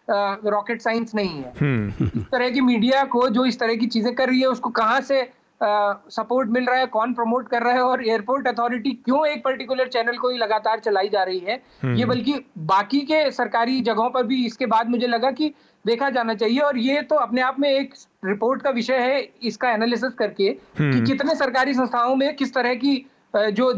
रॉकेट 0.47 0.83
साइंस 0.83 1.15
नहीं 1.15 1.43
है 1.43 1.53
हम्म। 1.61 2.07
इस 2.11 2.27
तरह 2.27 2.51
की 2.51 2.61
मीडिया 2.63 3.05
को 3.07 3.29
जो 3.31 3.45
इस 3.45 3.59
तरह 3.59 3.77
की 3.77 3.87
चीज़ें 3.89 4.15
कर 4.15 4.29
रही 4.29 4.41
है 4.41 4.47
उसको 4.49 4.71
कहाँ 4.73 5.01
से 5.03 5.23
सपोर्ट 5.61 6.49
मिल 6.49 6.65
रहा 6.65 6.79
है 6.79 6.87
कौन 6.89 7.13
प्रमोट 7.15 7.49
कर 7.49 7.63
रहा 7.63 7.73
है 7.73 7.83
और 7.83 8.05
एयरपोर्ट 8.05 8.47
अथॉरिटी 8.49 8.91
क्यों 9.05 9.27
एक 9.27 9.45
पर्टिकुलर 9.45 9.89
चैनल 9.89 10.17
को 10.17 10.31
ही 10.31 10.39
लगातार 10.39 10.81
चलाई 10.81 11.09
जा 11.09 11.23
रही 11.23 11.39
है 11.41 11.61
हम्म। 11.83 11.95
ये 11.95 12.05
बल्कि 12.05 12.35
बाकी 12.67 13.01
के 13.03 13.31
सरकारी 13.33 13.81
जगहों 13.81 14.09
पर 14.11 14.23
भी 14.25 14.45
इसके 14.47 14.67
बाद 14.67 14.89
मुझे 14.89 15.07
लगा 15.07 15.31
कि 15.33 15.53
देखा 15.85 16.09
जाना 16.11 16.35
चाहिए 16.35 16.59
और 16.61 16.79
ये 16.79 17.03
तो 17.03 17.17
अपने 17.19 17.41
आप 17.43 17.61
में 17.61 17.69
एक 17.71 17.95
रिपोर्ट 18.25 18.63
का 18.63 18.71
विषय 18.71 18.99
है 19.01 19.21
इसका 19.45 19.71
एनालिसिस 19.71 20.13
करके 20.15 20.51
कि 20.51 20.83
हम्म। 20.83 21.05
कितने 21.05 21.35
सरकारी 21.37 21.75
संस्थाओं 21.75 22.15
में 22.17 22.35
किस 22.37 22.55
तरह 22.55 22.75
की 22.75 22.95
जो 23.35 23.73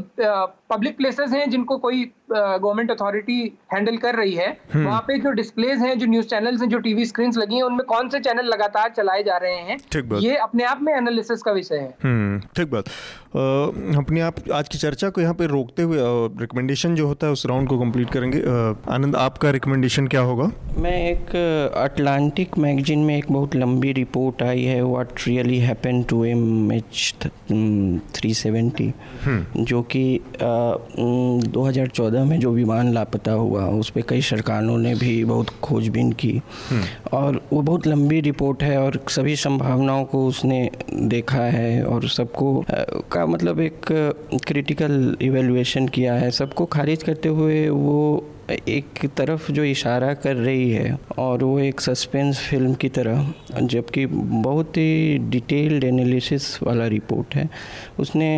पब्लिक 0.71 0.97
प्लेसेस 0.97 1.31
हैं 1.31 1.49
जिनको 1.51 1.77
कोई 1.79 2.05
गवर्नमेंट 2.33 2.91
अथॉरिटी 2.91 3.41
हैंडल 3.73 3.97
कर 3.97 4.15
रही 4.15 4.33
है 4.35 4.47
हम्म। 4.75 4.85
वहाँ 4.87 5.01
पे 5.09 5.19
जो 5.21 5.31
डिस्प्लेज 5.33 5.81
हैं 5.81 5.99
जो 5.99 6.07
न्यूज़ 6.07 6.27
चैनल्स 6.27 6.61
हैं 6.61 6.69
जो 6.69 6.79
टीवी 6.87 7.05
स्क्रीन 7.05 7.33
लगी 7.37 7.55
हैं 7.55 7.63
उनमें 7.63 7.85
कौन 7.87 8.09
से 8.09 8.21
चैनल 8.21 8.47
लगातार 8.47 8.93
चलाए 8.97 9.23
जा 9.23 9.37
रहे 9.37 9.59
हैं 9.69 9.77
ठीक 9.93 10.09
बात। 10.09 10.23
ये 10.23 10.37
अपने 10.37 10.65
आप 10.65 10.83
में 10.83 10.93
एनालिसिस 10.93 11.43
का 11.43 11.53
विषय 11.53 11.77
है। 11.77 11.95
हम्म 12.05 12.41
ठीक 12.57 12.71
बात। 12.71 12.89
अपने 13.99 14.21
आप 14.21 14.35
आज 14.55 14.69
की 14.69 14.79
चर्चा 14.79 15.11
को 15.11 15.21
यहाँ 15.21 15.35
पे 15.35 15.47
रोकते 15.47 15.83
हुए 15.83 15.99
रिकमेंडेशन 16.41 16.95
जो 16.95 17.07
होता 17.07 17.27
है 17.27 17.33
उस 17.33 17.47
राउंड 17.47 17.69
को 17.69 17.79
कंप्लीट 17.79 18.11
करेंगे। 18.11 18.41
आनंद 18.95 19.17
आपका 19.17 19.51
रिकमेंडेशन 19.51 20.07
क्या 20.07 20.21
होगा? 20.23 20.51
मैं 20.79 20.97
एक 21.03 21.37
अटलांटिक 21.77 22.59
मैगजीन 22.59 23.05
में 23.05 23.17
एक 23.17 23.31
बहुत 23.33 23.57
लंबी 23.57 23.93
रिपोर्ट 23.93 24.43
आई 24.43 24.63
है 24.65 24.83
what 24.85 25.27
really 25.27 25.59
happen 25.59 26.03
to 26.11 26.25
M 26.25 26.73
H 26.73 27.15
three 28.15 28.35
seventy 28.35 28.93
जो 29.57 29.83
कि 29.83 30.05
उम, 30.17 30.64
2014 31.53 32.25
में 32.25 32.39
जो 32.41 32.51
विमान 32.53 32.93
लापता 32.95 33.33
हुआ 33.33 33.67
उस 33.71 33.91
पर 33.91 34.03
कई 34.09 34.21
सरकारों 34.23 34.79
ने 34.79 34.95
भी 34.95 35.25
बहुत 35.25 35.51
खोजबीन 35.63 36.13
की। 36.13 36.41
और 37.13 37.41
वो 37.53 37.63
बहुत 37.63 37.87
लंबी 37.87 38.21
रिपोर्ट 38.21 38.63
है 38.63 38.79
और 38.79 39.01
सभी 39.09 39.37
संभावनाओं 39.37 40.05
को 40.05 40.27
उसने 40.27 40.69
देखा 40.93 41.43
है 41.51 41.83
और 41.85 42.09
सबको 42.09 42.65
का 43.13 43.27
मतलब 43.27 43.61
एक 43.61 43.81
क्रिटिकल 44.47 45.17
इवेलुएशन 45.23 45.89
किया 45.89 46.15
है। 46.15 46.31
सबको 46.31 46.65
खारिज 46.67 47.03
करते 47.03 47.29
हुए 47.29 47.69
वो 47.69 48.25
एक 48.69 49.07
तरफ़ 49.17 49.51
जो 49.53 49.65
इशारा 49.65 50.13
कर 50.15 50.35
रही 50.37 50.71
है 50.71 50.99
और 51.19 51.45
वो 51.45 51.59
एक 51.59 51.81
सस्पेंस 51.81 52.39
फ़िल्म 52.41 52.75
की 52.75 52.89
तरह 52.89 53.33
जबकि 53.63 54.05
बहुत 54.07 54.77
ही 54.77 55.19
डिटेल्ड 55.31 55.85
एनालिसिस 55.85 56.63
वाला 56.63 56.87
रिपोर्ट 56.87 57.35
है। 57.35 57.49
उसने 57.99 58.29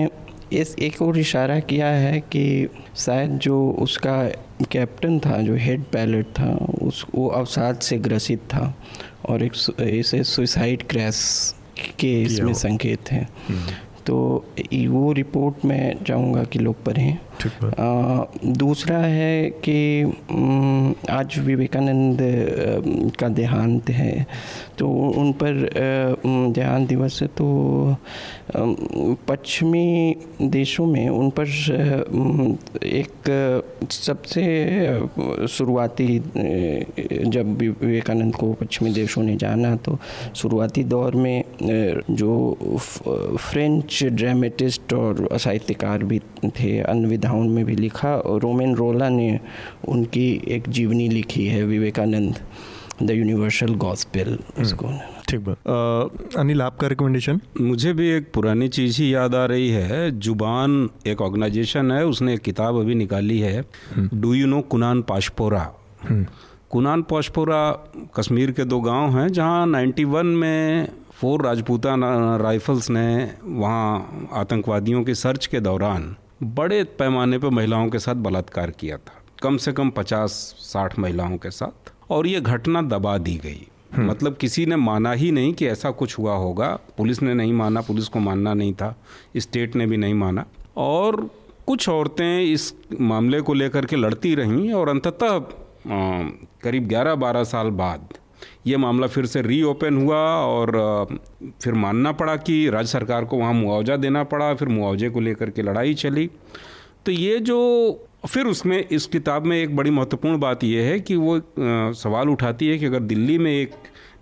इस 0.53 0.75
एक 0.79 1.01
और 1.03 1.19
इशारा 1.19 1.59
किया 1.61 1.87
है 1.87 2.21
कि 2.21 2.69
शायद 2.97 3.31
जो 3.31 3.71
उसका 3.71 4.25
कैप्टन 4.73 5.19
था 5.21 5.41
जो 5.43 5.55
हेड 5.55 5.83
पायलट 5.83 6.27
था 6.27 6.51
उस 6.83 7.07
वो 7.15 7.27
अवसाद 7.29 7.79
से 7.79 7.99
ग्रसित 7.99 8.39
था 8.39 8.75
और 9.29 9.43
एक 9.43 9.53
इसे 9.81 10.23
सुसाइड 10.25 10.83
क्रैश 10.83 11.55
के 11.99 12.23
इसमें 12.23 12.55
संकेत 12.55 13.11
हैं। 13.13 13.29
तो 14.07 14.45
वो 14.89 15.13
रिपोर्ट 15.13 15.65
मैं 15.65 16.05
चाहूँगा 16.05 16.45
कि 16.45 16.59
लोग 16.59 16.85
पढ़ें। 16.85 17.19
दूसरा 18.59 18.99
है 18.99 19.51
कि 19.65 19.79
आज 21.11 21.39
विवेकानंद 21.39 22.19
का 23.21 23.29
देहांत 23.29 23.91
है 23.91 24.27
तो 24.79 24.89
उन 24.89 25.33
पर 25.33 25.55
देहांत 26.53 26.89
दिवस 26.89 27.23
तो 27.37 27.47
पश्चिमी 29.29 30.17
देशों 30.43 30.87
में 30.87 31.09
उन 31.09 31.31
पर 31.31 31.47
एक 32.85 33.31
सबसे 33.91 34.45
शुरुआती 35.49 36.19
जब 37.27 37.57
विवेकानंद 37.59 38.35
को 38.35 38.53
पश्चिमी 38.53 38.93
देशों 38.93 39.23
ने 39.23 39.37
जाना 39.37 39.75
तो 39.77 39.99
शुरुआती 40.35 40.85
दौर 40.85 41.15
में 41.17 41.45
जो 42.11 42.33
फ्रेंच 42.87 44.03
ड्रामेटिस्ट 44.05 44.93
और 44.93 45.29
साहित्यकार 45.39 46.05
भी 46.05 46.21
थे 46.51 46.79
अन्य 46.81 47.09
विधाओं 47.27 47.49
में 47.49 47.65
भी 47.65 47.75
लिखा 47.77 48.15
और 48.17 48.41
रोमेन 48.41 48.75
रोला 48.77 49.09
ने 49.09 49.29
उनकी 49.89 50.27
एक 50.49 50.69
जीवनी 50.69 51.09
लिखी 51.09 51.47
है 51.47 51.63
विवेकानंद 51.67 52.39
द 53.03 53.11
यूनिवर्सल 53.11 53.75
गॉस्पेल 53.75 54.39
उसको 54.61 54.91
ठीक 55.29 55.41
बात। 55.45 56.37
अनिल 56.39 56.63
आपका 56.63 56.87
रिकमेंडेशन 56.89 57.41
मुझे 57.61 57.93
भी 57.93 58.09
एक 58.11 58.31
पुरानी 58.35 58.69
चीज़ 58.69 59.01
ही 59.03 59.13
याद 59.15 59.35
आ 59.35 59.45
रही 59.45 59.69
है। 59.71 60.11
ज़ुबान 60.21 60.89
एक 61.07 61.21
ऑर्गेनाइजेशन 61.23 61.91
है 61.93 62.05
उसने 62.07 62.35
एक 62.35 62.41
किताब 62.41 62.79
अभी 62.81 62.95
निकाली 62.95 63.39
है। 63.39 63.65
Do 63.99 64.35
you 64.35 64.47
know 64.47 64.61
Kunan 64.71 65.03
Poshpora 65.03 65.65
Kunan 66.71 67.03
Poshpora 67.11 67.61
Kashmir 68.17 68.51
के 68.51 68.65
दो 68.65 68.81
गाँव 68.81 69.19
हैं 69.19 69.29
जहाँ 69.33 69.67
91 69.67 70.35
में 70.35 70.89
फोर 71.15 71.45
राजपूता 71.47 71.95
राइफल्स 72.39 72.91
ने 72.91 73.09
वहाँ 73.45 74.29
आतंकवादियों 74.35 75.03
की 75.05 75.15
सर्च 75.15 75.47
के 75.47 75.61
दौरान 75.61 76.15
बड़े 76.43 76.85
पैमाने 76.85 77.39
पर 77.39 77.49
महिलाओं 77.49 77.89
के 77.89 77.99
साथ 77.99 78.15
बलात्कार 78.15 78.71
किया 78.71 78.97
था। 78.97 79.23
कम 79.43 79.57
से 79.57 79.73
कम 79.73 79.91
पचास 79.91 80.31
साठ 80.59 80.99
महिलाओं 80.99 81.37
के 81.37 81.51
साथ। 81.51 81.93
और 82.11 82.27
ये 82.27 82.41
घटना 82.41 82.83
दबा 82.83 83.19
दी 83.19 83.37
गई। 83.37 83.67
मतलब 83.99 84.37
किसी 84.37 84.67
ने 84.67 84.77
माना 84.77 85.13
ही 85.13 85.31
नहीं 85.33 85.55
कि 85.55 85.67
ऐसा 85.67 85.91
कुछ 85.91 86.19
हुआ 86.19 86.35
होगा। 86.35 86.79
पुलिस 86.99 87.23
ने 87.23 87.35
नहीं 87.35 87.53
माना 87.53 87.81
पुलिस 87.81 88.09
को 88.09 88.19
मानना 88.19 88.55
नहीं 88.55 88.75
था। 88.75 89.03
स्टेट 89.37 89.77
ने 89.77 89.87
भी 89.87 89.97
नहीं 89.97 90.15
माना। 90.15 90.45
और 90.77 91.31
कुछ 91.67 91.89
औरतें 91.89 92.43
इस 92.43 92.75
मामले 93.01 93.41
को 93.41 93.55
लेकर 93.55 93.87
के 93.87 93.97
लड़ती 93.97 94.35
रहीं 94.35 94.73
और 94.73 94.89
अंततः 94.89 95.39
करीब 96.63 96.89
11-12 96.89 97.45
साल 97.45 97.71
बाद 97.71 98.09
ये 98.67 98.77
मामला 98.77 99.07
फिर 99.07 99.27
से 99.27 99.43
रीओपन 99.43 99.97
हुआ 99.97 100.19
और 100.45 100.71
फिर 101.63 101.75
मानना 101.75 102.13
पड़ा 102.13 102.37
कि 102.37 102.69
राज्य 102.71 102.89
सरकार 102.89 103.25
को 103.25 103.37
वहाँ 103.37 103.53
मुआवजा 103.53 103.97
देना 103.97 104.25
पड़ा, 104.25 104.55
फिर 104.55 104.69
मुआवजे 104.69 105.11
को 105.11 105.21
लेकर 105.21 105.51
के 105.51 105.63
लड़ाई 105.63 105.95
चली। 105.95 106.31
तो 107.07 107.13
ये 107.13 107.39
जो, 107.39 108.09
फिर 108.29 108.47
उसमें, 108.47 108.89
इस 108.89 109.07
किताब 109.07 109.45
में 109.45 109.57
एक 109.57 109.77
बड़ी 109.77 109.91
महत्वपूर्ण 109.91 110.39
बात 110.39 110.65
यह 110.65 110.85
है 110.85 111.01
कि 111.01 111.17
वो 111.17 111.41
सवाल 111.95 112.29
उठाती 112.29 112.69
है 112.69 112.79
कि 112.79 112.87
अगर 112.87 113.01
दिल्ली 113.01 113.39
में 113.39 113.53
एक 113.53 113.75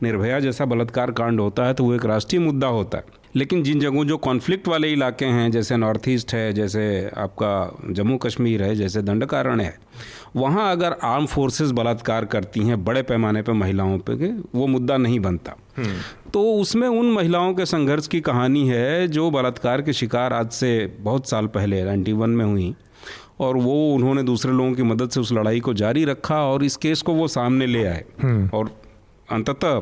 निर्भया 0.02 0.40
जैसा 0.40 0.64
बलात्कार 0.64 1.10
कांड 1.10 1.40
होता 1.40 1.66
है 1.66 1.74
तो 1.74 1.84
वो 1.84 1.94
एक 1.94 2.04
राष्ट्रीय 2.04 2.42
मुद्दा 2.42 2.66
होता 2.66 2.98
है। 2.98 3.04
लेकिन 3.36 3.62
जिन 3.62 3.80
जगहों 3.80 4.04
जो 4.04 4.16
कॉन्फ्लिक्ट 4.16 4.68
वाले 4.68 4.92
इलाके 4.92 5.24
हैं 5.24 5.50
जैसे 5.50 5.76
नॉर्थ 5.76 6.08
ईस्ट 6.08 6.34
है 6.34 6.52
जैसे 6.52 7.10
आपका 7.16 7.78
जम्मू 7.90 8.16
कश्मीर 8.16 8.62
है 8.62 8.74
जैसे 8.76 9.02
दंडकारण 9.02 9.60
है 9.60 9.78
वहाँ 10.36 10.72
अगर 10.72 10.96
आर्म 11.02 11.26
फोर्सेस 11.26 11.70
बलात्कार 11.70 12.24
करती 12.24 12.60
हैं 12.60 12.84
बड़े 12.84 13.02
पैमाने 13.02 13.42
पर 13.42 13.52
महिलाओं 13.52 13.98
पर 13.98 14.42
वो 14.54 14.66
मुद्दा 14.66 14.96
नहीं 14.96 15.20
बनता। 15.20 15.56
तो 16.32 16.54
उसमें 16.54 16.88
उन 16.88 17.10
महिलाओं 17.12 17.54
के 17.54 17.66
संघर्ष 17.66 18.06
की 18.06 18.20
कहानी 18.20 18.68
है 18.68 19.08
जो 19.08 19.30
बलात्कार 19.30 19.82
के 19.82 19.92
शिकार 19.92 20.32
आज 20.32 20.50
से 20.50 20.96
बहुत 21.00 21.28
साल 21.28 21.46
पहले 21.46 21.82
91 21.84 22.28
में 22.28 22.44
हुई 22.44 22.74
और 23.40 23.56
वो 23.56 23.94
उन्होंने 23.94 24.22
दूसरे 24.22 24.52
लोगों 24.52 24.72
की 24.72 24.82
मदद 24.82 25.10
से 25.10 25.20
उस 25.20 25.32
लड़ाई 25.32 25.60
को 25.60 25.74
जारी 25.74 26.04
रखा 26.04 26.42
और 26.42 26.64
इस 26.64 26.76
केस 26.76 27.02
को 27.02 27.14
वो 27.14 27.28
सामने 27.28 27.66
ले 27.66 27.84
आए। 27.84 28.04
और 28.54 28.83
अंततः 29.30 29.72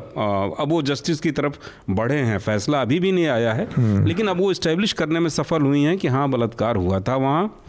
अब 0.59 0.65
वो 0.67 0.81
जस्टिस 0.81 1.19
की 1.19 1.31
तरफ़ 1.31 1.57
बढ़े 1.89 2.15
हैं। 2.15 2.37
फैसला 2.37 2.81
अभी 2.81 2.99
भी 2.99 3.11
नहीं 3.11 3.27
आया 3.27 3.53
है। 3.53 3.69
लेकिन 4.05 4.27
अब 4.27 4.37
वो 4.37 4.51
इस्टेब्लिश 4.51 4.93
करने 4.93 5.19
में 5.19 5.29
सफल 5.29 5.61
हुई 5.61 5.81
हैं 5.81 5.97
कि 5.97 6.07
हाँ 6.07 6.29
बलात्कार 6.29 6.75
हुआ 6.75 6.99
था 6.99 7.15
वहाँ। 7.15 7.63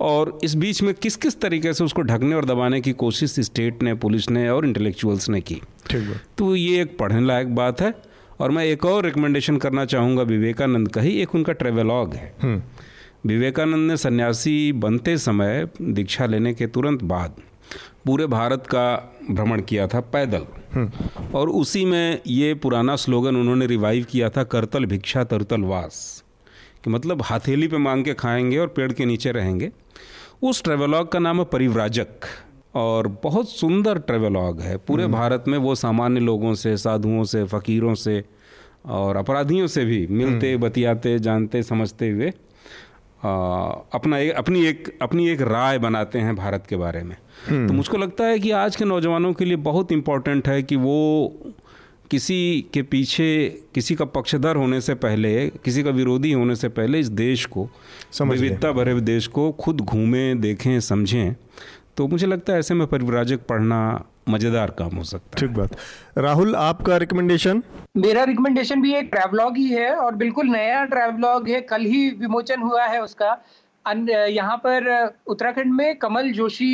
और 0.00 0.38
इस 0.44 0.54
बीच 0.54 0.82
में 0.82 0.94
किस 0.94 1.16
किस 1.16 1.40
तरीके 1.40 1.72
से 1.72 1.84
उसको 1.84 2.02
ढकने 2.02 2.34
और 2.34 2.44
दबाने 2.44 2.80
की 2.80 2.92
कोशिश 2.92 3.40
स्टेट 3.40 3.82
ने 3.82 3.94
पुलिस 3.94 4.30
ने 4.30 4.48
और 4.48 4.66
इंटेलेक्चुअल्स 4.66 5.28
ने 5.28 5.40
की? 5.40 5.60
ठीक 5.90 6.08
बात। 6.08 6.20
तो 6.38 6.56
ये 6.56 6.82
एक 6.82 6.98
पढ़ने 6.98 7.26
लायक 7.26 7.54
बात 7.54 7.80
है। 7.80 7.94
और 8.40 8.50
मैं 8.50 8.64
एक 8.64 8.84
और 8.84 9.04
रिकमेंडेशन 9.04 9.56
करना 9.56 9.84
चाहूँगा 9.84 10.22
विवेकानंद 10.22 10.88
का 10.88 11.00
ही। 11.00 11.22
एक 11.22 11.34
उनका 11.34 11.52
ट्रेवलॉग 11.52 12.14
है। 12.14 12.34
हम्म। 12.42 12.62
विवेकानंद 13.26 13.90
ने 13.90 13.96
सन्यासी 13.96 14.72
बनते 14.72 15.18
समय 15.18 15.68
दीक्षा 15.82 16.26
लेने 16.26 16.54
के 16.54 16.66
तुरंत 16.66 17.02
बाद 17.02 17.32
पूरे 18.06 18.26
भारत 18.26 18.64
का 18.66 19.14
भ्रमण 19.30 19.60
किया 19.60 19.86
था 19.86 20.00
पैदल। 20.00 20.46
और 21.34 21.48
उसी 21.48 21.84
में 21.84 22.20
ये 22.26 22.54
पुराना 22.54 22.96
स्लोगन 22.96 23.36
उन्होंने 23.36 23.66
रिवाइव 23.66 24.06
किया 24.10 24.28
था 24.28 24.44
करतल 24.44 24.86
भिक्षा 24.86 25.24
तरतल 25.24 25.62
वास 25.62 26.24
कि 26.84 26.90
मतलब 26.90 27.22
हथेली 27.30 27.68
पे 27.68 27.78
मांग 27.78 28.04
के 28.04 28.14
खाएँगे 28.14 28.58
और 28.58 28.66
पेड़ 28.66 28.92
के 28.92 29.04
नीचे 29.04 29.32
रहेंगे। 29.32 29.70
उस 30.42 30.62
ट्रेवलॉग 30.62 31.12
का 31.12 31.18
नाम 31.18 31.38
है 31.38 31.44
परिव्राजक 31.44 32.26
और 32.74 33.08
बहुत 33.22 33.48
सुंदर 33.48 33.98
ट्रेवलॉग 33.98 34.60
है। 34.60 34.76
पूरे 34.76 35.06
भारत 35.06 35.44
में 35.48 35.58
वो 35.58 35.74
सामान्य 35.74 36.20
लोगों 36.20 36.54
से 36.54 36.76
साधुओं 36.76 37.24
से 37.24 37.44
फ़कीरों 37.44 37.94
से 37.94 38.24
और 38.86 39.16
अपराधियों 39.16 39.66
से 39.66 39.84
भी 39.84 40.06
मिलते 40.06 40.56
बतियाते 40.56 41.18
जानते 41.18 41.62
समझते 41.62 42.08
हुए 42.10 42.32
अपना 43.24 44.18
एक 44.18 44.32
अपनी 44.32 44.66
एक 44.66 44.98
अपनी 45.02 45.28
एक 45.28 45.40
राय 45.40 45.78
बनाते 45.78 46.18
हैं 46.18 46.36
भारत 46.36 46.66
के 46.68 46.76
बारे 46.76 47.02
में। 47.02 47.16
तो 47.48 47.72
मुझको 47.72 47.96
लगता 47.96 48.24
है 48.24 48.38
कि 48.38 48.50
आज 48.50 48.76
के 48.76 48.84
नौजवानों 48.84 49.32
के 49.32 49.44
लिए 49.44 49.56
बहुत 49.56 49.92
इम्पोर्टेंट 49.92 50.48
है 50.48 50.62
कि 50.62 50.76
वो 50.76 51.32
किसी 52.10 52.66
के 52.74 52.82
पीछे 52.82 53.60
किसी 53.74 53.94
का 53.94 54.04
पक्षधर 54.04 54.56
होने 54.56 54.80
से 54.80 54.94
पहले 54.94 55.48
किसी 55.48 55.82
का 55.82 55.90
विरोधी 55.90 56.32
होने 56.32 56.56
से 56.56 56.68
पहले 56.68 57.00
इस 57.00 57.08
देश 57.08 57.44
को 57.46 57.68
विविधता 58.22 58.72
भरे 58.72 59.00
देश 59.00 59.26
को 59.26 59.52
खुद 59.52 59.80
घूमें 59.80 60.40
देखें 60.40 60.80
समझें। 60.80 61.36
तो 62.00 62.06
मुझे 62.08 62.26
लगता 62.26 62.52
है 62.52 62.58
ऐसे 62.58 62.74
में 62.74 62.86
परिव्राजक 62.86 63.40
पढ़ना 63.48 63.78
मज़ेदार 64.28 64.70
काम 64.70 64.96
हो 64.96 65.02
सकता 65.04 65.30
है। 65.30 65.40
ठीक 65.40 65.56
बात। 65.56 65.70
राहुल 66.18 66.54
आपका 66.56 66.96
रिकमेंडेशन 66.96 67.62
मेरा 67.96 68.22
रिकमेंडेशन 68.24 68.82
भी 68.82 68.94
एक 68.94 69.08
ट्रैवलॉग 69.12 69.56
ही 69.56 69.66
है 69.68 69.90
और 69.94 70.14
बिल्कुल 70.14 70.46
नया 70.48 70.84
ट्रैवलॉग 70.84 71.48
है। 71.48 71.60
कल 71.60 71.84
ही 71.86 72.08
विमोचन 72.20 72.62
हुआ 72.62 72.86
है 72.86 73.02
उसका। 73.02 73.36
यहाँ 74.28 74.56
पर 74.56 74.88
उत्तराखंड 75.26 75.72
में 75.74 75.98
कमल 75.98 76.30
जोशी 76.32 76.70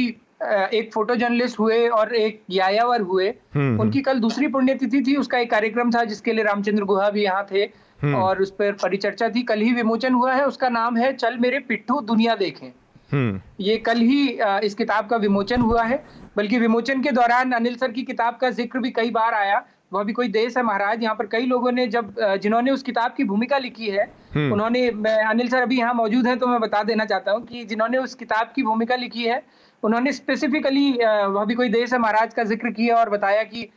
एक 0.74 0.91
फ़ोटो 0.95 1.14
जर्नलिस्ट 1.16 1.59
हुए 1.59 1.87
और 1.91 2.14
एक 2.14 2.41
यायावर 2.51 3.01
हुए। 3.01 3.29
हम्म, 3.29 3.66
हम्म। 3.66 3.81
उनकी 3.81 4.01
कल 4.03 4.20
दूसरी 4.20 4.49
पुण्यतिथि 4.49 5.03
थी। 5.03 5.16
उसका 5.16 5.39
एक 5.39 5.51
कार्यक्रम 5.51 5.91
था 5.91 6.05
जिसके 6.05 6.33
लिए 6.33 6.45
रामचंद्र 6.45 6.85
गुहा 6.85 7.11
भी 7.11 7.24
यहाँ 7.24 7.47
थे 7.53 7.68
हम्म। 8.03 8.14
और 8.14 8.43
उस 8.43 8.51
पर 8.51 8.72
परिचर्चा 8.83 9.29
थी। 9.29 9.43
कल 9.43 9.61
ही 9.61 9.72
विमोचन 9.74 10.14
हुआ 10.14 10.35
है। 10.35 10.47
उसका 10.47 10.68
नाम 10.70 10.97
है 10.97 11.12
चल 11.14 11.39
मेरे 11.39 11.59
पिट्ठू 11.68 12.01
दुनिया 12.07 12.35
देखें। 12.37 12.72
ये 13.11 13.76
कल 13.78 13.98
ही 13.98 14.28
इस 14.66 14.74
किताब 14.74 15.09
का 15.09 15.16
विमोचन 15.16 15.61
हुआ 15.61 15.82
है। 15.84 16.02
बल्कि 16.36 16.59
विमोचन 16.59 17.02
के 17.02 17.11
दौरान 17.12 17.52
अनिल 17.52 17.76
सर 17.76 17.92
की 17.92 18.02
किताब 18.04 18.36
का 18.36 18.50
ज़िक्र 18.52 18.78
भी 18.78 18.90
कई 18.90 19.11
बार 19.11 19.34
आया। 19.34 19.64
वह 19.92 20.02
भी 20.04 20.12
कोई 20.12 20.28
देश 20.28 20.57
है 20.57 20.62
महाराज 20.62 21.02
यहाँ 21.02 21.14
पर 21.14 21.26
कई 21.26 21.46
लोगों 21.46 21.72
ने 21.72 21.86
जब 21.86 22.14
जिन्होंने 22.42 22.70
उस 22.70 22.82
किताब 22.82 23.14
की 23.16 23.24
भूमिका 23.24 23.59
लिखी 23.59 23.90
है 23.90 24.04
उन्होंने 24.36 24.90
मैं 24.92 25.16
अनिल 25.24 25.48
सर 25.48 25.62
अभी 25.62 25.78
यहाँ 25.78 25.94
मौजूद 25.94 26.26
हैं 26.26 26.38
तो 26.38 26.46
मैं 26.46 26.61
बता 26.61 26.82
देना 26.82 27.04
चाहता 27.04 27.32
हूँ 27.32 27.44
कि 27.46 27.64
जिन्होंने 27.64 27.98
उस 27.98 28.14
किताब 28.14 28.52
की 28.57 28.62
भूमिका 28.62 28.96
लिखी 28.96 29.24
है 29.24 29.42
उन्होंने 29.82 30.12
स्पेसिफिकली 30.12 30.90
वह 30.92 31.44
भी 31.44 31.54
कोई 31.54 31.68
देश 31.68 31.92
है 31.92 31.98
महाराज 31.98 32.34
का 32.34 32.44
ज़िक्र 32.44 32.70
किया 32.70 32.96
और 32.96 33.11
बताया 33.11 33.42
कि 33.44 33.68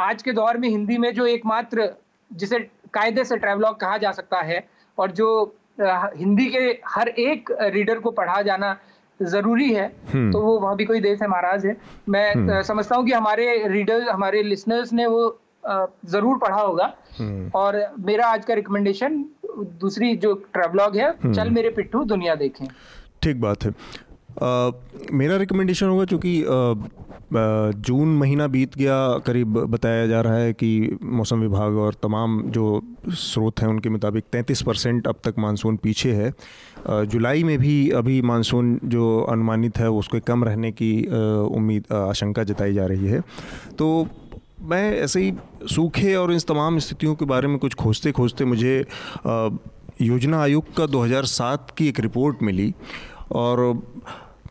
आज 0.00 0.22
के 0.22 0.32
दौर 0.32 0.56
में 0.56 0.68
हिंदी 0.68 0.98
में 0.98 1.12
जो 1.14 1.26
एकमात्र 1.26 1.88
जिसे 2.30 2.58
कायदे 2.94 3.24
से 3.24 3.36
ट्रेवलॉग 3.36 3.80
कहा 3.80 3.96
जा 3.98 4.12
सकता 4.12 4.40
है 4.42 4.64
और 4.98 5.10
जो 5.10 5.28
हिंदी 5.80 6.46
के 6.46 6.64
हर 6.88 7.08
एक 7.08 7.50
रीडर 7.74 7.98
को 7.98 8.10
पढ़ा 8.12 8.40
जाना 8.42 8.76
ज़रूरी 9.20 9.72
है 9.72 9.86
हम्म। 10.12 10.32
तो 10.32 10.40
वो 10.40 10.58
वहाँ 10.60 10.76
भी 10.76 10.84
कोई 10.84 11.00
देश 11.00 11.22
है 11.22 11.28
महाराज 11.28 11.66
है 11.66 11.76
मैं 12.08 12.32
हम्म। 12.32 12.60
समझता 12.62 12.96
हूँ 12.96 13.06
कि 13.06 13.12
हमारे 13.12 13.66
रीडर 13.68 14.08
हमारे 14.08 14.42
लिसनर्स 14.42 14.92
ने 14.92 15.06
वो 15.06 15.22
ज़रूर 16.06 16.38
पढ़ा 16.38 16.60
होगा 16.60 16.92
हम्म। 17.18 17.50
और 17.54 17.84
मेरा 18.00 18.26
आज 18.26 18.44
का 18.44 18.54
रिकमेंडेशन 18.54 19.24
दूसरी 19.80 20.14
जो 20.16 20.34
ट्रेवलॉग 20.52 20.96
है 20.96 21.12
चल 21.24 21.50
मेरे 21.50 21.70
पिट्ठू 21.70 22.04
दुनिया 22.04 22.34
देखें 22.34 22.66
ठीक 23.22 23.40
बात 23.40 23.64
है 23.64 23.72
मेरा 24.42 25.36
रिकमेंडेशन 25.36 25.86
होगा 25.86 26.04
क्योंकि 26.04 26.44
जून 27.32 28.16
महीना 28.18 28.46
बीत 28.46 28.76
गया, 28.78 29.18
करीब 29.18 29.58
बताया 29.70 30.06
जा 30.06 30.20
रहा 30.20 30.34
है 30.34 30.52
कि 30.52 30.98
मौसम 31.02 31.40
विभाग 31.40 31.76
और 31.76 31.94
तमाम 31.94 32.42
जो 32.50 32.80
स्रोत 33.08 33.60
हैं 33.60 33.68
उनके 33.68 33.88
मुताबिक 33.88 34.24
33 34.32 34.62
परसेंट 34.62 35.06
अब 35.06 35.16
तक 35.24 35.34
मानसून 35.38 35.76
पीछे 35.76 36.12
है। 36.12 36.32
जुलाई 37.06 37.44
में 37.44 37.58
भी 37.58 37.90
अभी 37.90 38.20
मानसून 38.22 38.78
जो 38.84 39.20
अनुमानित 39.30 39.78
है 39.78 39.90
उसको 39.90 40.20
कम 40.20 40.44
रहने 40.44 40.70
की 40.72 40.92
उम्मीद 41.56 41.92
आशंका 41.92 42.44
जताई 42.44 42.74
जा 42.74 42.86
रही 42.86 43.06
है। 43.06 43.20
तो 43.78 44.06
मैं 44.62 44.98
ऐसे 44.98 45.20
ही 45.20 45.32
सूखे 45.70 46.14
और 46.14 46.32
इन 46.32 46.38
तमाम 46.38 46.78
स्थितियों 46.78 47.14
के 47.14 47.24
बारे 47.24 47.48
में 47.48 47.58
कुछ 47.58 47.74
खोजते 47.74 48.12
खोजते 48.12 48.44
मुझे 48.44 48.84
योजना 50.02 50.40
आयोग 50.42 50.74
का 50.76 50.86
2007 50.86 51.70
की 51.78 51.88
एक 51.88 52.00
रिपोर्ट 52.00 52.42
मिली 52.42 52.72
और 53.32 53.82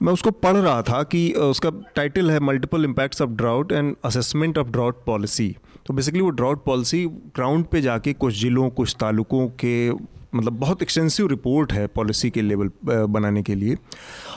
मैं 0.02 0.14
उसको 0.14 0.32
पढ़ 0.32 0.56
रहा 0.56 0.82
था 0.82 1.02
कि 1.04 1.32
उसका 1.34 1.70
टाइटल 1.96 2.32
है 2.32 2.40
multiple 2.40 2.86
impacts 2.86 3.22
of 3.22 3.30
drought 3.32 3.72
and 3.72 3.96
assessment 4.06 4.58
of 4.58 4.68
drought 4.68 5.04
policy 5.06 5.56
तो 5.88 5.94
बेसिकली 5.94 6.22
वो 6.22 6.30
ड्राउट 6.30 6.64
पॉलिसी 6.66 7.06
ग्राउंड 7.36 7.66
पे 7.66 7.82
जाके 7.82 8.14
कुछ 8.14 8.40
ज़िलों, 8.40 8.70
कुछ 8.70 8.96
तालुकों 9.00 9.48
के 9.60 9.92
मतलब 10.36 10.54
बहुत 10.54 10.82
एक्सटेंसिव 10.82 11.28
रिपोर्ट 11.28 11.72
है 11.74 11.86
पॉलिसी 11.88 12.30
के 12.30 12.42
लेवल 12.42 12.70
बनाने 12.86 13.42
के 13.44 13.56
लिए। 13.56 13.78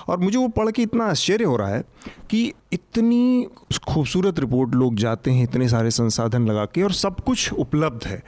और 0.08 0.18
मुझे 0.18 0.38
वो 0.38 0.46
पढ़ 0.48 0.70
के 0.70 0.82
इतना 0.82 1.04
आश्चर्य 1.04 1.44
हो 1.44 1.56
रहा 1.56 1.68
है 1.68 1.82
कि 2.30 2.52
इतनी 2.72 3.46
खूबसूरत 3.88 4.38
रिपोर्ट 4.40 4.74
लोग 4.74 4.96
जाते 4.96 5.30
हैं, 5.30 5.42
इतने 5.44 5.68
सारे 5.68 5.90
संसाधन 5.90 6.46
लगा 6.46 6.64
के 6.64 6.82
और 6.82 6.92
सब 6.92 7.20
कुछ 7.20 7.52
उपलब्ध 7.52 8.06
है। 8.06 8.22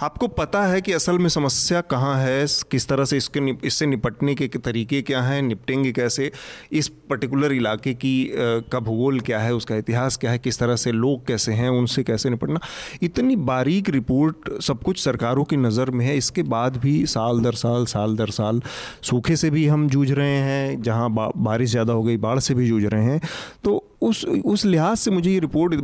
आपको 0.00 0.26
पता 0.28 0.62
है 0.62 0.80
कि 0.80 0.92
असल 0.92 1.18
में 1.18 1.28
समस्या 1.28 1.80
कहाँ 1.82 2.16
है? 2.18 2.46
किस 2.70 2.88
तरह 2.88 3.04
से 3.04 3.16
इसके 3.16 3.40
इससे 3.66 3.86
निपटने 3.86 4.34
के 4.34 4.46
तरीके 4.48 5.00
क्या 5.02 5.22
हैं? 5.22 5.40
निपटेंगे 5.42 5.92
कैसे? 5.92 6.30
इस 6.72 6.88
पर्टिकुलर 7.10 7.52
इलाके 7.52 7.94
की 7.94 8.30
का 8.72 8.80
भूगोल 8.80 9.20
क्या 9.20 9.38
है? 9.40 9.54
उसका 9.54 9.76
इतिहास 9.76 10.16
क्या 10.16 10.30
है? 10.30 10.38
किस 10.38 10.58
तरह 10.58 10.76
से 10.76 10.92
लोग 10.92 11.26
कैसे 11.26 11.52
हैं? 11.52 11.68
उनसे 11.70 12.02
कैसे 12.02 12.30
निपटना? 12.30 12.60
इतनी 13.02 13.36
बारीक 13.36 13.90
रिपोर्ट 13.90 14.50
सब 14.62 14.82
कुछ 14.82 15.02
सरकारों 15.04 15.44
की 15.44 15.56
नज़र 15.56 15.90
में 15.90 16.04
है। 16.06 16.16
इसके 16.16 16.42
बाद 16.44 16.76
भी 16.76 17.04
साल 17.08 17.40
दर 17.40 17.54
साल 17.56 17.86
साल 17.86 18.16
दर 18.16 18.30
साल 18.30 18.62
सूखे 19.02 19.36
से 19.36 19.50
भी 19.50 19.66
हम 19.66 19.88
जूझ 19.88 20.10
रहे 20.10 20.36
हैं, 20.38 20.82
जहाँ 20.82 21.10
बारिश 21.12 21.70
ज़्यादा 21.70 21.92
हो 21.92 22.02
गई, 22.02 22.16
बाढ़ 22.18 22.38
से 22.38 22.54
भी 22.54 22.68
जूझ 22.68 22.84
रहे 22.84 23.04
हैं। 23.04 23.20
तो 23.64 23.86
उस 24.02 24.24
उस 24.24 24.64
लिहाज 24.64 24.96
से 24.96 25.10
मुझे 25.10 25.30
ये 25.30 25.38
रिपोर्ट 25.38 25.74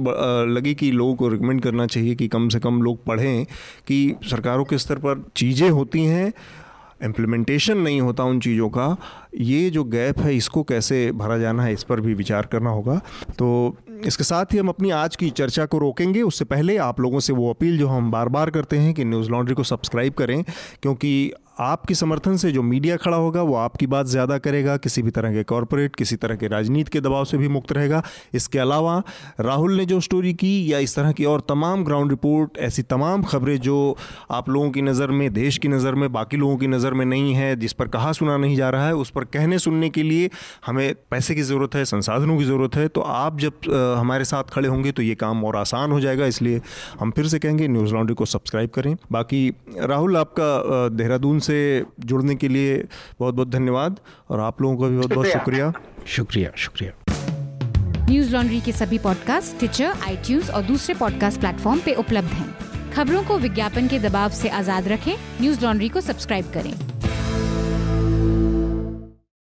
लगी 0.49 0.75
कि 0.75 0.91
लोगों 0.93 1.14
को 1.14 1.29
रिकमेंड 1.29 1.62
करना 1.62 1.87
चाहिए 1.87 2.14
कि 2.14 2.29
कम 2.29 2.49
से 2.49 2.59
कम 2.59 2.83
लोग 2.83 3.05
पढ़ें 3.05 3.45
कि 3.87 4.14
सरकारों 4.25 4.64
के 4.64 4.79
स्तर 4.79 4.99
पर 4.99 5.25
चीज़ें 5.37 5.69
होती 5.71 6.05
हैं 6.05 6.33
इम्प्लीमेंटेशन 7.05 7.79
नहीं 7.79 8.01
होता 8.01 8.25
उन 8.25 8.39
चीज़ों 8.41 8.69
का। 8.69 8.97
ये 9.37 9.69
जो 9.71 9.83
गैप 9.85 10.19
है, 10.19 10.35
इसको 10.37 10.62
कैसे 10.62 11.11
भरा 11.12 11.37
जाना 11.39 11.62
है, 11.62 11.73
इस 11.73 11.83
पर 11.83 12.01
भी 12.01 12.14
विचार 12.14 12.47
करना 12.53 12.71
होगा। 12.71 13.01
तो 13.39 13.77
इसके 14.07 14.25
साथ 14.25 14.53
ही 14.53 14.59
हम 14.59 14.69
अपनी 14.69 14.91
आज 14.91 15.17
की 15.17 15.29
चर्चा 15.33 15.67
को 15.67 15.79
रोकेंगे। 15.79 16.23
उससे 16.23 16.45
पहले 16.45 16.77
आप 16.79 17.01
लोगों 17.01 17.21
से 17.21 17.33
वो 17.33 17.51
अपील 17.51 17.79
जो 17.79 17.89
हम 17.89 18.11
बार 18.11 18.29
बार 18.29 18.51
करते 18.51 18.77
हैं 18.77 18.95
कि 18.95 19.05
न्यूज़ 19.05 19.31
लॉन्ड्री 19.31 19.55
को 19.55 19.62
सब्सक्राइब 19.64 20.12
करें, 20.12 20.43
क्योंकि 20.83 21.33
आपकी 21.57 21.95
समर्थन 21.95 22.37
से 22.37 22.51
जो 22.53 22.63
मीडिया 22.63 22.97
खड़ा 22.97 23.17
होगा, 23.17 23.43
वो 23.43 23.55
आपकी 23.57 23.87
बात 23.87 24.07
ज़्यादा 24.07 24.37
करेगा, 24.39 24.77
किसी 24.77 25.03
भी 25.03 25.11
तरह 25.11 25.33
के 25.33 25.43
कॉरपोरेट, 25.45 25.95
किसी 25.97 26.17
तरह 26.17 26.37
के 26.37 26.49
राजनीति 26.49 26.91
के 26.91 27.01
दबाव 27.01 27.25
से 27.25 27.39
भी 27.39 27.49
मुक्त 27.49 27.73
रहेगा। 27.73 28.03
इसके 28.35 28.59
अलावा, 28.59 29.03
राहुल 29.41 29.77
ने 29.77 29.85
जो 29.87 30.01
स्टोरी 30.01 30.33
की, 30.35 30.73
या 30.73 30.79
इस 30.79 30.97
तरह 30.97 31.13
की 31.13 31.25
और 31.25 31.41
तमाम 31.49 31.85
ग्राउंड 31.85 32.11
रिपोर्ट 32.11 32.59
ऐसी 32.59 32.83
तमाम 32.85 33.23
खबरें 33.23 33.57
जो 33.59 33.97
आप 34.31 34.49
लोगों 34.49 34.71
की 34.71 34.83
नज़र 34.83 35.11
में, 35.11 35.33
देश 35.33 35.59
की 35.59 35.69
नज़र 35.69 35.95
में, 35.95 36.13
बाकी 36.13 36.37
लोगों 36.37 36.57
की 36.57 36.67
नज़र 36.67 36.95
में 36.95 37.05
नहीं 37.07 37.35
है, 37.35 37.55
जिस 37.57 37.73
पर 37.73 37.89
कहा 37.89 38.13
सुना 38.13 38.37
नहीं 38.37 38.57
जा 38.57 38.71
रहा 38.71 38.87
है, 38.87 38.95
उस 38.97 39.11
पर 39.11 39.25
कहने 39.27 39.59
सुनने 39.59 39.91
के 39.91 40.03
लिए 40.03 40.31
हमें 40.67 40.95
पैसे 41.11 41.35
की 41.35 41.43
ज़रूरत 41.43 41.75
है, 41.75 41.85
संसाधनों 41.87 42.39
की 42.39 42.45
ज़रूरत 42.45 42.77
है 42.77 42.87
तो 42.89 43.01
आप 43.01 43.39
जब 43.39 43.73
हमारे 43.99 44.25
साथ 44.25 44.51
खड़े 44.51 44.69
होंगे 44.69 44.93
तो 44.93 45.03
ये 45.03 45.15
काम 45.17 45.45
और 45.45 45.57
आसान 45.57 45.93
हो 45.93 46.01
जाएगा। 46.01 46.27
इसलिए 46.27 46.61
हम 47.01 47.11
फिर 47.11 47.27
से 47.27 47.39
कहेंगे, 47.39 47.69
न्यूज़ 47.69 47.95
लॉन्ड्री 47.95 48.15
को 48.15 48.25
सब्सक्राइब 48.27 48.71
करें। 48.71 48.97
बाकी, 49.13 49.49
राहुल, 49.79 50.17
आपका 50.17 50.89
देहरादून 50.97 51.39
से 51.47 51.59
जुड़ने 52.01 52.34
के 52.34 52.49
लिए 52.49 52.76
बहुत 53.20 53.34
बहुत 53.34 53.51
धन्यवाद 53.51 54.01
और 54.30 54.40
आप 54.40 54.62
लोगों 54.62 54.76
का 54.76 54.88
भी 54.88 54.97
बहुत 54.97 55.14
बहुत 55.14 55.26
शुक्रिया। 55.26 55.72
शुक्रिया 56.07 56.51
शुक्रिया। 56.57 56.92
न्यूज़ 58.09 58.32
लॉन्ड्री 58.32 58.61
के 58.61 58.72
सभी 58.72 58.99
पॉडकास्ट 58.99 59.59
ट्विटर 59.59 59.94
आई 60.03 60.38
और 60.55 60.62
दूसरे 60.62 60.94
पॉडकास्ट 60.94 61.40
प्लेटफॉर्म 61.40 61.80
पे 61.84 61.94
उपलब्ध 61.94 62.32
हैं। 62.32 62.55
खबरों 62.92 63.22
को 63.24 63.38
विज्ञापन 63.38 63.88
के 63.88 63.99
दबाव 63.99 64.30
से 64.32 64.49
आज़ाद 64.49 64.88
रखें। 64.88 65.14
न्यूज़ 65.40 65.64
लॉन्ड्री 65.64 65.88
को 65.88 66.01
सब्सक्राइब 66.01 66.51
करें। 66.55 66.95